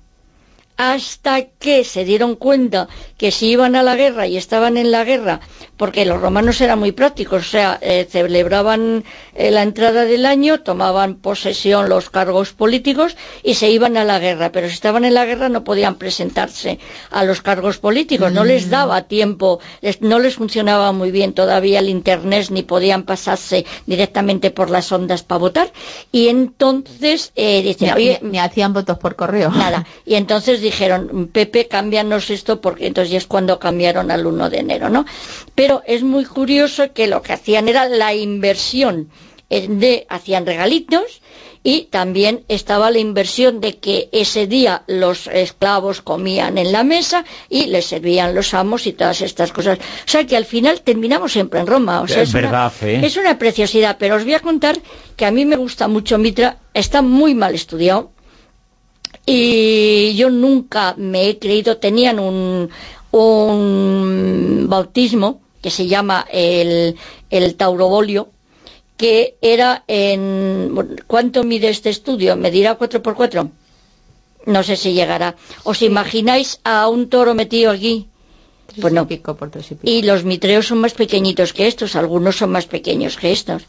Hasta 0.78 1.44
que 1.44 1.84
se 1.84 2.06
dieron 2.06 2.38
cuenta 2.38 2.88
que 3.18 3.32
si 3.32 3.48
iban 3.48 3.76
a 3.76 3.84
la 3.84 3.98
guerra 3.98 4.28
y 4.28 4.38
estaban 4.38 4.78
en 4.78 4.92
la 4.92 5.04
guerra, 5.04 5.42
porque 5.82 6.06
los 6.06 6.22
romanos 6.22 6.62
eran 6.62 6.78
muy 6.78 6.92
prácticos, 6.92 7.42
o 7.42 7.50
sea, 7.50 7.80
eh, 7.82 8.08
celebraban 8.08 9.04
eh, 9.34 9.50
la 9.50 9.64
entrada 9.64 10.06
del 10.06 10.28
año, 10.28 10.60
tomaban 10.62 11.16
posesión 11.16 11.90
los 11.90 12.12
cargos 12.12 12.54
políticos 12.54 13.18
y 13.42 13.56
se 13.56 13.72
iban 13.72 13.98
a 13.98 14.04
la 14.04 14.20
guerra, 14.20 14.52
pero 14.52 14.68
si 14.68 14.76
estaban 14.76 15.06
en 15.06 15.16
la 15.16 15.26
guerra 15.26 15.50
no 15.50 15.64
podían 15.64 15.96
presentarse 15.96 16.78
a 17.10 17.24
los 17.24 17.42
cargos 17.42 17.80
políticos, 17.80 18.32
no 18.32 18.44
les 18.44 18.70
daba 18.70 19.02
tiempo, 19.08 19.60
les- 19.82 20.02
no 20.04 20.20
les 20.20 20.36
funcionaba 20.36 20.92
muy 20.92 21.10
bien 21.10 21.34
todavía 21.34 21.80
el 21.80 21.90
internet 21.90 22.50
ni 22.52 22.62
podían 22.62 23.02
pasarse 23.02 23.66
directamente 23.88 24.52
por 24.52 24.70
las 24.70 24.92
ondas 24.92 25.24
para 25.24 25.40
votar 25.40 25.72
y 26.12 26.28
entonces 26.28 27.32
eh, 27.36 27.64
dicen, 27.64 27.88
Ni, 27.88 27.94
oye, 27.96 28.20
ni- 28.22 28.30
ni 28.34 28.40
hacían 28.40 28.72
votos 28.74 29.00
por 29.00 29.16
correo. 29.16 29.50
Nada. 29.50 29.84
Y 30.06 30.14
entonces 30.16 30.62
dijeron, 30.62 31.30
Pepe, 31.34 31.68
cámbianos 31.68 32.30
esto, 32.30 32.60
porque 32.62 32.86
entonces 32.88 33.12
ya 33.12 33.18
es 33.18 33.26
cuando 33.28 33.58
cambiaron 33.58 34.12
al 34.12 34.28
1 34.28 34.50
de 34.52 34.60
enero, 34.60 34.90
¿no? 34.90 35.06
Pero 35.56 35.71
es 35.86 36.04
muy 36.04 36.26
curioso 36.26 36.94
que 36.94 37.08
lo 37.08 37.22
que 37.22 37.34
hacían 37.34 37.68
era 37.70 37.88
la 37.88 38.14
inversión 38.14 39.10
eh, 39.50 39.68
de, 39.70 40.06
hacían 40.10 40.46
regalitos, 40.46 41.22
y 41.64 41.84
también 41.92 42.44
estaba 42.48 42.90
la 42.90 42.98
inversión 42.98 43.62
de 43.62 43.78
que 43.78 44.10
ese 44.12 44.48
día 44.48 44.82
los 44.88 45.28
esclavos 45.28 46.02
comían 46.02 46.58
en 46.58 46.72
la 46.72 46.84
mesa 46.84 47.24
y 47.50 47.68
les 47.68 47.86
servían 47.86 48.34
los 48.34 48.56
amos 48.56 48.88
y 48.88 48.94
todas 48.94 49.22
estas 49.22 49.52
cosas. 49.52 49.78
O 49.78 50.10
sea 50.10 50.26
que 50.26 50.36
al 50.36 50.46
final 50.46 50.82
terminamos 50.82 51.34
siempre 51.34 51.60
en 51.60 51.68
Roma. 51.68 52.02
O 52.02 52.08
sea, 52.08 52.24
Es 52.24 52.30
es, 52.30 52.34
una- 52.34 52.42
verdad, 52.50 52.74
¿eh? 52.82 53.02
es 53.04 53.16
una 53.16 53.38
preciosidad, 53.38 53.98
pero 54.00 54.16
os 54.16 54.24
voy 54.24 54.34
a 54.34 54.40
contar 54.40 54.76
que 55.16 55.26
a 55.26 55.32
mí 55.32 55.46
me 55.46 55.56
gusta 55.56 55.88
mucho 55.88 56.18
Mitra, 56.18 56.58
está 56.74 57.04
muy 57.04 57.36
mal 57.36 57.54
estudiado 57.54 58.10
y 59.26 60.16
yo 60.16 60.32
nunca 60.32 60.96
me 60.98 61.30
he 61.30 61.38
creído, 61.38 61.78
tenían 61.78 62.18
un, 62.20 62.70
un 63.12 64.66
bautismo 64.68 65.42
que 65.62 65.70
se 65.70 65.88
llama 65.88 66.26
el, 66.32 66.98
el 67.30 67.56
taurobolio, 67.56 68.30
que 68.98 69.36
era 69.42 69.84
en... 69.88 70.98
¿Cuánto 71.08 71.44
mide 71.44 71.70
este 71.70 71.90
estudio? 71.90 72.36
¿Me 72.36 72.52
dirá 72.52 72.78
4x4? 72.78 73.50
No 74.46 74.64
sé 74.64 74.76
si 74.76 74.94
llegará. 74.94 75.36
¿Os 75.64 75.82
imagináis 75.82 76.60
a 76.64 76.88
un 76.90 77.10
toro 77.10 77.34
metido 77.36 77.72
aquí? 77.72 78.08
Tres 78.68 78.80
Pues 78.82 78.94
no. 78.94 79.04
y 79.04 79.06
pico 79.06 79.36
por 79.36 79.50
tres 79.52 79.70
y 79.72 79.76
pico. 79.76 79.92
Y 79.92 80.02
los 80.04 80.24
mitreos 80.24 80.68
son 80.68 80.80
más 80.80 80.94
pequeñitos 80.94 81.52
que 81.54 81.68
estos, 81.68 81.96
algunos 81.96 82.38
son 82.38 82.52
más 82.52 82.66
pequeños 82.66 83.18
que 83.18 83.32
estos. 83.32 83.64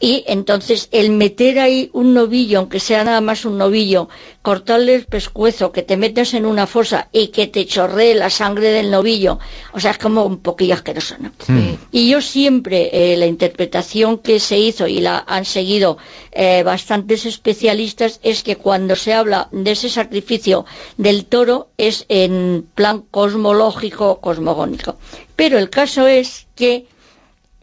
Y 0.00 0.24
entonces 0.26 0.88
el 0.92 1.10
meter 1.10 1.58
ahí 1.58 1.90
un 1.92 2.14
novillo, 2.14 2.58
aunque 2.58 2.80
sea 2.80 3.04
nada 3.04 3.20
más 3.20 3.44
un 3.44 3.58
novillo, 3.58 4.08
cortarle 4.42 4.94
el 4.94 5.06
pescuezo, 5.06 5.72
que 5.72 5.82
te 5.82 5.96
metas 5.96 6.34
en 6.34 6.46
una 6.46 6.66
fosa 6.66 7.08
y 7.12 7.28
que 7.28 7.46
te 7.46 7.66
chorree 7.66 8.14
la 8.14 8.30
sangre 8.30 8.68
del 8.68 8.90
novillo, 8.90 9.38
o 9.72 9.80
sea, 9.80 9.90
es 9.90 9.98
como 9.98 10.24
un 10.24 10.38
poquillo 10.38 10.74
asqueroso, 10.74 11.16
¿no? 11.18 11.32
Sí. 11.44 11.78
Y 11.90 12.08
yo 12.08 12.20
siempre, 12.20 12.90
eh, 12.92 13.16
la 13.16 13.26
interpretación 13.26 14.18
que 14.18 14.38
se 14.38 14.58
hizo 14.58 14.86
y 14.86 15.00
la 15.00 15.24
han 15.26 15.44
seguido 15.44 15.98
eh, 16.30 16.62
bastantes 16.62 17.26
especialistas 17.26 18.20
es 18.22 18.42
que 18.42 18.56
cuando 18.56 18.94
se 18.94 19.14
habla 19.14 19.48
de 19.50 19.72
ese 19.72 19.88
sacrificio 19.88 20.64
del 20.96 21.24
toro 21.24 21.70
es 21.76 22.04
en 22.08 22.68
plan 22.74 23.02
cosmológico, 23.10 24.20
cosmogónico. 24.20 24.96
Pero 25.34 25.58
el 25.58 25.70
caso 25.70 26.06
es 26.06 26.46
que 26.54 26.86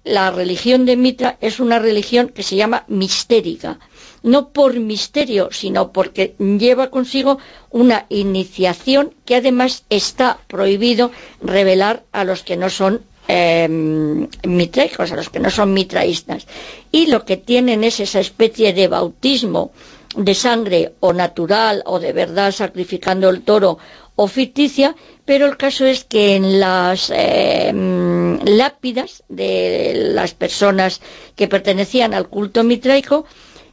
la 0.03 0.31
religión 0.31 0.85
de 0.85 0.97
Mitra 0.97 1.37
es 1.39 1.59
una 1.59 1.79
religión 1.79 2.29
que 2.29 2.43
se 2.43 2.55
llama 2.55 2.83
mistérica. 2.87 3.79
No 4.21 4.49
por 4.49 4.79
misterio, 4.79 5.49
sino 5.51 5.91
porque 5.91 6.35
lleva 6.39 6.89
consigo 6.89 7.39
una 7.69 8.05
iniciación 8.09 9.13
que 9.25 9.35
además 9.35 9.83
está 9.89 10.39
prohibido 10.47 11.11
revelar 11.41 12.03
a 12.11 12.23
los 12.23 12.43
que 12.43 12.57
no 12.57 12.69
son 12.69 13.01
eh, 13.27 13.67
mitraicos, 13.69 15.11
a 15.11 15.15
los 15.15 15.29
que 15.29 15.39
no 15.39 15.49
son 15.49 15.73
mitraístas. 15.73 16.47
Y 16.91 17.07
lo 17.07 17.25
que 17.25 17.37
tienen 17.37 17.83
es 17.83 17.99
esa 17.99 18.19
especie 18.19 18.73
de 18.73 18.87
bautismo 18.87 19.71
de 20.15 20.35
sangre 20.35 20.93
o 20.99 21.13
natural 21.13 21.81
o 21.85 21.99
de 21.99 22.13
verdad 22.13 22.51
sacrificando 22.51 23.29
el 23.29 23.41
toro 23.41 23.77
o 24.15 24.27
ficticia, 24.27 24.95
pero 25.25 25.45
el 25.45 25.57
caso 25.57 25.85
es 25.85 26.03
que 26.03 26.35
en 26.35 26.59
las 26.59 27.09
mm, 27.09 28.35
lápidas 28.45 29.23
de 29.29 29.93
las 30.13 30.33
personas 30.33 31.01
que 31.35 31.47
pertenecían 31.47 32.13
al 32.13 32.27
culto 32.27 32.63
mitraico 32.63 33.25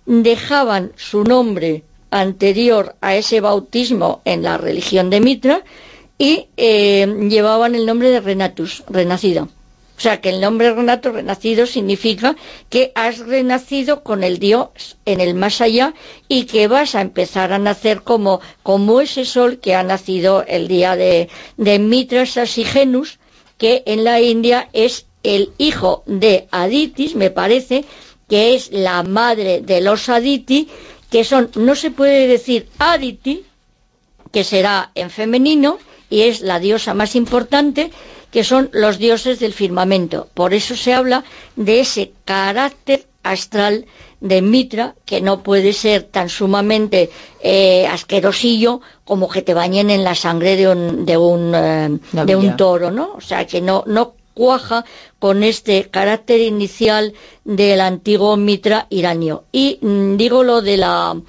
dejaban 0.07 0.93
su 0.97 1.25
nombre 1.25 1.83
anterior 2.11 2.97
a 3.01 3.15
ese 3.17 3.41
bautismo 3.41 4.21
en 4.25 4.43
la 4.43 4.59
religión 4.59 5.11
de 5.11 5.21
Mitra 5.21 5.65
y 6.19 6.49
eh, 6.57 7.07
llevaban 7.29 7.75
el 7.75 7.87
nombre 7.87 8.11
de 8.11 8.21
Renatus, 8.21 8.85
renacido. 8.89 9.49
O 10.01 10.03
sea, 10.03 10.23
que 10.23 10.31
el 10.31 10.41
nombre 10.41 10.73
Renato, 10.73 11.13
renacido, 11.13 11.67
significa 11.67 12.35
que 12.71 12.91
has 12.95 13.19
renacido 13.19 14.03
con 14.03 14.25
el 14.25 14.39
Dios 14.39 14.97
en 15.05 15.21
el 15.21 15.35
más 15.35 15.61
allá 15.61 15.93
y 16.27 16.45
que 16.45 16.69
vas 16.69 16.95
a 16.95 17.03
empezar 17.03 17.53
a 17.53 17.59
nacer 17.59 18.01
como, 18.01 18.41
como 18.63 19.03
ese 19.03 19.27
sol 19.27 19.59
que 19.59 19.75
ha 19.75 19.83
nacido 19.83 20.43
el 20.49 20.69
día 20.69 20.97
de, 20.97 21.29
de 21.59 21.79
Mitra 21.79 22.25
Sasigenus, 22.25 23.19
que 23.59 23.83
en 23.85 24.03
la 24.05 24.23
India 24.23 24.71
es 24.73 25.05
el 25.23 25.53
hijo 25.59 26.03
de 26.07 26.49
Aditis, 26.51 27.15
me 27.15 27.29
parece, 27.29 27.85
que 28.27 28.55
es 28.55 28.73
la 28.73 29.03
madre 29.03 29.61
de 29.61 29.83
los 29.83 30.09
Aditi, 30.09 30.67
que 31.11 31.25
son, 31.25 31.51
no 31.57 31.75
se 31.75 31.91
puede 31.91 32.27
decir 32.27 32.71
Aditi, 32.79 33.45
que 34.33 34.45
será 34.45 34.93
en 34.95 35.11
femenino, 35.11 35.79
y 36.09 36.23
es 36.23 36.41
la 36.41 36.59
diosa 36.59 36.95
más 36.95 37.15
importante, 37.17 37.91
que 38.31 38.45
son 38.45 38.71
los 38.73 38.99
dioses 38.99 39.41
del 39.41 39.53
firmamento. 39.53 40.29
Por 40.35 40.55
eso 40.55 40.77
se 40.77 40.95
habla 40.95 41.25
de 41.57 41.81
ese 41.81 42.13
carácter 42.25 43.07
astral 43.23 43.87
de 44.21 44.43
Mitra, 44.43 44.95
que 45.05 45.21
no 45.21 45.43
puede 45.43 45.73
ser 45.73 46.05
tan 46.05 46.29
sumamente 46.29 47.11
eh, 47.43 47.87
asquerosillo 47.87 48.81
como 49.05 49.29
que 49.29 49.43
te 49.43 49.55
bañen 49.55 49.91
en 49.91 50.05
la 50.05 50.15
sangre 50.15 50.57
de 50.57 50.69
un, 50.69 51.05
de 51.07 51.17
un, 51.17 51.53
eh, 51.55 51.99
de 52.13 52.37
un 52.37 52.57
toro, 52.57 52.91
¿no? 52.91 53.15
O 53.17 53.21
sea, 53.21 53.47
que 53.47 53.61
no, 53.61 53.83
no 53.87 54.15
cuaja 54.35 54.85
con 55.19 55.43
este 55.43 55.91
carácter 55.91 56.41
inicial 56.41 57.15
del 57.45 57.81
antiguo 57.81 58.37
Mitra 58.37 58.87
iranio. 58.91 59.45
Y 59.53 59.79
mm, 59.81 60.17
digo 60.17 60.43
lo 60.45 60.63
de 60.63 60.77
la 60.77 61.21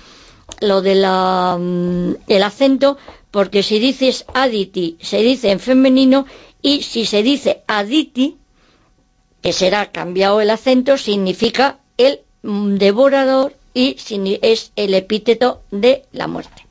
lo 0.60 0.82
de 0.82 0.96
la 0.96 1.58
mm, 1.60 2.16
el 2.28 2.44
acento 2.44 2.98
porque 3.32 3.64
si 3.64 3.80
dices 3.80 4.26
aditi 4.34 4.98
se 5.02 5.22
dice 5.22 5.52
en 5.52 5.60
femenino 5.60 6.26
y 6.62 6.84
si 6.84 7.06
se 7.06 7.24
dice 7.24 7.64
aditi 7.68 8.38
que 9.42 9.54
será 9.54 9.92
cambiado 9.92 10.42
el 10.42 10.50
acento 10.50 10.98
significa 10.98 11.80
el 11.98 12.22
devorador 12.44 13.54
y 13.74 13.96
es 14.42 14.72
el 14.76 14.94
epíteto 14.94 15.62
de 15.72 16.04
la 16.12 16.28
muerte. 16.28 16.66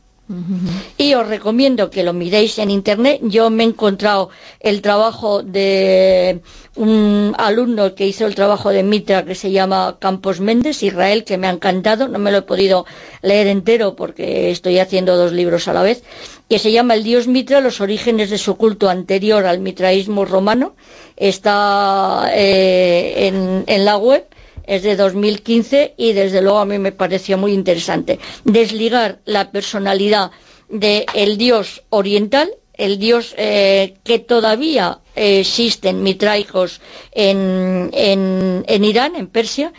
Y 0.96 1.14
os 1.14 1.26
recomiendo 1.26 1.90
que 1.90 2.04
lo 2.04 2.12
miréis 2.12 2.60
en 2.60 2.70
internet. 2.70 3.20
Yo 3.24 3.50
me 3.50 3.64
he 3.64 3.66
encontrado 3.66 4.30
el 4.60 4.80
trabajo 4.80 5.42
de 5.42 6.40
un 6.76 7.34
alumno 7.36 7.96
que 7.96 8.06
hizo 8.06 8.26
el 8.26 8.36
trabajo 8.36 8.70
de 8.70 8.84
Mitra 8.84 9.24
que 9.24 9.34
se 9.34 9.50
llama 9.50 9.96
Campos 9.98 10.38
Méndez, 10.38 10.84
Israel, 10.84 11.24
que 11.24 11.36
me 11.36 11.48
ha 11.48 11.50
encantado. 11.50 12.06
No 12.06 12.20
me 12.20 12.30
lo 12.30 12.38
he 12.38 12.42
podido 12.42 12.86
leer 13.22 13.48
entero 13.48 13.96
porque 13.96 14.52
estoy 14.52 14.78
haciendo 14.78 15.16
dos 15.16 15.32
libros 15.32 15.66
a 15.66 15.72
la 15.72 15.82
vez. 15.82 16.04
Que 16.51 16.59
se 16.59 16.72
llama 16.72 16.94
El 16.94 17.05
Dios 17.05 17.28
Mitra, 17.28 17.60
los 17.60 17.81
orígenes 17.81 18.28
de 18.28 18.36
su 18.36 18.56
culto 18.56 18.89
anterior 18.90 19.47
al 19.47 19.60
mitraísmo 19.60 20.24
romano. 20.24 20.74
Está 21.16 22.28
eh, 22.35 23.31
en, 23.68 23.85
la 23.85 23.97
web 23.97 24.27
es 24.66 24.82
de 24.82 24.97
2015 24.97 25.94
y 25.97 26.12
desde 26.12 26.43
luego 26.43 26.59
a 26.59 26.64
mí 26.64 26.77
me 26.81 26.90
pareció 26.90 27.39
muy 27.39 27.52
interesante. 27.52 28.18
Desligar 28.43 29.20
la 29.27 29.52
personalidad 29.52 30.32
del 30.68 31.39
dios 31.39 31.85
oriental, 31.89 32.51
el 32.74 32.98
dios 32.98 33.32
eh, 33.39 33.94
que 34.02 34.18
todavía 34.18 34.98
existen 35.14 36.02
mitraicos 36.02 36.81
en, 37.12 37.90
en, 37.93 38.85
Irán, 38.85 39.14
en 39.14 39.28
Persia, 39.28 39.72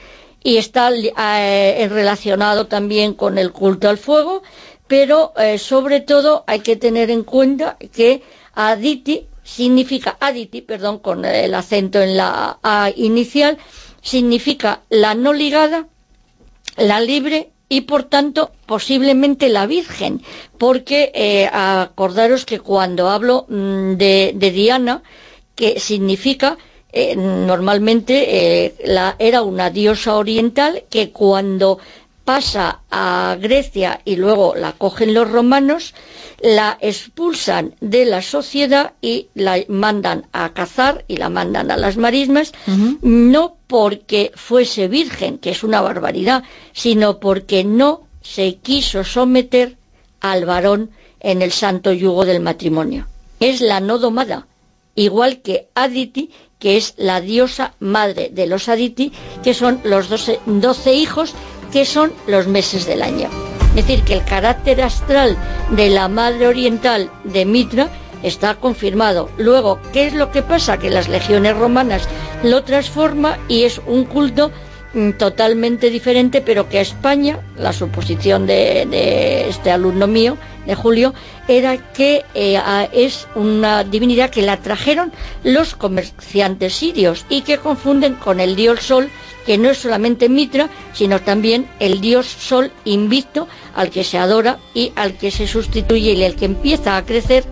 y 0.43 0.55
está 0.57 0.89
eh, 0.93 1.87
relacionado 1.89 2.65
también 2.67 3.13
con 3.13 3.37
el 3.37 3.51
culto 3.51 3.89
al 3.89 3.97
fuego, 3.97 4.41
pero 4.91 5.31
eh, 5.37 5.57
sobre 5.57 6.01
todo 6.01 6.43
hay 6.47 6.59
que 6.59 6.75
tener 6.75 7.11
en 7.11 7.23
cuenta 7.23 7.77
que 7.93 8.23
Aditi 8.53 9.25
significa 9.41 10.17
Aditi, 10.19 10.59
perdón, 10.61 10.99
con 10.99 11.23
el 11.23 11.53
acento 11.55 12.01
en 12.01 12.17
la 12.17 12.59
A 12.61 12.91
inicial, 12.93 13.57
significa 14.01 14.81
la 14.89 15.15
no 15.15 15.31
ligada, 15.31 15.87
la 16.75 16.99
libre 16.99 17.51
y 17.69 17.81
por 17.81 18.03
tanto 18.03 18.51
posiblemente 18.65 19.47
la 19.47 19.65
Virgen, 19.65 20.23
porque 20.57 21.13
eh, 21.15 21.49
acordaros 21.49 22.45
que 22.45 22.59
cuando 22.59 23.07
hablo 23.07 23.45
mm, 23.47 23.93
de, 23.93 24.51
Diana, 24.53 25.03
que 25.55 25.79
significa 25.79 26.57
eh, 26.91 27.15
normalmente 27.15 28.73
era 29.19 29.41
una 29.43 29.69
diosa 29.69 30.17
oriental 30.17 30.83
que 30.89 31.11
cuando 31.11 31.79
pasa 32.31 32.79
a 32.89 33.35
Grecia 33.41 33.99
y 34.05 34.15
luego 34.15 34.55
la 34.55 34.71
cogen 34.71 35.13
los 35.13 35.29
romanos, 35.29 35.93
la 36.41 36.77
expulsan 36.79 37.75
de 37.81 38.05
la 38.05 38.21
sociedad 38.21 38.93
y 39.01 39.27
la 39.33 39.61
mandan 39.67 40.27
a 40.31 40.53
cazar 40.53 41.03
y 41.09 41.17
la 41.17 41.27
mandan 41.27 41.71
a 41.71 41.75
las 41.75 41.97
marismas, 41.97 42.53
no 43.01 43.57
porque 43.67 44.31
fuese 44.33 44.87
virgen, 44.87 45.39
que 45.39 45.49
es 45.49 45.61
una 45.65 45.81
barbaridad, 45.81 46.45
sino 46.71 47.19
porque 47.19 47.65
no 47.65 48.03
se 48.21 48.55
quiso 48.55 49.03
someter 49.03 49.75
al 50.21 50.45
varón 50.45 50.91
en 51.19 51.41
el 51.41 51.51
santo 51.51 51.91
yugo 51.91 52.23
del 52.23 52.39
matrimonio. 52.39 53.07
Es 53.41 53.59
la 53.59 53.81
no 53.81 53.97
domada, 53.97 54.47
igual 54.95 55.41
que 55.41 55.67
Aditi, 55.75 56.31
que 56.59 56.77
es 56.77 56.93
la 56.95 57.19
diosa 57.19 57.73
madre 57.79 58.29
de 58.31 58.47
los 58.47 58.69
Aditi, 58.69 59.11
que 59.43 59.53
son 59.53 59.81
los 59.83 60.07
doce 60.07 60.93
hijos, 60.93 61.33
que 61.71 61.85
son 61.85 62.11
los 62.27 62.47
meses 62.47 62.85
del 62.85 63.01
año. 63.01 63.29
Es 63.69 63.87
decir, 63.87 64.03
que 64.03 64.13
el 64.13 64.25
carácter 64.25 64.81
astral 64.81 65.37
de 65.71 65.89
la 65.89 66.09
madre 66.09 66.47
oriental 66.47 67.09
de 67.23 67.45
Mitra 67.45 67.89
está 68.23 68.55
confirmado. 68.55 69.29
Luego, 69.37 69.79
¿qué 69.93 70.07
es 70.07 70.13
lo 70.13 70.31
que 70.31 70.41
pasa? 70.41 70.77
Que 70.77 70.89
las 70.89 71.07
legiones 71.07 71.55
romanas 71.55 72.07
lo 72.43 72.63
transforma 72.63 73.37
y 73.47 73.63
es 73.63 73.81
un 73.85 74.05
culto 74.05 74.51
mm, 74.93 75.11
totalmente 75.11 75.89
diferente, 75.89 76.41
pero 76.41 76.67
que 76.69 76.79
a 76.79 76.81
España, 76.81 77.39
la 77.57 77.73
suposición 77.73 78.45
de, 78.45 79.47
este 79.47 79.71
alumno 79.71 80.07
mío, 80.07 80.37
de 80.65 80.75
Julio, 80.75 81.13
era 81.47 81.77
que 81.77 82.23
eh, 82.35 82.59
es 82.91 83.27
una 83.35 83.83
divinidad 83.83 84.29
que 84.29 84.41
la 84.41 84.57
trajeron 84.57 85.11
los 85.43 85.75
comerciantes 85.75 86.75
sirios 86.75 87.25
y 87.29 87.41
que 87.41 87.57
confunden 87.57 88.15
con 88.15 88.39
el 88.39 88.55
dios 88.55 88.81
Sol 88.81 89.09
que 89.45 89.57
no 89.57 89.69
es 89.69 89.77
solamente 89.77 90.29
Mitra, 90.29 90.69
sino 90.93 91.19
también 91.21 91.67
el 91.79 92.01
dios 92.01 92.27
Sol 92.27 92.71
invicto 92.85 93.47
al 93.75 93.89
que 93.89 94.03
se 94.03 94.17
adora 94.17 94.59
y 94.73 94.91
al 94.95 95.13
que 95.13 95.31
se 95.31 95.47
sustituye 95.47 96.13
y 96.13 96.23
al 96.23 96.35
que 96.35 96.45
empieza 96.45 96.97
a 96.97 97.05
crecer 97.05 97.45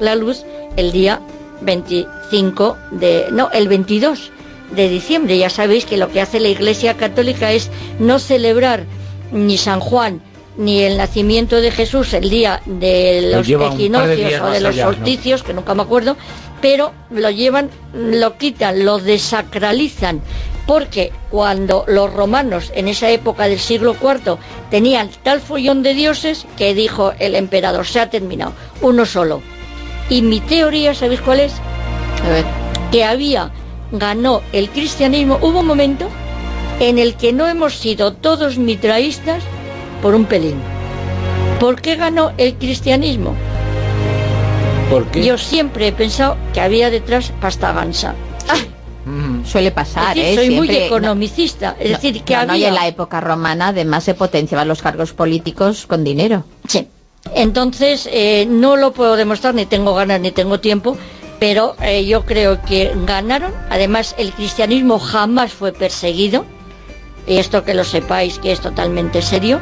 la 0.00 0.14
luz 0.14 0.44
el 0.76 0.92
día 0.92 1.20
25 1.62 2.76
de 2.92 3.26
no, 3.32 3.50
el 3.52 3.68
22 3.68 4.30
de 4.74 4.88
diciembre. 4.88 5.38
Ya 5.38 5.50
sabéis 5.50 5.84
que 5.84 5.96
lo 5.96 6.10
que 6.10 6.20
hace 6.20 6.40
la 6.40 6.48
Iglesia 6.48 6.96
Católica 6.96 7.52
es 7.52 7.70
no 7.98 8.18
celebrar 8.18 8.84
ni 9.32 9.58
San 9.58 9.80
Juan 9.80 10.22
ni 10.56 10.82
el 10.82 10.96
nacimiento 10.96 11.60
de 11.60 11.70
Jesús 11.70 12.12
el 12.14 12.28
día 12.28 12.60
de 12.66 13.30
los 13.32 13.48
equinoccios 13.48 14.40
o 14.42 14.50
de 14.50 14.60
los 14.60 14.76
solsticios, 14.76 15.42
que 15.42 15.54
nunca 15.54 15.74
me 15.74 15.82
acuerdo, 15.82 16.16
pero 16.60 16.92
lo 17.10 17.30
llevan, 17.30 17.70
lo 17.94 18.36
quitan, 18.36 18.84
lo 18.84 18.98
desacralizan 18.98 20.22
porque 20.70 21.12
cuando 21.30 21.84
los 21.88 22.12
romanos 22.12 22.70
en 22.76 22.86
esa 22.86 23.10
época 23.10 23.48
del 23.48 23.58
siglo 23.58 23.96
IV 24.00 24.36
tenían 24.70 25.10
tal 25.24 25.40
follón 25.40 25.82
de 25.82 25.94
dioses 25.94 26.46
que 26.56 26.74
dijo 26.74 27.12
el 27.18 27.34
emperador, 27.34 27.86
se 27.86 27.98
ha 27.98 28.08
terminado, 28.08 28.52
uno 28.80 29.04
solo. 29.04 29.42
Y 30.08 30.22
mi 30.22 30.38
teoría, 30.38 30.94
¿sabéis 30.94 31.22
cuál 31.22 31.40
es? 31.40 31.54
A 32.24 32.28
ver. 32.28 32.44
Que 32.92 33.02
había, 33.02 33.50
ganó 33.90 34.42
el 34.52 34.70
cristianismo, 34.70 35.38
hubo 35.42 35.58
un 35.58 35.66
momento 35.66 36.08
en 36.78 36.98
el 36.98 37.16
que 37.16 37.32
no 37.32 37.48
hemos 37.48 37.74
sido 37.74 38.12
todos 38.12 38.56
mitraístas 38.56 39.42
por 40.02 40.14
un 40.14 40.24
pelín. 40.24 40.56
¿Por 41.58 41.80
qué 41.80 41.96
ganó 41.96 42.32
el 42.36 42.54
cristianismo? 42.54 43.34
¿Por 44.90 45.06
qué? 45.06 45.22
Yo 45.24 45.38
siempre 45.38 45.88
he 45.88 45.92
pensado 45.92 46.36
que 46.52 46.60
había 46.60 46.90
detrás 46.90 47.32
pasta 47.40 47.72
gansa. 47.72 48.14
Suele 49.44 49.70
pasar, 49.70 50.16
¿eh? 50.18 50.34
Soy 50.34 50.50
muy 50.50 50.70
economicista. 50.70 51.76
es 51.78 51.90
decir, 51.90 52.22
que 52.22 52.34
había... 52.34 52.56
y 52.56 52.64
en 52.64 52.74
la 52.74 52.86
época 52.86 53.20
romana 53.20 53.68
además 53.68 54.04
se 54.04 54.14
potenciaban 54.14 54.68
los 54.68 54.82
cargos 54.82 55.12
políticos 55.12 55.86
con 55.86 56.04
dinero. 56.04 56.44
Sí. 56.68 56.86
Entonces, 57.34 58.08
eh, 58.12 58.46
no 58.48 58.76
lo 58.76 58.92
puedo 58.92 59.16
demostrar, 59.16 59.54
ni 59.54 59.66
tengo 59.66 59.94
ganas 59.94 60.20
ni 60.20 60.30
tengo 60.30 60.60
tiempo, 60.60 60.96
pero 61.38 61.74
eh, 61.82 62.04
yo 62.06 62.24
creo 62.24 62.62
que 62.62 62.92
ganaron. 63.06 63.52
Además, 63.70 64.14
el 64.18 64.32
cristianismo 64.32 64.98
jamás 64.98 65.52
fue 65.52 65.72
perseguido, 65.72 66.44
y 67.30 67.38
esto 67.38 67.64
que 67.64 67.74
lo 67.74 67.84
sepáis 67.84 68.40
que 68.40 68.50
es 68.50 68.60
totalmente 68.60 69.22
serio 69.22 69.60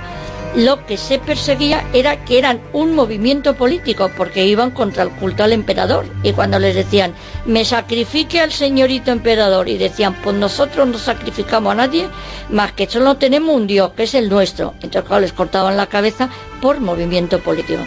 lo 0.56 0.86
que 0.86 0.96
se 0.96 1.18
perseguía 1.18 1.84
era 1.92 2.24
que 2.24 2.38
eran 2.38 2.62
un 2.72 2.94
movimiento 2.94 3.54
político 3.54 4.10
porque 4.16 4.46
iban 4.46 4.70
contra 4.70 5.02
el 5.02 5.10
culto 5.10 5.44
al 5.44 5.52
emperador. 5.52 6.06
Y 6.22 6.32
cuando 6.32 6.58
les 6.58 6.74
decían 6.74 7.12
me 7.44 7.66
sacrifique 7.66 8.40
al 8.40 8.50
señorito 8.50 9.10
emperador 9.10 9.68
y 9.68 9.76
decían 9.76 10.14
pues 10.22 10.34
nosotros 10.36 10.88
no 10.88 10.98
sacrificamos 10.98 11.72
a 11.72 11.76
nadie 11.76 12.08
más 12.48 12.72
que 12.72 12.88
solo 12.88 13.18
tenemos 13.18 13.54
un 13.54 13.66
dios 13.66 13.92
que 13.92 14.04
es 14.04 14.14
el 14.14 14.30
nuestro 14.30 14.74
entonces 14.82 15.20
les 15.20 15.32
cortaban 15.34 15.76
la 15.76 15.86
cabeza 15.86 16.30
por 16.62 16.80
movimiento 16.80 17.38
político 17.40 17.82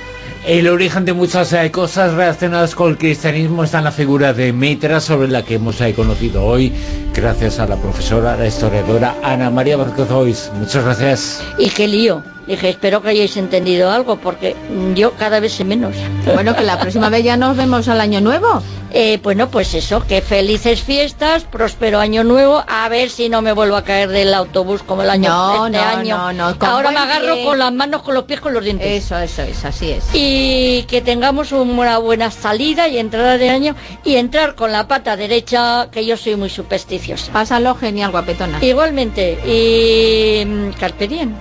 el 0.45 0.67
origen 0.67 1.05
de 1.05 1.13
muchas 1.13 1.53
eh, 1.53 1.71
cosas 1.71 2.13
relacionadas 2.13 2.75
con 2.75 2.91
el 2.91 2.97
cristianismo 2.97 3.63
está 3.63 3.77
en 3.79 3.83
la 3.83 3.91
figura 3.91 4.33
de 4.33 4.51
Mitra, 4.53 4.99
sobre 4.99 5.27
la 5.27 5.43
que 5.43 5.55
hemos 5.55 5.79
eh, 5.81 5.93
conocido 5.93 6.43
hoy, 6.43 6.73
gracias 7.13 7.59
a 7.59 7.67
la 7.67 7.75
profesora, 7.75 8.35
la 8.35 8.47
historiadora 8.47 9.15
Ana 9.23 9.49
María 9.49 9.77
Vázquez 9.77 10.51
Muchas 10.53 10.83
gracias. 10.83 11.43
Y 11.57 11.69
qué 11.69 11.87
lío 11.87 12.23
Dije, 12.51 12.67
espero 12.67 13.01
que 13.01 13.07
hayáis 13.09 13.37
entendido 13.37 13.89
algo, 13.89 14.17
porque 14.17 14.57
yo 14.93 15.13
cada 15.13 15.39
vez 15.39 15.53
sé 15.53 15.63
menos. 15.63 15.95
Bueno, 16.33 16.53
que 16.53 16.63
la 16.63 16.77
próxima 16.77 17.07
vez 17.09 17.23
ya 17.23 17.37
nos 17.37 17.55
vemos 17.55 17.87
al 17.87 18.01
año 18.01 18.19
nuevo. 18.19 18.61
Eh, 18.93 19.19
bueno, 19.23 19.47
pues 19.49 19.73
eso, 19.73 20.05
que 20.05 20.19
felices 20.21 20.81
fiestas, 20.81 21.43
próspero 21.45 21.99
año 22.01 22.25
nuevo, 22.25 22.61
a 22.67 22.89
ver 22.89 23.09
si 23.09 23.29
no 23.29 23.41
me 23.41 23.53
vuelvo 23.53 23.77
a 23.77 23.85
caer 23.85 24.09
del 24.09 24.33
autobús 24.33 24.83
como 24.83 25.01
el 25.03 25.09
año 25.09 25.29
No, 25.29 25.67
este 25.67 25.77
no, 25.77 25.83
año. 25.85 26.17
no, 26.17 26.33
no, 26.33 26.55
Ahora 26.59 26.91
me 26.91 26.97
agarro 26.97 27.35
pie. 27.35 27.45
con 27.45 27.57
las 27.57 27.71
manos, 27.71 28.01
con 28.01 28.15
los 28.15 28.25
pies, 28.25 28.41
con 28.41 28.53
los 28.53 28.65
dientes. 28.65 29.05
Eso, 29.05 29.17
eso, 29.17 29.43
eso, 29.43 29.69
así 29.69 29.91
es. 29.91 30.03
Y 30.13 30.83
que 30.89 30.99
tengamos 30.99 31.53
una 31.53 31.99
buena 31.99 32.31
salida 32.31 32.89
y 32.89 32.97
entrada 32.97 33.37
de 33.37 33.49
año 33.49 33.77
y 34.03 34.15
entrar 34.17 34.55
con 34.55 34.73
la 34.73 34.89
pata 34.89 35.15
derecha, 35.15 35.87
que 35.89 36.05
yo 36.05 36.17
soy 36.17 36.35
muy 36.35 36.49
supersticiosa. 36.49 37.31
Pásalo 37.31 37.75
genial, 37.75 38.11
guapetona. 38.11 38.61
Igualmente, 38.61 39.39
y 39.47 40.45
mm, 40.45 40.71
carpe 40.77 41.07
diem. 41.07 41.31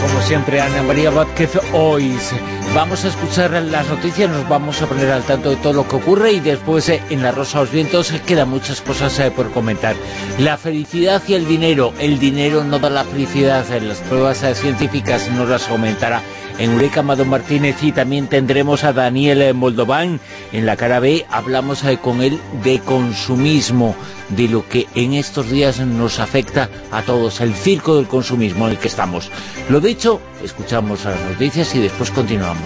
Como 0.00 0.20
siempre, 0.22 0.60
Ana 0.60 0.82
María 0.82 1.10
Vázquez 1.10 1.50
hoy. 1.72 2.16
Vamos 2.76 3.06
a 3.06 3.08
escuchar 3.08 3.52
las 3.52 3.88
noticias, 3.88 4.28
nos 4.30 4.46
vamos 4.50 4.82
a 4.82 4.86
poner 4.86 5.10
al 5.10 5.22
tanto 5.22 5.48
de 5.48 5.56
todo 5.56 5.72
lo 5.72 5.88
que 5.88 5.96
ocurre 5.96 6.32
y 6.32 6.40
después 6.40 6.86
eh, 6.90 7.00
en 7.08 7.22
La 7.22 7.32
Rosa 7.32 7.60
de 7.60 7.64
los 7.64 7.72
Vientos 7.72 8.12
eh, 8.12 8.20
quedan 8.26 8.50
muchas 8.50 8.82
cosas 8.82 9.18
eh, 9.18 9.30
por 9.30 9.50
comentar. 9.50 9.96
La 10.38 10.58
felicidad 10.58 11.22
y 11.26 11.32
el 11.32 11.48
dinero. 11.48 11.94
El 11.98 12.18
dinero 12.18 12.64
no 12.64 12.78
da 12.78 12.90
la 12.90 13.04
felicidad. 13.04 13.64
Las 13.80 14.00
pruebas 14.00 14.44
científicas 14.58 15.30
nos 15.30 15.48
las 15.48 15.64
comentará 15.64 16.20
en 16.58 16.72
Eureka 16.72 17.00
Amado 17.00 17.24
Martínez 17.24 17.82
y 17.82 17.92
también 17.92 18.28
tendremos 18.28 18.84
a 18.84 18.92
Daniel 18.92 19.54
Moldován. 19.54 20.20
En 20.52 20.66
la 20.66 20.76
cara 20.76 21.00
B 21.00 21.24
hablamos 21.30 21.82
con 22.02 22.22
él 22.22 22.38
de 22.62 22.80
consumismo, 22.80 23.94
de 24.28 24.48
lo 24.48 24.68
que 24.68 24.86
en 24.94 25.14
estos 25.14 25.50
días 25.50 25.80
nos 25.80 26.18
afecta 26.18 26.68
a 26.90 27.02
todos, 27.02 27.40
el 27.40 27.54
circo 27.54 27.96
del 27.96 28.06
consumismo 28.06 28.66
en 28.66 28.72
el 28.72 28.78
que 28.78 28.88
estamos. 28.88 29.30
Lo 29.68 29.80
dicho, 29.80 30.20
escuchamos 30.42 31.04
las 31.04 31.20
noticias 31.20 31.74
y 31.74 31.80
después 31.80 32.10
continuamos. 32.10 32.65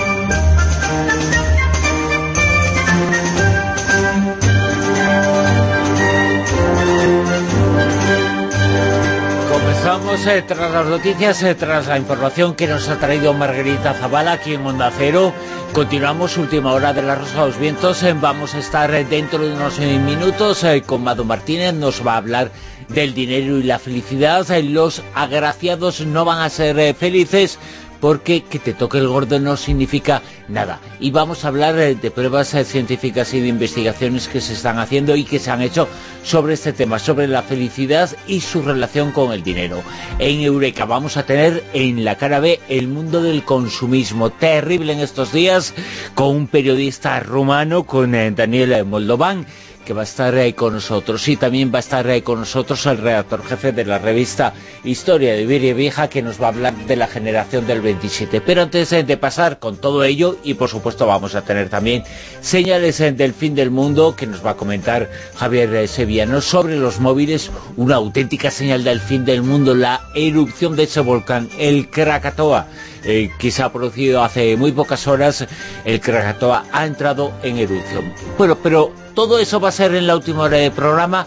Tras 10.23 10.71
las 10.71 10.85
noticias, 10.85 11.41
eh, 11.41 11.55
tras 11.55 11.87
la 11.87 11.97
información 11.97 12.53
que 12.53 12.67
nos 12.67 12.87
ha 12.89 12.99
traído 12.99 13.33
Margarita 13.33 13.95
Zavala 13.95 14.33
aquí 14.33 14.53
en 14.53 14.63
Onda 14.63 14.91
Cero. 14.95 15.33
Continuamos 15.73 16.37
última 16.37 16.73
hora 16.73 16.93
de 16.93 17.01
la 17.01 17.15
Rosa 17.15 17.41
de 17.41 17.47
los 17.47 17.57
Vientos. 17.57 18.03
eh, 18.03 18.13
vamos 18.13 18.53
a 18.53 18.59
estar 18.59 18.93
eh, 18.93 19.03
dentro 19.03 19.39
de 19.39 19.51
unos 19.51 19.79
minutos 19.79 20.63
con 20.85 21.03
Mado 21.03 21.25
Martínez. 21.25 21.73
Nos 21.73 22.05
va 22.05 22.13
a 22.13 22.17
hablar 22.17 22.51
del 22.89 23.15
dinero 23.15 23.57
y 23.57 23.63
la 23.63 23.79
felicidad. 23.79 24.45
Los 24.61 25.01
agraciados 25.15 26.01
no 26.01 26.23
van 26.23 26.43
a 26.43 26.51
ser 26.51 26.93
felices 26.93 27.57
porque 28.01 28.41
que 28.43 28.59
te 28.59 28.73
toque 28.73 28.97
el 28.97 29.07
gordo 29.07 29.39
no 29.39 29.55
significa 29.55 30.21
nada. 30.49 30.81
Y 30.99 31.11
vamos 31.11 31.45
a 31.45 31.49
hablar 31.49 31.79
eh, 31.79 31.95
de 31.95 32.11
pruebas 32.11 32.53
eh, 32.55 32.65
científicas 32.65 33.33
y 33.33 33.39
de 33.39 33.47
investigaciones 33.47 34.27
que 34.27 34.41
se 34.41 34.53
están 34.53 34.79
haciendo 34.79 35.15
y 35.15 35.23
que 35.23 35.39
se 35.39 35.51
han 35.51 35.61
hecho 35.61 35.87
sobre 36.23 36.55
este 36.55 36.73
tema, 36.73 36.99
sobre 36.99 37.27
la 37.27 37.43
felicidad 37.43 38.09
y 38.27 38.41
su 38.41 38.63
relación 38.63 39.11
con 39.11 39.31
el 39.31 39.43
dinero. 39.43 39.81
En 40.19 40.41
Eureka 40.41 40.85
vamos 40.85 41.15
a 41.15 41.25
tener 41.25 41.63
en 41.73 42.03
la 42.03 42.17
cara 42.17 42.39
B 42.39 42.59
el 42.67 42.87
mundo 42.87 43.21
del 43.21 43.43
consumismo, 43.43 44.31
terrible 44.31 44.93
en 44.93 44.99
estos 44.99 45.31
días, 45.31 45.73
con 46.15 46.35
un 46.35 46.47
periodista 46.47 47.19
rumano, 47.19 47.83
con 47.83 48.15
eh, 48.15 48.31
Daniel 48.31 48.83
Moldován, 48.85 49.45
que 49.91 49.95
va 49.95 50.03
a 50.03 50.05
estar 50.05 50.33
ahí 50.35 50.53
con 50.53 50.71
nosotros. 50.71 51.27
Y 51.27 51.35
también 51.35 51.69
va 51.73 51.79
a 51.79 51.81
estar 51.81 52.07
ahí 52.07 52.21
con 52.21 52.39
nosotros 52.39 52.85
el 52.85 52.99
redactor 52.99 53.43
jefe 53.43 53.73
de 53.73 53.83
la 53.83 53.99
revista 53.99 54.53
Historia 54.85 55.33
de 55.33 55.41
Iberia 55.41 55.73
Vieja 55.73 56.07
que 56.07 56.21
nos 56.21 56.41
va 56.41 56.45
a 56.45 56.49
hablar 56.51 56.73
de 56.73 56.95
la 56.95 57.07
generación 57.07 57.67
del 57.67 57.81
27 57.81 58.39
pero 58.39 58.61
antes 58.61 58.93
eh, 58.93 59.03
de 59.03 59.17
pasar 59.17 59.59
con 59.59 59.75
todo 59.75 60.05
ello 60.05 60.37
y 60.45 60.53
por 60.53 60.69
supuesto 60.69 61.05
vamos 61.05 61.35
a 61.35 61.41
tener 61.41 61.67
también 61.67 62.03
señales 62.39 63.01
eh, 63.01 63.11
del 63.11 63.33
fin 63.33 63.53
del 63.53 63.69
mundo 63.69 64.15
que 64.15 64.27
nos 64.27 64.45
va 64.45 64.51
a 64.51 64.55
comentar 64.55 65.09
Javier 65.35 65.75
eh, 65.75 65.87
Sevillano 65.89 66.39
sobre 66.39 66.77
los 66.77 67.01
móviles. 67.01 67.51
Una 67.75 67.95
auténtica 67.95 68.49
señal 68.49 68.85
del 68.85 69.01
fin 69.01 69.25
del 69.25 69.41
mundo 69.41 69.75
la 69.75 69.99
erupción 70.15 70.77
de 70.77 70.83
ese 70.83 71.01
volcán 71.01 71.49
el 71.59 71.89
Krakatoa 71.89 72.67
eh, 73.03 73.31
que 73.37 73.51
se 73.51 73.63
ha 73.63 73.71
producido 73.71 74.23
hace 74.23 74.55
muy 74.57 74.71
pocas 74.71 75.07
horas, 75.07 75.47
el 75.85 75.99
Krakatoa 75.99 76.65
ha 76.71 76.85
entrado 76.85 77.31
en 77.43 77.57
erupción. 77.57 78.13
Bueno, 78.37 78.57
pero 78.61 78.91
todo 79.13 79.39
eso 79.39 79.59
va 79.59 79.69
a 79.69 79.73
ser 79.73 79.95
en 79.95 80.07
la 80.07 80.15
última 80.15 80.43
hora 80.43 80.57
del 80.57 80.71
programa, 80.71 81.25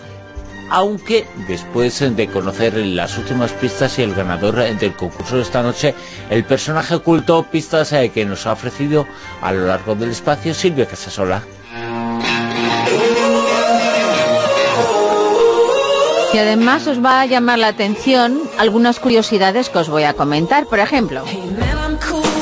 aunque 0.70 1.26
después 1.46 2.00
de 2.16 2.26
conocer 2.28 2.74
las 2.76 3.18
últimas 3.18 3.52
pistas 3.52 3.98
y 3.98 4.02
el 4.02 4.14
ganador 4.14 4.56
del 4.56 4.94
concurso 4.94 5.36
de 5.36 5.42
esta 5.42 5.62
noche, 5.62 5.94
el 6.30 6.44
personaje 6.44 6.94
oculto, 6.94 7.44
pistas 7.50 7.92
eh, 7.92 8.10
que 8.12 8.24
nos 8.24 8.46
ha 8.46 8.52
ofrecido 8.52 9.06
a 9.42 9.52
lo 9.52 9.66
largo 9.66 9.94
del 9.94 10.10
espacio 10.10 10.54
Silvia 10.54 10.86
Casasola. 10.86 11.42
Y 16.34 16.38
además 16.38 16.88
os 16.88 16.98
va 16.98 17.20
a 17.20 17.26
llamar 17.26 17.60
la 17.60 17.68
atención 17.68 18.40
algunas 18.58 18.98
curiosidades 18.98 19.68
que 19.68 19.78
os 19.78 19.88
voy 19.88 20.02
a 20.02 20.14
comentar. 20.14 20.66
Por 20.66 20.80
ejemplo, 20.80 21.22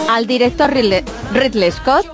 al 0.09 0.27
director 0.27 0.73
Ridley, 0.73 1.71
Scott 1.71 2.07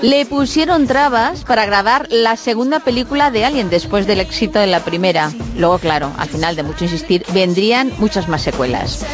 le 0.00 0.24
pusieron 0.24 0.86
trabas 0.86 1.44
para 1.44 1.66
grabar 1.66 2.08
la 2.10 2.36
segunda 2.36 2.80
película 2.80 3.30
de 3.30 3.44
Alien 3.44 3.68
después 3.68 4.06
del 4.06 4.20
éxito 4.20 4.60
de 4.60 4.66
la 4.66 4.80
primera. 4.80 5.30
Luego, 5.58 5.78
claro, 5.78 6.10
al 6.16 6.28
final 6.30 6.56
de 6.56 6.62
mucho 6.62 6.84
insistir, 6.84 7.22
vendrían 7.34 7.92
muchas 7.98 8.28
más 8.28 8.40
secuelas. 8.40 9.04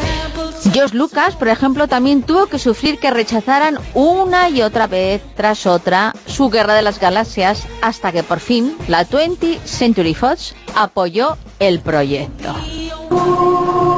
George 0.71 0.95
Lucas, 0.95 1.35
por 1.35 1.49
ejemplo, 1.49 1.87
también 1.87 2.23
tuvo 2.23 2.45
que 2.47 2.57
sufrir 2.57 2.97
que 2.97 3.11
rechazaran 3.11 3.77
una 3.93 4.49
y 4.49 4.61
otra 4.61 4.87
vez 4.87 5.21
tras 5.35 5.65
otra 5.65 6.13
su 6.25 6.49
Guerra 6.49 6.73
de 6.73 6.81
las 6.81 6.99
Galaxias 6.99 7.63
hasta 7.81 8.11
que 8.11 8.23
por 8.23 8.39
fin 8.39 8.75
la 8.87 9.05
20th 9.07 9.59
Century 9.65 10.13
Fox 10.13 10.55
apoyó 10.75 11.37
el 11.59 11.79
proyecto. 11.79 12.53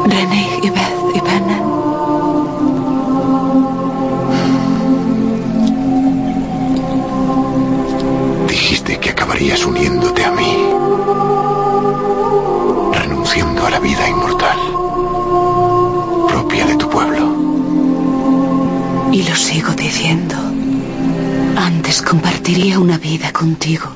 René 0.06 0.60
y 0.64 0.70
Beth 0.70 1.16
y 1.16 1.20
Ben. 1.22 1.46
Dijiste 8.48 9.00
que 9.00 9.10
acabarías 9.10 9.66
uniéndote 9.66 10.24
a 10.26 10.32
mí, 10.32 10.58
renunciando 12.94 13.66
a 13.66 13.70
la 13.70 13.80
vida 13.80 14.08
inmortal, 14.10 14.58
Y 19.16 19.24
lo 19.24 19.34
sigo 19.34 19.72
diciendo. 19.72 20.36
Antes 21.56 22.02
compartiría 22.02 22.80
una 22.80 22.98
vida 22.98 23.32
contigo 23.32 23.88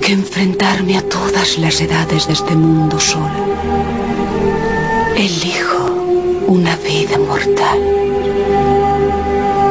que 0.00 0.12
enfrentarme 0.12 0.96
a 0.96 1.02
todas 1.02 1.58
las 1.58 1.80
edades 1.80 2.28
de 2.28 2.34
este 2.34 2.54
mundo 2.54 3.00
sola. 3.00 3.40
Elijo 5.16 6.44
una 6.46 6.76
vida 6.76 7.18
mortal. 7.18 7.80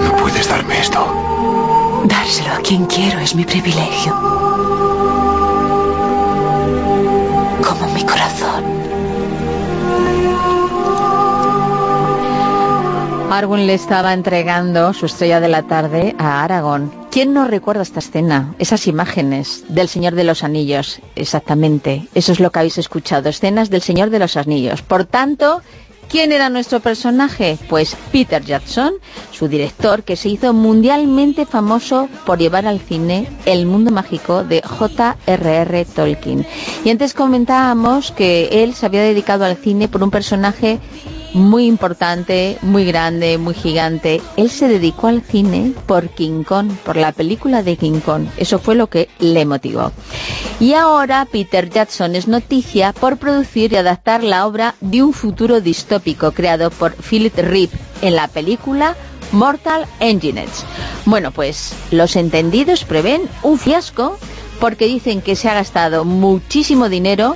No 0.04 0.18
puedes 0.18 0.50
darme 0.50 0.78
esto. 0.78 2.04
Dárselo 2.04 2.56
a 2.56 2.58
quien 2.58 2.86
quiero 2.86 3.20
es 3.20 3.34
mi 3.34 3.46
privilegio. 3.46 4.85
Arwen 13.38 13.68
le 13.68 13.74
estaba 13.74 14.14
entregando 14.14 14.94
su 14.94 15.08
estrella 15.08 15.42
de 15.42 15.50
la 15.50 15.64
tarde 15.64 16.16
a 16.18 16.42
Aragón. 16.42 16.90
¿Quién 17.12 17.34
no 17.34 17.46
recuerda 17.46 17.82
esta 17.82 18.00
escena? 18.00 18.56
Esas 18.60 18.88
imágenes 18.88 19.66
del 19.68 19.90
Señor 19.90 20.16
de 20.16 20.24
los 20.24 20.42
Anillos. 20.42 21.02
Exactamente. 21.18 22.08
Eso 22.16 22.32
es 22.32 22.40
lo 22.40 22.50
que 22.50 22.60
habéis 22.60 22.78
escuchado. 22.78 23.28
Escenas 23.28 23.70
del 23.70 23.82
Señor 23.82 24.10
de 24.10 24.20
los 24.20 24.38
Anillos. 24.38 24.82
Por 24.84 25.04
tanto, 25.04 25.62
¿quién 26.08 26.32
era 26.32 26.50
nuestro 26.50 26.80
personaje? 26.80 27.58
Pues 27.68 27.98
Peter 28.14 28.42
Jackson, 28.42 28.94
su 29.34 29.50
director, 29.50 30.04
que 30.04 30.16
se 30.16 30.30
hizo 30.30 30.54
mundialmente 30.54 31.46
famoso 31.46 32.08
por 32.26 32.40
llevar 32.40 32.66
al 32.66 32.80
cine 32.80 33.28
El 33.46 33.66
mundo 33.66 33.92
mágico 33.92 34.46
de 34.46 34.62
J.R.R. 34.62 35.86
Tolkien. 35.94 36.48
Y 36.86 36.90
antes 36.90 37.14
comentábamos 37.14 38.14
que 38.14 38.64
él 38.64 38.74
se 38.74 38.86
había 38.86 39.02
dedicado 39.02 39.44
al 39.44 39.58
cine 39.58 39.90
por 39.90 40.04
un 40.04 40.12
personaje 40.12 40.80
muy 41.36 41.66
importante, 41.66 42.58
muy 42.62 42.86
grande, 42.86 43.38
muy 43.38 43.54
gigante. 43.54 44.22
Él 44.38 44.50
se 44.50 44.70
dedicó 44.70 45.08
al 45.08 45.22
cine 45.22 45.74
por 45.86 46.08
King 46.10 46.44
Kong, 46.44 46.72
por 46.86 46.96
la 46.96 47.12
película 47.12 47.62
de 47.62 47.76
King 47.76 48.00
Kong. 48.00 48.28
Eso 48.38 48.58
fue 48.58 48.76
lo 48.76 48.88
que 48.88 49.10
le 49.20 49.46
motivó. 49.46 49.92
Y 50.62 50.74
ahora 50.74 51.28
Peter 51.30 51.70
Jackson 51.70 52.16
es 52.16 52.30
noticia 52.30 52.94
por 52.94 53.18
producir 53.18 53.74
y 53.74 53.76
adaptar 53.76 54.24
la 54.24 54.48
obra 54.48 54.76
de 54.80 55.04
un 55.04 55.12
futuro 55.12 55.60
distópico 55.60 56.32
creado 56.32 56.72
por 56.72 56.96
Philip 56.96 57.38
Rip 57.38 57.74
en 58.02 58.16
la 58.16 58.30
película 58.30 58.96
Mortal 59.34 59.86
Engines. 60.00 60.64
Bueno, 61.06 61.32
pues 61.32 61.74
los 61.92 62.16
entendidos 62.16 62.86
prevén 62.86 63.24
un 63.44 63.60
fiasco 63.60 64.18
porque 64.60 64.86
dicen 64.86 65.22
que 65.22 65.36
se 65.36 65.50
ha 65.50 65.54
gastado 65.54 66.06
muchísimo 66.06 66.90
dinero 66.90 67.36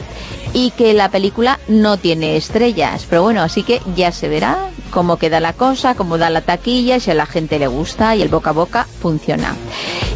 y 0.54 0.72
que 0.72 0.94
la 0.94 1.10
película 1.10 1.60
no 1.68 1.98
tiene 1.98 2.38
estrellas. 2.38 3.06
Pero 3.10 3.24
bueno, 3.24 3.42
así 3.42 3.64
que 3.64 3.82
ya 3.96 4.12
se 4.12 4.30
verá 4.30 4.70
cómo 4.92 5.18
queda 5.18 5.40
la 5.40 5.54
cosa, 5.54 5.96
cómo 5.96 6.18
da 6.18 6.30
la 6.30 6.42
taquilla, 6.42 7.00
si 7.00 7.12
a 7.12 7.14
la 7.14 7.26
gente 7.26 7.60
le 7.60 7.68
gusta 7.68 8.16
y 8.16 8.22
el 8.22 8.30
boca 8.30 8.52
a 8.52 8.54
boca 8.54 8.88
funciona. 9.02 9.56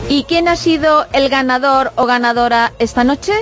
¿Y 0.10 0.24
quién 0.24 0.48
ha 0.48 0.56
sido 0.56 1.06
el 1.14 1.30
ganador 1.30 1.94
o 1.96 2.06
ganadora 2.06 2.74
esta 2.80 3.04
noche? 3.04 3.34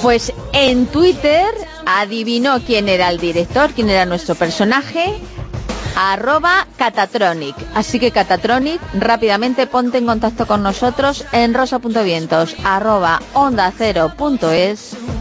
Pues 0.00 0.32
en 0.52 0.86
Twitter 0.86 1.46
adivinó 1.86 2.60
quién 2.60 2.88
era 2.88 3.08
el 3.08 3.18
director, 3.18 3.70
quién 3.70 3.88
era 3.88 4.04
nuestro 4.04 4.34
personaje, 4.34 5.14
arroba 5.96 6.66
Catatronic. 6.76 7.56
Así 7.74 7.98
que 7.98 8.10
Catatronic, 8.10 8.80
rápidamente 8.94 9.66
ponte 9.66 9.98
en 9.98 10.06
contacto 10.06 10.46
con 10.46 10.62
nosotros 10.62 11.24
en 11.32 11.54
rosa.vientos 11.54 12.56
arroba 12.64 13.20
onda 13.34 13.72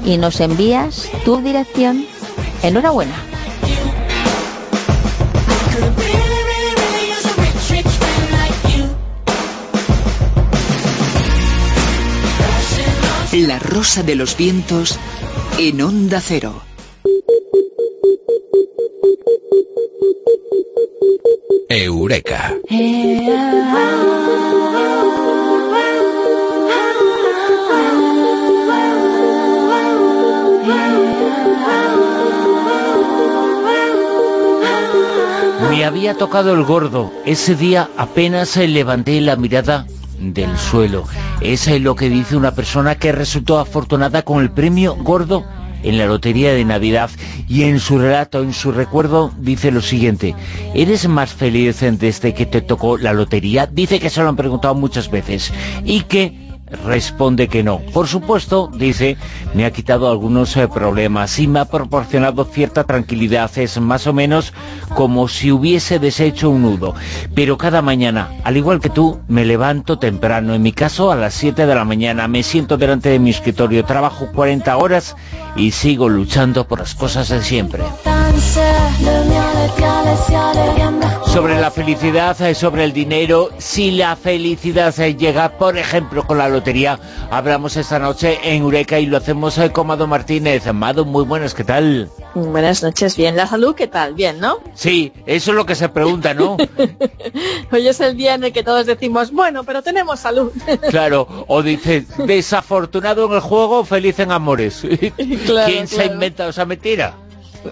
y 0.06 0.18
nos 0.18 0.40
envías 0.40 1.10
tu 1.26 1.38
dirección. 1.42 2.06
Enhorabuena. 2.64 3.16
La 13.34 13.60
rosa 13.60 14.04
de 14.04 14.16
los 14.16 14.36
vientos 14.36 15.00
en 15.58 15.82
onda 15.82 16.22
cero. 16.22 16.71
Eureka. 21.70 22.56
Me 35.70 35.86
había 35.86 36.16
tocado 36.16 36.54
el 36.54 36.64
gordo. 36.64 37.12
Ese 37.26 37.56
día 37.56 37.90
apenas 37.98 38.58
levanté 38.58 39.22
la 39.22 39.36
mirada 39.38 39.88
del 40.20 40.58
suelo. 40.58 41.06
Es 41.40 41.68
lo 41.80 41.96
que 41.96 42.10
dice 42.10 42.36
una 42.36 42.54
persona 42.54 42.96
que 42.96 43.12
resultó 43.12 43.60
afortunada 43.60 44.24
con 44.24 44.42
el 44.42 44.52
premio 44.52 44.96
gordo 44.96 45.46
en 45.84 45.98
la 45.98 46.06
lotería 46.06 46.54
de 46.54 46.66
Navidad 46.66 47.10
y 47.48 47.64
en 47.64 47.80
su 47.80 47.98
relato, 47.98 48.42
en 48.42 48.54
su 48.54 48.72
recuerdo, 48.72 49.32
dice 49.38 49.72
lo 49.72 49.82
siguiente, 49.82 50.36
¿eres 50.74 51.08
más 51.08 51.34
feliz 51.34 51.82
desde 51.82 52.34
que 52.34 52.46
te 52.46 52.62
tocó 52.62 52.98
la 52.98 53.14
lotería? 53.14 53.68
Dice 53.68 54.00
que 54.00 54.10
se 54.10 54.22
lo 54.22 54.30
han 54.30 54.36
preguntado 54.36 54.76
muchas 54.76 55.10
veces 55.10 55.52
y 55.84 56.02
que 56.02 56.51
responde 56.86 57.48
que 57.48 57.64
no. 57.64 57.80
Por 57.94 58.08
supuesto, 58.08 58.70
dice, 58.74 59.18
me 59.54 59.66
ha 59.66 59.72
quitado 59.72 60.10
algunos 60.10 60.56
eh, 60.58 60.68
problemas 60.68 61.40
y 61.40 61.48
me 61.48 61.60
ha 61.60 61.66
proporcionado 61.66 62.46
cierta 62.46 62.84
tranquilidad. 62.84 63.52
Es 63.58 63.80
más 63.80 64.08
o 64.08 64.14
menos 64.14 64.54
como 64.96 65.28
si 65.28 65.52
hubiese 65.52 66.00
deshecho 66.00 66.50
un 66.50 66.64
nudo. 66.64 66.94
Pero 67.36 67.58
cada 67.58 67.82
mañana, 67.82 68.30
al 68.44 68.58
igual 68.58 68.80
que 68.80 68.90
tú, 68.90 69.20
me 69.28 69.46
levanto 69.46 70.00
temprano. 70.00 70.54
En 70.54 70.62
mi 70.62 70.72
caso, 70.72 71.12
a 71.12 71.16
las 71.16 71.34
7 71.34 71.66
de 71.66 71.76
la 71.76 71.86
mañana, 71.86 72.28
me 72.28 72.44
siento 72.44 72.78
delante 72.78 73.10
de 73.10 73.20
mi 73.20 73.30
escritorio, 73.30 73.86
trabajo 73.86 74.28
40 74.34 74.76
horas 74.78 75.16
y 75.56 75.72
sigo 75.72 76.10
luchando 76.10 76.68
por 76.68 76.80
las 76.80 76.96
cosas 76.96 77.30
de 77.30 77.42
siempre. 77.42 77.84
Sobre 81.26 81.60
la 81.62 81.72
felicidad, 81.72 82.42
eh, 82.42 82.56
sobre 82.56 82.84
el 82.84 82.92
dinero, 82.92 83.52
si 83.58 83.92
la 83.92 84.16
felicidad 84.16 84.98
eh, 85.00 85.16
llega, 85.16 85.58
por 85.58 85.78
ejemplo, 85.78 86.28
con 86.28 86.38
la 86.38 86.50
lotería, 86.62 87.00
hablamos 87.32 87.76
esta 87.76 87.98
noche 87.98 88.38
en 88.44 88.62
Eureka 88.62 89.00
y 89.00 89.08
lo 89.08 89.18
hacemos 89.18 89.58
eh, 89.58 89.72
con 89.72 89.88
Mado 89.88 90.06
Martínez. 90.06 90.68
Amado, 90.68 91.06
muy 91.06 91.24
buenas, 91.24 91.56
¿qué 91.56 91.64
tal? 91.64 92.12
Buenas 92.36 92.84
noches, 92.84 93.18
bien. 93.18 93.36
¿La 93.36 93.48
salud 93.48 93.74
qué 93.74 93.88
tal? 93.88 94.14
Bien, 94.14 94.40
¿no? 94.40 94.60
Sí, 94.76 95.12
eso 95.26 95.52
es 95.52 95.58
lo 95.58 95.66
que 95.66 95.74
se 95.74 95.90
pregunta, 95.90 96.36
¿no? 96.36 96.58
Hoy 97.72 97.88
es 97.88 98.00
el 98.00 98.16
día 98.16 98.36
en 98.36 98.44
el 98.44 98.54
que 98.54 98.62
todos 98.62 98.86
decimos, 98.86 99.32
bueno, 99.32 99.64
pero 99.64 99.82
tenemos 99.82 100.20
salud. 100.20 100.52
claro, 100.92 101.46
o 101.48 101.64
dice, 101.64 102.06
desafortunado 102.28 103.26
en 103.26 103.34
el 103.34 103.40
juego, 103.40 103.84
feliz 103.84 104.20
en 104.20 104.32
amores. 104.32 104.84
¿Quién 105.18 105.88
se 105.88 106.02
ha 106.02 106.06
inventado 106.06 106.52
esa 106.52 106.66
mentira? 106.66 107.16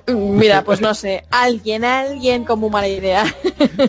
Mira, 0.07 0.63
pues 0.63 0.81
no 0.81 0.95
sé, 0.95 1.25
alguien, 1.29 1.85
alguien 1.85 2.43
como 2.43 2.69
mala 2.71 2.87
idea. 2.87 3.23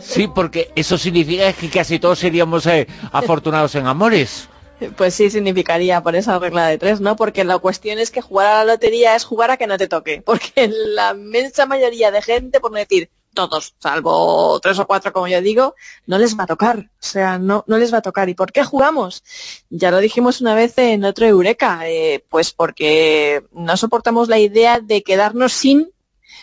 Sí, 0.03 0.27
porque 0.27 0.71
eso 0.75 0.99
significa 0.99 1.53
que 1.53 1.69
casi 1.69 1.97
todos 1.97 2.19
seríamos 2.19 2.67
eh, 2.67 2.87
afortunados 3.11 3.73
en 3.73 3.87
amores. 3.87 4.47
Pues 4.97 5.13
sí, 5.13 5.29
significaría 5.29 6.01
por 6.01 6.15
esa 6.15 6.39
regla 6.39 6.67
de 6.67 6.77
tres, 6.77 7.01
¿no? 7.01 7.15
Porque 7.15 7.43
la 7.43 7.59
cuestión 7.59 7.99
es 7.99 8.09
que 8.09 8.21
jugar 8.21 8.47
a 8.47 8.63
la 8.63 8.73
lotería 8.73 9.15
es 9.15 9.25
jugar 9.25 9.51
a 9.51 9.57
que 9.57 9.67
no 9.67 9.77
te 9.77 9.87
toque. 9.87 10.21
Porque 10.25 10.67
la 10.67 11.11
inmensa 11.11 11.65
mayoría 11.65 12.11
de 12.11 12.21
gente, 12.21 12.59
por 12.59 12.71
no 12.71 12.77
decir 12.77 13.09
todos, 13.33 13.75
salvo 13.79 14.59
tres 14.59 14.77
o 14.79 14.87
cuatro, 14.87 15.13
como 15.13 15.27
yo 15.27 15.41
digo, 15.41 15.75
no 16.05 16.17
les 16.17 16.37
va 16.37 16.43
a 16.43 16.47
tocar. 16.47 16.79
O 16.79 16.89
sea, 16.99 17.37
no, 17.37 17.63
no 17.67 17.77
les 17.77 17.93
va 17.93 17.99
a 17.99 18.01
tocar. 18.01 18.27
¿Y 18.29 18.33
por 18.33 18.51
qué 18.51 18.63
jugamos? 18.63 19.23
Ya 19.69 19.91
lo 19.91 19.99
dijimos 19.99 20.41
una 20.41 20.55
vez 20.55 20.77
en 20.77 21.05
otro 21.05 21.25
Eureka. 21.25 21.87
Eh, 21.87 22.25
pues 22.29 22.51
porque 22.51 23.43
no 23.51 23.77
soportamos 23.77 24.27
la 24.27 24.39
idea 24.39 24.79
de 24.79 25.03
quedarnos 25.03 25.53
sin 25.53 25.91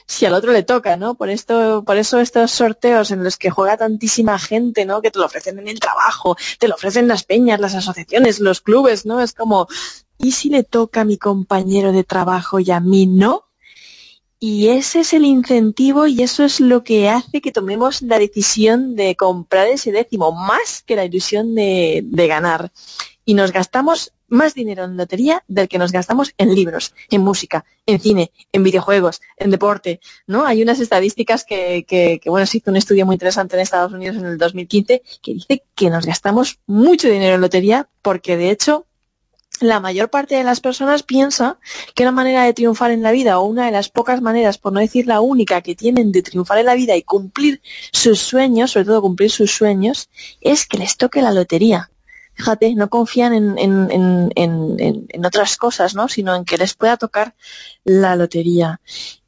si 0.08 0.24
al 0.24 0.32
otro 0.32 0.52
le 0.52 0.62
toca, 0.62 0.96
¿no? 0.96 1.14
Por 1.14 1.28
esto, 1.28 1.84
por 1.84 1.98
eso 1.98 2.18
estos 2.18 2.50
sorteos 2.50 3.10
en 3.10 3.22
los 3.22 3.36
que 3.36 3.50
juega 3.50 3.76
tantísima 3.76 4.38
gente, 4.38 4.86
¿no? 4.86 5.02
Que 5.02 5.10
te 5.10 5.18
lo 5.18 5.26
ofrecen 5.26 5.58
en 5.58 5.68
el 5.68 5.78
trabajo, 5.78 6.34
te 6.58 6.66
lo 6.66 6.76
ofrecen 6.76 7.06
las 7.08 7.24
peñas, 7.24 7.60
las 7.60 7.74
asociaciones, 7.74 8.40
los 8.40 8.62
clubes, 8.62 9.04
¿no? 9.04 9.20
Es 9.20 9.34
como, 9.34 9.68
¿y 10.16 10.32
si 10.32 10.48
le 10.48 10.64
toca 10.64 11.02
a 11.02 11.04
mi 11.04 11.18
compañero 11.18 11.92
de 11.92 12.04
trabajo 12.04 12.58
y 12.58 12.70
a 12.70 12.80
mí 12.80 13.06
no? 13.06 13.44
Y 14.40 14.68
ese 14.68 15.00
es 15.00 15.12
el 15.12 15.26
incentivo 15.26 16.06
y 16.06 16.22
eso 16.22 16.42
es 16.42 16.60
lo 16.60 16.84
que 16.84 17.10
hace 17.10 17.42
que 17.42 17.52
tomemos 17.52 18.00
la 18.00 18.18
decisión 18.18 18.96
de 18.96 19.14
comprar 19.14 19.68
ese 19.68 19.92
décimo, 19.92 20.32
más 20.32 20.82
que 20.86 20.96
la 20.96 21.04
ilusión 21.04 21.54
de, 21.54 22.00
de 22.02 22.26
ganar. 22.28 22.72
Y 23.26 23.34
nos 23.34 23.52
gastamos 23.52 24.12
más 24.28 24.54
dinero 24.54 24.84
en 24.84 24.96
lotería 24.96 25.42
del 25.48 25.68
que 25.68 25.78
nos 25.78 25.92
gastamos 25.92 26.32
en 26.38 26.54
libros, 26.54 26.94
en 27.10 27.22
música, 27.22 27.64
en 27.86 28.00
cine, 28.00 28.30
en 28.52 28.62
videojuegos, 28.62 29.20
en 29.36 29.50
deporte, 29.50 30.00
¿no? 30.26 30.46
Hay 30.46 30.62
unas 30.62 30.80
estadísticas 30.80 31.44
que, 31.44 31.84
que, 31.86 32.20
que, 32.22 32.30
bueno, 32.30 32.46
se 32.46 32.58
hizo 32.58 32.70
un 32.70 32.76
estudio 32.76 33.06
muy 33.06 33.14
interesante 33.14 33.56
en 33.56 33.62
Estados 33.62 33.92
Unidos 33.92 34.16
en 34.16 34.26
el 34.26 34.38
2015 34.38 35.02
que 35.22 35.34
dice 35.34 35.62
que 35.74 35.90
nos 35.90 36.06
gastamos 36.06 36.58
mucho 36.66 37.08
dinero 37.08 37.34
en 37.34 37.40
lotería 37.40 37.88
porque 38.02 38.36
de 38.36 38.50
hecho 38.50 38.86
la 39.60 39.80
mayor 39.80 40.08
parte 40.10 40.36
de 40.36 40.44
las 40.44 40.60
personas 40.60 41.02
piensa 41.02 41.58
que 41.94 42.04
una 42.04 42.12
manera 42.12 42.44
de 42.44 42.52
triunfar 42.52 42.90
en 42.90 43.02
la 43.02 43.12
vida 43.12 43.38
o 43.38 43.44
una 43.44 43.66
de 43.66 43.72
las 43.72 43.88
pocas 43.88 44.20
maneras, 44.20 44.58
por 44.58 44.72
no 44.72 44.80
decir 44.80 45.06
la 45.06 45.20
única 45.20 45.62
que 45.62 45.74
tienen 45.74 46.12
de 46.12 46.22
triunfar 46.22 46.58
en 46.58 46.66
la 46.66 46.74
vida 46.74 46.96
y 46.96 47.02
cumplir 47.02 47.60
sus 47.92 48.20
sueños, 48.20 48.72
sobre 48.72 48.86
todo 48.86 49.02
cumplir 49.02 49.30
sus 49.30 49.50
sueños, 49.50 50.08
es 50.40 50.66
que 50.66 50.78
les 50.78 50.96
toque 50.96 51.22
la 51.22 51.32
lotería 51.32 51.90
fíjate, 52.38 52.74
no 52.76 52.88
confían 52.88 53.34
en, 53.34 53.58
en, 53.58 54.30
en, 54.36 55.06
en, 55.08 55.26
otras 55.26 55.56
cosas, 55.56 55.94
¿no? 55.96 56.08
Sino 56.08 56.36
en 56.36 56.44
que 56.44 56.56
les 56.56 56.74
pueda 56.74 56.96
tocar 56.96 57.34
la 57.84 58.14
lotería. 58.14 58.80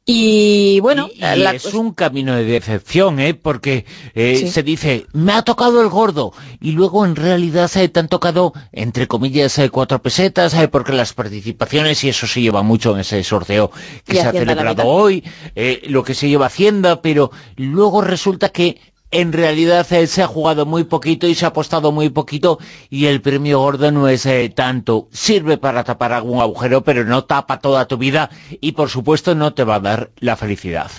Y 0.05 0.79
bueno, 0.79 1.09
y, 1.13 1.23
y 1.23 1.39
la... 1.43 1.51
es 1.51 1.73
un 1.73 1.93
camino 1.93 2.35
de 2.35 2.45
decepción, 2.45 3.19
¿eh? 3.19 3.33
porque 3.33 3.85
eh, 4.15 4.37
sí. 4.37 4.49
se 4.49 4.63
dice, 4.63 5.05
me 5.13 5.33
ha 5.33 5.43
tocado 5.43 5.81
el 5.81 5.89
gordo, 5.89 6.33
y 6.59 6.71
luego 6.71 7.05
en 7.05 7.15
realidad 7.15 7.67
se 7.67 7.87
te 7.87 7.99
han 7.99 8.07
tocado, 8.07 8.53
entre 8.71 9.07
comillas, 9.07 9.59
eh, 9.59 9.69
cuatro 9.69 10.01
pesetas, 10.01 10.53
eh, 10.53 10.69
porque 10.69 10.93
las 10.93 11.13
participaciones, 11.13 12.03
y 12.03 12.09
eso 12.09 12.25
se 12.27 12.41
lleva 12.41 12.63
mucho 12.63 12.93
en 12.93 13.01
ese 13.01 13.23
sorteo 13.23 13.71
que 14.05 14.15
y 14.15 14.19
se 14.21 14.27
ha 14.27 14.31
celebrado 14.31 14.85
hoy, 14.85 15.23
eh, 15.55 15.81
lo 15.87 16.03
que 16.03 16.15
se 16.15 16.29
lleva 16.29 16.47
Hacienda, 16.47 17.01
pero 17.01 17.31
luego 17.57 18.01
resulta 18.01 18.49
que 18.49 18.79
en 19.11 19.33
realidad 19.33 19.85
eh, 19.91 20.07
se 20.07 20.23
ha 20.23 20.27
jugado 20.27 20.65
muy 20.65 20.85
poquito 20.85 21.27
y 21.27 21.35
se 21.35 21.45
ha 21.45 21.49
apostado 21.49 21.91
muy 21.91 22.09
poquito 22.09 22.59
y 22.89 23.05
el 23.05 23.21
premio 23.21 23.59
gordo 23.59 23.91
no 23.91 24.07
es 24.07 24.25
eh, 24.25 24.51
tanto. 24.55 25.07
Sirve 25.11 25.57
para 25.57 25.83
tapar 25.83 26.13
algún 26.13 26.41
agujero, 26.41 26.83
pero 26.83 27.03
no 27.03 27.25
tapa 27.25 27.59
toda 27.59 27.87
tu 27.87 27.97
vida 27.97 28.29
y 28.61 28.71
por 28.71 28.89
supuesto 28.89 29.35
no 29.35 29.53
te 29.53 29.63
va 29.63 29.75
a 29.75 29.79
dar 29.81 30.11
la 30.19 30.35
felicidad. 30.37 30.89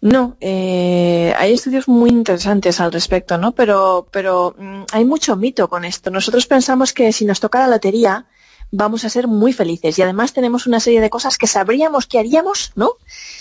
No, 0.00 0.36
eh, 0.40 1.34
hay 1.36 1.52
estudios 1.52 1.88
muy 1.88 2.10
interesantes 2.10 2.80
al 2.80 2.92
respecto, 2.92 3.38
¿no? 3.38 3.52
Pero, 3.52 4.06
pero 4.12 4.54
mmm, 4.56 4.82
hay 4.92 5.04
mucho 5.04 5.34
mito 5.34 5.68
con 5.68 5.84
esto. 5.84 6.10
Nosotros 6.10 6.46
pensamos 6.46 6.92
que 6.92 7.12
si 7.12 7.24
nos 7.24 7.40
toca 7.40 7.58
la 7.60 7.68
lotería, 7.68 8.26
vamos 8.70 9.04
a 9.04 9.08
ser 9.08 9.28
muy 9.28 9.52
felices. 9.52 9.98
Y 9.98 10.02
además 10.02 10.32
tenemos 10.32 10.66
una 10.66 10.80
serie 10.80 11.00
de 11.00 11.10
cosas 11.10 11.38
que 11.38 11.46
sabríamos 11.46 12.06
que 12.06 12.18
haríamos, 12.18 12.72
¿no? 12.74 12.92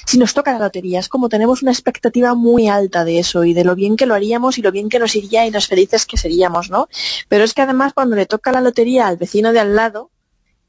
Si 0.05 0.17
nos 0.17 0.33
toca 0.33 0.53
la 0.53 0.59
lotería. 0.59 0.99
Es 0.99 1.09
como 1.09 1.29
tenemos 1.29 1.61
una 1.61 1.71
expectativa 1.71 2.35
muy 2.35 2.67
alta 2.67 3.03
de 3.03 3.19
eso 3.19 3.43
y 3.43 3.53
de 3.53 3.63
lo 3.63 3.75
bien 3.75 3.97
que 3.97 4.05
lo 4.05 4.13
haríamos 4.13 4.57
y 4.57 4.61
lo 4.61 4.71
bien 4.71 4.89
que 4.89 4.99
nos 4.99 5.15
iría 5.15 5.45
y 5.45 5.51
los 5.51 5.67
felices 5.67 6.05
que 6.05 6.17
seríamos, 6.17 6.69
¿no? 6.69 6.87
Pero 7.27 7.43
es 7.43 7.53
que 7.53 7.61
además 7.61 7.93
cuando 7.93 8.15
le 8.15 8.25
toca 8.25 8.51
la 8.51 8.61
lotería 8.61 9.07
al 9.07 9.17
vecino 9.17 9.51
de 9.51 9.59
al 9.59 9.75
lado 9.75 10.11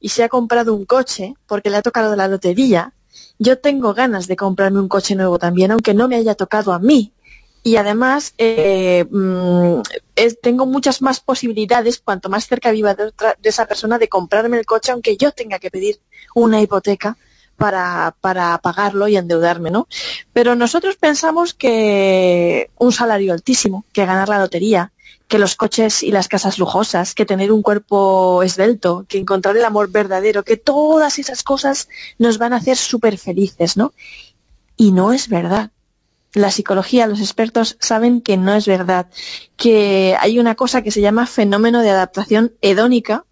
y 0.00 0.10
se 0.10 0.24
ha 0.24 0.28
comprado 0.28 0.74
un 0.74 0.84
coche 0.84 1.34
porque 1.46 1.70
le 1.70 1.76
ha 1.76 1.82
tocado 1.82 2.16
la 2.16 2.28
lotería, 2.28 2.92
yo 3.38 3.58
tengo 3.58 3.94
ganas 3.94 4.26
de 4.26 4.36
comprarme 4.36 4.80
un 4.80 4.88
coche 4.88 5.14
nuevo 5.14 5.38
también, 5.38 5.70
aunque 5.70 5.94
no 5.94 6.08
me 6.08 6.16
haya 6.16 6.34
tocado 6.34 6.72
a 6.72 6.78
mí. 6.78 7.12
Y 7.66 7.78
además 7.78 8.32
eh, 8.38 9.06
mm, 9.10 9.80
tengo 10.40 10.66
muchas 10.66 11.02
más 11.02 11.18
posibilidades, 11.18 11.98
cuanto 11.98 12.28
más 12.28 12.46
cerca 12.46 12.70
viva 12.70 12.94
de, 12.94 13.06
de 13.06 13.48
esa 13.48 13.66
persona, 13.66 13.98
de 13.98 14.08
comprarme 14.08 14.56
el 14.56 14.64
coche, 14.64 14.92
aunque 14.92 15.16
yo 15.16 15.32
tenga 15.32 15.58
que 15.58 15.72
pedir 15.72 15.98
una 16.32 16.60
hipoteca 16.60 17.16
para, 17.56 18.14
para 18.20 18.56
pagarlo 18.58 19.08
y 19.08 19.16
endeudarme, 19.16 19.72
¿no? 19.72 19.88
Pero 20.32 20.54
nosotros 20.54 20.94
pensamos 20.94 21.54
que 21.54 22.70
un 22.78 22.92
salario 22.92 23.32
altísimo, 23.32 23.84
que 23.92 24.06
ganar 24.06 24.28
la 24.28 24.38
lotería, 24.38 24.92
que 25.26 25.40
los 25.40 25.56
coches 25.56 26.04
y 26.04 26.12
las 26.12 26.28
casas 26.28 26.60
lujosas, 26.60 27.16
que 27.16 27.26
tener 27.26 27.50
un 27.50 27.62
cuerpo 27.62 28.44
esbelto, 28.44 29.04
que 29.08 29.18
encontrar 29.18 29.56
el 29.56 29.64
amor 29.64 29.90
verdadero, 29.90 30.44
que 30.44 30.56
todas 30.56 31.18
esas 31.18 31.42
cosas 31.42 31.88
nos 32.16 32.38
van 32.38 32.52
a 32.52 32.58
hacer 32.58 32.76
súper 32.76 33.18
felices, 33.18 33.76
¿no? 33.76 33.92
Y 34.76 34.92
no 34.92 35.12
es 35.12 35.28
verdad. 35.28 35.72
La 36.36 36.50
psicología, 36.50 37.06
los 37.06 37.20
expertos 37.20 37.78
saben 37.80 38.20
que 38.20 38.36
no 38.36 38.54
es 38.54 38.66
verdad, 38.66 39.06
que 39.56 40.14
hay 40.20 40.38
una 40.38 40.54
cosa 40.54 40.82
que 40.82 40.90
se 40.90 41.00
llama 41.00 41.26
fenómeno 41.26 41.80
de 41.80 41.88
adaptación 41.88 42.52
hedónica, 42.60 43.24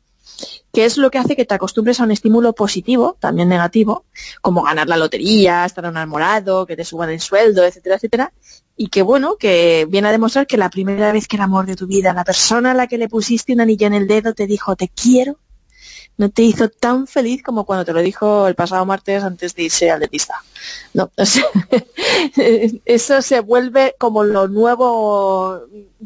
que 0.73 0.87
es 0.87 0.97
lo 0.97 1.11
que 1.11 1.19
hace 1.19 1.37
que 1.37 1.45
te 1.45 1.53
acostumbres 1.53 2.01
a 2.01 2.05
un 2.05 2.13
estímulo 2.13 2.55
positivo, 2.55 3.19
también 3.21 3.51
negativo, 3.51 4.07
como 4.41 4.63
ganar 4.63 4.89
la 4.89 4.97
lotería, 4.97 5.67
estar 5.67 5.85
enamorado, 5.85 6.65
que 6.65 6.77
te 6.77 6.85
suban 6.87 7.11
el 7.11 7.21
sueldo, 7.21 7.63
etcétera, 7.63 7.97
etcétera, 7.97 8.33
y 8.75 8.89
que 8.89 9.03
bueno, 9.03 9.37
que 9.37 9.87
viene 9.87 10.09
a 10.09 10.13
demostrar 10.13 10.47
que 10.47 10.57
la 10.57 10.71
primera 10.71 11.13
vez 11.13 11.29
que 11.29 11.37
el 11.37 11.43
amor 11.43 11.67
de 11.67 11.77
tu 11.77 11.87
vida, 11.87 12.15
la 12.15 12.25
persona 12.25 12.71
a 12.71 12.75
la 12.75 12.87
que 12.87 12.97
le 12.97 13.11
pusiste 13.11 13.53
un 13.53 13.61
anillo 13.61 13.87
en 13.87 13.93
el 13.93 14.07
dedo 14.07 14.33
te 14.33 14.47
dijo 14.47 14.77
te 14.77 14.89
quiero, 14.89 15.39
no 16.17 16.31
te 16.31 16.43
hizo 16.43 16.69
tan 16.69 17.07
feliz 17.07 17.43
como 17.43 17.65
cuando 17.65 17.85
te 17.85 17.93
lo 17.93 18.01
dijo 18.01 18.47
el 18.47 18.55
pasado 18.55 18.87
martes 18.87 19.23
antes 19.25 19.55
de 19.55 19.65
irse 19.65 19.91
al 19.91 20.01
dentista. 20.01 20.43
No, 20.93 21.11
o 21.17 21.27
sea, 21.27 21.45
eso 22.85 23.23
se 23.23 23.41
vuelve 23.41 23.95
como 23.99 24.25
lo 24.25 24.49
nuevo, 24.49 25.61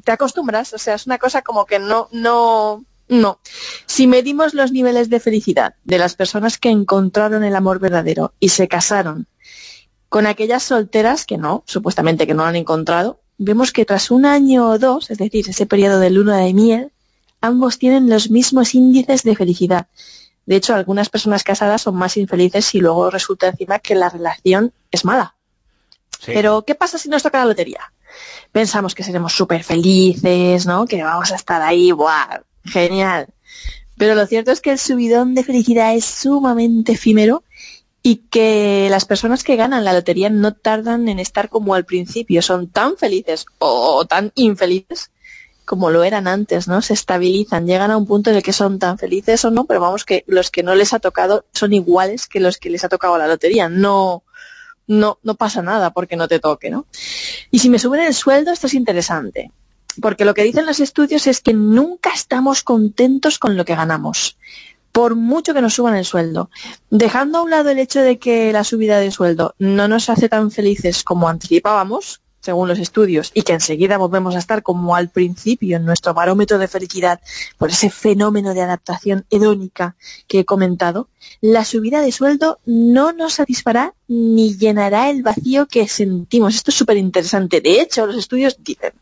te 0.05 0.13
acostumbras, 0.13 0.73
o 0.73 0.79
sea, 0.79 0.95
es 0.95 1.07
una 1.07 1.19
cosa 1.19 1.43
como 1.43 1.67
que 1.67 1.79
no, 1.79 2.09
no, 2.13 2.85
no. 3.09 3.41
Si 3.87 4.07
medimos 4.07 4.55
los 4.55 4.73
niveles 4.73 5.11
de 5.11 5.21
felicidad 5.21 5.75
de 5.85 5.99
las 5.99 6.15
personas 6.15 6.59
que 6.59 6.71
encontraron 6.71 7.45
el 7.45 7.57
amor 7.57 7.79
verdadero 7.79 8.33
y 8.41 8.51
se 8.51 8.69
casaron 8.69 9.27
con 10.09 10.27
aquellas 10.27 10.63
solteras 10.63 11.27
que 11.27 11.37
no, 11.37 11.65
supuestamente 11.67 12.27
que 12.27 12.33
no 12.33 12.45
lo 12.45 12.49
han 12.49 12.57
encontrado, 12.57 13.21
vemos 13.37 13.73
que 13.73 13.85
tras 13.85 14.11
un 14.11 14.25
año 14.25 14.71
o 14.71 14.79
dos, 14.79 15.11
es 15.11 15.19
decir, 15.19 15.49
ese 15.49 15.67
periodo 15.67 16.01
de 16.01 16.11
luna 16.11 16.39
de 16.39 16.55
miel, 16.55 16.93
ambos 17.41 17.79
tienen 17.79 18.09
los 18.09 18.31
mismos 18.31 18.75
índices 18.75 19.23
de 19.23 19.37
felicidad. 19.37 19.87
De 20.47 20.57
hecho, 20.57 20.75
algunas 20.75 21.11
personas 21.11 21.45
casadas 21.45 21.83
son 21.83 21.95
más 21.97 22.17
infelices 22.17 22.75
y 22.75 22.81
luego 22.81 23.11
resulta 23.11 23.49
encima 23.49 23.79
que 23.79 23.95
la 23.95 24.09
relación 24.09 24.73
es 24.91 25.05
mala. 25.05 25.35
Pero, 26.25 26.65
¿qué 26.65 26.75
pasa 26.75 26.99
si 26.99 27.09
nos 27.09 27.23
toca 27.23 27.39
la 27.39 27.45
lotería? 27.45 27.93
Pensamos 28.51 28.95
que 28.95 29.03
seremos 29.05 29.35
súper 29.35 29.63
felices, 29.63 30.67
¿no? 30.67 30.87
Que 30.87 31.03
vamos 31.03 31.31
a 31.33 31.37
estar 31.37 31.63
ahí, 31.63 31.93
¡buah! 31.93 32.41
Genial. 32.65 33.29
Pero 33.97 34.15
lo 34.15 34.27
cierto 34.27 34.51
es 34.51 34.61
que 34.61 34.71
el 34.71 34.79
subidón 34.79 35.35
de 35.35 35.45
felicidad 35.45 35.95
es 35.95 36.05
sumamente 36.05 36.93
efímero 36.93 37.45
y 38.03 38.17
que 38.31 38.89
las 38.91 39.05
personas 39.05 39.45
que 39.45 39.57
ganan 39.57 39.85
la 39.85 39.93
lotería 39.93 40.31
no 40.31 40.55
tardan 40.55 41.09
en 41.09 41.19
estar 41.19 41.49
como 41.49 41.75
al 41.75 41.85
principio, 41.85 42.41
son 42.43 42.69
tan 42.69 42.97
felices 42.97 43.45
o 43.59 44.07
tan 44.07 44.33
infelices 44.35 45.11
como 45.69 45.91
lo 45.91 46.03
eran 46.03 46.27
antes, 46.27 46.67
¿no? 46.67 46.81
Se 46.81 46.95
estabilizan, 46.95 47.67
llegan 47.67 47.91
a 47.91 47.99
un 47.99 48.07
punto 48.07 48.31
en 48.31 48.37
el 48.37 48.43
que 48.43 48.55
son 48.55 48.79
tan 48.79 48.97
felices 48.97 49.45
o 49.45 49.51
no, 49.51 49.67
pero 49.67 49.81
vamos 49.81 50.07
que 50.07 50.25
los 50.27 50.51
que 50.51 50.63
no 50.63 50.75
les 50.75 50.95
ha 50.95 50.99
tocado 50.99 51.45
son 51.53 51.75
iguales 51.75 52.27
que 52.27 52.41
los 52.41 52.57
que 52.57 52.71
les 52.71 52.85
ha 52.85 52.89
tocado 52.89 53.19
la 53.19 53.29
lotería, 53.29 53.69
no 53.69 54.25
no 54.87 55.19
no 55.23 55.35
pasa 55.35 55.61
nada 55.61 55.91
porque 55.91 56.17
no 56.17 56.27
te 56.27 56.41
toque, 56.41 56.71
¿no? 56.71 56.87
Y 57.51 57.59
si 57.59 57.69
me 57.69 57.79
suben 57.79 58.01
el 58.01 58.15
sueldo, 58.15 58.51
esto 58.51 58.67
es 58.67 58.73
interesante, 58.73 59.53
porque 60.01 60.25
lo 60.25 60.33
que 60.33 60.43
dicen 60.43 60.65
los 60.65 60.81
estudios 60.81 61.27
es 61.27 61.43
que 61.43 61.53
nunca 61.53 62.15
estamos 62.15 62.63
contentos 62.63 63.39
con 63.39 63.59
lo 63.59 63.67
que 63.67 63.75
ganamos 63.75 64.39
por 64.91 65.17
mucho 65.17 65.53
que 65.53 65.61
nos 65.61 65.75
suban 65.75 65.97
el 65.97 66.07
sueldo. 66.07 66.51
Dejando 66.91 67.39
a 67.39 67.43
un 67.43 67.51
lado 67.51 67.69
el 67.69 67.79
hecho 67.79 68.01
de 68.01 68.19
que 68.19 68.53
la 68.55 68.65
subida 68.65 68.99
de 68.99 69.11
sueldo 69.11 69.55
no 69.59 69.87
nos 69.87 70.09
hace 70.09 70.31
tan 70.31 70.51
felices 70.51 71.05
como 71.05 71.29
anticipábamos, 71.29 72.23
según 72.41 72.69
los 72.69 72.79
estudios, 72.79 73.31
y 73.35 73.43
que 73.43 73.53
enseguida 73.53 73.99
volvemos 73.99 74.35
a 74.35 74.39
estar 74.39 74.63
como 74.63 74.95
al 74.95 75.09
principio 75.09 75.77
en 75.77 75.85
nuestro 75.85 76.15
barómetro 76.15 76.59
de 76.59 76.69
felicidad 76.69 77.21
por 77.57 77.71
ese 77.71 77.91
fenómeno 77.91 78.55
de 78.55 78.63
adaptación 78.63 79.25
hedónica 79.31 79.97
que 80.27 80.41
he 80.41 80.45
comentado, 80.45 81.09
la 81.41 81.65
subida 81.65 82.01
de 82.01 82.13
sueldo 82.13 82.59
no 82.65 83.13
nos 83.13 83.35
satisfará 83.35 83.95
ni 84.09 84.57
llenará 84.57 85.11
el 85.11 85.23
vacío 85.23 85.67
que 85.67 85.87
sentimos. 85.87 86.55
Esto 86.55 86.71
es 86.71 86.77
súper 86.77 86.97
interesante. 86.97 87.61
De 87.61 87.81
hecho, 87.81 88.07
los 88.07 88.17
estudios 88.17 88.57
dicen 88.63 88.93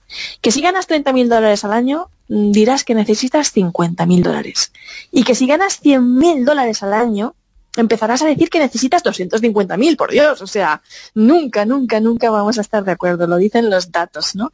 que 0.40 0.50
si 0.50 0.60
ganas 0.60 0.88
30.000 0.88 1.28
dólares 1.28 1.64
al 1.64 1.72
año, 1.72 2.10
mm, 2.28 2.50
dirás 2.50 2.84
que 2.84 2.94
necesitas 2.94 3.54
50.000 3.54 4.22
dólares. 4.22 4.72
Y 5.12 5.24
que 5.24 5.34
si 5.34 5.46
ganas 5.46 5.80
100.000 5.80 6.44
dólares 6.44 6.82
al 6.82 6.92
año, 6.92 7.34
empezarás 7.81 8.23
a 8.23 8.27
decir 8.27 8.48
que 8.51 8.59
necesitas 8.59 9.03
250.000, 9.05 9.97
por 9.97 10.11
Dios. 10.11 10.40
O 10.43 10.47
sea, 10.47 10.82
nunca, 11.15 11.65
nunca, 11.65 12.01
nunca 12.01 12.31
vamos 12.31 12.59
a 12.59 12.61
estar 12.61 12.85
de 12.85 12.93
acuerdo. 12.93 13.27
Lo 13.27 13.36
dicen 13.36 13.70
los 13.70 13.90
datos, 13.93 14.35
¿no? 14.35 14.53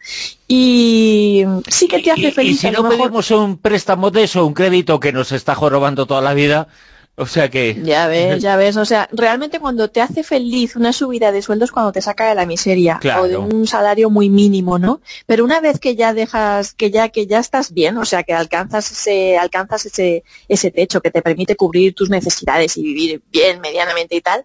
Y 0.49 1.45
sí 1.69 1.89
que 1.89 2.01
te 2.01 2.11
hace 2.11 2.29
Y, 2.29 2.33
feliz. 2.33 2.57
y 2.57 2.59
si 2.59 2.71
no 2.71 2.83
mejor- 2.83 2.99
pedimos 2.99 3.31
un 3.31 3.57
préstamo 3.59 4.11
de 4.11 4.25
eso, 4.25 4.45
un 4.47 4.55
crédito 4.55 5.01
que 5.01 5.13
nos 5.13 5.33
está 5.33 5.55
jorobando 5.55 6.07
toda 6.07 6.21
la 6.21 6.35
vida, 6.35 6.69
o 7.17 7.27
sea 7.27 7.51
que... 7.51 7.81
Ya 7.83 8.07
ves, 8.09 8.41
ya 8.43 8.57
ves. 8.57 8.77
O 8.77 8.85
sea, 8.85 9.09
realmente 9.13 9.61
cuando 9.61 9.89
te 9.89 10.01
hace 10.01 10.23
feliz 10.23 10.77
una 10.77 10.93
subida 10.93 11.31
de 11.33 11.43
sueldo 11.43 11.65
es 11.65 11.73
cuando 11.73 11.93
te 11.93 12.01
saca 12.01 12.29
de 12.29 12.35
la 12.35 12.47
miseria 12.47 12.99
Claro. 13.01 13.23
o 13.23 13.29
de 13.29 13.37
un 13.37 13.67
salario 13.67 14.11
muy 14.11 14.31
mínimo, 14.31 14.79
¿no? 14.79 15.01
Pero 15.27 15.45
una 15.45 15.61
vez 15.61 15.79
que 15.79 15.95
ya 15.95 16.15
dejas, 16.15 16.75
que 16.75 16.91
ya 16.91 17.11
que 17.11 17.27
ya 17.27 17.39
estás 17.39 17.73
bien, 17.73 17.99
o 17.99 18.05
sea, 18.05 18.23
que 18.23 18.33
alcanzas 18.33 18.91
ese 18.91 19.37
alcanzas 19.37 19.87
ese 19.87 20.25
ese 20.49 20.71
techo 20.71 21.01
que 21.01 21.11
te 21.11 21.23
permite 21.23 21.57
cubrir 21.57 21.95
tus 21.95 22.11
necesidades 22.11 22.77
y 22.77 22.83
vivir 22.83 23.23
bien 23.31 23.61
medianamente 23.61 24.17
y 24.17 24.21
tal, 24.21 24.45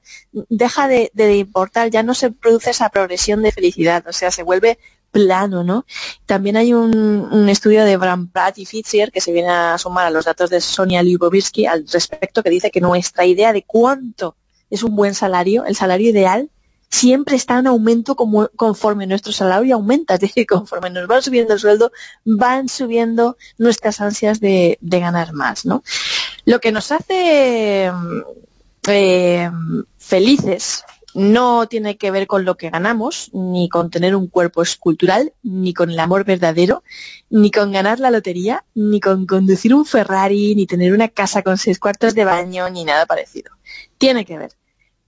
deja 0.50 0.88
de, 0.88 1.12
de 1.14 1.38
importar, 1.38 1.90
ya 1.90 2.04
no 2.04 2.14
se 2.14 2.32
produce 2.32 2.72
esa 2.72 2.90
progresión 2.90 3.42
de 3.44 3.52
felicidad, 3.52 4.06
o 4.08 4.14
sea, 4.14 4.32
se 4.32 4.44
vuelve 4.44 4.78
plano, 5.12 5.64
¿no? 5.64 5.86
También 6.26 6.58
hay 6.58 6.74
un, 6.74 7.48
estudio 7.50 7.86
de 7.86 7.98
Bram 7.98 8.28
Pratt 8.28 8.58
y 8.58 8.66
Fitzier 8.66 9.12
que 9.12 9.22
se 9.22 9.32
viene 9.32 9.50
a 9.50 9.78
sumar 9.78 10.06
a 10.06 10.12
los 10.12 10.26
datos 10.26 10.50
de 10.50 10.62
Sonia 10.62 11.04
Lyubomirsky 11.04 11.66
al 11.66 11.88
respecto 11.88 12.44
que 12.44 12.50
dice 12.50 12.72
que 12.72 12.82
nuestra 12.82 13.26
idea 13.26 13.54
de 13.54 13.64
cuánto 13.64 14.36
es 14.70 14.84
un 14.84 14.96
buen 14.96 15.16
salario, 15.16 15.66
el 15.66 15.76
salario 15.76 16.10
ideal, 16.10 16.50
siempre 16.90 17.36
está 17.36 17.60
en 17.60 17.68
aumento 17.68 18.16
conforme 18.16 19.08
nuestro 19.08 19.34
salario 19.34 19.76
aumenta, 19.76 20.14
es 20.16 20.20
decir, 20.20 20.46
conforme 20.46 20.90
nos 20.90 21.08
van 21.08 21.22
subiendo 21.22 21.54
el 21.54 21.60
sueldo, 21.60 21.92
van 22.26 22.70
subiendo 22.70 23.38
nuestras 23.58 24.02
ansias 24.02 24.40
de, 24.40 24.78
de 24.82 25.00
ganar 25.00 25.34
más, 25.34 25.66
¿no? 25.66 25.84
Lo 26.46 26.60
que 26.60 26.72
nos 26.72 26.92
hace 26.92 27.92
mm, 27.92 28.22
eh, 28.90 29.52
felices 29.98 30.84
no 31.14 31.68
tiene 31.68 31.98
que 31.98 32.12
ver 32.12 32.28
con 32.28 32.46
lo 32.46 32.58
que 32.58 32.70
ganamos, 32.70 33.30
ni 33.34 33.70
con 33.70 33.90
tener 33.90 34.16
un 34.16 34.28
cuerpo 34.28 34.62
escultural, 34.62 35.34
ni 35.44 35.74
con 35.74 35.90
el 35.90 36.00
amor 36.00 36.26
verdadero, 36.26 36.84
ni 37.30 37.52
con 37.52 37.72
ganar 37.72 38.00
la 38.00 38.12
lotería, 38.12 38.66
ni 38.76 39.00
con 39.00 39.26
conducir 39.26 39.74
un 39.74 39.86
Ferrari, 39.86 40.56
ni 40.56 40.66
tener 40.66 40.94
una 40.94 41.08
casa 41.08 41.42
con 41.42 41.58
seis 41.58 41.80
cuartos 41.80 42.14
de 42.14 42.26
baño, 42.26 42.70
ni 42.70 42.84
nada 42.86 43.06
parecido. 43.06 43.52
Tiene 43.98 44.26
que 44.26 44.38
ver 44.38 44.52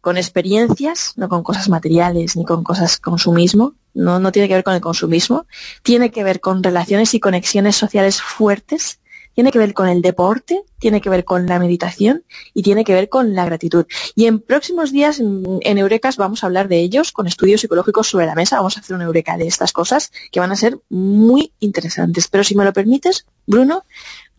con 0.02 0.18
experiencias, 0.18 1.14
no 1.18 1.28
con 1.28 1.44
cosas 1.44 1.70
materiales, 1.70 2.36
ni 2.38 2.46
con 2.46 2.64
cosas 2.64 2.98
consumismo, 3.00 3.74
no, 3.94 4.20
no 4.20 4.32
tiene 4.32 4.48
que 4.48 4.54
ver 4.54 4.64
con 4.64 4.74
el 4.74 4.82
consumismo, 4.82 5.46
tiene 5.84 6.10
que 6.12 6.24
ver 6.24 6.40
con 6.40 6.64
relaciones 6.64 7.14
y 7.14 7.20
conexiones 7.20 7.76
sociales 7.76 8.22
fuertes, 8.22 9.00
tiene 9.34 9.52
que 9.52 9.60
ver 9.60 9.74
con 9.74 9.88
el 9.88 10.02
deporte, 10.02 10.64
tiene 10.80 11.02
que 11.02 11.10
ver 11.10 11.24
con 11.24 11.46
la 11.46 11.60
meditación 11.60 12.24
y 12.54 12.64
tiene 12.64 12.84
que 12.84 12.94
ver 12.94 13.10
con 13.10 13.36
la 13.36 13.46
gratitud. 13.46 13.86
Y 14.16 14.26
en 14.26 14.40
próximos 14.40 14.92
días 14.92 15.20
en, 15.20 15.60
en 15.62 15.78
Eurekas 15.78 16.18
vamos 16.18 16.44
a 16.44 16.48
hablar 16.48 16.68
de 16.68 16.80
ellos 16.80 17.12
con 17.12 17.28
estudios 17.28 17.62
psicológicos 17.62 18.08
sobre 18.08 18.26
la 18.26 18.36
mesa. 18.36 18.58
Vamos 18.58 18.78
a 18.78 18.82
hacer 18.82 18.96
una 18.96 19.06
Eureka 19.06 19.38
de 19.38 19.48
estas 19.48 19.72
cosas 19.72 20.12
que 20.32 20.40
van 20.40 20.52
a 20.52 20.56
ser 20.56 20.80
muy 20.90 21.52
interesantes. 21.60 22.28
Pero 22.28 22.44
si 22.44 22.56
me 22.56 22.66
lo 22.66 22.74
permites, 22.74 23.26
Bruno, 23.46 23.84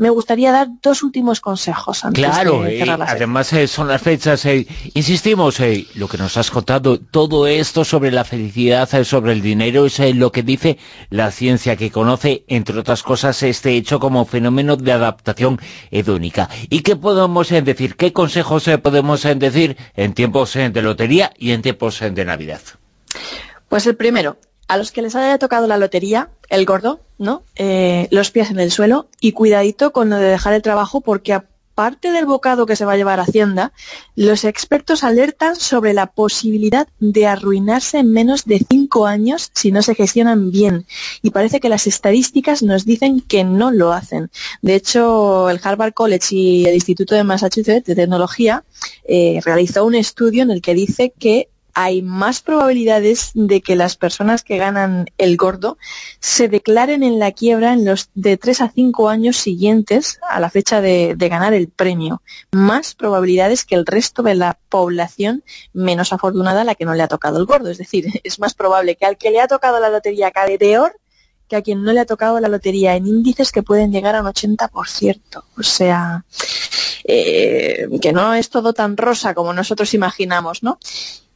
me 0.00 0.08
gustaría 0.08 0.50
dar 0.50 0.68
dos 0.80 1.02
últimos 1.02 1.42
consejos 1.42 2.06
antes 2.06 2.24
claro, 2.24 2.62
de 2.62 2.78
cerrar 2.78 2.98
la 3.00 3.04
eh, 3.04 3.08
además 3.10 3.52
eh, 3.52 3.68
son 3.68 3.86
las 3.86 4.00
fechas, 4.00 4.46
eh, 4.46 4.66
insistimos, 4.94 5.60
eh, 5.60 5.86
lo 5.94 6.08
que 6.08 6.16
nos 6.16 6.38
has 6.38 6.50
contado, 6.50 6.98
todo 6.98 7.46
esto 7.46 7.84
sobre 7.84 8.10
la 8.10 8.24
felicidad, 8.24 8.88
eh, 8.94 9.04
sobre 9.04 9.32
el 9.32 9.42
dinero, 9.42 9.84
es 9.84 10.00
eh, 10.00 10.14
lo 10.14 10.32
que 10.32 10.42
dice 10.42 10.78
la 11.10 11.30
ciencia 11.30 11.76
que 11.76 11.90
conoce, 11.90 12.44
entre 12.48 12.78
otras 12.78 13.02
cosas, 13.02 13.42
este 13.42 13.76
hecho 13.76 14.00
como 14.00 14.24
fenómeno 14.24 14.76
de 14.76 14.90
adaptación 14.92 15.60
hedónica. 15.90 16.48
¿Y 16.70 16.80
qué 16.80 16.96
podemos 16.96 17.52
eh, 17.52 17.60
decir? 17.60 17.96
¿Qué 17.96 18.14
consejos 18.14 18.68
eh, 18.68 18.78
podemos 18.78 19.22
eh, 19.26 19.34
decir 19.34 19.76
en 19.96 20.14
tiempos 20.14 20.56
eh, 20.56 20.70
de 20.70 20.80
lotería 20.80 21.30
y 21.36 21.50
en 21.50 21.60
tiempos 21.60 22.00
eh, 22.00 22.10
de 22.10 22.24
Navidad? 22.24 22.62
Pues 23.68 23.86
el 23.86 23.96
primero, 23.96 24.38
a 24.70 24.76
los 24.76 24.92
que 24.92 25.02
les 25.02 25.16
haya 25.16 25.36
tocado 25.36 25.66
la 25.66 25.78
lotería, 25.78 26.30
el 26.48 26.64
gordo, 26.64 27.00
¿no? 27.18 27.42
Eh, 27.56 28.06
los 28.12 28.30
pies 28.30 28.52
en 28.52 28.60
el 28.60 28.70
suelo 28.70 29.08
y 29.20 29.32
cuidadito 29.32 29.92
con 29.92 30.10
lo 30.10 30.16
de 30.16 30.28
dejar 30.28 30.54
el 30.54 30.62
trabajo 30.62 31.00
porque 31.00 31.32
aparte 31.32 32.12
del 32.12 32.24
bocado 32.24 32.66
que 32.66 32.76
se 32.76 32.84
va 32.84 32.92
a 32.92 32.96
llevar 32.96 33.18
Hacienda, 33.18 33.72
los 34.14 34.44
expertos 34.44 35.02
alertan 35.02 35.56
sobre 35.56 35.92
la 35.92 36.06
posibilidad 36.06 36.86
de 37.00 37.26
arruinarse 37.26 37.98
en 37.98 38.12
menos 38.12 38.44
de 38.44 38.64
cinco 38.70 39.08
años 39.08 39.50
si 39.56 39.72
no 39.72 39.82
se 39.82 39.96
gestionan 39.96 40.52
bien. 40.52 40.86
Y 41.20 41.30
parece 41.30 41.58
que 41.58 41.68
las 41.68 41.88
estadísticas 41.88 42.62
nos 42.62 42.84
dicen 42.84 43.22
que 43.22 43.42
no 43.42 43.72
lo 43.72 43.92
hacen. 43.92 44.30
De 44.62 44.76
hecho, 44.76 45.50
el 45.50 45.58
Harvard 45.64 45.94
College 45.94 46.28
y 46.30 46.66
el 46.66 46.74
Instituto 46.74 47.16
de 47.16 47.24
Massachusetts 47.24 47.86
de 47.86 47.96
Tecnología 47.96 48.62
eh, 49.02 49.40
realizó 49.44 49.84
un 49.84 49.96
estudio 49.96 50.44
en 50.44 50.52
el 50.52 50.62
que 50.62 50.74
dice 50.74 51.12
que 51.18 51.48
hay 51.74 52.02
más 52.02 52.40
probabilidades 52.42 53.30
de 53.34 53.60
que 53.60 53.76
las 53.76 53.96
personas 53.96 54.42
que 54.42 54.58
ganan 54.58 55.06
el 55.18 55.36
gordo 55.36 55.78
se 56.20 56.48
declaren 56.48 57.02
en 57.02 57.18
la 57.18 57.32
quiebra 57.32 57.72
en 57.72 57.84
los 57.84 58.10
de 58.14 58.36
3 58.36 58.60
a 58.62 58.68
5 58.70 59.08
años 59.08 59.36
siguientes 59.36 60.20
a 60.28 60.40
la 60.40 60.50
fecha 60.50 60.80
de, 60.80 61.14
ganar 61.18 61.54
el 61.54 61.68
premio. 61.68 62.22
Más 62.52 62.94
probabilidades 62.94 63.64
que 63.64 63.74
el 63.74 63.86
resto 63.86 64.22
de 64.22 64.34
la 64.34 64.58
población 64.68 65.44
menos 65.72 66.12
afortunada 66.12 66.62
a 66.62 66.64
la 66.64 66.74
que 66.74 66.84
no 66.84 66.94
le 66.94 67.02
ha 67.02 67.08
tocado 67.08 67.38
el 67.38 67.46
gordo. 67.46 67.70
Es 67.70 67.78
decir, 67.78 68.06
es 68.24 68.38
más 68.38 68.54
probable 68.54 68.96
que 68.96 69.06
al 69.06 69.16
que 69.16 69.30
le 69.30 69.40
ha 69.40 69.48
tocado 69.48 69.80
la 69.80 69.90
lotería 69.90 70.28
acabe 70.28 70.58
peor 70.58 70.96
que 71.48 71.56
a 71.56 71.62
quien 71.62 71.82
no 71.82 71.92
le 71.92 71.98
ha 71.98 72.06
tocado 72.06 72.38
la 72.38 72.48
lotería 72.48 72.94
en 72.94 73.08
índices 73.08 73.50
que 73.50 73.64
pueden 73.64 73.90
llegar 73.90 74.14
a 74.14 74.20
un 74.20 74.28
80%. 74.28 75.42
O 75.58 75.62
sea, 75.64 76.24
eh, 77.04 77.88
que 78.00 78.12
no 78.12 78.34
es 78.34 78.50
todo 78.50 78.72
tan 78.72 78.96
rosa 78.96 79.34
como 79.34 79.52
nosotros 79.52 79.92
imaginamos, 79.94 80.62
¿no? 80.62 80.78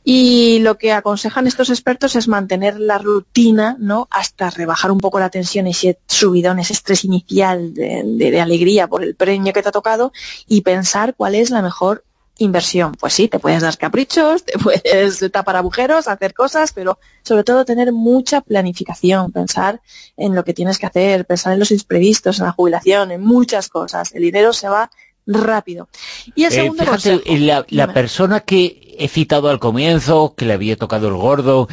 Y 0.06 0.59
lo 0.59 0.76
que 0.76 0.93
aconsejan 0.93 1.47
estos 1.47 1.70
expertos 1.70 2.14
es 2.14 2.28
mantener 2.28 2.78
la 2.78 2.98
rutina, 2.98 3.76
¿no? 3.81 4.06
Hasta 4.10 4.51
rebajar 4.51 4.90
un 4.90 4.98
poco 4.98 5.18
la 5.18 5.31
tensión, 5.31 5.66
ese 5.66 5.98
subidón, 6.06 6.59
ese 6.59 6.74
estrés 6.74 7.05
inicial 7.05 7.72
de, 7.72 8.02
de, 8.05 8.31
de, 8.31 8.40
alegría 8.40 8.86
por 8.86 9.02
el 9.02 9.14
premio 9.14 9.55
que 9.55 9.62
te 9.62 9.70
ha 9.70 9.72
tocado 9.72 10.12
y 10.47 10.60
pensar 10.60 11.14
cuál 11.14 11.35
es 11.35 11.48
la 11.48 11.62
mejor 11.62 12.05
inversión. 12.39 12.93
Pues 12.93 13.14
sí, 13.14 13.28
te 13.28 13.39
puedes 13.39 13.62
dar 13.62 13.76
caprichos, 13.78 14.44
te 14.44 14.59
puedes 14.62 15.24
tapar 15.32 15.56
agujeros, 15.56 16.09
hacer 16.09 16.35
cosas, 16.35 16.72
pero 16.72 16.98
sobre 17.22 17.44
todo 17.44 17.64
tener 17.64 17.93
mucha 17.93 18.40
planificación, 18.40 19.32
pensar 19.32 19.81
en 20.16 20.35
lo 20.35 20.44
que 20.44 20.55
tienes 20.55 20.78
que 20.78 20.86
hacer, 20.86 21.24
pensar 21.24 21.52
en 21.52 21.60
los 21.60 21.70
imprevistos, 21.70 22.39
en 22.39 22.47
la 22.47 22.52
jubilación, 22.52 23.10
en 23.10 23.22
muchas 23.22 23.68
cosas. 23.68 24.12
El 24.14 24.22
dinero 24.22 24.52
se 24.52 24.68
va 24.68 24.90
rápido. 25.26 25.88
Y 26.34 26.44
el 26.44 26.52
segundo 26.52 26.82
eh, 26.82 26.86
fíjate, 26.86 27.10
consejo, 27.20 27.44
la, 27.44 27.66
la 27.68 27.92
persona 27.92 28.40
que 28.40 28.96
he 28.98 29.09
citado 29.09 29.48
al 29.48 29.59
comienzo, 29.59 30.34
que 30.36 30.44
le 30.44 30.52
había 30.52 30.76
tocado 30.76 31.09
el 31.09 31.14
gordo, 31.14 31.68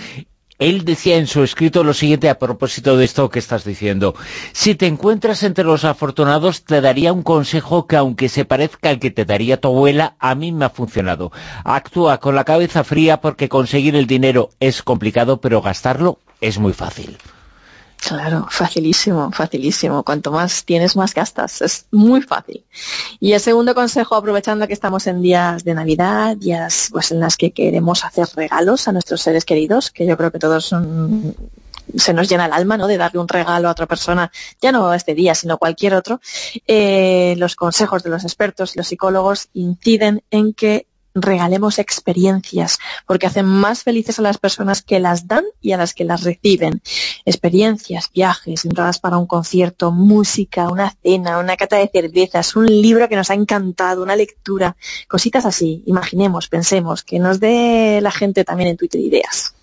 él 0.61 0.85
decía 0.85 1.17
en 1.17 1.25
su 1.25 1.41
escrito 1.41 1.83
lo 1.83 1.95
siguiente 1.95 2.29
a 2.29 2.37
propósito 2.37 2.95
de 2.95 3.05
esto 3.05 3.31
que 3.31 3.39
estás 3.39 3.63
diciendo. 3.63 4.13
Si 4.51 4.75
te 4.75 4.85
encuentras 4.85 5.41
entre 5.41 5.63
los 5.63 5.85
afortunados, 5.85 6.65
te 6.65 6.81
daría 6.81 7.13
un 7.13 7.23
consejo 7.23 7.87
que 7.87 7.95
aunque 7.95 8.29
se 8.29 8.45
parezca 8.45 8.91
al 8.91 8.99
que 8.99 9.09
te 9.09 9.25
daría 9.25 9.59
tu 9.59 9.69
abuela, 9.69 10.15
a 10.19 10.35
mí 10.35 10.51
me 10.51 10.65
ha 10.65 10.69
funcionado. 10.69 11.31
Actúa 11.63 12.19
con 12.19 12.35
la 12.35 12.43
cabeza 12.43 12.83
fría 12.83 13.21
porque 13.21 13.49
conseguir 13.49 13.95
el 13.95 14.05
dinero 14.05 14.51
es 14.59 14.83
complicado, 14.83 15.41
pero 15.41 15.63
gastarlo 15.63 16.19
es 16.41 16.59
muy 16.59 16.73
fácil. 16.73 17.17
Claro, 18.01 18.47
facilísimo, 18.49 19.31
facilísimo. 19.31 20.03
Cuanto 20.03 20.31
más 20.31 20.65
tienes, 20.65 20.95
más 20.95 21.13
gastas. 21.13 21.61
Es 21.61 21.85
muy 21.91 22.21
fácil. 22.23 22.65
Y 23.19 23.33
el 23.33 23.39
segundo 23.39 23.75
consejo, 23.75 24.15
aprovechando 24.15 24.67
que 24.67 24.73
estamos 24.73 25.05
en 25.05 25.21
días 25.21 25.63
de 25.63 25.75
Navidad, 25.75 26.35
días 26.35 26.89
pues, 26.91 27.11
en 27.11 27.19
las 27.19 27.37
que 27.37 27.51
queremos 27.51 28.03
hacer 28.03 28.27
regalos 28.35 28.87
a 28.87 28.91
nuestros 28.91 29.21
seres 29.21 29.45
queridos, 29.45 29.91
que 29.91 30.07
yo 30.07 30.17
creo 30.17 30.31
que 30.31 30.39
todos 30.39 30.73
se 31.95 32.13
nos 32.13 32.27
llena 32.27 32.47
el 32.47 32.53
alma, 32.53 32.75
¿no? 32.75 32.87
De 32.87 32.97
darle 32.97 33.19
un 33.19 33.27
regalo 33.27 33.67
a 33.67 33.71
otra 33.71 33.85
persona, 33.85 34.31
ya 34.59 34.71
no 34.71 34.93
este 34.95 35.13
día, 35.13 35.35
sino 35.35 35.59
cualquier 35.59 35.93
otro. 35.93 36.21
Eh, 36.65 37.35
los 37.37 37.55
consejos 37.55 38.01
de 38.01 38.09
los 38.09 38.23
expertos 38.23 38.75
y 38.75 38.79
los 38.79 38.87
psicólogos 38.87 39.49
inciden 39.53 40.23
en 40.31 40.53
que 40.53 40.87
regalemos 41.13 41.79
experiencias, 41.79 42.79
porque 43.07 43.27
hacen 43.27 43.45
más 43.45 43.83
felices 43.83 44.19
a 44.19 44.21
las 44.21 44.37
personas 44.37 44.81
que 44.81 44.99
las 44.99 45.27
dan 45.27 45.45
y 45.61 45.71
a 45.73 45.77
las 45.77 45.93
que 45.93 46.05
las 46.05 46.23
reciben. 46.23 46.81
Experiencias, 47.25 48.09
viajes, 48.13 48.65
entradas 48.65 48.99
para 48.99 49.17
un 49.17 49.27
concierto, 49.27 49.91
música, 49.91 50.69
una 50.69 50.95
cena, 51.03 51.39
una 51.39 51.57
cata 51.57 51.77
de 51.77 51.89
cervezas, 51.91 52.55
un 52.55 52.65
libro 52.65 53.09
que 53.09 53.15
nos 53.15 53.29
ha 53.29 53.33
encantado, 53.33 54.03
una 54.03 54.15
lectura, 54.15 54.75
cositas 55.07 55.45
así. 55.45 55.83
Imaginemos, 55.85 56.47
pensemos, 56.47 57.03
que 57.03 57.19
nos 57.19 57.39
dé 57.39 57.99
la 58.01 58.11
gente 58.11 58.43
también 58.43 58.69
en 58.69 58.77
Twitter 58.77 59.01
ideas. 59.01 59.53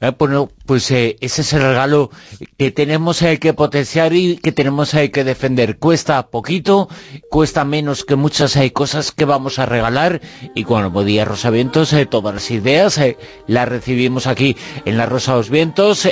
Eh, 0.00 0.12
bueno, 0.18 0.48
pues 0.64 0.90
eh, 0.90 1.16
ese 1.20 1.42
es 1.42 1.52
el 1.52 1.62
regalo 1.62 2.10
que 2.56 2.70
tenemos 2.70 3.20
eh, 3.22 3.38
que 3.38 3.52
potenciar 3.54 4.12
y 4.14 4.38
que 4.38 4.52
tenemos 4.52 4.94
eh, 4.94 5.10
que 5.10 5.24
defender. 5.24 5.78
Cuesta 5.78 6.28
poquito, 6.28 6.88
cuesta 7.30 7.64
menos 7.64 8.04
que 8.04 8.16
muchas 8.16 8.56
eh, 8.56 8.72
cosas 8.72 9.12
que 9.12 9.24
vamos 9.24 9.58
a 9.58 9.66
regalar 9.66 10.20
y 10.54 10.64
cuando 10.64 11.04
día 11.04 11.24
Rosa 11.24 11.50
Vientos 11.50 11.94
todas 12.10 12.34
las 12.34 12.50
ideas 12.50 13.00
las 13.46 13.68
recibimos 13.68 14.26
aquí 14.26 14.56
en 14.84 14.96
la 14.96 15.06
Rosa 15.06 15.34
los 15.34 15.50
Vientos 15.50 16.08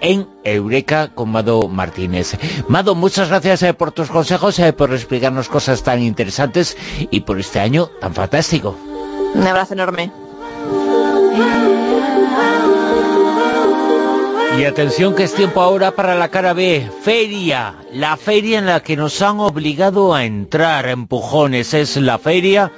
en 0.00 0.28
Eureka 0.44 1.08
con 1.14 1.30
Mado 1.30 1.68
Martínez. 1.68 2.36
Mado, 2.68 2.94
muchas 2.94 3.28
gracias 3.28 3.74
por 3.74 3.92
tus 3.92 4.08
consejos, 4.10 4.60
por 4.76 4.92
explicarnos 4.92 5.48
cosas 5.48 5.82
tan 5.82 6.02
interesantes 6.02 6.76
y 7.10 7.20
por 7.20 7.38
este 7.38 7.60
año 7.60 7.90
tan 8.00 8.14
fantástico. 8.14 8.76
Un 9.34 9.46
abrazo 9.46 9.74
enorme. 9.74 10.23
Y 14.58 14.64
atención 14.66 15.14
que 15.14 15.24
es 15.24 15.34
tiempo 15.34 15.60
ahora 15.60 15.90
para 15.90 16.14
la 16.14 16.28
cara 16.28 16.52
B, 16.52 16.88
feria, 17.02 17.74
la 17.92 18.16
feria 18.16 18.60
en 18.60 18.66
la 18.66 18.80
que 18.80 18.96
nos 18.96 19.20
han 19.20 19.40
obligado 19.40 20.14
a 20.14 20.24
entrar 20.24 20.88
empujones, 20.88 21.74
es 21.74 21.96
la 21.96 22.18
feria 22.18 22.70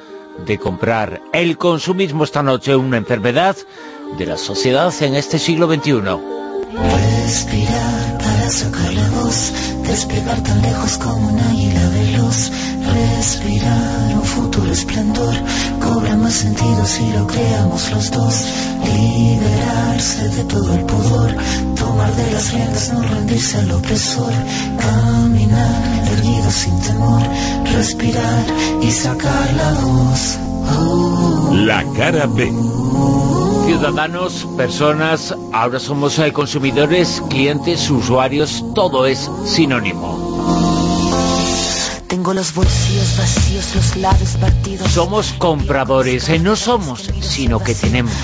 de 0.46 0.58
comprar. 0.58 1.20
El 1.34 1.58
consumismo 1.58 2.24
esta 2.24 2.42
noche, 2.42 2.74
una 2.74 2.96
enfermedad 2.96 3.56
de 4.18 4.26
la 4.26 4.38
sociedad 4.38 4.92
en 5.02 5.16
este 5.16 5.38
siglo 5.38 5.66
XXI. 5.66 6.00
Respirar 7.22 8.18
para 8.18 8.48
sacar 8.48 8.92
la 8.94 9.08
voz, 9.10 9.52
despegar 9.86 10.42
tan 10.42 10.62
lejos 10.62 10.96
como 10.98 11.28
un 11.28 11.38
águila 11.38 11.88
veloz. 11.90 12.50
Respirar 13.16 14.14
un 14.14 14.24
cobra 15.80 16.16
más 16.16 16.34
sentido 16.34 16.84
si 16.84 17.10
lo 17.12 17.26
creamos 17.26 17.90
los 17.92 18.10
dos. 18.10 18.44
Liberarse 18.84 20.28
de 20.28 20.44
todo 20.44 20.74
el 20.74 20.84
pudor, 20.84 21.34
tomar 21.74 22.14
de 22.14 22.30
las 22.32 22.52
riendas, 22.52 22.92
no 22.92 23.02
rendirse 23.02 23.58
al 23.58 23.70
opresor. 23.72 24.32
Caminar 24.78 26.08
erguido 26.12 26.50
sin 26.50 26.78
temor, 26.80 27.22
respirar 27.72 28.44
y 28.82 28.90
sacar 28.90 29.52
la 29.54 29.72
voz. 29.80 30.38
Oh. 30.78 31.50
La 31.54 31.84
cara 31.96 32.26
B. 32.26 32.52
Ciudadanos, 33.66 34.46
personas, 34.56 35.34
ahora 35.52 35.78
somos 35.80 36.18
eh, 36.18 36.32
consumidores, 36.32 37.22
clientes, 37.28 37.90
usuarios, 37.90 38.64
todo 38.74 39.06
es 39.06 39.30
sinónimo. 39.44 40.85
Tengo 42.08 42.34
los 42.34 42.54
bolsillos 42.54 43.18
vacíos, 43.18 43.74
los 43.74 43.96
labios 43.96 44.36
partidos. 44.36 44.90
Somos 44.92 45.32
compradores, 45.32 46.28
eh, 46.28 46.38
no 46.38 46.54
somos, 46.54 47.10
sino 47.20 47.58
que 47.58 47.74
tenemos. 47.74 48.14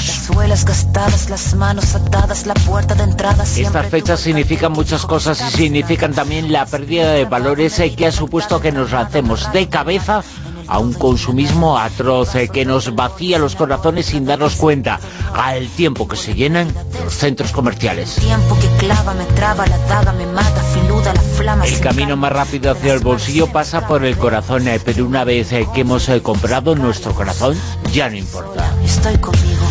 Las 0.46 0.64
gastadas, 0.64 1.30
las 1.30 1.54
manos 1.54 1.94
atadas, 1.94 2.46
la 2.46 2.54
puerta 2.54 2.94
de 2.94 3.04
entrada 3.04 3.44
Estas 3.44 3.86
fechas 3.88 4.20
significan 4.20 4.72
muchas 4.72 5.04
cosas 5.06 5.40
y 5.40 5.56
significan 5.56 6.12
también 6.12 6.52
la 6.52 6.66
pérdida 6.66 7.12
de 7.12 7.24
valores 7.24 7.78
eh, 7.80 7.94
que 7.94 8.06
ha 8.06 8.12
supuesto 8.12 8.60
que 8.60 8.70
nos 8.70 8.92
lancemos 8.92 9.52
de 9.52 9.68
cabeza 9.68 10.22
a 10.72 10.78
un 10.78 10.94
consumismo 10.94 11.78
atroz 11.78 12.34
eh, 12.34 12.48
que 12.48 12.64
nos 12.64 12.94
vacía 12.94 13.38
los 13.38 13.56
corazones 13.56 14.06
sin 14.06 14.24
darnos 14.24 14.56
cuenta, 14.56 14.98
al 15.34 15.68
tiempo 15.68 16.08
que 16.08 16.16
se 16.16 16.32
llenan 16.32 16.74
los 17.04 17.12
centros 17.12 17.52
comerciales. 17.52 18.18
El 21.64 21.80
camino 21.80 22.16
más 22.16 22.32
rápido 22.32 22.70
hacia 22.70 22.94
el 22.94 23.00
bolsillo 23.00 23.48
pasa 23.48 23.86
por 23.86 24.02
el 24.02 24.16
corazón, 24.16 24.66
eh, 24.66 24.80
pero 24.82 25.04
una 25.04 25.24
vez 25.24 25.52
eh, 25.52 25.68
que 25.74 25.82
hemos 25.82 26.08
comprado 26.22 26.74
nuestro 26.74 27.12
corazón, 27.12 27.54
ya 27.92 28.08
no 28.08 28.16
importa. 28.16 28.74
Estoy 28.82 29.18
conmigo. 29.18 29.61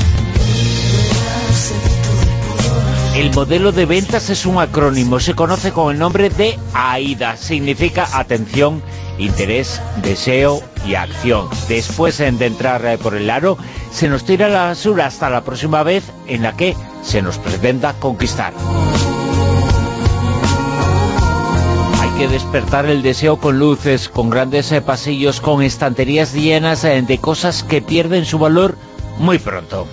El 3.15 3.33
modelo 3.35 3.73
de 3.73 3.85
ventas 3.85 4.29
es 4.29 4.45
un 4.45 4.57
acrónimo, 4.57 5.19
se 5.19 5.33
conoce 5.33 5.73
con 5.73 5.91
el 5.91 5.99
nombre 5.99 6.29
de 6.29 6.57
AIDA, 6.73 7.35
significa 7.35 8.07
atención, 8.13 8.81
interés, 9.17 9.81
deseo 10.01 10.61
y 10.87 10.95
acción. 10.95 11.49
Después 11.67 12.19
de 12.19 12.27
entrar 12.27 12.97
por 12.99 13.15
el 13.15 13.29
aro, 13.29 13.57
se 13.91 14.07
nos 14.07 14.23
tira 14.23 14.47
la 14.47 14.67
basura 14.67 15.07
hasta 15.07 15.29
la 15.29 15.43
próxima 15.43 15.83
vez 15.83 16.05
en 16.27 16.41
la 16.41 16.55
que 16.55 16.73
se 17.03 17.21
nos 17.21 17.37
pretenda 17.37 17.93
conquistar. 17.99 18.53
Hay 21.99 22.09
que 22.17 22.29
despertar 22.29 22.85
el 22.85 23.01
deseo 23.01 23.37
con 23.37 23.59
luces, 23.59 24.07
con 24.07 24.29
grandes 24.29 24.71
pasillos, 24.85 25.41
con 25.41 25.61
estanterías 25.61 26.33
llenas 26.33 26.83
de 26.83 27.17
cosas 27.19 27.63
que 27.63 27.81
pierden 27.81 28.23
su 28.23 28.39
valor 28.39 28.77
muy 29.19 29.37
pronto. 29.37 29.85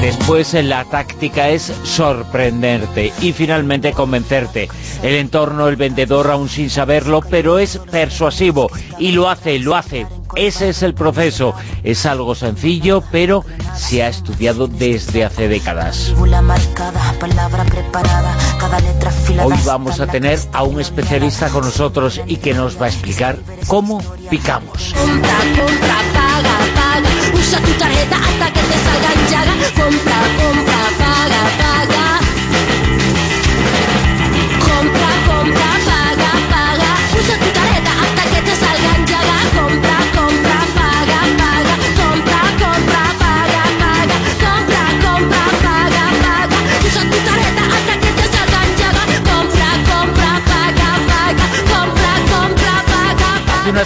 Después 0.00 0.54
eh, 0.54 0.62
la 0.62 0.84
táctica 0.84 1.48
es 1.48 1.72
sorprenderte 1.82 3.12
y 3.20 3.32
finalmente 3.32 3.92
convencerte. 3.92 4.68
El 5.02 5.14
entorno, 5.14 5.68
el 5.68 5.76
vendedor 5.76 6.30
aún 6.30 6.48
sin 6.48 6.70
saberlo, 6.70 7.20
pero 7.20 7.58
es 7.58 7.78
persuasivo 7.78 8.70
y 8.98 9.12
lo 9.12 9.28
hace, 9.28 9.58
lo 9.58 9.74
hace. 9.74 10.06
Ese 10.36 10.68
es 10.68 10.82
el 10.82 10.94
proceso. 10.94 11.54
Es 11.82 12.06
algo 12.06 12.34
sencillo, 12.34 13.02
pero 13.10 13.44
se 13.74 14.02
ha 14.02 14.08
estudiado 14.08 14.68
desde 14.68 15.24
hace 15.24 15.48
décadas. 15.48 16.14
Hoy 19.44 19.54
vamos 19.64 20.00
a 20.00 20.06
tener 20.06 20.38
a 20.52 20.62
un 20.62 20.80
especialista 20.80 21.48
con 21.48 21.64
nosotros 21.64 22.20
y 22.26 22.36
que 22.36 22.54
nos 22.54 22.80
va 22.80 22.86
a 22.86 22.88
explicar 22.88 23.38
cómo 23.66 24.00
picamos. 24.30 24.94
Llagas. 29.90 30.17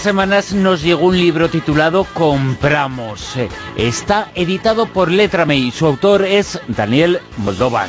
Semanas 0.03 0.53
nos 0.53 0.83
llegó 0.83 1.07
un 1.07 1.16
libro 1.16 1.49
titulado 1.49 2.05
Compramos. 2.05 3.37
Está 3.77 4.31
editado 4.35 4.87
por 4.87 5.11
Letra 5.11 5.47
May. 5.47 5.70
Su 5.70 5.87
autor 5.87 6.24
es 6.24 6.61
Daniel 6.66 7.20
Moldovan. 7.39 7.89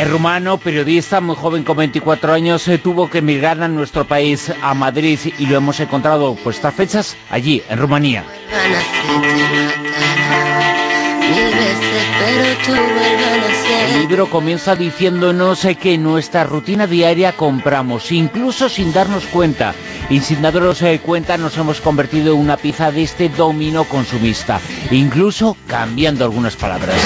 Es 0.00 0.10
rumano, 0.10 0.56
periodista, 0.56 1.20
muy 1.20 1.36
joven, 1.36 1.62
con 1.62 1.76
24 1.76 2.32
años, 2.32 2.66
eh, 2.68 2.78
tuvo 2.78 3.08
que 3.10 3.18
emigrar 3.18 3.62
a 3.62 3.68
nuestro 3.68 4.04
país, 4.04 4.52
a 4.62 4.74
Madrid, 4.74 5.18
y 5.38 5.46
lo 5.46 5.56
hemos 5.56 5.78
encontrado 5.78 6.34
por 6.34 6.52
estas 6.52 6.74
fechas 6.74 7.16
allí, 7.30 7.62
en 7.68 7.78
Rumanía. 7.78 8.24
El 13.84 14.00
libro 14.00 14.30
comienza 14.30 14.76
diciéndonos 14.76 15.66
que 15.78 15.94
en 15.94 16.02
nuestra 16.02 16.44
rutina 16.44 16.86
diaria 16.86 17.32
compramos, 17.32 18.12
incluso 18.12 18.70
sin 18.70 18.94
darnos 18.94 19.26
cuenta. 19.26 19.74
Y 20.08 20.20
sin 20.20 20.40
darnos 20.40 20.80
eh, 20.80 21.00
cuenta 21.04 21.36
nos 21.36 21.56
hemos 21.58 21.82
convertido 21.82 22.32
en 22.34 22.40
una 22.40 22.56
pieza 22.56 22.90
de 22.90 23.02
este 23.02 23.28
dominio 23.28 23.84
consumista, 23.84 24.58
incluso 24.90 25.56
cambiando 25.66 26.24
algunas 26.24 26.56
palabras. 26.56 26.96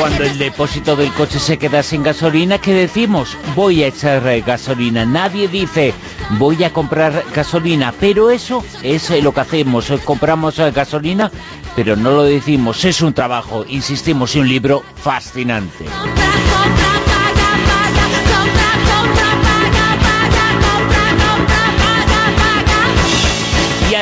Cuando 0.00 0.24
el 0.24 0.38
depósito 0.38 0.96
del 0.96 1.12
coche 1.12 1.38
se 1.38 1.58
queda 1.58 1.82
sin 1.82 2.02
gasolina, 2.02 2.56
¿qué 2.58 2.72
decimos? 2.72 3.36
Voy 3.54 3.82
a 3.82 3.88
echar 3.88 4.22
gasolina. 4.40 5.04
Nadie 5.04 5.46
dice, 5.46 5.92
voy 6.38 6.64
a 6.64 6.72
comprar 6.72 7.22
gasolina. 7.34 7.92
Pero 8.00 8.30
eso 8.30 8.64
es 8.82 9.10
eh, 9.10 9.20
lo 9.20 9.34
que 9.34 9.40
hacemos. 9.40 9.90
eh, 9.90 9.98
Compramos 10.02 10.58
eh, 10.58 10.70
gasolina, 10.70 11.30
pero 11.76 11.96
no 11.96 12.12
lo 12.12 12.22
decimos. 12.22 12.82
Es 12.86 13.02
un 13.02 13.12
trabajo, 13.12 13.66
insistimos, 13.68 14.34
y 14.36 14.40
un 14.40 14.48
libro 14.48 14.82
fascinante. 14.96 15.84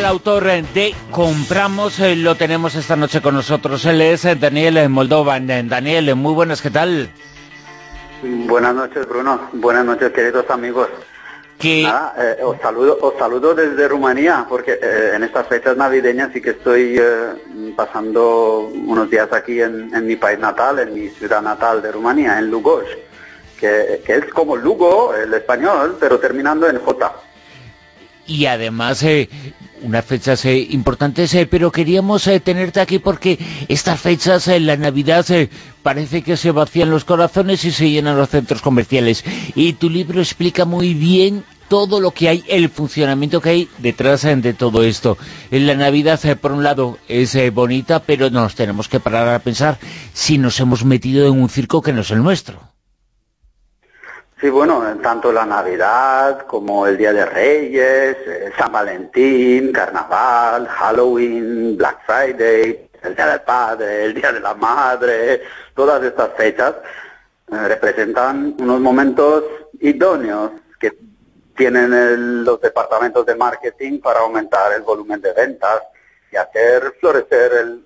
Autor 0.08 0.44
de 0.44 0.94
Compramos 1.10 2.00
eh, 2.00 2.16
lo 2.16 2.34
tenemos 2.34 2.74
esta 2.74 2.96
noche 2.96 3.20
con 3.20 3.34
nosotros. 3.34 3.84
Él 3.84 4.00
es 4.00 4.24
eh, 4.24 4.36
Daniel 4.36 4.78
eh, 4.78 4.88
Moldovan. 4.88 5.50
Eh, 5.50 5.62
Daniel, 5.64 6.14
muy 6.16 6.32
buenas, 6.32 6.62
¿qué 6.62 6.70
tal? 6.70 7.10
Buenas 8.22 8.74
noches, 8.74 9.06
Bruno. 9.06 9.48
Buenas 9.52 9.84
noches, 9.84 10.10
queridos 10.12 10.46
amigos. 10.48 10.88
Nada, 11.62 12.14
eh, 12.16 12.42
os 12.42 12.58
saludo, 12.60 12.98
os 13.02 13.18
saludo 13.18 13.54
desde 13.54 13.86
Rumanía, 13.88 14.46
porque 14.48 14.78
eh, 14.80 15.12
en 15.14 15.24
estas 15.24 15.46
fechas 15.46 15.76
navideñas 15.76 16.30
sí 16.32 16.40
que 16.40 16.50
estoy 16.50 16.96
eh, 16.98 17.74
pasando 17.76 18.60
unos 18.72 19.10
días 19.10 19.30
aquí 19.32 19.60
en, 19.60 19.94
en 19.94 20.06
mi 20.06 20.16
país 20.16 20.38
natal, 20.38 20.78
en 20.78 20.94
mi 20.94 21.08
ciudad 21.08 21.42
natal 21.42 21.82
de 21.82 21.92
Rumanía, 21.92 22.38
en 22.38 22.50
Lugoj, 22.50 22.84
que, 23.60 24.02
que 24.06 24.14
es 24.14 24.24
como 24.32 24.56
Lugo, 24.56 25.12
el 25.14 25.34
español, 25.34 25.96
pero 26.00 26.18
terminando 26.18 26.68
en 26.68 26.78
J. 26.78 27.12
y 28.28 28.44
además 28.46 29.02
eh, 29.02 29.28
unas 29.82 30.04
fechas 30.04 30.44
eh, 30.44 30.58
importantes, 30.70 31.34
eh, 31.34 31.46
pero 31.46 31.72
queríamos 31.72 32.26
eh, 32.26 32.38
tenerte 32.40 32.80
aquí 32.80 32.98
porque 32.98 33.38
estas 33.68 34.00
fechas, 34.00 34.46
eh, 34.48 34.60
la 34.60 34.76
Navidad, 34.76 35.24
parece 35.82 36.22
que 36.22 36.36
se 36.36 36.52
vacían 36.52 36.90
los 36.90 37.04
corazones 37.04 37.64
y 37.64 37.72
se 37.72 37.90
llenan 37.90 38.18
los 38.18 38.28
centros 38.28 38.62
comerciales. 38.62 39.24
Y 39.54 39.72
tu 39.72 39.88
libro 39.90 40.20
explica 40.20 40.64
muy 40.64 40.94
bien 40.94 41.42
todo 41.68 42.00
lo 42.00 42.12
que 42.12 42.28
hay, 42.28 42.44
el 42.48 42.68
funcionamiento 42.70 43.40
que 43.40 43.50
hay 43.50 43.68
detrás 43.78 44.22
de 44.22 44.54
todo 44.54 44.84
esto. 44.84 45.18
En 45.50 45.66
la 45.66 45.74
Navidad, 45.74 46.20
por 46.38 46.52
un 46.52 46.62
lado, 46.62 46.98
es 47.08 47.36
bonita, 47.52 48.00
pero 48.02 48.30
nos 48.30 48.54
tenemos 48.54 48.88
que 48.88 49.00
parar 49.00 49.28
a 49.28 49.38
pensar 49.38 49.78
si 50.12 50.38
nos 50.38 50.60
hemos 50.60 50.84
metido 50.84 51.26
en 51.26 51.40
un 51.40 51.48
circo 51.48 51.82
que 51.82 51.92
no 51.92 52.00
es 52.02 52.10
el 52.10 52.22
nuestro. 52.22 52.67
Sí, 54.40 54.50
bueno, 54.50 54.84
tanto 55.02 55.32
la 55.32 55.44
Navidad 55.44 56.46
como 56.46 56.86
el 56.86 56.96
Día 56.96 57.12
de 57.12 57.24
Reyes, 57.26 58.16
eh, 58.24 58.52
San 58.56 58.70
Valentín, 58.70 59.72
Carnaval, 59.72 60.68
Halloween, 60.68 61.76
Black 61.76 61.98
Friday, 62.06 62.88
el 63.02 63.16
Día 63.16 63.26
del 63.26 63.40
Padre, 63.40 64.04
el 64.04 64.14
Día 64.14 64.30
de 64.30 64.38
la 64.38 64.54
Madre, 64.54 65.42
todas 65.74 66.02
estas 66.04 66.30
fechas 66.36 66.74
eh, 67.50 67.66
representan 67.66 68.54
unos 68.60 68.80
momentos 68.80 69.42
idóneos 69.80 70.52
que 70.78 70.92
tienen 71.56 71.92
el- 71.92 72.44
los 72.44 72.60
departamentos 72.60 73.26
de 73.26 73.34
marketing 73.34 74.00
para 74.00 74.20
aumentar 74.20 74.72
el 74.72 74.82
volumen 74.82 75.20
de 75.20 75.32
ventas 75.32 75.82
y 76.30 76.36
hacer 76.36 76.94
florecer 77.00 77.52
el 77.54 77.84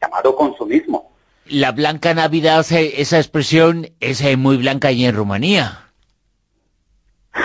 llamado 0.00 0.36
consumismo. 0.36 1.10
La 1.46 1.72
blanca 1.72 2.14
Navidad, 2.14 2.64
esa 2.70 3.18
expresión 3.18 3.88
es 4.00 4.20
eh, 4.20 4.36
muy 4.36 4.56
blanca 4.56 4.88
allí 4.88 5.04
en 5.06 5.16
Rumanía. 5.16 5.86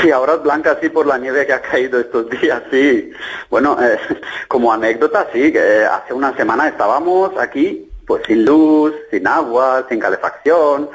Sí, 0.02 0.12
ahora 0.12 0.34
es 0.36 0.44
blanca 0.44 0.78
sí 0.82 0.90
por 0.90 1.06
la 1.06 1.18
nieve 1.18 1.46
que 1.46 1.54
ha 1.54 1.62
caído 1.62 2.00
estos 2.00 2.30
días, 2.30 2.62
sí. 2.72 3.12
Bueno, 3.50 3.78
eh, 3.82 3.98
como 4.48 4.72
anécdota, 4.74 5.28
sí, 5.34 5.52
que 5.52 5.60
eh, 5.60 5.86
hace 5.86 6.14
una 6.14 6.36
semana 6.36 6.68
estábamos 6.68 7.32
aquí, 7.40 7.90
pues 8.06 8.24
sin 8.28 8.46
luz, 8.46 8.94
sin 9.12 9.28
agua, 9.28 9.86
sin 9.90 10.00
calefacción, 10.00 10.90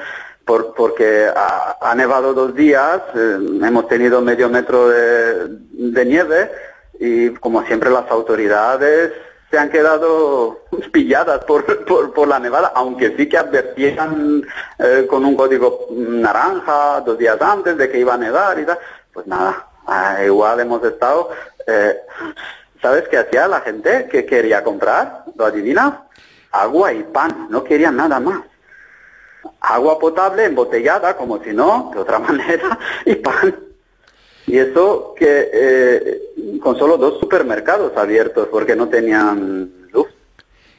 por- 0.44 0.74
porque 0.74 1.26
ha, 1.34 1.78
ha 1.80 1.94
nevado 1.94 2.34
dos 2.34 2.54
días, 2.54 3.00
eh, 3.14 3.38
hemos 3.62 3.88
tenido 3.88 4.20
medio 4.20 4.48
metro 4.48 4.88
de, 4.88 5.46
de 5.72 6.04
nieve 6.04 6.50
y 6.98 7.30
como 7.30 7.64
siempre 7.66 7.90
las 7.90 8.08
autoridades 8.10 9.12
se 9.50 9.58
han 9.58 9.70
quedado 9.70 10.60
pilladas 10.92 11.44
por, 11.44 11.84
por, 11.84 12.12
por 12.12 12.28
la 12.28 12.38
nevada, 12.38 12.72
aunque 12.74 13.16
sí 13.16 13.28
que 13.28 13.36
advertían 13.36 14.42
eh, 14.78 15.06
con 15.08 15.24
un 15.24 15.34
código 15.36 15.86
naranja 15.90 17.00
dos 17.00 17.18
días 17.18 17.40
antes 17.40 17.76
de 17.76 17.90
que 17.90 17.98
iba 17.98 18.14
a 18.14 18.18
nevar 18.18 18.58
y 18.60 18.64
tal. 18.64 18.78
Pues 19.12 19.26
nada, 19.26 19.66
ah, 19.86 20.22
igual 20.24 20.60
hemos 20.60 20.84
estado... 20.84 21.30
eh, 21.66 21.96
¿Sabes 22.82 23.06
qué 23.08 23.18
hacía 23.18 23.46
la 23.46 23.60
gente 23.60 24.08
que 24.10 24.24
quería 24.24 24.64
comprar? 24.64 25.24
¿Lo 25.36 25.44
adivinas? 25.44 25.92
Agua 26.50 26.92
y 26.94 27.02
pan, 27.02 27.48
no 27.50 27.62
querían 27.62 27.96
nada 27.96 28.18
más. 28.20 28.40
Agua 29.60 29.98
potable 29.98 30.46
embotellada, 30.46 31.14
como 31.14 31.42
si 31.42 31.52
no, 31.52 31.90
de 31.92 32.00
otra 32.00 32.18
manera, 32.26 32.78
y 33.04 33.16
pan. 33.16 33.54
Y 34.50 34.58
eso 34.58 35.14
que 35.16 35.48
eh, 35.52 36.58
con 36.60 36.76
solo 36.76 36.96
dos 36.96 37.20
supermercados 37.20 37.96
abiertos 37.96 38.48
porque 38.50 38.74
no 38.74 38.88
tenían 38.88 39.70
luz 39.92 40.08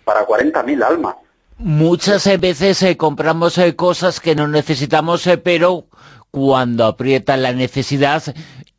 para 0.03 0.27
40.000 0.27 0.83
almas. 0.83 1.15
Muchas 1.57 2.27
eh, 2.27 2.37
veces 2.37 2.83
eh, 2.83 2.97
compramos 2.97 3.57
eh, 3.57 3.75
cosas 3.75 4.19
que 4.19 4.35
no 4.35 4.49
necesitamos, 4.49 5.25
eh, 5.27 5.37
pero 5.37 5.85
cuando 6.31 6.85
aprieta 6.85 7.37
la 7.37 7.53
necesidad, 7.53 8.23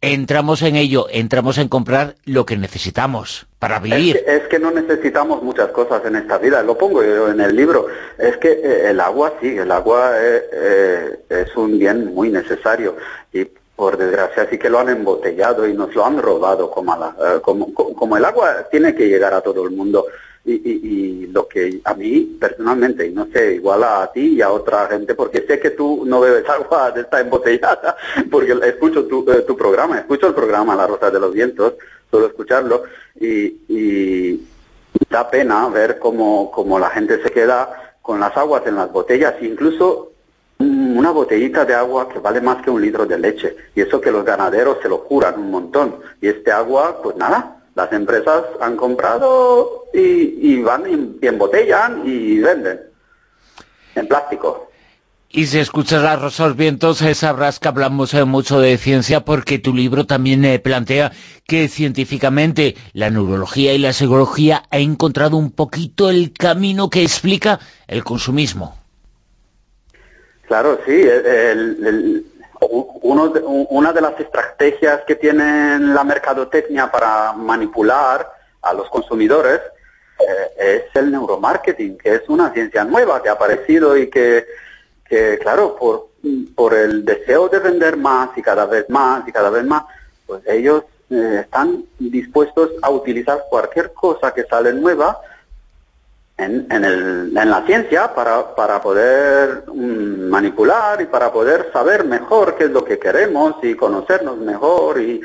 entramos 0.02 0.62
en 0.62 0.76
ello, 0.76 1.06
entramos 1.10 1.58
en 1.58 1.68
comprar 1.68 2.16
lo 2.24 2.44
que 2.44 2.56
necesitamos 2.56 3.46
para 3.58 3.78
vivir. 3.78 4.16
Es 4.16 4.22
que, 4.22 4.36
es 4.36 4.42
que 4.48 4.58
no 4.58 4.72
necesitamos 4.72 5.42
muchas 5.42 5.70
cosas 5.70 6.04
en 6.04 6.16
esta 6.16 6.38
vida, 6.38 6.62
lo 6.62 6.76
pongo 6.76 7.02
yo 7.02 7.30
en 7.30 7.40
el 7.40 7.54
libro. 7.54 7.86
Es 8.18 8.36
que 8.38 8.50
eh, 8.50 8.90
el 8.90 9.00
agua, 9.00 9.34
sí, 9.40 9.56
el 9.56 9.70
agua 9.70 10.12
eh, 10.18 10.42
eh, 10.52 11.18
es 11.28 11.56
un 11.56 11.78
bien 11.78 12.12
muy 12.14 12.30
necesario 12.30 12.96
y 13.32 13.46
por 13.82 13.96
desgracia 13.98 14.46
sí 14.48 14.58
que 14.58 14.70
lo 14.70 14.78
han 14.78 14.90
embotellado 14.90 15.66
y 15.66 15.74
nos 15.74 15.92
lo 15.92 16.06
han 16.06 16.22
robado 16.22 16.70
como, 16.70 16.92
a 16.92 16.98
la- 16.98 17.16
eh, 17.18 17.40
como, 17.42 17.74
como- 17.74 18.16
el 18.16 18.24
agua 18.24 18.68
tiene 18.70 18.94
que 18.94 19.08
llegar 19.08 19.34
a 19.34 19.40
todo 19.40 19.64
el 19.64 19.72
mundo. 19.72 20.06
Y, 20.44 20.52
y- 20.52 21.26
lo 21.32 21.48
que 21.48 21.80
a 21.84 21.92
mí 21.94 22.36
personalmente, 22.38 23.06
y 23.08 23.10
no 23.10 23.26
sé, 23.32 23.54
igual 23.54 23.82
a 23.82 24.08
ti 24.12 24.34
y 24.36 24.40
a 24.42 24.52
otra 24.52 24.86
gente, 24.86 25.16
porque 25.16 25.44
sé 25.48 25.58
que 25.58 25.70
tú 25.70 26.04
no 26.06 26.20
bebes 26.20 26.48
agua 26.58 26.92
de 26.92 27.00
esta 27.00 27.20
embotellada, 27.20 27.96
porque 28.30 28.52
escucho 28.62 29.04
tu, 29.06 29.28
eh, 29.32 29.42
tu 29.42 29.56
programa, 29.56 29.98
escucho 29.98 30.28
el 30.28 30.34
programa 30.34 30.76
La 30.76 30.86
Rosa 30.86 31.10
de 31.10 31.18
los 31.18 31.32
Vientos, 31.32 31.74
suelo 32.08 32.26
escucharlo, 32.28 32.84
y, 33.18 33.56
y 33.68 34.46
da 35.10 35.28
pena 35.28 35.68
ver 35.70 35.98
cómo, 35.98 36.52
cómo 36.52 36.78
la 36.78 36.90
gente 36.90 37.20
se 37.20 37.30
queda 37.30 37.96
con 38.00 38.20
las 38.20 38.36
aguas 38.36 38.62
en 38.66 38.76
las 38.76 38.92
botellas, 38.92 39.34
incluso 39.42 40.11
una 40.62 41.10
botellita 41.10 41.64
de 41.64 41.74
agua 41.74 42.08
que 42.08 42.18
vale 42.18 42.40
más 42.40 42.62
que 42.62 42.70
un 42.70 42.80
litro 42.80 43.06
de 43.06 43.18
leche. 43.18 43.56
Y 43.74 43.80
eso 43.80 44.00
que 44.00 44.10
los 44.10 44.24
ganaderos 44.24 44.78
se 44.82 44.88
lo 44.88 45.04
curan 45.04 45.38
un 45.38 45.50
montón. 45.50 45.96
Y 46.20 46.28
este 46.28 46.52
agua, 46.52 47.00
pues 47.02 47.16
nada, 47.16 47.62
las 47.74 47.92
empresas 47.92 48.44
han 48.60 48.76
comprado 48.76 49.84
y, 49.94 50.60
van 50.62 51.18
y, 51.20 51.26
embotellan 51.26 52.02
y 52.04 52.38
venden 52.38 52.80
en 53.94 54.08
plástico. 54.08 54.68
Y 55.34 55.46
si 55.46 55.58
escuchas 55.60 56.02
las 56.02 56.20
Rosa 56.20 56.42
de 56.42 56.48
los 56.50 56.58
Vientos, 56.58 57.00
eh, 57.00 57.14
sabrás 57.14 57.58
que 57.58 57.68
hablamos 57.68 58.12
eh, 58.12 58.26
mucho 58.26 58.60
de 58.60 58.76
ciencia 58.76 59.24
porque 59.24 59.58
tu 59.58 59.74
libro 59.74 60.04
también 60.04 60.44
eh, 60.44 60.58
plantea 60.58 61.12
que 61.46 61.68
científicamente 61.68 62.76
la 62.92 63.08
neurología 63.08 63.72
y 63.72 63.78
la 63.78 63.94
psicología 63.94 64.64
ha 64.70 64.78
encontrado 64.78 65.38
un 65.38 65.50
poquito 65.50 66.10
el 66.10 66.34
camino 66.34 66.90
que 66.90 67.02
explica 67.02 67.60
el 67.86 68.04
consumismo. 68.04 68.81
Claro, 70.52 70.78
sí. 70.84 70.92
el- 71.00 71.86
el- 71.86 72.26
uno 72.60 73.28
de- 73.30 73.40
una 73.70 73.90
de 73.90 74.02
las 74.02 74.20
estrategias 74.20 75.00
que 75.06 75.14
tiene 75.16 75.78
la 75.78 76.04
mercadotecnia 76.04 76.90
para 76.92 77.32
manipular 77.32 78.30
a 78.60 78.74
los 78.74 78.86
consumidores 78.90 79.60
eh, 80.20 80.84
es 80.84 80.94
el 80.94 81.10
neuromarketing, 81.10 81.96
que 81.96 82.16
es 82.16 82.28
una 82.28 82.52
ciencia 82.52 82.84
nueva 82.84 83.22
que 83.22 83.30
ha 83.30 83.32
aparecido 83.32 83.96
y 83.96 84.10
que, 84.10 84.44
claro, 85.40 85.74
por, 85.74 86.08
por 86.54 86.74
el 86.74 87.02
deseo 87.06 87.48
de 87.48 87.58
vender 87.58 87.96
más 87.96 88.28
y 88.36 88.42
cada 88.42 88.66
vez 88.66 88.84
más 88.90 89.26
y 89.26 89.32
cada 89.32 89.48
vez 89.48 89.64
más, 89.64 89.84
pues 90.26 90.42
ellos 90.46 90.82
eh, 91.08 91.38
están 91.44 91.82
dispuestos 91.98 92.72
a 92.82 92.90
utilizar 92.90 93.44
cualquier 93.48 93.94
cosa 93.94 94.34
que 94.34 94.44
sale 94.44 94.74
nueva 94.74 95.18
en, 96.44 96.84
el- 96.84 97.36
en 97.36 97.50
la 97.50 97.64
ciencia 97.66 98.14
para, 98.14 98.54
para 98.54 98.80
poder 98.80 99.64
mm, 99.72 100.28
manipular 100.28 101.00
y 101.00 101.06
para 101.06 101.32
poder 101.32 101.70
saber 101.72 102.04
mejor 102.04 102.56
qué 102.56 102.64
es 102.64 102.70
lo 102.70 102.84
que 102.84 102.98
queremos 102.98 103.56
y 103.62 103.74
conocernos 103.74 104.38
mejor 104.38 105.00
y, 105.00 105.20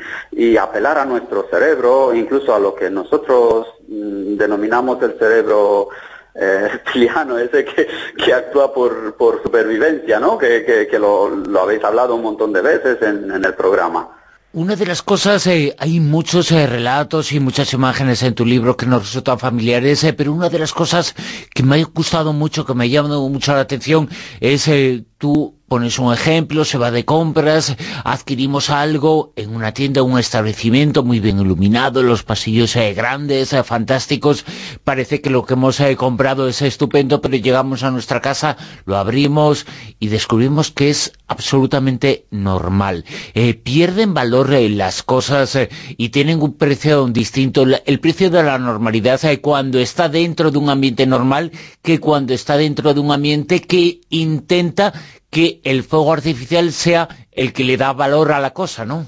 apelar 0.56 0.98
a 0.98 1.04
nuestro 1.04 1.46
cerebro, 1.50 2.12
incluso 2.14 2.54
a 2.54 2.58
lo 2.58 2.74
que 2.74 2.90
nosotros 2.90 3.66
mm, 3.88 4.36
denominamos 4.36 5.02
el 5.02 5.18
cerebro 5.18 5.88
eh, 6.34 6.68
ese 6.94 7.64
que, 7.64 7.88
que 8.24 8.34
actúa 8.34 8.72
por, 8.72 9.14
por 9.14 9.42
supervivencia, 9.42 10.20
¿no? 10.20 10.36
Que, 10.38 10.86
que, 10.90 10.98
lo, 10.98 11.28
lo 11.30 11.60
habéis 11.60 11.82
hablado 11.84 12.14
un 12.14 12.22
montón 12.22 12.52
de 12.52 12.60
veces 12.62 12.98
en 13.02 13.44
el 13.44 13.54
programa. 13.54 14.17
Una 14.54 14.76
de 14.76 14.86
las 14.86 15.02
cosas, 15.02 15.46
eh, 15.46 15.76
hay 15.78 16.00
muchos 16.00 16.50
eh, 16.52 16.66
relatos 16.66 17.32
y 17.32 17.38
muchas 17.40 17.70
imágenes 17.74 18.22
en 18.22 18.34
tu 18.34 18.46
libro 18.46 18.78
que 18.78 18.86
nos 18.86 19.02
resultan 19.02 19.38
familiares, 19.38 20.02
eh, 20.04 20.14
pero 20.14 20.32
una 20.32 20.48
de 20.48 20.58
las 20.58 20.72
cosas 20.72 21.14
que 21.52 21.62
me 21.62 21.76
ha 21.76 21.84
gustado 21.84 22.32
mucho, 22.32 22.64
que 22.64 22.72
me 22.72 22.84
ha 22.84 22.86
llamado 22.86 23.28
mucho 23.28 23.52
la 23.52 23.60
atención, 23.60 24.08
es 24.40 24.66
eh, 24.68 25.04
tú 25.18 25.58
pones 25.68 25.98
un 25.98 26.12
ejemplo, 26.12 26.64
se 26.64 26.78
va 26.78 26.90
de 26.90 27.04
compras, 27.04 27.76
adquirimos 28.04 28.70
algo 28.70 29.32
en 29.36 29.54
una 29.54 29.72
tienda, 29.72 30.02
un 30.02 30.18
establecimiento 30.18 31.04
muy 31.04 31.20
bien 31.20 31.40
iluminado, 31.40 32.02
los 32.02 32.22
pasillos 32.22 32.74
eh, 32.76 32.94
grandes, 32.94 33.52
eh, 33.52 33.62
fantásticos, 33.62 34.44
parece 34.84 35.20
que 35.20 35.30
lo 35.30 35.44
que 35.44 35.54
hemos 35.54 35.78
eh, 35.80 35.96
comprado 35.96 36.48
es 36.48 36.62
estupendo, 36.62 37.20
pero 37.20 37.36
llegamos 37.36 37.82
a 37.82 37.90
nuestra 37.90 38.20
casa, 38.20 38.56
lo 38.86 38.96
abrimos 38.96 39.66
y 39.98 40.08
descubrimos 40.08 40.70
que 40.70 40.90
es 40.90 41.12
absolutamente 41.26 42.26
normal. 42.30 43.04
Eh, 43.34 43.54
pierden 43.54 44.14
valor 44.14 44.52
eh, 44.54 44.68
las 44.68 45.02
cosas 45.02 45.58
y 45.96 46.08
tienen 46.08 46.42
un 46.42 46.54
precio 46.54 47.06
distinto. 47.06 47.64
El 47.84 48.00
precio 48.00 48.30
de 48.30 48.42
la 48.42 48.58
normalidad 48.58 49.20
cuando 49.40 49.78
está 49.78 50.08
dentro 50.08 50.50
de 50.50 50.58
un 50.58 50.70
ambiente 50.70 51.06
normal 51.06 51.52
que 51.82 52.00
cuando 52.00 52.34
está 52.34 52.56
dentro 52.56 52.94
de 52.94 53.00
un 53.00 53.12
ambiente 53.12 53.60
que 53.60 54.00
intenta 54.08 54.92
que 55.30 55.60
el 55.64 55.82
fuego 55.82 56.12
artificial 56.12 56.72
sea 56.72 57.08
el 57.32 57.52
que 57.52 57.64
le 57.64 57.76
da 57.76 57.92
valor 57.92 58.32
a 58.32 58.40
la 58.40 58.52
cosa, 58.52 58.84
¿no? 58.84 59.06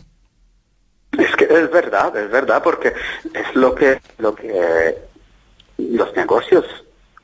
Es 1.18 1.34
que 1.36 1.44
es 1.44 1.70
verdad, 1.70 2.16
es 2.16 2.30
verdad, 2.30 2.62
porque 2.62 2.92
es 3.34 3.54
lo 3.54 3.74
que, 3.74 4.00
lo 4.18 4.34
que 4.34 4.96
los 5.78 6.14
negocios 6.14 6.64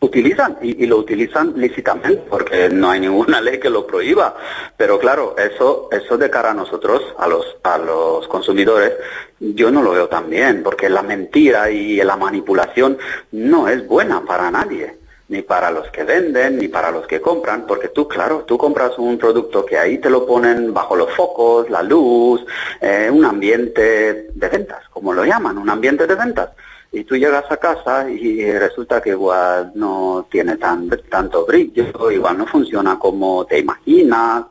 utilizan 0.01 0.59
y, 0.63 0.83
y 0.83 0.87
lo 0.87 0.99
utilizan 0.99 1.55
lícitamente 1.57 2.23
porque 2.29 2.69
no 2.69 2.91
hay 2.91 3.01
ninguna 3.01 3.41
ley 3.41 3.59
que 3.59 3.71
lo 3.71 3.87
prohíba 3.87 4.37
pero 4.77 4.99
claro 4.99 5.35
eso 5.39 5.89
eso 5.91 6.19
de 6.19 6.29
cara 6.29 6.51
a 6.51 6.55
nosotros 6.55 7.03
a 7.19 7.27
los 7.27 7.57
a 7.63 7.79
los 7.79 8.29
consumidores 8.29 8.93
yo 9.41 9.71
no 9.71 9.83
lo 9.83 9.93
veo 9.93 10.09
tan 10.09 10.29
bien 10.29 10.63
porque 10.63 10.91
la 10.91 11.03
mentira 11.03 11.71
y 11.71 11.97
la 11.97 12.17
manipulación 12.17 12.99
no 13.33 13.69
es 13.69 13.87
buena 13.87 14.23
para 14.25 14.51
nadie 14.51 14.99
ni 15.29 15.43
para 15.43 15.71
los 15.71 15.91
que 15.91 16.05
venden 16.05 16.59
ni 16.59 16.69
para 16.69 16.91
los 16.91 17.07
que 17.07 17.21
compran 17.21 17.67
porque 17.67 17.89
tú 17.89 18.07
claro 18.07 18.45
tú 18.47 18.57
compras 18.57 18.99
un 18.99 19.19
producto 19.19 19.67
que 19.67 19.77
ahí 19.77 19.99
te 19.99 20.09
lo 20.09 20.25
ponen 20.25 20.73
bajo 20.73 20.95
los 20.95 21.13
focos 21.15 21.69
la 21.69 21.83
luz 21.83 22.45
eh, 22.81 23.11
un 23.13 23.25
ambiente 23.25 24.29
de 24.33 24.49
ventas 24.49 24.89
como 24.91 25.13
lo 25.13 25.25
llaman 25.25 25.59
un 25.59 25.69
ambiente 25.69 26.07
de 26.07 26.15
ventas 26.15 26.51
y 26.93 27.05
tú 27.05 27.17
llegas 27.17 27.45
a 27.51 27.57
casa 27.59 28.09
y 28.09 28.51
resulta 28.53 29.03
que 29.03 29.11
igual 29.11 29.73
no 29.75 30.27
tiene 30.31 30.57
tan, 30.57 30.89
tanto 31.11 31.45
brillo, 31.45 32.11
igual 32.11 32.39
no 32.39 32.47
funciona 32.47 32.99
como 32.99 33.45
te 33.45 33.59
imaginas, 33.59 34.45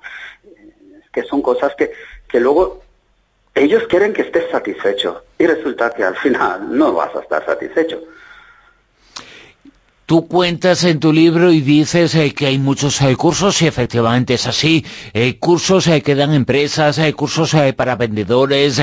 que 1.12 1.24
son 1.24 1.42
cosas 1.42 1.74
que, 1.76 1.92
que 2.28 2.40
luego 2.40 2.82
ellos 3.56 3.88
quieren 3.88 4.14
que 4.14 4.24
estés 4.24 4.52
satisfecho 4.52 5.24
y 5.40 5.48
resulta 5.48 5.90
que 5.92 6.04
al 6.04 6.16
final 6.18 6.78
no 6.78 6.94
vas 6.94 7.16
a 7.16 7.22
estar 7.22 7.46
satisfecho. 7.46 8.04
Tú 10.06 10.28
cuentas 10.28 10.84
en 10.84 11.00
tu 11.00 11.12
libro 11.12 11.52
y 11.52 11.62
dices 11.62 12.14
eh, 12.14 12.32
que 12.36 12.46
hay 12.46 12.60
muchos 12.60 13.02
eh, 13.02 13.16
cursos, 13.16 13.60
y 13.64 13.68
efectivamente 13.68 14.36
es 14.36 14.46
así, 14.46 14.86
eh, 15.14 15.40
cursos 15.40 15.88
eh, 15.88 16.04
que 16.04 16.14
dan 16.14 16.32
empresas, 16.32 17.00
cursos 17.16 17.56
para 17.76 17.96
vendedores, 17.96 18.80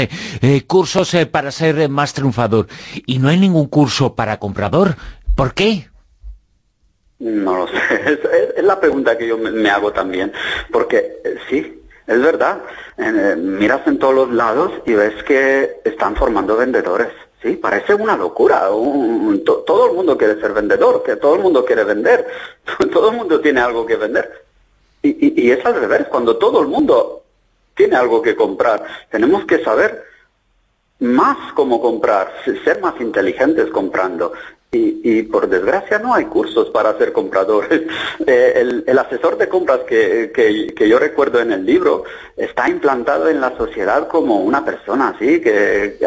cursos 0.66 1.16
para 1.30 1.52
ser 1.52 1.88
más 1.88 2.12
triunfador. 2.12 2.66
Y 3.06 3.20
no 3.20 3.28
hay 3.28 3.38
ningún 3.38 3.68
curso 3.68 4.16
para 4.16 4.38
comprador. 4.38 4.96
¿Por 5.36 5.54
qué? 5.54 5.88
No 7.20 7.56
lo 7.56 7.68
sé, 7.68 7.74
es, 8.56 8.64
la 8.64 8.80
pregunta 8.80 9.16
que 9.16 9.28
yo 9.28 9.38
me, 9.38 9.52
me 9.52 9.70
hago 9.70 9.92
también, 9.92 10.32
porque 10.72 11.18
sí, 11.48 11.82
es 12.08 12.20
verdad, 12.20 12.62
miras 13.38 13.86
en 13.86 14.00
todos 14.00 14.14
los 14.14 14.32
lados 14.32 14.72
y 14.86 14.94
ves 14.94 15.22
que 15.22 15.76
están 15.84 16.16
formando 16.16 16.56
vendedores, 16.56 17.12
sí, 17.42 17.56
parece 17.56 17.94
una 17.94 18.16
locura, 18.16 18.68
todo 19.44 19.86
el 19.86 19.92
mundo 19.94 20.16
quiere 20.16 20.40
ser 20.40 20.52
vendedor, 20.52 21.02
que 21.02 21.16
todo 21.16 21.34
el 21.34 21.42
mundo 21.42 21.64
quiere 21.64 21.84
vender, 21.84 22.26
todo 22.92 23.10
el 23.10 23.16
mundo 23.16 23.40
tiene 23.40 23.60
algo 23.60 23.84
que 23.84 23.96
vender. 23.96 24.44
Y- 25.02 25.42
y 25.42 25.50
es 25.50 25.64
al 25.66 25.74
revés, 25.74 26.06
cuando 26.08 26.36
todo 26.36 26.60
el 26.60 26.68
mundo 26.68 27.22
tiene 27.74 27.96
algo 27.96 28.22
que 28.22 28.36
comprar, 28.36 28.84
tenemos 29.10 29.44
que 29.46 29.62
saber 29.64 30.04
más 31.00 31.52
cómo 31.54 31.80
comprar, 31.80 32.32
ser 32.64 32.80
más 32.80 33.00
inteligentes 33.00 33.68
comprando. 33.70 34.32
Y, 34.74 35.02
y 35.04 35.22
por 35.24 35.50
desgracia 35.50 35.98
no 35.98 36.14
hay 36.14 36.24
cursos 36.24 36.70
para 36.70 36.96
ser 36.96 37.12
compradores. 37.12 37.82
Eh, 38.24 38.52
el, 38.56 38.84
el 38.86 38.98
asesor 39.00 39.36
de 39.36 39.48
compras 39.48 39.80
que, 39.80 40.30
que- 40.32 40.88
yo 40.88 40.98
recuerdo 41.00 41.40
en 41.40 41.50
el 41.50 41.66
libro 41.66 42.04
está 42.36 42.68
implantado 42.68 43.28
en 43.28 43.40
la 43.40 43.56
sociedad 43.56 44.06
como 44.06 44.36
una 44.36 44.64
persona 44.64 45.08
así, 45.08 45.40
que, 45.40 45.98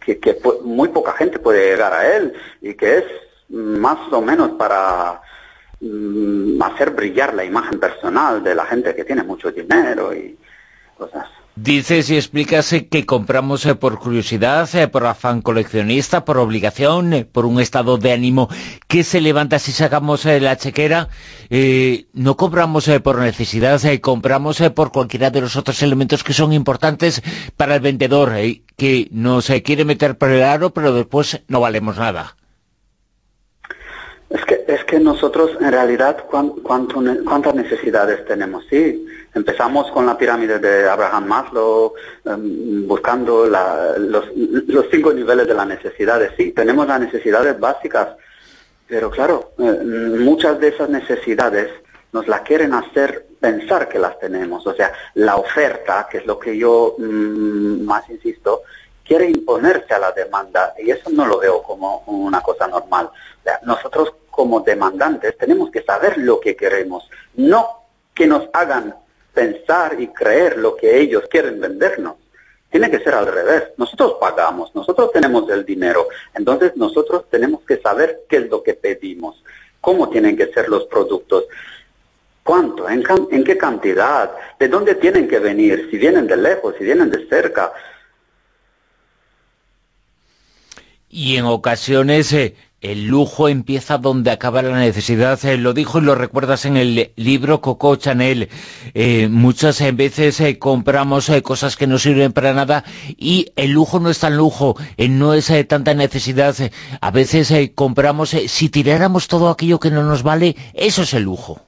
que, 0.00 0.18
que 0.18 0.38
muy 0.64 0.88
poca 0.88 1.12
gente 1.12 1.38
puede 1.38 1.72
llegar 1.72 1.92
a 1.92 2.16
él 2.16 2.32
y 2.62 2.72
que 2.72 2.98
es 2.98 3.04
más 3.50 3.98
o 4.10 4.22
menos 4.22 4.52
para 4.52 5.20
mm, 5.80 6.62
hacer 6.62 6.90
brillar 6.92 7.34
la 7.34 7.44
imagen 7.44 7.78
personal 7.78 8.42
de 8.42 8.54
la 8.54 8.64
gente 8.64 8.94
que 8.94 9.04
tiene 9.04 9.22
mucho 9.22 9.52
dinero 9.52 10.14
y 10.14 10.38
cosas. 10.96 11.28
Dices 11.56 12.10
y 12.10 12.16
explicas 12.16 12.70
eh, 12.74 12.86
que 12.86 13.06
compramos 13.06 13.64
eh, 13.64 13.74
por 13.74 13.98
curiosidad, 13.98 14.68
eh, 14.74 14.88
por 14.88 15.06
afán 15.06 15.40
coleccionista, 15.40 16.22
por 16.22 16.36
obligación, 16.36 17.26
por 17.32 17.46
un 17.46 17.60
estado 17.60 17.96
de 17.96 18.12
ánimo 18.12 18.50
que 18.86 19.02
se 19.02 19.22
levanta 19.22 19.58
si 19.58 19.72
sacamos 19.72 20.26
la 20.26 20.58
chequera. 20.58 21.08
no 22.12 22.36
compramos 22.36 22.90
por 23.02 23.20
necesidad, 23.20 23.80
compramos 24.02 24.60
por 24.74 24.92
cualquiera 24.92 25.30
de 25.30 25.40
los 25.40 25.56
otros 25.56 25.82
elementos 25.82 26.22
que 26.22 26.34
son 26.34 26.52
importantes 26.52 27.22
para 27.56 27.76
el 27.76 27.80
vendedor, 27.80 28.34
que 28.76 29.08
nos 29.10 29.46
quiere 29.64 29.86
meter 29.86 30.18
por 30.18 30.28
el 30.28 30.42
aro, 30.42 30.74
pero 30.74 30.92
después 30.92 31.40
no 31.48 31.60
valemos 31.60 31.96
nada. 31.96 32.36
Es 34.28 34.44
que, 34.44 34.62
es 34.68 34.84
que 34.84 35.00
nosotros 35.00 35.52
en 35.58 35.72
realidad 35.72 36.24
cuántas 36.28 37.54
necesidades 37.54 38.26
tenemos, 38.26 38.62
sí. 38.68 39.06
Empezamos 39.36 39.90
con 39.90 40.06
la 40.06 40.16
pirámide 40.16 40.58
de 40.58 40.88
Abraham 40.88 41.26
Maslow, 41.26 41.92
em, 42.24 42.88
buscando 42.88 43.44
los, 43.46 44.24
los, 44.34 44.86
cinco 44.90 45.12
niveles 45.12 45.46
de 45.46 45.52
las 45.52 45.66
necesidades. 45.66 46.32
Sí, 46.38 46.52
tenemos 46.52 46.86
las 46.86 47.00
necesidades 47.00 47.60
básicas, 47.60 48.16
pero 48.88 49.10
claro, 49.10 49.52
eh, 49.58 49.78
muchas 50.18 50.58
de 50.58 50.68
esas 50.68 50.88
necesidades 50.88 51.70
nos 52.12 52.26
las 52.28 52.40
quieren 52.40 52.72
hacer 52.72 53.26
pensar 53.38 53.90
que 53.90 53.98
las 53.98 54.18
tenemos. 54.18 54.66
O 54.66 54.72
sea, 54.72 54.90
la 55.12 55.36
oferta, 55.36 56.08
que 56.10 56.16
es 56.18 56.26
lo 56.26 56.38
que 56.38 56.56
yo 56.56 56.94
mm, 56.96 57.84
más 57.84 58.08
insisto, 58.08 58.62
quiere 59.04 59.28
imponerse 59.28 59.92
a 59.92 59.98
la 59.98 60.12
demanda 60.12 60.72
y 60.78 60.90
eso 60.90 61.10
no 61.10 61.26
lo 61.26 61.38
veo 61.38 61.62
como 61.62 62.04
una 62.06 62.40
cosa 62.40 62.66
normal. 62.68 63.10
nosotros 63.64 64.14
como 64.30 64.60
demandantes 64.60 65.36
tenemos 65.36 65.70
que 65.70 65.82
saber 65.82 66.16
lo 66.16 66.40
que 66.40 66.56
queremos, 66.56 67.06
no 67.34 67.82
que 68.14 68.26
nos 68.26 68.48
hagan 68.54 68.94
pensar 69.36 70.00
y 70.00 70.08
creer 70.08 70.56
lo 70.56 70.74
que 70.74 70.98
ellos 70.98 71.24
quieren 71.30 71.60
vendernos. 71.60 72.16
Tiene 72.70 72.90
que 72.90 73.00
ser 73.00 73.12
al 73.12 73.26
revés. 73.26 73.64
Nosotros 73.76 74.16
pagamos, 74.18 74.74
nosotros 74.74 75.12
tenemos 75.12 75.48
el 75.50 75.64
dinero, 75.66 76.08
entonces 76.34 76.74
nosotros 76.76 77.26
tenemos 77.30 77.60
que 77.64 77.76
saber 77.76 78.22
qué 78.28 78.38
es 78.38 78.50
lo 78.50 78.62
que 78.62 78.72
pedimos, 78.72 79.44
cómo 79.82 80.08
tienen 80.08 80.38
que 80.38 80.46
ser 80.46 80.70
los 80.70 80.86
productos, 80.86 81.44
cuánto, 82.42 82.88
en, 82.88 83.04
en 83.30 83.44
qué 83.44 83.58
cantidad, 83.58 84.32
de 84.58 84.68
dónde 84.68 84.94
tienen 84.94 85.28
que 85.28 85.38
venir, 85.38 85.88
si 85.90 85.98
vienen 85.98 86.26
de 86.26 86.38
lejos, 86.38 86.74
si 86.78 86.84
vienen 86.84 87.10
de 87.10 87.28
cerca, 87.28 87.72
y 91.08 91.36
en 91.36 91.44
ocasiones 91.44 92.32
eh, 92.32 92.54
el 92.80 93.06
lujo 93.06 93.48
empieza 93.48 93.98
donde 93.98 94.30
acaba 94.30 94.62
la 94.62 94.78
necesidad. 94.78 95.42
Eh, 95.44 95.56
lo 95.56 95.72
dijo 95.72 95.98
y 95.98 96.02
lo 96.02 96.14
recuerdas 96.14 96.64
en 96.66 96.76
el 96.76 97.12
libro 97.16 97.60
Coco 97.60 97.96
Chanel. 97.96 98.48
Eh, 98.94 99.28
muchas 99.28 99.82
veces 99.96 100.42
compramos 100.58 101.30
cosas 101.42 101.76
que 101.76 101.86
no 101.86 101.98
sirven 101.98 102.32
para 102.32 102.52
nada 102.52 102.84
y 103.16 103.52
el 103.56 103.72
lujo 103.72 103.98
no 103.98 104.10
es 104.10 104.20
tan 104.20 104.36
lujo, 104.36 104.76
no 105.08 105.34
es 105.34 105.52
tanta 105.68 105.94
necesidad. 105.94 106.54
a 107.00 107.10
veces 107.10 107.52
compramos, 107.74 108.30
si 108.30 108.68
tiráramos 108.68 109.28
todo 109.28 109.48
aquello 109.48 109.80
que 109.80 109.90
no 109.90 110.02
nos 110.02 110.22
vale, 110.22 110.56
eso 110.74 111.02
es 111.02 111.14
el 111.14 111.24
lujo. 111.24 111.60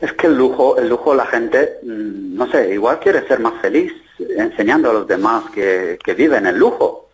Es 0.00 0.12
que 0.12 0.28
el 0.28 0.36
lujo, 0.36 0.78
el 0.78 0.88
lujo 0.88 1.14
la 1.14 1.26
gente, 1.26 1.78
mm, 1.82 2.36
no 2.36 2.48
sé, 2.50 2.72
igual 2.72 3.00
quiere 3.00 3.26
ser 3.26 3.40
más 3.40 3.60
feliz 3.60 3.92
enseñando 4.36 4.90
a 4.90 4.92
los 4.92 5.08
demás 5.08 5.44
que, 5.52 5.98
que 6.04 6.14
viven 6.14 6.46
el 6.46 6.56
lujo 6.56 7.07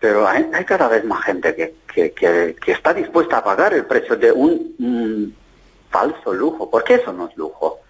pero 0.00 0.26
hay, 0.26 0.44
cada 0.64 0.88
vez 0.88 1.04
más 1.04 1.22
gente 1.24 1.54
que, 1.54 2.12
que, 2.12 2.56
está 2.66 2.94
dispuesta 2.94 3.36
a 3.36 3.44
pagar 3.44 3.74
el 3.74 3.84
precio 3.84 4.16
de 4.16 4.32
un, 4.32 5.36
falso 5.90 6.32
lujo, 6.32 6.70
porque 6.70 6.94
eso 6.94 7.12
no 7.12 7.28
es 7.28 7.36
lujo. 7.36 7.80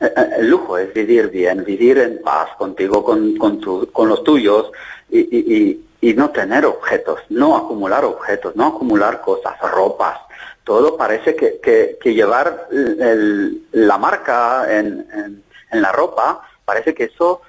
Eh, 0.00 0.10
eh, 0.16 0.28
el 0.38 0.48
lujo 0.48 0.78
es 0.78 0.94
vivir 0.94 1.28
bien, 1.28 1.62
vivir 1.64 1.98
en 1.98 2.22
paz 2.22 2.48
contigo, 2.56 3.04
con, 3.04 3.36
con, 3.36 3.60
con 3.86 4.08
los 4.08 4.24
tuyos 4.24 4.70
y, 5.10 5.18
y, 5.18 5.86
y, 6.00 6.14
no 6.14 6.30
tener 6.30 6.64
objetos, 6.64 7.20
no 7.28 7.56
acumular 7.56 8.04
objetos, 8.04 8.56
no 8.56 8.68
acumular 8.68 9.20
cosas, 9.20 9.60
ropas. 9.60 10.18
Todo 10.64 10.96
parece 10.96 11.34
que, 11.34 11.60
que, 11.60 12.14
llevar 12.14 12.68
la 12.70 13.98
marca 13.98 14.64
en, 14.78 15.06
en, 15.72 15.82
la 15.82 15.92
ropa, 15.92 16.48
parece 16.64 16.94
que 16.94 17.04
eso, 17.04 17.42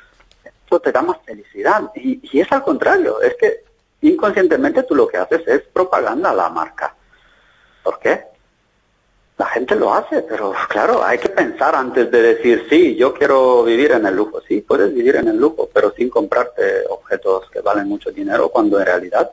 eso 0.66 0.80
te 0.82 0.92
da 0.92 1.02
más 1.02 1.18
felicidad. 1.24 1.92
Y, 1.96 2.20
y 2.36 2.42
es 2.42 2.52
al 2.52 2.64
contrario, 2.64 3.22
es 3.22 3.36
que 3.36 3.71
inconscientemente 4.02 4.84
tú 4.84 4.96
lo 4.96 5.08
que 5.08 5.18
haces 5.18 5.48
es 5.48 5.62
propaganda 5.74 6.32
a 6.32 6.36
la 6.36 6.50
marca. 6.50 6.96
¿Por 7.84 8.00
qué? 8.00 8.26
La 9.38 9.48
gente 9.48 9.76
lo 9.76 9.94
hace, 9.94 10.22
pero 10.22 10.54
claro, 10.70 11.04
hay 11.04 11.18
que 11.18 11.30
pensar 11.30 11.76
antes 11.76 12.12
de 12.12 12.22
decir, 12.22 12.68
sí, 12.70 12.96
yo 12.96 13.14
quiero 13.14 13.64
vivir 13.64 13.92
en 13.92 14.06
el 14.06 14.16
lujo. 14.16 14.40
Sí, 14.48 14.62
puedes 14.62 14.94
vivir 14.94 15.16
en 15.16 15.30
el 15.30 15.38
lujo, 15.38 15.70
pero 15.74 15.92
sin 15.94 16.10
comprarte 16.10 16.86
objetos 16.90 17.50
que 17.50 17.62
valen 17.62 17.88
mucho 17.88 18.12
dinero 18.12 18.50
cuando 18.50 18.80
en 18.80 18.86
realidad 18.86 19.32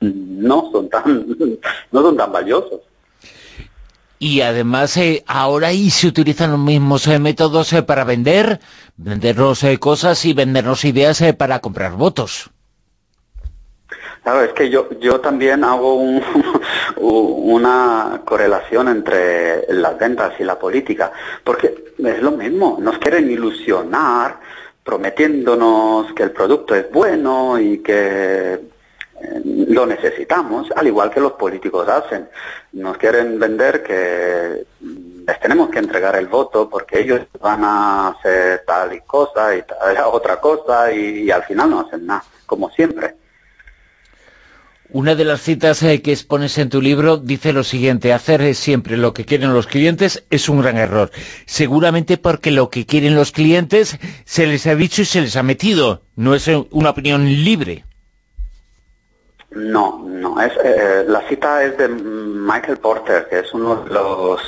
no 0.00 0.70
son 0.72 0.88
tan, 0.88 1.26
no 1.92 2.02
son 2.02 2.16
tan 2.16 2.32
valiosos. 2.32 2.80
Y 4.18 4.40
además 4.40 4.96
eh, 4.96 5.22
ahora 5.26 5.68
ahí 5.68 5.90
se 5.90 6.06
utilizan 6.06 6.52
los 6.52 6.60
mismos 6.60 7.06
eh, 7.08 7.18
métodos 7.18 7.72
eh, 7.72 7.82
para 7.82 8.04
vender, 8.04 8.60
vendernos 8.96 9.62
cosas 9.80 10.24
y 10.24 10.32
vendernos 10.32 10.84
ideas 10.84 11.22
para 11.36 11.58
comprar 11.58 11.92
votos. 11.92 12.50
Claro, 14.24 14.42
es 14.42 14.54
que 14.54 14.70
yo, 14.70 14.88
yo 15.00 15.20
también 15.20 15.62
hago 15.64 15.96
una 16.96 18.22
correlación 18.24 18.88
entre 18.88 19.66
las 19.68 19.98
ventas 19.98 20.32
y 20.40 20.44
la 20.44 20.58
política, 20.58 21.12
porque 21.44 21.92
es 21.98 22.22
lo 22.22 22.30
mismo, 22.30 22.78
nos 22.80 22.96
quieren 22.96 23.30
ilusionar 23.30 24.40
prometiéndonos 24.82 26.14
que 26.14 26.22
el 26.22 26.30
producto 26.30 26.74
es 26.74 26.90
bueno 26.90 27.58
y 27.60 27.82
que 27.82 28.54
eh, 28.54 28.60
lo 29.44 29.84
necesitamos, 29.84 30.70
al 30.74 30.86
igual 30.86 31.10
que 31.10 31.20
los 31.20 31.32
políticos 31.32 31.86
hacen. 31.86 32.26
Nos 32.72 32.96
quieren 32.96 33.38
vender 33.38 33.82
que 33.82 34.64
les 34.80 35.40
tenemos 35.40 35.68
que 35.68 35.80
entregar 35.80 36.16
el 36.16 36.28
voto 36.28 36.66
porque 36.70 37.00
ellos 37.00 37.20
van 37.40 37.62
a 37.62 38.08
hacer 38.08 38.64
tal 38.66 38.94
y 38.94 39.00
cosa 39.02 39.54
y 39.54 39.62
tal, 39.62 39.98
otra 40.06 40.40
cosa 40.40 40.90
y 40.90 41.30
al 41.30 41.42
final 41.44 41.68
no 41.68 41.80
hacen 41.80 42.06
nada, 42.06 42.24
como 42.46 42.70
siempre. 42.70 43.23
Una 44.94 45.16
de 45.16 45.24
las 45.24 45.40
citas 45.40 45.82
eh, 45.82 46.02
que 46.02 46.12
expones 46.12 46.56
en 46.56 46.68
tu 46.68 46.80
libro 46.80 47.16
dice 47.16 47.52
lo 47.52 47.64
siguiente, 47.64 48.12
hacer 48.12 48.54
siempre 48.54 48.96
lo 48.96 49.12
que 49.12 49.24
quieren 49.24 49.52
los 49.52 49.66
clientes 49.66 50.24
es 50.30 50.48
un 50.48 50.62
gran 50.62 50.76
error. 50.76 51.10
Seguramente 51.46 52.16
porque 52.16 52.52
lo 52.52 52.70
que 52.70 52.86
quieren 52.86 53.16
los 53.16 53.32
clientes 53.32 53.98
se 54.24 54.46
les 54.46 54.68
ha 54.68 54.76
dicho 54.76 55.02
y 55.02 55.04
se 55.04 55.20
les 55.20 55.34
ha 55.34 55.42
metido. 55.42 56.02
No 56.14 56.36
es 56.36 56.46
eh, 56.46 56.64
una 56.70 56.90
opinión 56.90 57.26
libre. 57.26 57.84
No, 59.50 59.98
no. 60.06 60.40
Es, 60.40 60.52
eh, 60.62 61.04
la 61.08 61.28
cita 61.28 61.64
es 61.64 61.76
de 61.76 61.88
Michael 61.88 62.76
Porter, 62.76 63.26
que 63.28 63.40
es 63.40 63.52
uno 63.52 63.74
de 63.82 63.90
los 63.90 64.40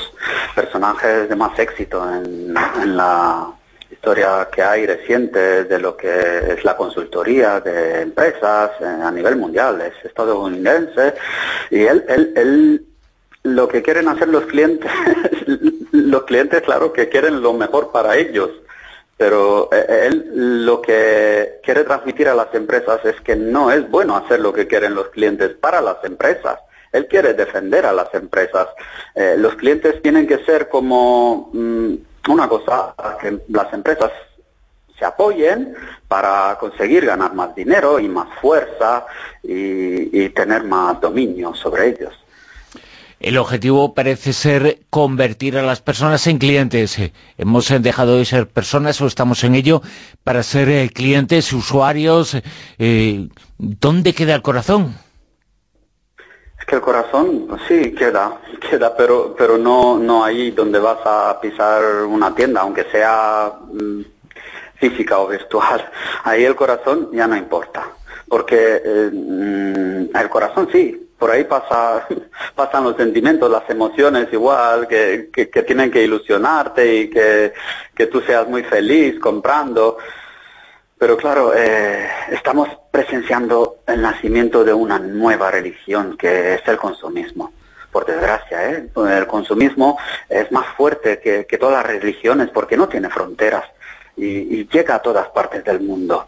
personajes 0.54 1.28
de 1.28 1.34
más 1.34 1.58
éxito 1.58 2.08
en 2.08 2.54
la 2.54 3.55
historia 4.06 4.48
que 4.54 4.62
hay 4.62 4.86
reciente 4.86 5.64
de 5.64 5.80
lo 5.80 5.96
que 5.96 6.38
es 6.52 6.64
la 6.64 6.76
consultoría 6.76 7.58
de 7.58 8.02
empresas 8.02 8.70
eh, 8.80 8.84
a 8.84 9.10
nivel 9.10 9.34
mundial, 9.34 9.80
es 9.80 9.94
estadounidense, 10.04 11.14
y 11.72 11.82
él, 11.82 12.04
él, 12.06 12.32
él 12.36 12.86
lo 13.42 13.66
que 13.66 13.82
quieren 13.82 14.06
hacer 14.06 14.28
los 14.28 14.46
clientes, 14.46 14.88
los 15.90 16.22
clientes 16.22 16.62
claro 16.62 16.92
que 16.92 17.08
quieren 17.08 17.42
lo 17.42 17.52
mejor 17.52 17.90
para 17.90 18.16
ellos, 18.16 18.50
pero 19.16 19.70
eh, 19.72 20.06
él 20.06 20.64
lo 20.64 20.80
que 20.80 21.58
quiere 21.64 21.82
transmitir 21.82 22.28
a 22.28 22.34
las 22.36 22.54
empresas 22.54 23.04
es 23.04 23.20
que 23.22 23.34
no 23.34 23.72
es 23.72 23.90
bueno 23.90 24.16
hacer 24.16 24.38
lo 24.38 24.52
que 24.52 24.68
quieren 24.68 24.94
los 24.94 25.08
clientes 25.08 25.50
para 25.54 25.80
las 25.80 25.96
empresas. 26.04 26.60
Él 26.92 27.08
quiere 27.08 27.34
defender 27.34 27.84
a 27.84 27.92
las 27.92 28.14
empresas. 28.14 28.68
Eh, 29.16 29.34
los 29.36 29.56
clientes 29.56 30.00
tienen 30.00 30.28
que 30.28 30.38
ser 30.44 30.68
como 30.68 31.50
mm, 31.52 31.94
una 32.28 32.48
cosa, 32.48 32.94
que 33.20 33.40
las 33.48 33.72
empresas 33.72 34.10
se 34.98 35.04
apoyen 35.04 35.74
para 36.08 36.56
conseguir 36.58 37.04
ganar 37.04 37.34
más 37.34 37.54
dinero 37.54 37.98
y 37.98 38.08
más 38.08 38.28
fuerza 38.40 39.06
y, 39.42 40.28
tener 40.30 40.64
más 40.64 41.00
dominio 41.00 41.54
sobre 41.54 41.88
ellos. 41.88 42.12
El 43.20 43.38
objetivo 43.38 43.94
parece 43.94 44.32
ser 44.34 44.80
convertir 44.90 45.56
a 45.56 45.62
las 45.62 45.80
personas 45.80 46.26
en 46.26 46.38
clientes. 46.38 46.98
Hemos 47.38 47.68
dejado 47.82 48.18
de 48.18 48.24
ser 48.26 48.48
personas 48.48 49.00
o 49.00 49.06
estamos 49.06 49.42
en 49.44 49.54
ello 49.54 49.80
para 50.22 50.42
ser 50.42 50.68
eh, 50.68 50.90
clientes, 50.92 51.52
usuarios. 51.54 52.36
Eh, 52.78 53.28
¿Dónde 53.56 54.12
queda 54.12 54.34
el 54.34 54.42
corazón? 54.42 54.94
Que 56.66 56.74
el 56.74 56.80
corazón, 56.80 57.46
sí, 57.68 57.94
queda, 57.94 58.40
queda, 58.58 58.96
pero, 58.96 59.34
pero 59.38 59.56
no, 59.56 59.98
no 59.98 60.24
ahí 60.24 60.50
donde 60.50 60.80
vas 60.80 60.98
a 61.04 61.40
pisar 61.40 62.02
una 62.04 62.34
tienda, 62.34 62.62
aunque 62.62 62.84
sea 62.90 63.52
mm, 63.72 64.00
física 64.74 65.18
o 65.20 65.28
virtual. 65.28 65.88
Ahí 66.24 66.44
el 66.44 66.56
corazón 66.56 67.10
ya 67.12 67.26
no 67.28 67.36
importa, 67.36 67.86
porque 68.28 68.82
eh, 68.84 69.10
mm, 69.12 70.16
el 70.16 70.28
corazón 70.28 70.68
sí, 70.72 71.08
por 71.16 71.30
ahí 71.30 71.44
pasa, 71.44 72.06
pasan 72.54 72.84
los 72.84 72.96
sentimientos, 72.96 73.50
las 73.50 73.68
emociones 73.70 74.28
igual, 74.32 74.88
que, 74.88 75.30
que, 75.32 75.48
que 75.48 75.62
tienen 75.62 75.90
que 75.90 76.02
ilusionarte 76.02 76.96
y 76.96 77.10
que, 77.10 77.52
que 77.94 78.06
tú 78.06 78.20
seas 78.22 78.48
muy 78.48 78.64
feliz 78.64 79.20
comprando. 79.20 79.98
Pero 80.98 81.16
claro, 81.16 81.54
eh, 81.54 82.08
estamos 82.30 82.68
presenciando 82.90 83.78
el 83.86 84.00
nacimiento 84.00 84.64
de 84.64 84.72
una 84.72 84.98
nueva 84.98 85.50
religión 85.50 86.16
que 86.16 86.54
es 86.54 86.62
el 86.66 86.78
consumismo. 86.78 87.52
Por 87.92 88.06
desgracia, 88.06 88.70
¿eh? 88.70 88.88
el 89.10 89.26
consumismo 89.26 89.98
es 90.28 90.50
más 90.52 90.66
fuerte 90.76 91.18
que, 91.20 91.58
todas 91.58 91.82
las 91.82 92.00
religiones 92.00 92.50
porque 92.50 92.76
no 92.76 92.88
tiene 92.88 93.08
fronteras 93.08 93.64
y, 94.16 94.26
y 94.26 94.68
llega 94.68 94.96
a 94.96 95.02
todas 95.02 95.28
partes 95.28 95.64
del 95.64 95.80
mundo. 95.80 96.26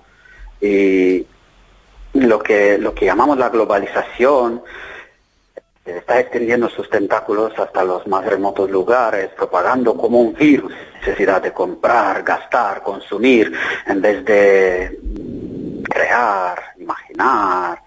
Y 0.61 1.27
lo 2.15 2.39
que, 2.39 2.79
lo 2.79 2.95
que 2.95 3.07
llamamos 3.07 3.39
la 3.39 3.49
globalización 3.49 4.63
está 5.97 6.21
extendiendo 6.21 6.69
sus 6.69 6.89
tentáculos 6.91 7.53
hasta 7.59 7.85
los 7.85 8.07
más 8.07 8.25
remotos 8.25 8.71
lugares, 8.71 9.31
propagando 9.37 9.97
como 9.97 10.21
un 10.21 10.35
virus 10.35 10.73
necesidad 11.09 11.43
de 11.43 11.53
comprar, 11.53 12.23
gastar, 12.23 12.83
consumir, 12.83 13.53
en 13.87 14.01
vez 14.01 14.25
de 14.25 15.01
crear, 15.85 16.75
imaginar, 16.79 17.83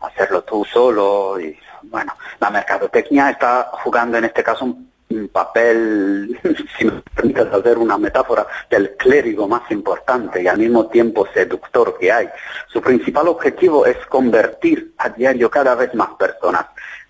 hacerlo 0.00 0.42
tú 0.42 0.64
solo. 0.64 1.38
Y 1.40 1.56
bueno, 1.82 2.14
la 2.40 2.50
mercadotecnia 2.50 3.30
está 3.30 3.70
jugando 3.72 4.18
en 4.18 4.24
este 4.24 4.42
caso 4.42 4.64
un, 4.64 4.90
un 5.10 5.28
papel, 5.28 6.38
si 6.78 6.84
me 6.84 7.02
permites 7.14 7.46
hacer 7.46 7.78
una 7.78 7.98
metáfora, 7.98 8.46
del 8.68 8.96
clérigo 8.96 9.46
más 9.46 9.70
importante 9.70 10.42
y 10.42 10.48
al 10.48 10.58
mismo 10.58 10.86
tiempo 10.88 11.26
seductor 11.32 11.96
que 11.98 12.10
hay. 12.10 12.28
Su 12.68 12.80
principal 12.80 13.28
objetivo 13.28 13.86
es 13.86 13.96
convertir 14.06 14.94
a 14.98 15.10
diario 15.10 15.50
cada 15.50 15.74
vez 15.74 15.94
más 15.94 16.10
personas 16.18 16.66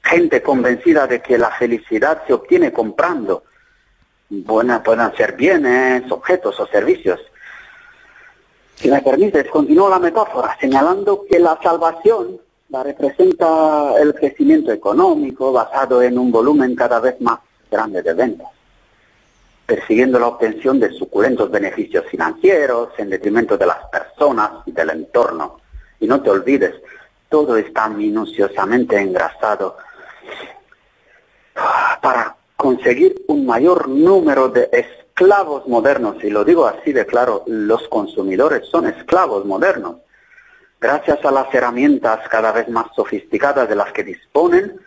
gente 0.08 0.42
convencida 0.42 1.06
de 1.06 1.20
que 1.20 1.38
la 1.38 1.50
felicidad 1.50 2.22
se 2.26 2.32
obtiene 2.32 2.72
comprando. 2.72 3.44
Buena, 4.30 4.82
puedan 4.82 5.14
ser 5.16 5.34
bienes, 5.34 6.10
objetos 6.10 6.58
o 6.60 6.66
servicios. 6.66 7.20
Si 8.74 8.90
me 8.90 9.02
permites, 9.02 9.48
continúo 9.48 9.88
la 9.88 9.98
metáfora 9.98 10.56
señalando 10.60 11.24
que 11.28 11.38
la 11.38 11.58
salvación 11.62 12.40
la 12.70 12.82
representa 12.82 13.94
el 13.98 14.14
crecimiento 14.14 14.70
económico 14.72 15.52
basado 15.52 16.02
en 16.02 16.18
un 16.18 16.30
volumen 16.30 16.76
cada 16.76 17.00
vez 17.00 17.20
más 17.20 17.40
grande 17.70 18.02
de 18.02 18.12
ventas, 18.12 18.48
persiguiendo 19.66 20.18
la 20.18 20.28
obtención 20.28 20.78
de 20.78 20.92
suculentos 20.92 21.50
beneficios 21.50 22.04
financieros 22.10 22.90
en 22.98 23.10
detrimento 23.10 23.56
de 23.56 23.66
las 23.66 23.78
personas 23.90 24.50
y 24.66 24.72
del 24.72 24.90
entorno. 24.90 25.60
Y 25.98 26.06
no 26.06 26.20
te 26.20 26.30
olvides, 26.30 26.74
todo 27.28 27.56
está 27.56 27.88
minuciosamente 27.88 28.98
engrasado 28.98 29.76
para 32.00 32.36
conseguir 32.56 33.22
un 33.28 33.46
mayor 33.46 33.88
número 33.88 34.48
de 34.48 34.68
esclavos 34.72 35.66
modernos, 35.66 36.22
y 36.22 36.30
lo 36.30 36.44
digo 36.44 36.66
así 36.66 36.92
de 36.92 37.06
claro, 37.06 37.44
los 37.46 37.88
consumidores 37.88 38.66
son 38.68 38.86
esclavos 38.86 39.44
modernos. 39.44 39.96
Gracias 40.80 41.24
a 41.24 41.30
las 41.30 41.52
herramientas 41.52 42.28
cada 42.28 42.52
vez 42.52 42.68
más 42.68 42.86
sofisticadas 42.94 43.68
de 43.68 43.74
las 43.74 43.92
que 43.92 44.04
disponen, 44.04 44.80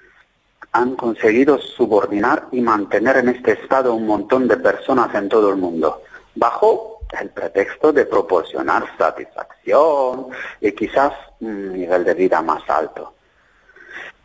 han 0.72 0.96
conseguido 0.96 1.60
subordinar 1.60 2.48
y 2.52 2.62
mantener 2.62 3.18
en 3.18 3.30
este 3.30 3.54
estado 3.54 3.94
un 3.94 4.06
montón 4.06 4.48
de 4.48 4.58
personas 4.58 5.14
en 5.16 5.28
todo 5.28 5.50
el 5.50 5.58
mundo, 5.58 6.04
bajo 6.36 7.00
el 7.20 7.30
pretexto 7.30 7.92
de 7.92 8.06
proporcionar 8.06 8.86
satisfacción 8.98 10.28
y 10.62 10.72
quizás 10.72 11.14
un 11.42 11.74
nivel 11.74 12.06
de 12.06 12.14
vida 12.14 12.42
más 12.42 12.64
alto. 12.70 13.14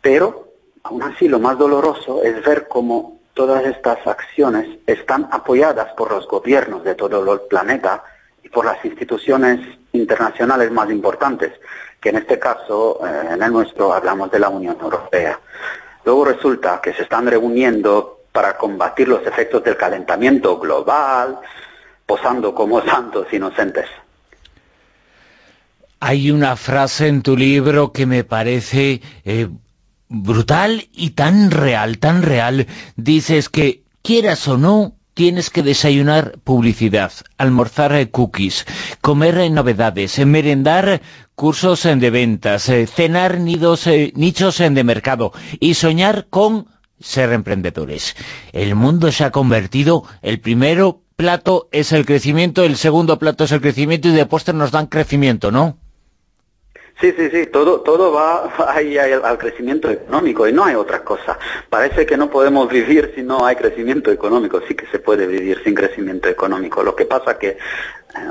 Pero 0.01 0.46
Aún 0.89 1.03
así, 1.03 1.27
lo 1.27 1.37
más 1.39 1.57
doloroso 1.57 2.23
es 2.23 2.41
ver 2.45 2.69
cómo 2.69 3.19
todas 3.33 3.65
estas 3.65 4.07
acciones 4.07 4.79
están 4.87 5.27
apoyadas 5.31 5.93
por 5.97 6.09
los 6.09 6.25
gobiernos 6.25 6.81
de 6.85 6.95
todo 6.95 7.33
el 7.33 7.41
planeta 7.41 8.05
y 8.41 8.47
por 8.47 8.63
las 8.63 8.83
instituciones 8.85 9.59
internacionales 9.91 10.71
más 10.71 10.89
importantes, 10.89 11.51
que 11.99 12.09
en 12.09 12.15
este 12.15 12.39
caso, 12.39 13.01
eh, 13.05 13.33
en 13.33 13.43
el 13.43 13.51
nuestro, 13.51 13.91
hablamos 13.91 14.31
de 14.31 14.39
la 14.39 14.47
Unión 14.47 14.77
Europea. 14.81 15.37
Luego 16.05 16.23
resulta 16.23 16.79
que 16.81 16.93
se 16.93 17.01
están 17.03 17.27
reuniendo 17.27 18.21
para 18.31 18.57
combatir 18.57 19.09
los 19.09 19.27
efectos 19.27 19.61
del 19.65 19.75
calentamiento 19.75 20.57
global, 20.57 21.37
posando 22.05 22.55
como 22.55 22.81
santos 22.85 23.27
inocentes. 23.33 23.87
Hay 25.99 26.31
una 26.31 26.55
frase 26.55 27.09
en 27.09 27.23
tu 27.23 27.35
libro 27.35 27.91
que 27.91 28.05
me 28.05 28.23
parece 28.23 29.01
eh, 29.25 29.49
brutal 30.09 30.87
y 30.93 31.11
tan 31.11 31.51
real, 31.51 31.99
tan 31.99 32.21
real. 32.21 32.67
Dices 32.95 33.49
que, 33.49 33.83
quieras 34.01 34.47
o 34.47 34.57
no, 34.57 34.97
tienes 35.13 35.49
que 35.49 35.63
desayunar 35.63 36.37
publicidad, 36.43 37.11
almorzar 37.37 37.93
eh, 37.95 38.09
cookies, 38.11 38.65
comer 39.01 39.39
eh, 39.39 39.49
novedades, 39.49 40.19
eh, 40.19 40.25
merendar 40.25 41.01
cursos 41.35 41.83
de 41.83 42.09
ventas, 42.09 42.71
cenar 42.93 43.39
nidos, 43.39 43.87
nichos 44.13 44.57
de 44.59 44.83
mercado 44.83 45.33
y 45.59 45.73
soñar 45.73 46.27
con 46.29 46.67
ser 46.99 47.33
emprendedores. 47.33 48.15
El 48.53 48.75
mundo 48.75 49.11
se 49.11 49.23
ha 49.23 49.31
convertido, 49.31 50.03
el 50.21 50.39
primero 50.39 51.01
plato 51.15 51.67
es 51.71 51.91
el 51.93 52.05
crecimiento, 52.05 52.63
el 52.63 52.77
segundo 52.77 53.17
plato 53.19 53.43
es 53.43 53.51
el 53.51 53.61
crecimiento 53.61 54.07
y 54.07 54.11
de 54.11 54.25
postre 54.25 54.53
nos 54.53 54.71
dan 54.71 54.85
crecimiento, 54.85 55.51
¿no? 55.51 55.77
Sí, 56.99 57.13
sí, 57.15 57.29
sí, 57.29 57.45
todo, 57.45 57.81
todo 57.81 58.11
va 58.11 58.51
ahí 58.73 58.97
al, 58.97 59.37
crecimiento 59.37 59.89
económico 59.89 60.47
y 60.47 60.53
no 60.53 60.65
hay 60.65 60.73
otra 60.73 61.03
cosa. 61.03 61.37
Parece 61.69 62.07
que 62.07 62.17
no 62.17 62.29
podemos 62.29 62.67
vivir 62.69 63.11
si 63.15 63.21
no 63.21 63.45
hay 63.45 63.55
crecimiento 63.55 64.11
económico. 64.11 64.61
Sí 64.67 64.73
que 64.73 64.87
se 64.87 64.97
puede 64.97 65.27
vivir 65.27 65.61
sin 65.63 65.75
crecimiento 65.75 66.27
económico. 66.27 66.81
Lo 66.81 66.95
que 66.95 67.05
pasa 67.05 67.37
que 67.37 67.49
eh, 67.49 67.57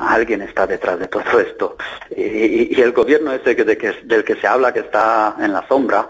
alguien 0.01 0.43
está 0.43 0.67
detrás 0.67 0.99
de 0.99 1.07
todo 1.07 1.39
esto. 1.39 1.77
Y, 2.17 2.81
el 2.81 2.93
gobierno 2.93 3.33
ese 3.33 3.55
que, 3.55 3.65
que, 3.77 3.93
del 4.03 4.25
que 4.25 4.35
se 4.35 4.47
habla 4.49 4.73
que 4.73 4.81
está 4.81 5.37
en 5.39 5.53
la 5.53 5.67
sombra, 5.69 6.09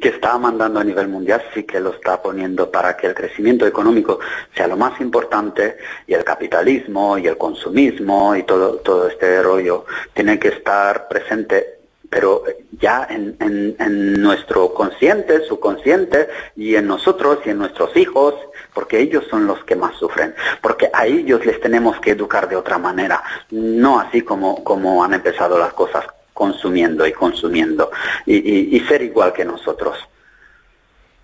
que 0.00 0.08
está 0.08 0.38
mandando 0.38 0.80
a 0.80 0.84
nivel 0.84 1.08
mundial, 1.08 1.42
sí 1.52 1.64
que 1.64 1.78
lo 1.78 1.90
está 1.90 2.22
poniendo 2.22 2.70
para 2.70 2.96
que 2.96 3.08
el 3.08 3.14
crecimiento 3.14 3.66
económico 3.66 4.18
sea 4.56 4.66
lo 4.66 4.78
más 4.78 4.98
importante 5.00 5.76
y 6.06 6.14
el 6.14 6.24
capitalismo 6.24 7.18
y 7.18 7.26
el 7.26 7.36
consumismo 7.36 8.34
y 8.34 8.44
todo, 8.44 8.76
todo 8.76 9.08
este 9.08 9.42
rollo 9.42 9.84
tiene 10.14 10.38
que 10.38 10.48
estar 10.48 11.08
presente 11.08 11.81
pero 12.12 12.44
ya 12.78 13.06
en, 13.08 13.36
en, 13.40 14.20
nuestro 14.20 14.74
consciente, 14.74 15.46
subconsciente, 15.48 16.28
y 16.54 16.74
en 16.76 16.86
nosotros 16.86 17.38
y 17.46 17.48
en 17.48 17.56
nuestros 17.56 17.96
hijos, 17.96 18.34
porque 18.74 19.00
ellos 19.00 19.24
son 19.30 19.46
los 19.46 19.64
que 19.64 19.76
más 19.76 19.96
sufren, 19.96 20.34
porque 20.60 20.90
a 20.92 21.06
ellos 21.06 21.46
les 21.46 21.58
tenemos 21.62 21.98
que 22.00 22.10
educar 22.10 22.50
de 22.50 22.56
otra 22.56 22.76
manera, 22.76 23.22
no 23.50 23.98
así 23.98 24.20
como, 24.20 24.62
como 24.62 25.02
han 25.02 25.14
empezado 25.14 25.58
las 25.58 25.72
cosas, 25.72 26.04
consumiendo 26.34 27.06
y 27.06 27.12
consumiendo, 27.12 27.90
y, 28.26 28.76
y 28.76 28.80
ser 28.80 29.00
igual 29.00 29.32
que 29.32 29.46
nosotros, 29.46 29.96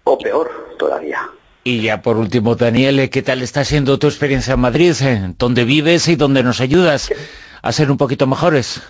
o 0.05 0.17
peor 0.17 0.75
todavía. 0.79 1.29
Y 1.65 1.83
ya 1.83 2.01
por 2.01 2.17
último, 2.17 2.55
Daniel, 2.55 3.11
¿qué 3.11 3.21
tal 3.21 3.43
está 3.43 3.63
siendo 3.63 3.99
tu 3.99 4.07
experiencia 4.07 4.55
en 4.55 4.61
Madrid? 4.61 4.95
¿Dónde 5.37 5.65
vives 5.65 6.09
y 6.09 6.17
dónde 6.17 6.43
nos 6.43 6.63
ayudas 6.63 7.13
a 7.61 7.73
ser 7.73 7.91
un 7.91 7.99
poquito 7.99 8.27
mejores? 8.27 8.81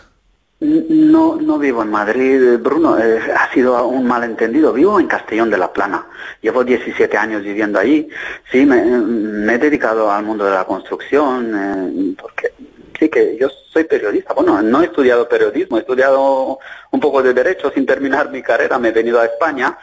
No, 0.61 1.37
no 1.37 1.57
vivo 1.57 1.83
en 1.83 1.91
Madrid, 1.91 2.59
Bruno, 2.59 2.99
eh, 2.99 3.21
ha 3.33 3.53
sido 3.53 3.87
un 3.87 4.09
malentendido. 4.09 4.73
Vivo 4.73 4.99
en 4.99 5.07
Castellón 5.07 5.51
de 5.51 5.59
la 5.59 5.73
Plana. 5.73 6.05
Llevo 6.43 6.65
17 6.65 7.17
años 7.17 7.45
viviendo 7.45 7.79
allí. 7.79 8.09
Sí, 8.51 8.67
me, 8.67 9.55
he 9.55 9.59
dedicado 9.59 10.11
al 10.11 10.25
mundo 10.25 10.45
de 10.45 10.51
la 10.51 10.65
construcción, 10.65 11.53
eh, 11.55 12.15
porque 12.21 12.53
sí 12.99 13.09
que 13.09 13.37
yo 13.39 13.49
soy 13.73 13.85
periodista. 13.85 14.35
Bueno, 14.35 14.61
no 14.61 14.83
he 14.83 14.87
estudiado 14.87 15.29
periodismo, 15.29 15.77
he 15.77 15.81
estudiado 15.81 16.59
un 16.91 17.01
poco 17.01 17.23
de 17.23 17.35
derecho 17.35 17.71
sin 17.71 17.87
terminar 17.87 18.29
mi 18.31 18.43
carrera. 18.43 18.81
Me 18.81 18.89
he 18.89 18.93
venido 18.93 19.21
a 19.21 19.27
España, 19.27 19.79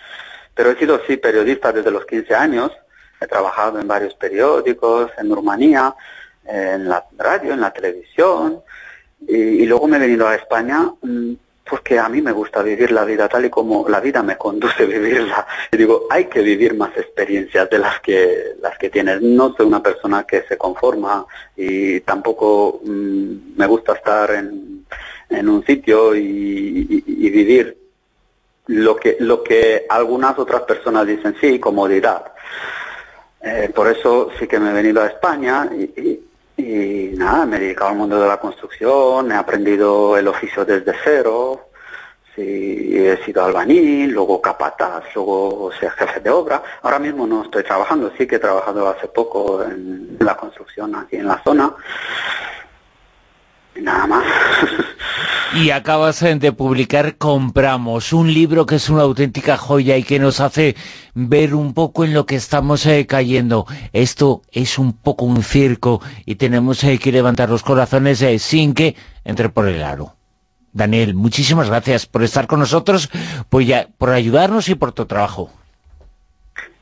pero 0.53 0.71
he 0.71 0.75
sido 0.75 0.99
sí 1.07 1.15
periodista 1.15 1.71
desde 1.71 1.89
los 1.89 2.05
15 2.05 2.35
años. 2.35 2.71
He 3.21 3.27
trabajado 3.27 3.79
en 3.79 3.87
varios 3.87 4.13
periódicos, 4.15 5.09
en 5.17 5.33
Rumanía, 5.33 5.95
en 6.45 6.89
la 6.89 7.05
radio, 7.17 7.53
en 7.53 7.61
la 7.61 7.71
televisión. 7.71 8.61
Y, 9.27 9.65
luego 9.65 9.87
me 9.87 9.97
he 9.97 10.01
venido 10.01 10.27
a 10.27 10.35
España 10.35 10.91
mm, 11.01 11.33
porque 11.69 11.97
a 11.97 12.07
mí 12.09 12.21
me 12.21 12.31
gusta 12.31 12.61
vivir 12.61 12.91
la 12.91 13.05
vida 13.05 13.27
tal 13.27 13.45
y 13.45 13.49
como 13.49 13.89
la 13.89 13.99
vida 13.99 14.21
me 14.21 14.37
conduce 14.37 14.83
a 14.83 14.85
vivirla. 14.85 15.47
Y 15.71 15.77
digo, 15.77 16.05
hay 16.09 16.25
que 16.25 16.41
vivir 16.41 16.75
más 16.75 16.95
experiencias 16.95 17.69
de 17.69 17.79
las 17.79 17.99
que, 18.01 18.55
las 18.61 18.77
que 18.77 18.89
tienes. 18.89 19.21
No 19.21 19.55
soy 19.55 19.65
una 19.65 19.81
persona 19.81 20.23
que 20.23 20.43
se 20.43 20.57
conforma 20.57 21.25
y 21.55 22.01
tampoco 22.01 22.81
mm, 22.83 23.57
me 23.57 23.65
gusta 23.65 23.93
estar 23.93 24.31
en, 24.31 24.85
en 25.29 25.49
un 25.49 25.65
sitio 25.65 26.15
y, 26.15 27.01
vivir 27.35 27.77
lo 28.67 28.95
que, 28.95 29.17
lo 29.19 29.43
que 29.43 29.85
algunas 29.89 30.39
otras 30.39 30.61
personas 30.61 31.05
dicen, 31.05 31.35
sí, 31.41 31.59
comodidad. 31.59 32.31
Eh, 33.41 33.71
por 33.75 33.87
eso 33.87 34.29
sí 34.39 34.47
que 34.47 34.59
me 34.59 34.69
he 34.69 34.73
venido 34.73 35.01
a 35.01 35.07
España 35.07 35.69
y 35.75 36.19
y 36.57 37.11
nada, 37.15 37.45
me 37.45 37.57
he 37.57 37.59
dedicado 37.59 37.91
al 37.91 37.97
mundo 37.97 38.19
de 38.19 38.27
la 38.27 38.37
construcción, 38.37 39.31
he 39.31 39.35
aprendido 39.35 40.17
el 40.17 40.27
oficio 40.27 40.65
desde 40.65 40.93
cero, 41.03 41.69
Sí, 42.35 42.97
he 42.97 43.15
sido 43.23 43.45
albañil, 43.45 44.11
luego 44.11 44.41
capataz, 44.41 45.05
luego 45.15 45.71
ser 45.79 45.89
jefe 45.91 46.19
de 46.19 46.29
obra. 46.29 46.61
Ahora 46.81 46.99
mismo 46.99 47.25
no 47.25 47.43
estoy 47.43 47.63
trabajando, 47.63 48.11
sí 48.17 48.27
que 48.27 48.35
he 48.35 48.39
trabajado 48.39 48.89
hace 48.89 49.07
poco 49.07 49.63
en 49.63 50.17
la 50.19 50.35
construcción 50.35 50.93
aquí 50.95 51.15
en 51.15 51.27
la 51.27 51.41
zona. 51.43 51.73
Nada 53.81 54.07
más. 54.07 54.23
Y 55.53 55.69
acabas 55.69 56.21
eh, 56.23 56.35
de 56.35 56.51
publicar 56.51 57.15
Compramos, 57.17 58.11
un 58.13 58.33
libro 58.33 58.65
que 58.65 58.75
es 58.75 58.89
una 58.89 59.03
auténtica 59.03 59.57
joya 59.57 59.95
y 59.97 60.03
que 60.03 60.19
nos 60.19 60.39
hace 60.41 60.75
ver 61.13 61.53
un 61.55 61.73
poco 61.73 62.03
en 62.03 62.13
lo 62.13 62.25
que 62.25 62.35
estamos 62.35 62.85
eh, 62.85 63.05
cayendo. 63.05 63.65
Esto 63.93 64.41
es 64.51 64.77
un 64.77 64.93
poco 64.93 65.25
un 65.25 65.43
circo 65.43 66.01
y 66.25 66.35
tenemos 66.35 66.83
eh, 66.83 66.97
que 66.97 67.11
levantar 67.11 67.49
los 67.49 67.63
corazones 67.63 68.21
eh, 68.21 68.37
sin 68.39 68.73
que 68.73 68.95
entre 69.23 69.49
por 69.49 69.67
el 69.67 69.81
aro. 69.83 70.15
Daniel, 70.73 71.13
muchísimas 71.15 71.69
gracias 71.69 72.05
por 72.05 72.23
estar 72.23 72.47
con 72.47 72.59
nosotros, 72.59 73.09
por, 73.49 73.61
ya- 73.63 73.87
por 73.97 74.09
ayudarnos 74.09 74.67
y 74.67 74.75
por 74.75 74.91
tu 74.91 75.05
trabajo. 75.05 75.49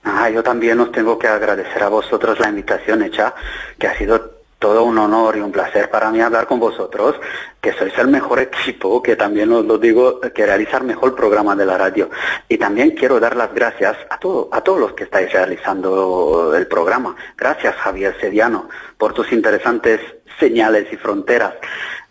Ah, 0.04 0.30
yo 0.32 0.42
también 0.42 0.80
os 0.80 0.92
tengo 0.92 1.20
que 1.20 1.28
agradecer 1.28 1.84
a 1.84 1.90
vosotros 1.90 2.40
la 2.40 2.50
invitación 2.50 3.04
hecha, 3.04 3.36
que 3.78 3.88
ha 3.88 3.98
sido 3.98 4.32
todo 4.64 4.86
un 4.86 4.98
honor 4.98 5.36
y 5.36 5.42
un 5.42 5.52
placer 5.52 5.90
para 5.90 6.10
mí 6.10 6.22
hablar 6.22 6.48
con 6.48 6.58
vosotros, 6.58 7.18
que 7.60 7.74
sois 7.74 7.98
el 7.98 8.08
mejor 8.08 8.40
equipo, 8.40 9.04
que 9.04 9.18
también 9.18 9.52
os 9.52 9.66
lo 9.66 9.78
digo, 9.78 10.22
que 10.22 10.46
realiza 10.46 10.78
el 10.78 10.86
mejor 10.86 11.16
programa 11.16 11.54
de 11.54 11.66
la 11.66 11.78
radio. 11.78 12.10
Y 12.48 12.58
también 12.58 12.92
quiero 12.92 13.20
dar 13.20 13.36
las 13.36 13.54
gracias 13.54 13.98
a, 14.10 14.18
todo, 14.18 14.48
a 14.54 14.62
todos 14.62 14.80
los 14.80 14.94
que 14.94 15.04
estáis 15.04 15.34
realizando 15.34 16.56
el 16.56 16.66
programa. 16.68 17.14
Gracias, 17.36 17.76
Javier 17.76 18.16
Sediano, 18.22 18.70
por 18.98 19.14
tus 19.14 19.34
interesantes 19.34 20.00
señales 20.40 20.88
y 20.94 20.96
fronteras. 20.96 21.56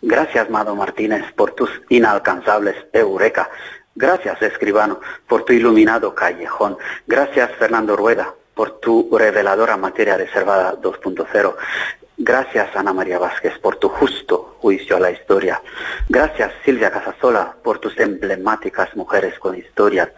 Gracias, 0.03 0.47
Mado 0.51 0.75
Martínez, 0.75 1.23
por 1.35 1.53
tus 1.55 1.71
inalcanzables 1.89 2.75
eureka. 2.93 3.49
Gracias, 3.95 4.39
escribano, 4.43 4.99
por 5.27 5.43
tu 5.43 5.53
iluminado 5.53 6.13
callejón. 6.13 6.77
Gracias, 7.07 7.49
Fernando 7.57 7.95
Rueda, 7.95 8.31
por 8.53 8.79
tu 8.79 9.09
reveladora 9.17 9.75
materia 9.75 10.17
reservada 10.17 10.75
2.0. 10.79 11.55
Gracias, 12.17 12.75
Ana 12.75 12.93
María 12.93 13.17
Vázquez, 13.17 13.57
por 13.59 13.77
tu 13.77 13.89
justo 13.89 14.57
juicio 14.61 14.97
a 14.97 14.99
la 14.99 15.11
historia. 15.11 15.61
Gracias, 16.07 16.53
Silvia 16.63 16.91
Casasola, 16.91 17.55
por 17.63 17.79
tus 17.79 17.99
emblemáticas 17.99 18.95
mujeres 18.95 19.37
con 19.39 19.57
historias. 19.57 20.09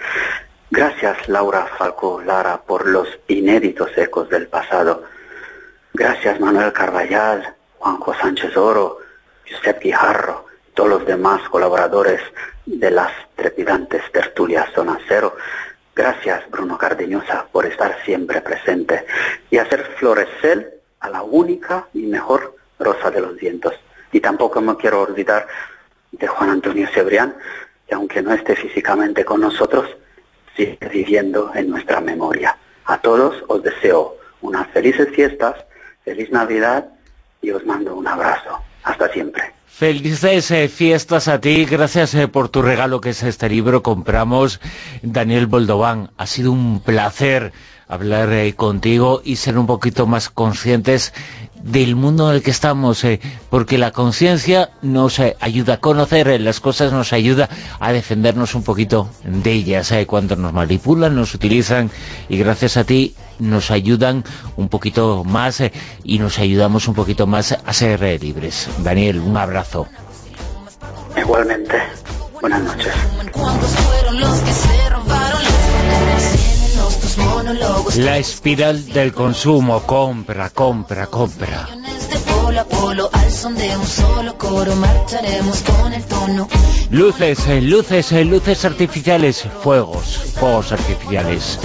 Gracias, 0.69 1.29
Laura 1.29 1.67
Falcó 1.77 2.21
Lara, 2.21 2.61
por 2.61 2.87
los 2.87 3.07
inéditos 3.27 3.97
ecos 3.97 4.29
del 4.29 4.47
pasado. 4.47 5.03
Gracias, 5.93 6.39
Manuel 6.41 6.73
Carballal, 6.73 7.55
Juanjo 7.77 8.13
Sánchez 8.13 8.57
Oro, 8.57 8.97
Josep 9.49 9.81
Guijarro, 9.81 10.45
todos 10.73 10.89
los 10.89 11.05
demás 11.05 11.47
colaboradores 11.49 12.19
de 12.65 12.91
las 12.91 13.11
trepidantes 13.35 14.01
tertulias 14.11 14.69
Zona 14.75 14.99
Cero. 15.07 15.37
Gracias, 15.95 16.49
Bruno 16.49 16.77
Cardeñosa, 16.77 17.45
por 17.51 17.65
estar 17.65 17.97
siempre 18.03 18.41
presente 18.41 19.05
y 19.49 19.57
hacer 19.57 19.83
florecer 19.97 20.74
a 21.05 21.09
la 21.09 21.23
única 21.23 21.87
y 21.93 22.03
mejor 22.03 22.55
rosa 22.79 23.11
de 23.11 23.21
los 23.21 23.35
vientos. 23.37 23.73
Y 24.11 24.19
tampoco 24.19 24.61
me 24.61 24.75
quiero 24.75 25.03
olvidar 25.03 25.47
de 26.11 26.27
Juan 26.27 26.49
Antonio 26.49 26.87
Cebrián, 26.93 27.35
que 27.87 27.95
aunque 27.95 28.21
no 28.21 28.33
esté 28.33 28.55
físicamente 28.55 29.23
con 29.23 29.41
nosotros, 29.41 29.87
sigue 30.55 30.77
viviendo 30.91 31.51
en 31.53 31.69
nuestra 31.69 32.01
memoria. 32.01 32.57
A 32.85 32.97
todos 32.99 33.43
os 33.47 33.61
deseo 33.61 34.17
unas 34.41 34.67
felices 34.69 35.09
fiestas, 35.13 35.55
feliz 36.03 36.29
Navidad 36.31 36.89
y 37.41 37.51
os 37.51 37.65
mando 37.65 37.95
un 37.95 38.07
abrazo. 38.07 38.59
Hasta 38.83 39.09
siempre. 39.09 39.53
Felices 39.65 40.51
eh, 40.51 40.69
fiestas 40.69 41.27
a 41.27 41.41
ti, 41.41 41.65
gracias 41.65 42.13
eh, 42.13 42.27
por 42.27 42.49
tu 42.49 42.61
regalo 42.61 43.01
que 43.01 43.09
es 43.09 43.23
este 43.23 43.49
libro, 43.49 43.83
compramos 43.83 44.61
Daniel 45.01 45.47
Boldován. 45.47 46.11
Ha 46.17 46.27
sido 46.27 46.51
un 46.51 46.79
placer 46.79 47.51
hablar 47.87 48.31
eh, 48.33 48.53
contigo 48.55 49.21
y 49.23 49.35
ser 49.37 49.57
un 49.57 49.67
poquito 49.67 50.07
más 50.07 50.29
conscientes 50.29 51.13
del 51.61 51.95
mundo 51.95 52.29
en 52.29 52.35
el 52.35 52.43
que 52.43 52.51
estamos, 52.51 53.03
eh, 53.03 53.19
porque 53.49 53.77
la 53.79 53.91
conciencia 53.91 54.69
nos 54.83 55.17
eh, 55.19 55.35
ayuda 55.39 55.75
a 55.75 55.77
conocer 55.79 56.27
eh, 56.27 56.37
las 56.39 56.59
cosas, 56.59 56.91
nos 56.91 57.11
ayuda 57.13 57.49
a 57.79 57.91
defendernos 57.91 58.53
un 58.53 58.63
poquito 58.63 59.09
de 59.23 59.51
ellas, 59.51 59.91
eh, 59.91 60.05
cuando 60.05 60.35
nos 60.35 60.53
manipulan, 60.53 61.15
nos 61.15 61.33
utilizan 61.33 61.89
y 62.29 62.37
gracias 62.37 62.77
a 62.77 62.83
ti 62.83 63.15
nos 63.39 63.71
ayudan 63.71 64.23
un 64.57 64.69
poquito 64.69 65.23
más 65.23 65.59
eh, 65.59 65.71
y 66.03 66.19
nos 66.19 66.37
ayudamos 66.39 66.87
un 66.87 66.93
poquito 66.93 67.25
más 67.27 67.51
a 67.53 67.73
ser 67.73 68.03
eh, 68.03 68.19
libres. 68.19 68.69
Daniel, 68.83 69.19
un 69.19 69.35
abrazo. 69.35 69.87
Igualmente. 71.17 71.77
Buenas 72.41 72.61
noches. 72.61 72.93
La 77.97 78.17
espiral 78.17 78.87
del 78.87 79.13
consumo, 79.13 79.83
compra, 79.83 80.49
compra, 80.49 81.05
compra. 81.05 81.69
Luces, 86.89 87.47
eh, 87.47 87.61
luces, 87.61 88.11
eh, 88.13 88.25
luces 88.25 88.65
artificiales, 88.65 89.45
fuegos, 89.61 90.05
fuegos 90.39 90.71
artificiales. 90.71 91.59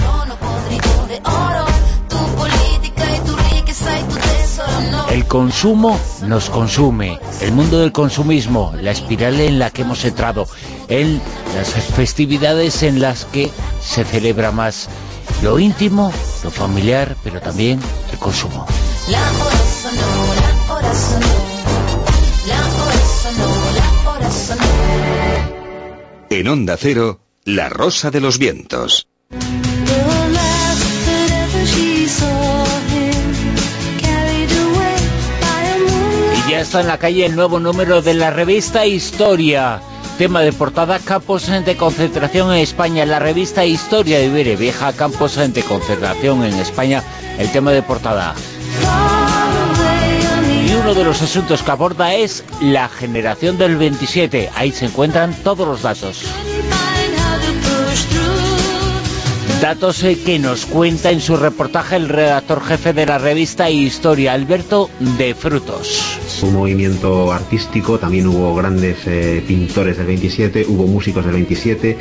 El 5.09 5.25
consumo 5.25 5.99
nos 6.27 6.51
consume, 6.51 7.17
el 7.41 7.53
mundo 7.53 7.79
del 7.79 7.91
consumismo, 7.91 8.73
la 8.79 8.91
espiral 8.91 9.39
en 9.39 9.57
la 9.57 9.71
que 9.71 9.81
hemos 9.81 10.05
entrado, 10.05 10.47
en 10.89 11.19
las 11.55 11.69
festividades 11.69 12.83
en 12.83 13.01
las 13.01 13.25
que 13.25 13.49
se 13.81 14.03
celebra 14.03 14.51
más 14.51 14.87
lo 15.41 15.59
íntimo, 15.59 16.11
lo 16.43 16.51
familiar, 16.51 17.15
pero 17.23 17.41
también 17.41 17.79
el 18.11 18.17
consumo. 18.19 18.65
la 19.07 19.19
hora 19.19 19.57
sonó 19.81 20.33
la 20.35 20.73
hora 20.73 20.93
sonó 20.93 21.27
la 22.47 22.59
hora 22.83 22.99
sonó 23.23 23.47
la 23.75 24.11
hora 24.11 24.31
sonó 24.31 24.65
En 26.29 26.47
Onda 26.47 26.77
Cero, 26.77 27.21
La 27.43 27.69
Rosa 27.69 28.11
de 28.11 28.21
los 28.21 28.37
Vientos. 28.37 29.07
Y 36.37 36.51
ya 36.51 36.61
está 36.61 36.81
en 36.81 36.87
la 36.87 36.97
calle 36.97 37.25
el 37.25 37.35
nuevo 37.35 37.59
número 37.59 38.01
de 38.01 38.13
la 38.13 38.29
revista 38.29 38.85
Historia. 38.85 39.81
Tema 40.21 40.41
de 40.41 40.53
portada, 40.53 40.99
campos 40.99 41.47
de 41.47 41.75
concentración 41.75 42.51
en 42.51 42.59
España. 42.59 43.07
La 43.07 43.17
revista 43.17 43.65
Historia 43.65 44.19
de 44.19 44.27
Ibere 44.27 44.55
Vieja, 44.55 44.93
campos 44.93 45.35
de 45.35 45.63
concentración 45.63 46.43
en 46.43 46.53
España. 46.59 47.01
El 47.39 47.51
tema 47.51 47.71
de 47.71 47.81
portada. 47.81 48.35
Y 50.63 50.73
uno 50.75 50.93
de 50.93 51.03
los 51.05 51.23
asuntos 51.23 51.63
que 51.63 51.71
aborda 51.71 52.13
es 52.13 52.43
la 52.61 52.87
generación 52.87 53.57
del 53.57 53.77
27. 53.77 54.51
Ahí 54.53 54.71
se 54.71 54.85
encuentran 54.85 55.33
todos 55.33 55.67
los 55.67 55.81
datos. 55.81 56.21
Datos 59.59 60.03
eh, 60.03 60.19
que 60.23 60.37
nos 60.37 60.67
cuenta 60.67 61.09
en 61.09 61.19
su 61.19 61.35
reportaje 61.35 61.95
el 61.95 62.09
redactor 62.09 62.63
jefe 62.63 62.93
de 62.93 63.07
la 63.07 63.17
revista 63.17 63.71
Historia, 63.71 64.33
Alberto 64.33 64.91
de 64.99 65.33
Frutos. 65.33 66.20
Un 66.43 66.53
movimiento 66.53 67.31
artístico, 67.31 67.99
también 67.99 68.27
hubo 68.27 68.55
grandes 68.55 68.97
eh, 69.05 69.43
pintores 69.47 69.97
del 69.97 70.07
27, 70.07 70.65
hubo 70.67 70.87
músicos 70.87 71.25
del 71.25 71.33
27, 71.33 71.97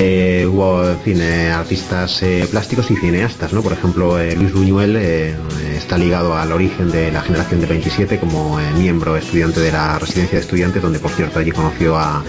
eh, 0.00 0.46
hubo 0.50 0.84
en 1.04 1.20
eh, 1.20 1.50
artistas 1.50 2.22
plásticos 2.50 2.90
y 2.90 2.96
cineastas, 2.96 3.52
¿no? 3.52 3.62
Por 3.62 3.72
ejemplo, 3.72 4.16
Luis 4.36 4.52
Buñuel 4.52 4.96
está 4.96 5.98
ligado 5.98 6.36
al 6.36 6.52
origen 6.52 6.90
de 6.90 7.10
la 7.10 7.22
generación 7.22 7.60
del 7.60 7.70
27 7.70 8.18
como 8.18 8.58
miembro 8.78 9.16
estudiante 9.16 9.60
de 9.60 9.72
la 9.72 9.98
residencia 9.98 10.38
de 10.38 10.42
estudiantes, 10.42 10.82
donde 10.82 10.98
por 10.98 11.10
cierto 11.10 11.38
allí 11.38 11.50
conoció 11.50 11.96
a, 11.96 12.22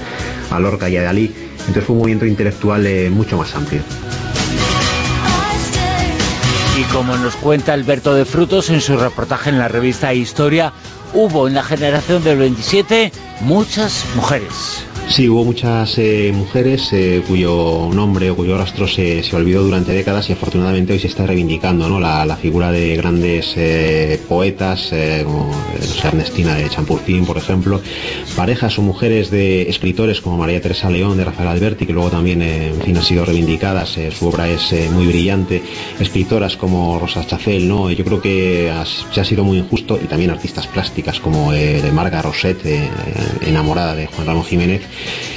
Lorca 0.59 0.89
y 0.89 0.97
a 0.97 1.03
Dalí. 1.03 1.33
Entonces 1.59 1.83
fue 1.83 1.93
un 1.93 1.99
movimiento 1.99 2.25
intelectual 2.25 2.87
mucho 3.11 3.37
más 3.37 3.53
amplio. 3.55 3.81
Y 6.77 6.83
como 6.91 7.15
nos 7.15 7.37
cuenta 7.37 7.71
Alberto 7.71 8.13
de 8.13 8.25
Frutos 8.25 8.69
en 8.69 8.81
su 8.81 8.97
reportaje 8.97 9.49
en 9.49 9.57
la 9.57 9.69
revista 9.69 10.13
Historia, 10.13 10.73
hubo 11.15 11.47
en 11.47 11.55
la 11.55 11.63
generación 11.63 12.23
del 12.23 12.37
27 12.37 13.11
muchas 13.41 14.05
mujeres. 14.15 14.83
Sí, 15.07 15.29
hubo 15.29 15.45
muchas 15.45 15.97
eh, 15.99 16.33
mujeres 16.33 16.91
eh, 16.91 17.21
cuyo 17.25 17.89
nombre 17.93 18.31
o 18.31 18.35
cuyo 18.35 18.57
rastro 18.57 18.87
se, 18.87 19.23
se 19.23 19.35
olvidó 19.35 19.63
durante 19.63 19.93
décadas 19.93 20.29
y 20.29 20.33
afortunadamente 20.33 20.93
hoy 20.93 20.99
se 20.99 21.07
está 21.07 21.25
reivindicando 21.27 21.87
¿no? 21.87 21.99
la, 21.99 22.35
figura 22.35 22.71
de 22.71 22.97
grandes 22.97 23.53
eh, 23.55 24.19
poetas 24.27 24.91
como 25.23 25.49
Ernestina 26.03 26.55
de 26.55 26.69
Champurtín, 26.69 27.25
por 27.25 27.37
ejemplo, 27.37 27.81
parejas 28.35 28.77
o 28.77 28.81
mujeres 28.81 29.31
de 29.31 29.69
escritores 29.69 30.21
como 30.21 30.37
María 30.37 30.59
Teresa 30.59 30.89
León 30.89 31.17
de 31.17 31.23
Rafael 31.23 31.49
Alberti, 31.49 31.85
que 31.85 31.93
luego 31.93 32.09
también 32.09 32.41
en 32.41 32.97
han 32.97 33.03
sido 33.03 33.25
reivindicadas, 33.25 33.97
su 34.11 34.27
obra 34.27 34.49
es 34.49 34.73
muy 34.91 35.07
brillante, 35.07 35.61
escritoras 35.99 36.57
como 36.57 36.99
Rosa 36.99 37.25
Chafel, 37.25 37.67
¿no? 37.67 37.89
yo 37.91 38.03
creo 38.03 38.21
que 38.21 38.71
se 39.11 39.21
ha 39.21 39.23
sido 39.23 39.43
muy 39.43 39.59
injusto 39.59 39.99
y 40.03 40.07
también 40.07 40.31
artistas 40.31 40.67
plásticas 40.67 41.19
como 41.19 41.51
de 41.51 41.91
Marga 41.93 42.21
Roset, 42.21 42.57
enamorada 43.41 43.95
de 43.95 44.07
Juan 44.07 44.27
Ramón 44.27 44.43
Jiménez, 44.43 44.81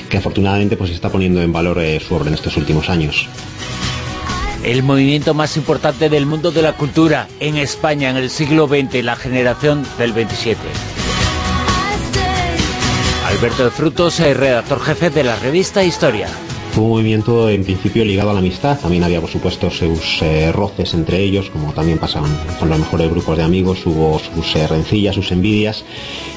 que 0.09 0.17
afortunadamente 0.17 0.77
pues 0.77 0.91
está 0.91 1.11
poniendo 1.11 1.43
en 1.43 1.53
valor 1.53 1.79
eh, 1.81 2.01
su 2.01 2.15
obra 2.15 2.29
en 2.29 2.35
estos 2.35 2.57
últimos 2.57 2.89
años. 2.89 3.29
El 4.65 4.83
movimiento 4.83 5.35
más 5.35 5.57
importante 5.57 6.09
del 6.09 6.27
mundo 6.27 6.51
de 6.51 6.63
la 6.63 6.73
cultura 6.73 7.29
en 7.39 7.57
España 7.57 8.11
en 8.11 8.17
el 8.17 8.29
siglo 8.29 8.67
XX, 8.67 9.05
la 9.05 9.17
generación 9.17 9.87
del 9.99 10.13
27. 10.13 10.59
Alberto 13.27 13.65
de 13.65 13.71
Frutos, 13.71 14.19
eh, 14.21 14.35
redactor 14.35 14.81
jefe 14.81 15.11
de 15.11 15.23
la 15.23 15.37
revista 15.37 15.85
Historia. 15.85 16.29
Fue 16.73 16.85
un 16.85 16.91
movimiento 16.91 17.49
en 17.49 17.65
principio 17.65 18.05
ligado 18.05 18.31
a 18.31 18.33
la 18.35 18.39
amistad, 18.39 18.79
también 18.79 19.03
había 19.03 19.21
por 19.21 19.31
supuesto 19.31 19.71
sus 19.71 20.23
eh, 20.23 20.53
roces 20.53 20.95
entre 20.95 21.19
ellos, 21.21 21.51
como 21.51 21.73
también 21.73 21.99
pasaban 21.99 22.31
con 22.59 22.69
los 22.69 22.79
mejores 22.79 23.11
grupos 23.11 23.37
de 23.37 23.43
amigos, 23.43 23.85
hubo 23.87 24.19
sus 24.19 24.55
eh, 24.57 24.67
rencillas, 24.67 25.15
sus 25.15 25.33
envidias, 25.33 25.85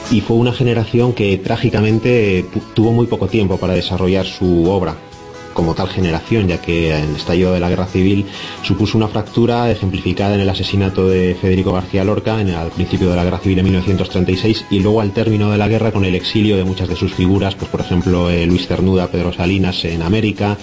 y 0.10 0.22
fue 0.22 0.38
una 0.38 0.54
generación 0.54 1.14
que 1.14 1.38
trágicamente 1.38 2.40
eh, 2.40 2.46
tuvo 2.74 2.92
muy 2.92 3.08
poco 3.08 3.28
tiempo 3.28 3.58
para 3.58 3.74
desarrollar 3.74 4.26
su 4.26 4.70
obra 4.70 4.96
como 5.54 5.76
tal 5.76 5.90
generación, 5.90 6.48
ya 6.48 6.60
que 6.60 6.96
el 6.96 7.16
estallido 7.16 7.54
de 7.54 7.60
la 7.60 7.70
guerra 7.70 7.86
civil 7.86 8.26
supuso 8.64 8.98
una 8.98 9.08
fractura 9.08 9.70
ejemplificada 9.72 10.36
en 10.36 10.42
el 10.42 10.50
asesinato 10.50 11.08
de 11.08 11.36
Federico 11.40 11.74
García 11.74 12.04
Lorca 12.04 12.38
al 12.38 12.72
principio 12.72 13.10
de 13.10 13.16
la 13.16 13.24
guerra 13.24 13.40
civil 13.40 13.60
en 13.60 13.66
1936 13.66 14.66
y 14.70 14.80
luego 14.80 15.02
al 15.02 15.12
término 15.12 15.52
de 15.52 15.58
la 15.58 15.68
guerra 15.68 15.92
con 15.92 16.06
el 16.06 16.16
exilio 16.16 16.58
de 16.58 16.64
muchas 16.64 16.88
de 16.88 16.96
sus 16.96 17.14
figuras, 17.14 17.56
pues 17.56 17.70
por 17.70 17.82
ejemplo 17.82 18.30
eh, 18.30 18.46
Luis 18.46 18.68
Cernuda, 18.68 19.08
Pedro 19.08 19.34
Salinas 19.34 19.84
en 19.86 20.02
América, 20.02 20.58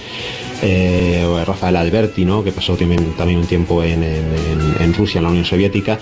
eh, 0.63 1.25
Rafael 1.47 1.77
Alberti, 1.77 2.25
¿no? 2.25 2.43
que 2.43 2.53
pasó 2.53 2.75
también, 2.75 3.37
un 3.37 3.47
tiempo 3.47 3.83
en, 3.83 4.03
Rusia, 4.95 5.19
en 5.19 5.25
la 5.25 5.31
Unión 5.31 5.45
Soviética, 5.45 5.99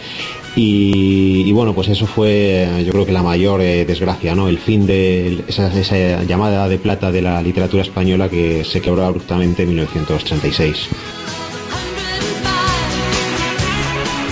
y, 0.54 1.50
bueno, 1.52 1.74
pues 1.74 1.88
eso 1.88 2.06
fue 2.06 2.66
yo 2.84 2.92
creo 2.92 3.04
que 3.04 3.12
la 3.12 3.22
mayor 3.22 3.60
eh, 3.60 3.84
desgracia, 3.84 4.34
¿no? 4.34 4.48
El 4.48 4.58
fin 4.58 4.86
de 4.86 5.44
esa, 5.48 5.66
esa 5.78 6.22
llamada 6.22 6.66
de 6.68 6.78
plata 6.78 7.12
de 7.12 7.20
la 7.20 7.42
literatura 7.42 7.82
española 7.82 8.30
que 8.30 8.64
se 8.64 8.80
quebró 8.80 9.04
abruptamente 9.04 9.64
en 9.64 9.68
1936. 9.68 10.88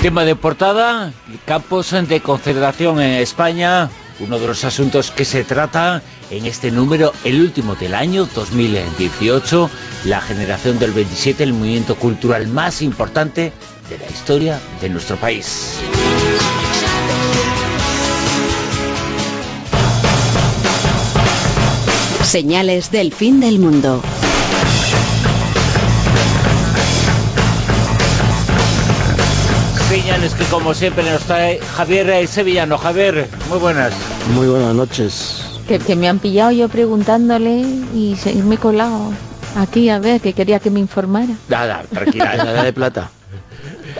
Tema 0.00 0.24
de 0.24 0.36
portada, 0.36 1.12
campos 1.46 1.90
de 1.90 2.20
concentración 2.20 3.00
en 3.00 3.12
España, 3.22 3.88
uno 4.20 4.38
de 4.38 4.46
los 4.46 4.64
asuntos 4.64 5.10
que 5.10 5.24
se 5.24 5.44
trata 5.44 6.02
en 6.30 6.46
este 6.46 6.70
número, 6.70 7.12
el 7.24 7.40
último 7.40 7.74
del 7.74 7.94
año 7.94 8.28
2018, 8.34 9.70
la 10.04 10.20
generación 10.20 10.78
del 10.78 10.92
27, 10.92 11.42
el 11.42 11.52
movimiento 11.52 11.96
cultural 11.96 12.46
más 12.46 12.82
importante 12.82 13.52
de 13.88 13.98
la 13.98 14.06
historia 14.06 14.60
de 14.80 14.88
nuestro 14.88 15.16
país. 15.16 15.78
Señales 22.22 22.90
del 22.90 23.12
fin 23.12 23.40
del 23.40 23.58
mundo. 23.58 24.02
Que 30.38 30.44
como 30.44 30.74
siempre 30.74 31.08
nos 31.10 31.22
trae 31.22 31.60
Javier 31.60 32.26
Sevillano. 32.26 32.78
Javier, 32.78 33.28
muy 33.48 33.58
buenas. 33.58 33.92
Muy 34.34 34.48
buenas 34.48 34.74
noches. 34.74 35.44
Que, 35.68 35.78
que 35.78 35.96
me 35.96 36.08
han 36.08 36.18
pillado 36.18 36.50
yo 36.50 36.68
preguntándole 36.68 37.64
y 37.94 38.16
se, 38.16 38.34
me 38.34 38.56
he 38.56 38.58
colado 38.58 39.12
aquí 39.56 39.88
a 39.88 39.98
ver, 39.98 40.20
que 40.20 40.32
quería 40.32 40.58
que 40.58 40.70
me 40.70 40.80
informara. 40.80 41.34
Nada, 41.48 41.84
tranquila. 41.90 42.36
La 42.36 42.52
edad 42.52 42.64
de 42.64 42.72
plata. 42.72 43.10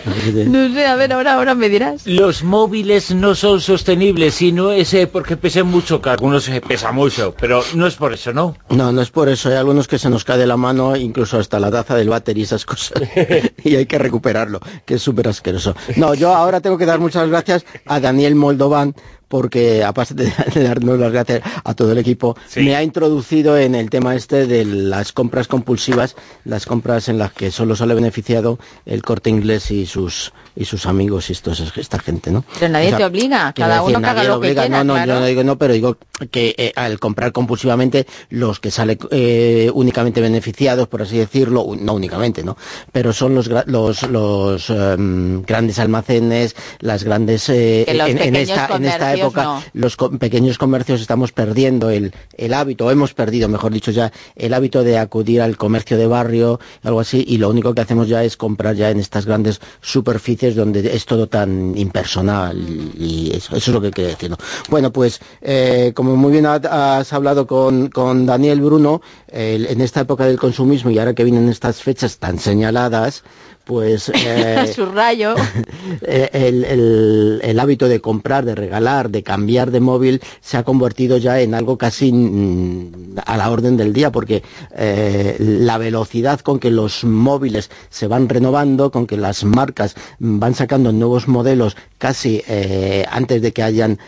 No 0.45 0.73
sé, 0.73 0.85
a 0.85 0.95
ver, 0.95 1.13
ahora, 1.13 1.33
ahora 1.33 1.55
me 1.55 1.69
dirás. 1.69 2.05
Los 2.05 2.43
móviles 2.43 3.13
no 3.13 3.35
son 3.35 3.61
sostenibles 3.61 4.41
y 4.41 4.51
no 4.51 4.71
es 4.71 4.93
eh, 4.93 5.07
porque 5.07 5.37
pesen 5.37 5.67
mucho, 5.67 6.01
que 6.01 6.09
algunos 6.09 6.47
eh, 6.49 6.61
pesan 6.61 6.95
mucho, 6.95 7.35
pero 7.39 7.63
no 7.73 7.87
es 7.87 7.95
por 7.95 8.13
eso, 8.13 8.33
¿no? 8.33 8.55
No, 8.69 8.91
no 8.91 9.01
es 9.01 9.09
por 9.09 9.29
eso. 9.29 9.49
Hay 9.49 9.55
algunos 9.55 9.87
que 9.87 9.97
se 9.97 10.09
nos 10.09 10.23
cae 10.23 10.37
de 10.37 10.47
la 10.47 10.57
mano, 10.57 10.95
incluso 10.95 11.37
hasta 11.37 11.59
la 11.59 11.71
taza 11.71 11.95
del 11.95 12.09
váter 12.09 12.37
y 12.37 12.43
esas 12.43 12.65
cosas. 12.65 13.01
y 13.63 13.75
hay 13.75 13.85
que 13.85 13.97
recuperarlo, 13.97 14.59
que 14.85 14.95
es 14.95 15.01
súper 15.01 15.27
asqueroso. 15.27 15.75
No, 15.95 16.13
yo 16.13 16.33
ahora 16.35 16.61
tengo 16.61 16.77
que 16.77 16.85
dar 16.85 16.99
muchas 16.99 17.27
gracias 17.29 17.65
a 17.85 17.99
Daniel 17.99 18.35
Moldovan, 18.35 18.95
porque 19.27 19.83
aparte 19.83 20.13
de, 20.13 20.33
de 20.53 20.63
darnos 20.63 20.99
las 20.99 21.11
gracias 21.11 21.41
a 21.63 21.73
todo 21.73 21.91
el 21.91 21.97
equipo, 21.97 22.37
me 22.55 22.75
ha 22.75 22.83
introducido 22.83 23.57
en 23.57 23.75
el 23.75 23.89
tema 23.89 24.15
este 24.15 24.47
de 24.47 24.65
las 24.65 25.11
compras 25.11 25.47
compulsivas, 25.47 26.15
las 26.43 26.65
compras 26.65 27.09
en 27.09 27.17
las 27.17 27.31
que 27.33 27.51
solo 27.51 27.75
sale 27.75 27.93
beneficiado 27.93 28.59
el 28.85 29.01
corte 29.01 29.29
inglés 29.29 29.71
y 29.71 29.85
sus 29.85 30.33
y 30.55 30.65
sus 30.65 30.85
amigos 30.85 31.29
y 31.29 31.33
estos, 31.33 31.59
esta 31.75 31.99
gente, 31.99 32.31
¿no? 32.31 32.45
Pero 32.53 32.69
nadie 32.69 32.87
O 32.87 32.89
sea, 32.89 32.97
te 32.99 33.05
obliga, 33.05 33.53
cada 33.53 33.81
decir, 33.81 33.97
uno 33.97 33.99
que 33.99 34.13
nadie 34.13 34.27
lo 34.27 34.39
que 34.39 34.47
obliga, 34.47 34.61
quiera, 34.63 34.83
no, 34.83 34.83
no, 34.85 34.93
claro. 34.93 35.13
yo 35.13 35.19
no 35.19 35.25
digo 35.25 35.43
no, 35.43 35.57
pero 35.57 35.73
digo 35.73 35.97
que 36.31 36.55
eh, 36.57 36.71
al 36.75 36.99
comprar 36.99 37.33
compulsivamente 37.33 38.07
los 38.29 38.59
que 38.59 38.71
salen 38.71 38.97
eh, 39.11 39.69
únicamente 39.73 40.21
beneficiados, 40.21 40.87
por 40.87 41.01
así 41.01 41.17
decirlo, 41.17 41.65
no 41.77 41.93
únicamente, 41.93 42.43
¿no? 42.43 42.57
Pero 42.91 43.11
son 43.11 43.35
los 43.35 43.49
los, 43.67 44.03
los 44.03 44.69
em, 44.69 45.43
grandes 45.43 45.79
almacenes, 45.79 46.55
las 46.79 47.03
grandes 47.03 47.49
eh, 47.49 47.83
Que 47.85 47.93
los 47.93 48.09
en, 48.09 48.21
en 48.21 48.35
esta 48.35 48.67
en 48.75 48.85
esta 48.85 49.14
época 49.21 49.43
no. 49.43 49.63
los 49.73 49.95
co- 49.97 50.11
pequeños 50.11 50.57
comercios 50.57 51.01
estamos 51.01 51.31
perdiendo 51.31 51.89
el, 51.89 52.13
el 52.37 52.53
hábito, 52.53 52.85
o 52.85 52.91
hemos 52.91 53.13
perdido, 53.13 53.47
mejor 53.49 53.71
dicho 53.73 53.91
ya, 53.91 54.11
el 54.35 54.53
hábito 54.53 54.83
de 54.83 54.97
acudir 54.97 55.41
al 55.41 55.57
comercio 55.57 55.97
de 55.97 56.07
barrio, 56.07 56.59
algo 56.83 56.99
así, 56.99 57.23
y 57.27 57.37
lo 57.37 57.49
único 57.49 57.73
que 57.73 57.81
hacemos 57.81 58.07
ya 58.07 58.23
es 58.23 58.37
comprar 58.37 58.75
ya 58.75 58.89
en 58.89 58.99
estas 58.99 59.25
grandes 59.25 59.59
superficies 59.81 60.55
donde 60.55 60.95
es 60.95 61.05
todo 61.05 61.27
tan 61.27 61.77
impersonal 61.77 62.57
y 62.97 63.31
eso, 63.33 63.55
eso 63.55 63.71
es 63.71 63.73
lo 63.73 63.81
que 63.81 63.91
quería 63.91 64.11
decir. 64.11 64.29
¿no? 64.29 64.37
Bueno, 64.69 64.91
pues 64.91 65.19
eh, 65.41 65.91
como 65.95 66.15
muy 66.15 66.31
bien 66.31 66.45
ha- 66.45 66.97
has 66.97 67.13
hablado 67.13 67.47
con, 67.47 67.89
con 67.89 68.25
Daniel 68.25 68.61
Bruno, 68.61 69.01
en 69.27 69.81
esta 69.81 70.01
época 70.01 70.25
del 70.25 70.39
consumismo 70.39 70.91
y 70.91 70.99
ahora 70.99 71.13
que 71.13 71.23
vienen 71.23 71.49
estas 71.49 71.81
fechas 71.81 72.17
tan 72.17 72.39
señaladas, 72.39 73.23
pues 73.65 74.09
eh, 74.13 74.71
Subrayo. 74.73 75.35
eh, 76.01 76.29
el, 76.33 76.63
el- 76.63 77.39
el 77.43 77.59
hábito 77.59 77.87
de 77.87 77.99
comprar, 77.99 78.45
de 78.45 78.55
regalar, 78.55 79.09
de 79.09 79.23
cambiar 79.23 79.71
de 79.71 79.79
móvil 79.79 80.21
se 80.41 80.57
ha 80.57 80.63
convertido 80.63 81.17
ya 81.17 81.41
en 81.41 81.53
algo 81.53 81.77
casi 81.77 82.11
mm, 82.11 83.15
a 83.25 83.37
la 83.37 83.49
orden 83.51 83.75
del 83.77 83.91
día, 83.93 84.11
porque 84.11 84.43
eh, 84.77 85.35
la 85.39 85.77
velocidad 85.77 86.39
con 86.39 86.59
que 86.59 86.71
los 86.71 87.03
móviles 87.03 87.69
se 87.89 88.07
van 88.07 88.29
renovando, 88.29 88.91
con 88.91 89.07
que 89.07 89.17
las 89.17 89.43
marcas 89.43 89.95
van 90.19 90.55
sacando 90.55 90.91
nuevos 90.91 91.27
modelos 91.27 91.75
casi 91.97 92.41
eh, 92.47 93.05
antes 93.09 93.41
de 93.41 93.51
que 93.51 93.63
hayan 93.63 93.99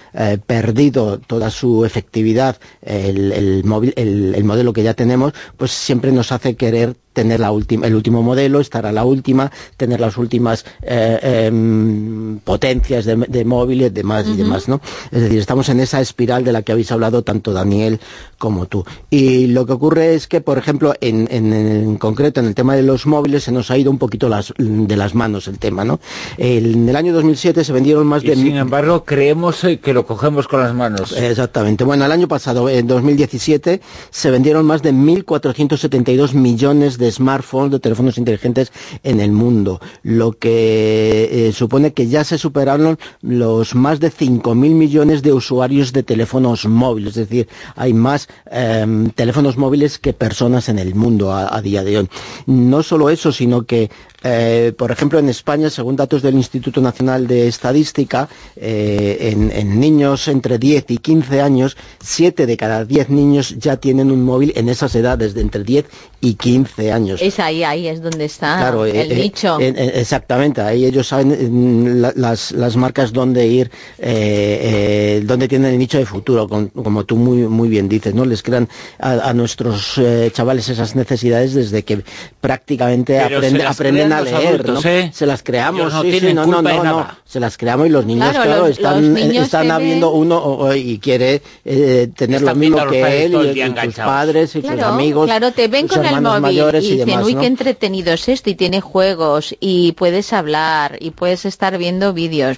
perdido 0.45 1.19
toda 1.19 1.50
su 1.50 1.86
efectividad 1.86 2.58
el, 2.82 3.32
el 3.32 3.64
móvil, 3.64 3.94
el 3.95 4.44
modelo 4.44 4.74
que 4.74 4.84
ya 4.84 4.94
tenemos, 4.94 5.34
pues 5.58 5.72
siempre 5.72 6.11
nos 6.11 6.32
hace 6.32 6.56
querer 6.56 6.95
tener 7.18 7.40
la 7.40 7.50
última, 7.52 7.88
el 7.88 7.96
último 7.96 8.22
modelo, 8.22 8.60
estar 8.60 8.86
a 8.86 8.92
la 8.92 9.04
última, 9.04 9.52
tener 9.76 10.00
las 10.00 10.18
últimas 10.18 10.66
eh, 10.84 11.48
em, 11.48 12.38
potencias 12.44 13.06
de, 13.06 13.16
de 13.28 13.44
móviles, 13.44 13.92
demás 13.92 14.28
y 14.28 14.34
Ujú. 14.34 14.38
demás, 14.44 14.68
¿no? 14.68 14.80
Es 15.12 15.22
decir, 15.24 15.40
estamos 15.40 15.68
en 15.70 15.80
esa 15.80 16.00
espiral 16.00 16.44
de 16.44 16.52
la 16.52 16.62
que 16.62 16.74
habéis 16.74 16.92
hablado 16.92 17.24
tanto 17.24 17.54
Daniel 17.54 18.00
como 18.38 18.68
tú. 18.68 18.86
Y 19.10 19.48
lo 19.48 19.66
que 19.66 19.74
ocurre 19.74 20.14
es 20.14 20.28
que, 20.28 20.42
por 20.42 20.60
ejemplo, 20.60 20.94
en, 21.02 21.28
en- 21.32 21.54
en 21.54 21.98
concreto, 21.98 22.40
en 22.40 22.46
el 22.46 22.54
tema 22.54 22.76
de 22.76 22.84
los 22.84 23.08
móviles, 23.08 23.44
se 23.46 23.52
nos 23.52 23.72
ha 23.72 23.78
ido 23.80 23.90
un 23.90 23.98
poquito 23.98 24.30
las, 24.30 24.54
de 24.60 24.96
las 24.96 25.16
manos 25.16 25.48
el 25.48 25.58
tema, 25.58 25.84
¿no? 25.86 26.00
El- 26.38 26.76
en 26.76 26.88
el 26.90 26.96
año 26.96 27.14
2007 27.14 27.64
se 27.64 27.74
vendieron 27.74 28.06
más 28.06 28.24
Y 28.24 28.28
de... 28.28 28.36
sin 28.36 28.58
embargo, 28.58 29.04
creemos 29.06 29.64
eh, 29.64 29.80
que 29.80 29.92
lo 29.94 30.06
cogemos 30.06 30.48
con 30.48 30.60
las 30.60 30.76
manos. 30.76 31.14
Exactamente. 31.18 31.84
Bueno, 31.84 32.06
el 32.06 32.12
año 32.12 32.28
pasado, 32.28 32.70
en 32.70 32.86
2017, 32.86 33.82
se 34.12 34.30
vendieron 34.30 34.66
más 34.68 34.84
de 34.84 34.94
1.472 34.94 36.34
millones 36.34 36.98
de 37.00 37.07
smartphones, 37.11 37.72
de 37.72 37.80
teléfonos 37.80 38.18
inteligentes 38.18 38.72
en 39.03 39.19
el 39.19 39.32
mundo, 39.32 39.80
lo 40.03 40.34
que 40.34 41.48
eh, 41.48 41.52
supone 41.53 41.94
que 41.94 42.08
ya 42.08 42.24
se 42.24 42.38
superaron 42.38 42.98
los 43.22 43.76
más 43.76 44.00
de 44.00 44.11
5.000 44.11 44.53
millones 44.56 45.22
de 45.22 45.34
usuarios 45.34 45.94
de 45.94 46.03
teléfonos 46.03 46.66
móviles. 46.66 47.18
Es 47.18 47.30
decir, 47.30 47.48
hay 47.76 47.94
más 47.94 48.27
em, 48.52 49.10
teléfonos 49.11 49.58
móviles 49.58 50.00
que 50.00 50.14
personas 50.14 50.69
en 50.69 50.80
el 50.80 50.95
mundo 50.95 51.34
a 51.34 51.61
día 51.61 51.84
de 51.84 52.00
hoy. 52.00 52.10
No 52.45 52.84
solo 52.84 53.10
eso, 53.10 53.32
sino 53.32 53.64
que 53.64 53.90
eh, 54.24 54.74
por 54.78 54.92
ejemplo, 54.92 55.20
en 55.20 55.30
España, 55.30 55.70
según 55.70 55.96
datos 55.96 56.22
del 56.22 56.36
Instituto 56.36 56.82
Nacional 56.82 57.28
de 57.28 57.48
Estadística, 57.48 58.28
eh, 58.56 59.30
en, 59.32 59.52
en 59.52 59.80
niños 59.80 60.28
entre 60.28 60.58
10 60.58 60.86
y 60.90 60.98
15 60.98 61.40
años, 61.42 61.78
7 62.04 62.46
de 62.46 62.58
cada 62.58 62.84
10 62.84 63.10
niños 63.10 63.56
ya 63.58 63.78
tienen 63.78 64.12
un 64.12 64.24
móvil 64.24 64.54
en 64.56 64.70
esas 64.70 64.96
edades, 64.96 65.34
de 65.34 65.42
entre 65.42 65.64
10 65.64 65.86
y 66.22 66.34
15 66.34 66.92
años. 66.92 67.22
Es 67.22 67.40
ahí, 67.40 67.64
ahí 67.64 67.88
es 67.88 68.02
donde 68.02 68.26
está 68.26 68.58
Claro, 68.58 68.86
el 68.86 68.96
eh, 68.96 69.08
eh, 69.10 69.16
nicho. 69.24 69.60
eh, 69.60 69.74
eh, 69.78 69.92
exactamente, 69.96 70.62
ahí 70.62 70.86
ellos 70.86 71.08
saben 71.08 71.30
mm, 71.30 72.02
la- 72.02 72.14
las, 72.16 72.52
las 72.54 72.76
marcas 72.76 73.14
dónde 73.14 73.46
ir, 73.46 73.70
eh, 74.00 75.20
eh, 75.20 75.24
dónde 75.26 75.48
tienen 75.48 75.74
el 75.74 75.78
nicho 75.80 76.00
de 76.00 76.06
futuro, 76.06 76.48
con- 76.48 76.70
como 76.70 77.04
tú 77.06 77.18
muy, 77.18 77.44
muy 77.48 77.70
bien 77.70 77.88
dices, 77.88 78.16
¿no? 78.16 78.26
Les 78.26 78.42
crean 78.42 78.68
a, 79.00 79.30
a 79.30 79.34
nuestros 79.34 79.98
eh, 79.98 80.32
chavales 80.34 80.70
esas 80.70 80.96
necesidades 80.96 81.54
desde 81.54 81.84
que 81.84 82.04
prácticamente 82.42 83.20
aprenden 83.20 84.08
crean 84.08 84.17
a 84.18 84.22
los 84.22 84.32
leer, 84.32 84.48
adultos, 84.62 84.84
¿no? 84.86 84.90
¿eh? 84.92 85.12
Se 85.14 85.26
las 85.26 85.44
creamos, 85.44 85.94
no 85.94 86.02
sí, 86.02 86.12
sí, 86.12 86.20
tienen 86.20 86.36
no, 86.36 86.46
no, 86.46 86.58
culpa 86.58 86.84
no, 86.84 87.08
se 87.26 87.40
las 87.40 87.58
creamos 87.58 87.88
y 87.88 87.90
los 87.90 88.06
niños, 88.06 88.30
Claro, 88.30 88.44
claro, 88.46 88.62
los- 88.68 88.78
están, 88.78 89.14
los 89.14 89.24
niños 89.24 89.46
están 89.46 89.72
habiendo 89.72 90.12
ven- 90.12 90.20
uno 90.22 90.76
y 90.76 90.98
quiere 91.00 91.42
eh, 91.66 92.10
tener 92.16 92.42
lo 92.42 92.56
mismo 92.56 92.78
que 92.88 93.02
padres 93.02 93.26
él 93.26 93.56
y, 93.58 93.62
y 93.62 93.86
sus 93.86 93.96
padres 93.96 94.56
y 94.56 94.62
sus 94.62 94.80
amigos, 94.82 95.26
claro, 95.28 95.52
te 95.52 95.68
ven 95.68 95.88
con 95.88 96.06
el 96.06 96.22
móvil 96.22 96.42
mayores 96.42 96.84
y 96.84 96.88
y, 96.88 96.92
dicen, 96.92 97.08
demás, 97.08 97.26
uy, 97.26 97.34
¿no? 97.36 97.42
qué 97.42 97.48
entretenido 97.48 98.14
es 98.14 98.28
esto, 98.30 98.50
y 98.50 98.56
tiene 98.56 98.82
juegos, 98.82 99.56
y 99.60 99.92
puedes 99.94 100.34
hablar, 100.34 100.98
y 101.00 101.12
puedes 101.12 101.46
estar 101.46 101.78
viendo 101.78 102.14
vídeos. 102.14 102.58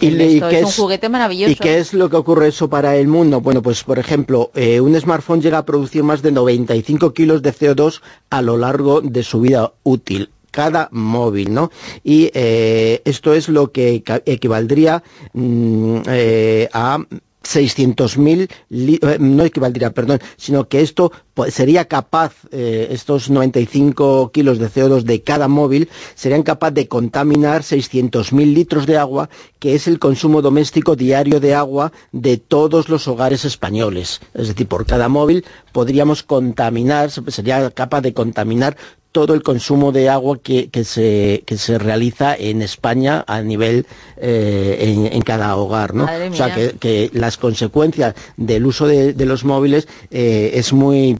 Le- 0.00 0.34
esto 0.36 0.48
es 0.48 0.64
un 0.64 0.70
juguete 0.72 1.08
maravilloso. 1.08 1.52
¿Y 1.52 1.56
qué 1.56 1.78
es 1.78 1.94
lo 1.94 2.08
que 2.10 2.16
ocurre 2.16 2.48
eso 2.48 2.68
para 2.68 2.96
el 2.96 3.08
mundo? 3.08 3.40
Bueno, 3.40 3.62
pues 3.62 3.82
por 3.84 3.98
ejemplo, 3.98 4.50
eh, 4.54 4.80
un 4.80 4.98
smartphone 5.00 5.40
llega 5.42 5.58
a 5.58 5.64
producir 5.64 6.02
más 6.02 6.22
de 6.22 6.32
95 6.32 7.12
kilos 7.12 7.42
de 7.42 7.52
CO2 7.52 8.00
a 8.30 8.42
lo 8.42 8.56
largo 8.56 9.00
de 9.00 9.22
su 9.22 9.40
vida 9.40 9.72
útil 9.82 10.30
cada 10.58 10.88
móvil, 10.90 11.52
¿no? 11.52 11.70
Y 12.02 12.30
eh, 12.34 13.02
esto 13.04 13.34
es 13.34 13.48
lo 13.56 13.70
que 13.74 14.02
equivaldría 14.24 15.02
mm, 15.34 15.96
eh, 16.08 16.68
a 16.72 16.98
600.000, 17.42 18.48
li- 18.70 18.98
eh, 19.02 19.18
no 19.20 19.44
equivaldría, 19.44 19.90
perdón, 19.92 20.18
sino 20.36 20.66
que 20.68 20.80
esto 20.80 21.12
pues, 21.34 21.54
sería 21.54 21.84
capaz, 21.86 22.32
eh, 22.50 22.88
estos 22.90 23.30
95 23.30 24.32
kilos 24.32 24.58
de 24.58 24.68
CO2 24.68 25.02
de 25.04 25.22
cada 25.22 25.46
móvil, 25.46 25.88
serían 26.16 26.42
capaz 26.42 26.72
de 26.72 26.88
contaminar 26.88 27.62
600.000 27.62 28.52
litros 28.52 28.84
de 28.86 28.96
agua, 28.98 29.28
que 29.60 29.74
es 29.76 29.86
el 29.86 29.98
consumo 30.00 30.42
doméstico 30.42 30.96
diario 30.96 31.38
de 31.38 31.54
agua 31.54 31.92
de 32.10 32.36
todos 32.36 32.88
los 32.88 33.06
hogares 33.06 33.44
españoles. 33.44 34.20
Es 34.34 34.48
decir, 34.48 34.66
por 34.66 34.84
cada 34.84 35.08
móvil 35.08 35.44
podríamos 35.72 36.24
contaminar, 36.24 37.10
sería 37.12 37.70
capaz 37.70 38.00
de 38.00 38.12
contaminar 38.12 38.76
todo 39.16 39.32
el 39.32 39.42
consumo 39.42 39.92
de 39.92 40.10
agua 40.10 40.36
que, 40.42 40.68
que 40.68 40.84
se, 40.84 41.42
que 41.46 41.56
se 41.56 41.78
realiza 41.78 42.36
en 42.36 42.60
España 42.60 43.24
a 43.26 43.40
nivel 43.40 43.86
eh, 44.18 44.76
en, 44.78 45.10
en 45.10 45.22
cada 45.22 45.56
hogar. 45.56 45.94
¿no? 45.94 46.04
O 46.04 46.34
sea, 46.34 46.54
que, 46.54 46.76
que 46.78 47.08
las 47.14 47.38
consecuencias 47.38 48.14
del 48.36 48.66
uso 48.66 48.86
de, 48.86 49.14
de 49.14 49.24
los 49.24 49.42
móviles 49.42 49.88
eh, 50.10 50.50
es 50.52 50.74
muy 50.74 51.18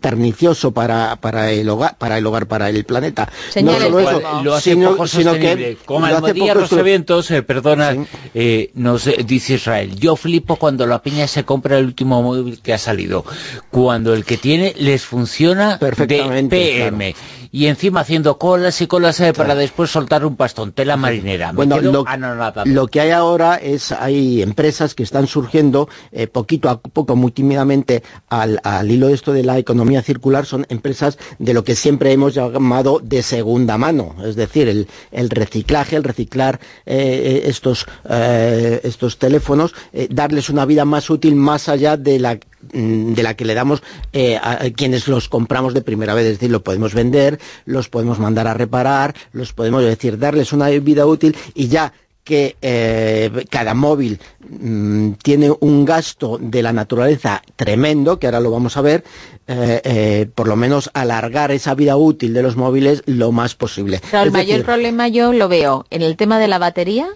pernicioso 0.00 0.72
para, 0.72 1.16
para 1.16 1.50
el 1.50 1.68
hogar 1.68 1.96
para 1.98 2.18
el 2.18 2.26
hogar 2.26 2.46
para 2.46 2.68
el 2.68 2.84
planeta 2.84 3.28
Señales 3.50 3.82
no 3.82 3.86
solo 3.86 3.96
de 3.98 4.02
eso, 4.04 4.42
lo 4.42 4.54
hace 4.54 4.70
sino, 4.72 4.90
poco 4.90 5.06
sino 5.06 5.32
que 5.34 5.40
sostenible. 5.40 5.76
Con 5.84 6.00
lo 6.00 6.06
hace 6.06 6.16
Almadía 6.16 6.42
poco 6.42 6.54
los 6.54 6.68
sostenible. 6.68 6.90
eventos, 6.90 7.30
eh, 7.30 7.42
perdona, 7.42 7.96
eh, 8.34 8.70
nos 8.74 9.06
eh, 9.06 9.24
dice 9.26 9.54
Israel, 9.54 9.96
yo 9.98 10.16
flipo 10.16 10.56
cuando 10.56 10.86
la 10.86 11.02
peña 11.02 11.26
se 11.26 11.44
compra 11.44 11.78
el 11.78 11.86
último 11.86 12.22
móvil 12.22 12.60
que 12.60 12.72
ha 12.72 12.78
salido, 12.78 13.24
cuando 13.70 14.14
el 14.14 14.24
que 14.24 14.36
tiene 14.36 14.74
les 14.78 15.04
funciona 15.04 15.72
de 15.72 15.78
Perfectamente, 15.78 16.56
PM. 16.56 17.14
Y 17.52 17.66
encima 17.66 18.00
haciendo 18.00 18.38
colas 18.38 18.80
y 18.80 18.86
colas 18.86 19.20
eh, 19.20 19.32
para 19.32 19.54
después 19.54 19.90
soltar 19.90 20.24
un 20.24 20.36
pastón, 20.36 20.72
tela 20.72 20.96
marinera. 20.96 21.52
Bueno, 21.52 21.80
lo, 21.80 22.86
que 22.86 23.00
hay 23.00 23.10
ahora 23.10 23.56
es, 23.56 23.92
hay 23.92 24.42
empresas 24.42 24.94
que 24.94 25.02
están 25.02 25.26
surgiendo 25.26 25.88
eh, 26.12 26.26
poquito 26.26 26.68
a 26.68 26.80
poco, 26.80 27.16
muy 27.16 27.32
tímidamente, 27.32 28.02
al, 28.28 28.60
al 28.62 28.90
hilo 28.90 29.08
de 29.08 29.14
esto 29.14 29.32
de 29.32 29.42
la 29.42 29.58
economía 29.58 30.02
circular, 30.02 30.46
son 30.46 30.66
empresas 30.68 31.18
de 31.38 31.54
lo 31.54 31.64
que 31.64 31.74
siempre 31.74 32.12
hemos 32.12 32.34
llamado 32.34 33.00
de 33.02 33.22
segunda 33.22 33.78
mano, 33.78 34.14
es 34.24 34.36
decir, 34.36 34.68
el, 34.68 34.88
el 35.10 35.30
reciclaje, 35.30 35.96
el 35.96 36.04
reciclar 36.04 36.60
eh, 36.86 37.42
estos, 37.46 37.86
eh, 38.08 38.80
estos 38.84 39.18
teléfonos, 39.18 39.74
eh, 39.92 40.08
darles 40.10 40.50
una 40.50 40.64
vida 40.64 40.84
más 40.84 41.10
útil 41.10 41.34
más 41.36 41.68
allá 41.68 41.96
de 41.96 42.18
la 42.18 42.38
de 42.72 43.22
la 43.22 43.34
que 43.34 43.44
le 43.44 43.54
damos 43.54 43.82
eh, 44.12 44.36
a, 44.36 44.58
quienes 44.70 45.08
los 45.08 45.28
compramos 45.28 45.74
de 45.74 45.82
primera 45.82 46.14
vez, 46.14 46.26
es 46.26 46.32
decir, 46.32 46.50
lo 46.50 46.62
podemos 46.62 46.94
vender, 46.94 47.38
los 47.64 47.88
podemos 47.88 48.18
mandar 48.18 48.46
a 48.46 48.54
reparar, 48.54 49.14
los 49.32 49.52
podemos 49.52 49.82
es 49.82 49.88
decir, 49.88 50.18
darles 50.18 50.52
una 50.52 50.68
vida 50.68 51.06
útil 51.06 51.36
y 51.54 51.68
ya 51.68 51.92
que 52.24 52.56
eh, 52.62 53.44
cada 53.50 53.74
móvil 53.74 54.20
mm, 54.48 55.12
tiene 55.22 55.50
un 55.58 55.84
gasto 55.84 56.38
de 56.40 56.62
la 56.62 56.72
naturaleza 56.72 57.42
tremendo, 57.56 58.18
que 58.18 58.26
ahora 58.26 58.40
lo 58.40 58.50
vamos 58.50 58.76
a 58.76 58.82
ver, 58.82 59.04
eh, 59.48 59.80
eh, 59.82 60.30
por 60.32 60.46
lo 60.46 60.56
menos 60.56 60.90
alargar 60.94 61.50
esa 61.50 61.74
vida 61.74 61.96
útil 61.96 62.32
de 62.34 62.42
los 62.42 62.56
móviles 62.56 63.02
lo 63.06 63.32
más 63.32 63.54
posible. 63.54 64.00
Claro, 64.10 64.24
el 64.24 64.28
Es 64.28 64.32
mayor 64.32 64.46
decir, 64.46 64.64
problema 64.64 65.08
yo 65.08 65.32
lo 65.32 65.48
veo 65.48 65.86
en 65.90 66.02
el 66.02 66.16
tema 66.16 66.38
de 66.38 66.48
la 66.48 66.58
batería. 66.58 67.08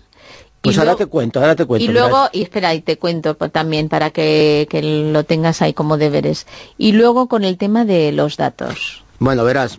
Pues 0.65 0.77
y 0.77 0.79
ahora 0.81 0.93
luego- 0.93 0.99
te 0.99 1.07
cuento, 1.07 1.41
ahora 1.41 1.55
te 1.57 1.65
cuento. 1.65 1.85
y 1.85 1.89
luego, 1.93 2.29
y 2.33 2.43
espera, 2.43 2.75
y 2.75 2.81
te 2.81 2.99
cuento 2.99 3.35
también 3.37 3.89
para 3.89 4.11
que, 4.11 4.67
que 4.69 4.83
lo 4.83 5.23
tengas 5.25 5.63
ahí 5.63 5.73
como 5.75 5.97
deberes. 5.99 6.47
Y 6.79 6.93
luego 6.93 7.29
con 7.29 7.45
el 7.45 7.57
tema 7.59 7.85
de 7.85 8.11
los 8.13 8.37
datos. 8.37 9.05
Bueno, 9.19 9.45
verás, 9.45 9.79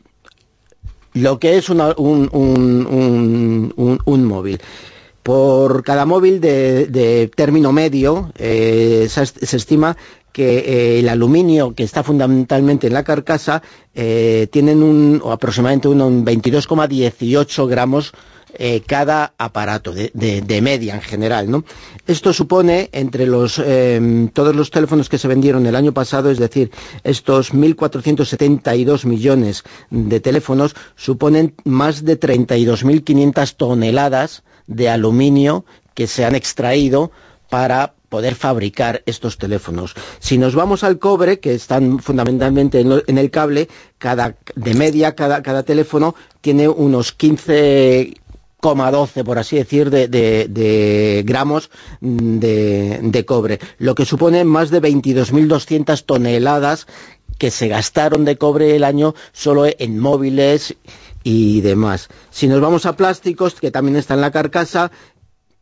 lo 1.14 1.40
que 1.40 1.58
es 1.58 1.70
una- 1.70 1.94
un, 1.98 2.30
un- 2.32 3.74
un- 3.76 4.00
un- 4.06 4.24
móvil. 4.26 4.60
Por 5.24 5.84
cada 5.84 6.06
móvil 6.06 6.40
de, 6.40 6.86
de 6.86 7.32
término 7.36 7.72
medio 7.72 8.32
eh, 8.38 9.08
se, 9.10 9.24
est- 9.24 9.44
se 9.44 9.58
estima 9.58 9.98
que 10.32 10.60
eh, 10.60 11.00
el 11.00 11.10
aluminio 11.10 11.74
que 11.74 11.84
está 11.84 12.04
fundamentalmente 12.04 12.88
en 12.88 12.94
la 12.94 13.04
carcasa 13.04 13.64
eh, 13.96 14.48
tienen 14.52 14.84
un, 14.84 15.22
o 15.24 15.32
aproximadamente 15.32 15.88
un, 15.88 16.02
un 16.02 16.26
22,18 16.26 17.68
gramos 17.68 18.12
eh, 18.60 18.82
cada 18.86 19.34
aparato 19.38 19.92
de, 19.92 20.12
de- 20.14 20.62
media 20.62 20.96
en 20.96 21.02
general, 21.02 21.50
¿no? 21.52 21.64
Esto 22.08 22.34
supone 22.34 22.90
entre 22.94 23.26
los 23.26 23.62
eh, 23.64 24.30
todos 24.34 24.56
los 24.56 24.72
teléfonos 24.72 25.10
que 25.10 25.18
se 25.18 25.28
vendieron 25.28 25.66
el 25.66 25.76
año 25.76 25.94
pasado, 25.94 26.32
es 26.32 26.40
decir, 26.40 26.72
estos 27.04 27.54
1.472 27.54 29.06
millones 29.06 29.64
de 29.90 30.20
teléfonos 30.20 30.76
suponen 30.96 31.54
más 31.64 32.04
de 32.06 32.20
32.500 32.20 33.56
toneladas 33.56 34.44
de 34.68 34.90
aluminio 34.90 35.66
que 35.94 36.08
se 36.08 36.26
han 36.26 36.36
extraído 36.36 37.12
para 37.50 37.94
poder 38.10 38.36
fabricar 38.36 39.04
estos 39.06 39.38
teléfonos. 39.38 39.94
Si 40.20 40.38
nos 40.38 40.56
vamos 40.56 40.84
al 40.84 41.00
cobre, 41.00 41.40
que 41.40 41.54
están 41.54 42.00
fundamentalmente 42.00 42.80
en 42.80 43.18
el 43.18 43.30
cable, 43.32 43.68
cada, 43.98 44.36
de 44.56 44.74
media 44.74 45.16
cada, 45.16 45.42
cada 45.44 45.64
teléfono 45.64 46.16
tiene 46.42 46.68
unos 46.70 47.12
15 47.12 48.14
12 48.74 49.24
por 49.24 49.38
así 49.38 49.58
decir, 49.58 49.90
de, 49.92 50.08
de- 50.08 50.48
de 50.50 51.24
gramos 51.26 51.70
de, 52.02 53.00
de 53.04 53.26
cobre, 53.26 53.60
lo 53.78 53.94
que 53.94 54.06
supone 54.06 54.44
más 54.44 54.70
de 54.72 54.82
22.200 54.82 56.04
toneladas 56.06 56.88
que 57.38 57.52
se 57.52 57.68
gastaron 57.68 58.26
de 58.26 58.38
cobre 58.38 58.76
el 58.76 58.84
año 58.84 59.14
solo 59.34 59.66
en 59.68 60.00
móviles 60.00 60.76
y 61.24 61.62
demás. 61.62 62.08
Si 62.32 62.48
nos 62.48 62.62
vamos 62.62 62.86
a 62.86 62.96
plásticos, 62.96 63.56
que 63.56 63.72
también 63.72 63.98
está 63.98 64.14
en 64.14 64.22
la 64.22 64.32
carcasa, 64.32 64.92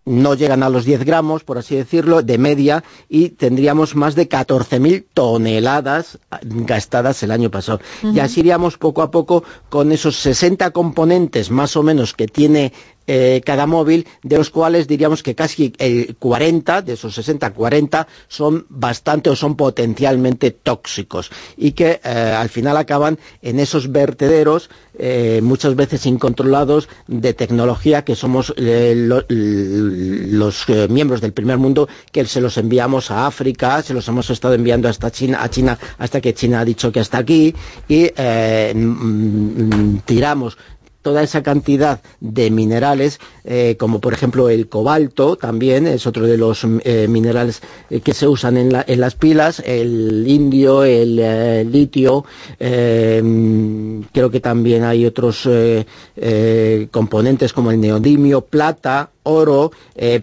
no 0.05 0.33
llegan 0.35 0.61
a 0.63 0.69
los 0.69 0.83
10 0.83 1.05
gramos, 1.05 1.45
por 1.45 1.57
así 1.57 1.77
decirlo, 1.77 2.21
de 2.21 2.37
media, 2.37 2.83
y 3.07 3.29
tendríamos 3.29 3.95
más 3.95 4.15
de 4.15 4.27
14.000 4.27 5.05
toneladas 5.13 6.19
gastadas 6.41 7.23
el 7.23 7.31
año 7.31 7.49
pasado. 7.49 7.79
Y 8.03 8.19
así 8.19 8.41
iríamos 8.41 8.77
poco 8.77 9.01
a 9.01 9.09
poco 9.11 9.45
con 9.69 9.93
esos 9.93 10.17
60 10.17 10.71
componentes 10.71 11.49
más 11.51 11.77
o 11.77 11.83
menos 11.83 12.13
que 12.13 12.27
tiene 12.27 12.73
eh, 13.07 13.41
cada 13.45 13.65
móvil, 13.67 14.07
de 14.23 14.37
los 14.37 14.49
cuales 14.49 14.87
diríamos 14.87 15.23
que 15.23 15.35
casi 15.35 15.73
el 15.77 16.15
40, 16.17 16.81
de 16.81 16.93
esos 16.93 17.13
60, 17.15 17.51
40 17.53 18.07
son 18.27 18.65
bastante 18.69 19.29
o 19.29 19.35
son 19.35 19.55
potencialmente 19.55 20.51
tóxicos. 20.51 21.31
Y 21.57 21.71
que 21.73 21.99
eh, 22.03 22.09
al 22.09 22.49
final 22.49 22.77
acaban 22.77 23.19
en 23.41 23.59
esos 23.59 23.91
vertederos 23.91 24.69
eh, 24.97 25.39
muchas 25.43 25.75
veces 25.75 26.05
incontrolados 26.05 26.87
de 27.07 27.33
tecnología 27.33 28.03
que 28.05 28.15
somos 28.15 28.53
eh, 28.57 28.93
lo- 28.95 29.25
los 29.29 30.63
eh, 30.69 30.87
miembros 30.89 31.21
del 31.21 31.33
primer 31.33 31.57
mundo 31.57 31.87
que 32.11 32.25
se 32.25 32.41
los 32.41 32.57
enviamos 32.57 33.11
a 33.11 33.25
África, 33.27 33.81
se 33.81 33.93
los 33.93 34.07
hemos 34.07 34.29
estado 34.29 34.53
enviando 34.53 34.87
hasta 34.87 35.11
China, 35.11 35.39
a 35.41 35.49
China 35.49 35.77
hasta 35.97 36.21
que 36.21 36.33
China 36.33 36.59
ha 36.61 36.65
dicho 36.65 36.91
que 36.91 36.99
hasta 36.99 37.17
aquí 37.17 37.53
y 37.87 38.11
eh, 38.15 38.73
mm, 38.75 38.79
mm, 38.79 40.01
tiramos 40.05 40.57
toda 41.03 41.21
esa 41.21 41.43
cantidad 41.43 42.01
de 42.19 42.49
minerales, 42.49 43.19
eh, 43.43 43.75
como 43.77 43.99
por 43.99 44.13
ejemplo 44.13 44.49
el 44.49 44.67
cobalto, 44.69 45.35
también 45.35 45.85
es 45.85 46.07
otro 46.07 46.25
de 46.25 46.37
los 46.37 46.65
eh, 46.83 47.07
minerales 47.07 47.61
eh, 47.91 47.99
que 47.99 48.13
se 48.15 48.27
usan 48.27 48.57
en, 48.57 48.71
la- 48.73 48.83
en 48.87 48.99
las 49.01 49.13
pilas, 49.13 49.61
el 49.65 50.23
indio, 50.27 50.83
el 50.83 51.71
litio, 51.71 52.25
mm, 52.59 54.01
creo 54.13 54.31
que 54.31 54.39
también 54.39 54.83
hay 54.83 55.05
otros 55.05 55.47
componentes 56.91 57.53
como 57.53 57.71
el 57.71 57.79
neodimio, 57.79 58.41
plata, 58.41 59.11
oro, 59.23 59.71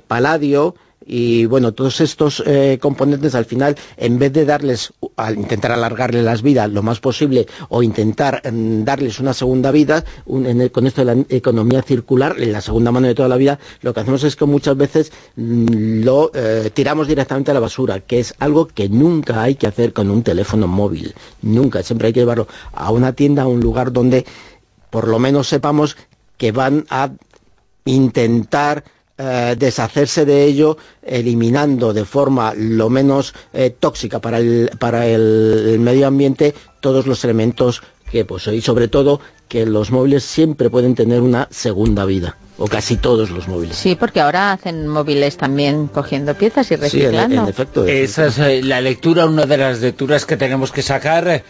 paladio, 0.07 0.75
y 1.13 1.45
bueno, 1.47 1.73
todos 1.73 2.01
estos 2.01 2.41
eh, 2.47 2.79
componentes 2.81 3.35
al 3.35 3.45
final, 3.45 3.75
en 3.97 4.21
vez 4.21 4.33
de 4.33 4.45
darles, 4.45 4.93
al 5.17 5.37
intentar 5.39 5.73
alargarle 5.73 6.23
las 6.23 6.41
vidas 6.41 6.71
lo 6.71 6.85
más 6.85 7.01
posible 7.01 7.49
o 7.69 7.83
intentar 7.83 8.41
mm, 8.49 8.85
darles 8.85 9.19
una 9.19 9.35
segunda 9.35 9.73
vida, 9.73 10.05
un- 10.27 10.47
en 10.47 10.61
el- 10.61 10.71
con 10.71 10.87
esto 10.87 11.05
de 11.05 11.17
la 11.17 11.25
economía 11.29 11.83
circular, 11.83 12.37
en 12.39 12.53
la 12.53 12.61
segunda 12.61 12.93
mano 12.93 13.09
de 13.09 13.17
toda 13.17 13.29
la 13.29 13.37
vida, 13.39 13.59
lo 13.83 13.93
que 13.93 14.01
hacemos 14.01 14.23
es 14.23 14.37
que 14.37 14.45
muchas 14.45 14.77
veces 14.77 15.11
mm, 15.35 16.05
lo 16.05 16.31
eh, 16.33 16.71
tiramos 16.73 17.09
directamente 17.09 17.51
a 17.51 17.55
la 17.55 17.61
basura, 17.61 17.99
que 17.99 18.21
es 18.21 18.33
algo 18.39 18.69
que 18.69 18.89
nunca 18.89 19.43
hay 19.43 19.57
que 19.57 19.67
hacer 19.67 19.93
con 19.93 20.11
un 20.11 20.23
teléfono 20.23 20.69
móvil, 20.69 21.13
nunca, 21.43 21.83
siempre 21.83 22.07
hay 22.07 22.13
que 22.13 22.21
llevarlo 22.21 22.47
a 22.73 22.93
una 22.93 23.15
tienda, 23.15 23.43
a 23.43 23.47
un 23.49 23.59
lugar 23.59 23.93
donde 23.93 24.25
por 24.91 25.09
lo 25.09 25.19
menos 25.19 25.49
sepamos 25.49 25.97
que 26.37 26.53
van 26.53 26.87
a 26.89 27.11
intentar 27.85 28.85
eh, 29.23 29.55
deshacerse 29.59 30.25
de 30.25 30.45
ello 30.45 30.79
eliminando 31.03 31.93
de 31.93 32.07
forma 32.07 32.55
lo 32.57 32.89
menos 32.89 33.35
eh, 33.53 33.69
tóxica 33.69 34.19
para 34.19 34.39
el, 34.39 34.71
para 34.79 35.07
el, 35.07 35.77
medio 35.79 36.07
ambiente 36.07 36.55
todos 36.81 37.07
los 37.07 37.23
elementos 37.25 37.83
que 38.11 38.25
posee 38.25 38.57
y 38.57 38.63
sobre 38.63 38.89
todo 38.89 39.21
que 39.47 39.67
los 39.67 39.91
móviles 39.91 40.25
siempre 40.25 40.71
pueden 40.71 40.95
tener 40.95 41.21
una 41.21 41.49
segunda 41.51 42.07
vida 42.07 42.39
o 42.57 42.67
casi 42.67 42.97
todos 42.97 43.29
los 43.31 43.47
móviles. 43.47 43.77
Sí, 43.77 43.95
porque 43.95 44.21
ahora 44.21 44.53
hacen 44.53 44.89
móviles 44.89 45.37
también 45.37 45.89
cogiendo 45.89 46.35
piezas 46.35 46.71
y 46.71 46.77
reciclando. 46.77 47.37
Sí, 47.37 47.43
en, 47.43 47.49
efecto. 47.49 47.87
Esa 47.87 48.29
es 48.29 48.39
eh, 48.39 48.63
la 48.63 48.81
lectura, 48.81 49.27
una 49.27 49.45
de 49.45 49.59
las 49.59 49.81
lecturas 49.81 50.25
que 50.25 50.39
tenemos 50.39 50.73
que 50.73 50.81
sacar 50.81 51.43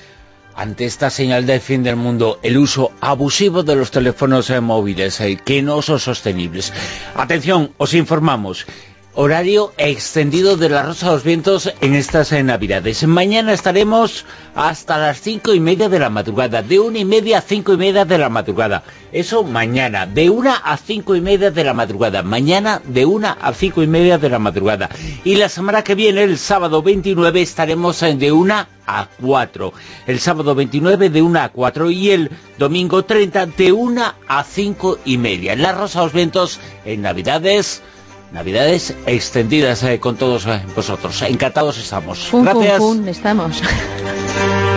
ante 0.60 0.84
esta 0.84 1.08
señal 1.08 1.46
del 1.46 1.62
fin 1.62 1.82
del 1.82 1.96
mundo, 1.96 2.38
el 2.42 2.58
uso 2.58 2.92
abusivo 3.00 3.62
de 3.62 3.76
los 3.76 3.90
teléfonos 3.90 4.50
eh, 4.50 4.60
móviles, 4.60 5.18
eh, 5.22 5.38
que 5.42 5.62
no 5.62 5.80
son 5.80 5.98
sostenibles. 5.98 6.74
Atención, 7.14 7.72
os 7.78 7.94
informamos, 7.94 8.66
horario 9.14 9.72
extendido 9.76 10.56
de 10.56 10.68
la 10.68 10.84
Rosa 10.84 11.06
de 11.06 11.12
los 11.12 11.24
Vientos 11.24 11.72
en 11.80 11.94
estas 11.94 12.30
eh, 12.32 12.42
Navidades. 12.44 13.06
Mañana 13.06 13.52
estaremos 13.52 14.24
hasta 14.54 14.98
las 14.98 15.20
cinco 15.20 15.52
y 15.52 15.60
media 15.60 15.88
de 15.88 15.98
la 15.98 16.10
madrugada, 16.10 16.62
de 16.62 16.78
una 16.78 16.98
y 16.98 17.04
media 17.04 17.38
a 17.38 17.42
cinco 17.42 17.72
y 17.72 17.76
media 17.76 18.04
de 18.04 18.18
la 18.18 18.28
madrugada. 18.28 18.84
Eso 19.12 19.42
mañana, 19.42 20.06
de 20.06 20.30
una 20.30 20.54
a 20.54 20.76
cinco 20.76 21.16
y 21.16 21.20
media 21.20 21.50
de 21.50 21.64
la 21.64 21.74
madrugada. 21.74 22.22
Mañana 22.22 22.80
de 22.84 23.04
una 23.04 23.32
a 23.32 23.52
cinco 23.52 23.82
y 23.82 23.88
media 23.88 24.18
de 24.18 24.28
la 24.28 24.38
madrugada. 24.38 24.88
Y 25.24 25.34
la 25.34 25.48
semana 25.48 25.82
que 25.82 25.96
viene, 25.96 26.22
el 26.22 26.38
sábado 26.38 26.80
29, 26.80 27.42
estaremos 27.42 28.00
de 28.00 28.30
una 28.30 28.68
a 28.86 29.08
cuatro. 29.20 29.72
El 30.06 30.20
sábado 30.20 30.54
29 30.54 31.10
de 31.10 31.22
una 31.22 31.44
a 31.44 31.48
cuatro 31.48 31.90
y 31.90 32.10
el 32.10 32.30
domingo 32.58 33.04
30 33.04 33.46
de 33.46 33.72
una 33.72 34.14
a 34.28 34.44
cinco 34.44 34.98
y 35.04 35.18
media. 35.18 35.56
La 35.56 35.72
Rosa 35.72 35.98
de 35.98 36.04
los 36.06 36.12
Vientos 36.12 36.60
en 36.84 37.02
Navidades 37.02 37.82
Navidades 38.32 38.94
extendidas 39.06 39.82
eh, 39.82 39.98
con 39.98 40.16
todos 40.16 40.46
eh, 40.46 40.62
vosotros. 40.74 41.22
Encantados 41.22 41.78
estamos. 41.78 42.30
Gracias. 42.32 42.82
estamos. 43.06 43.62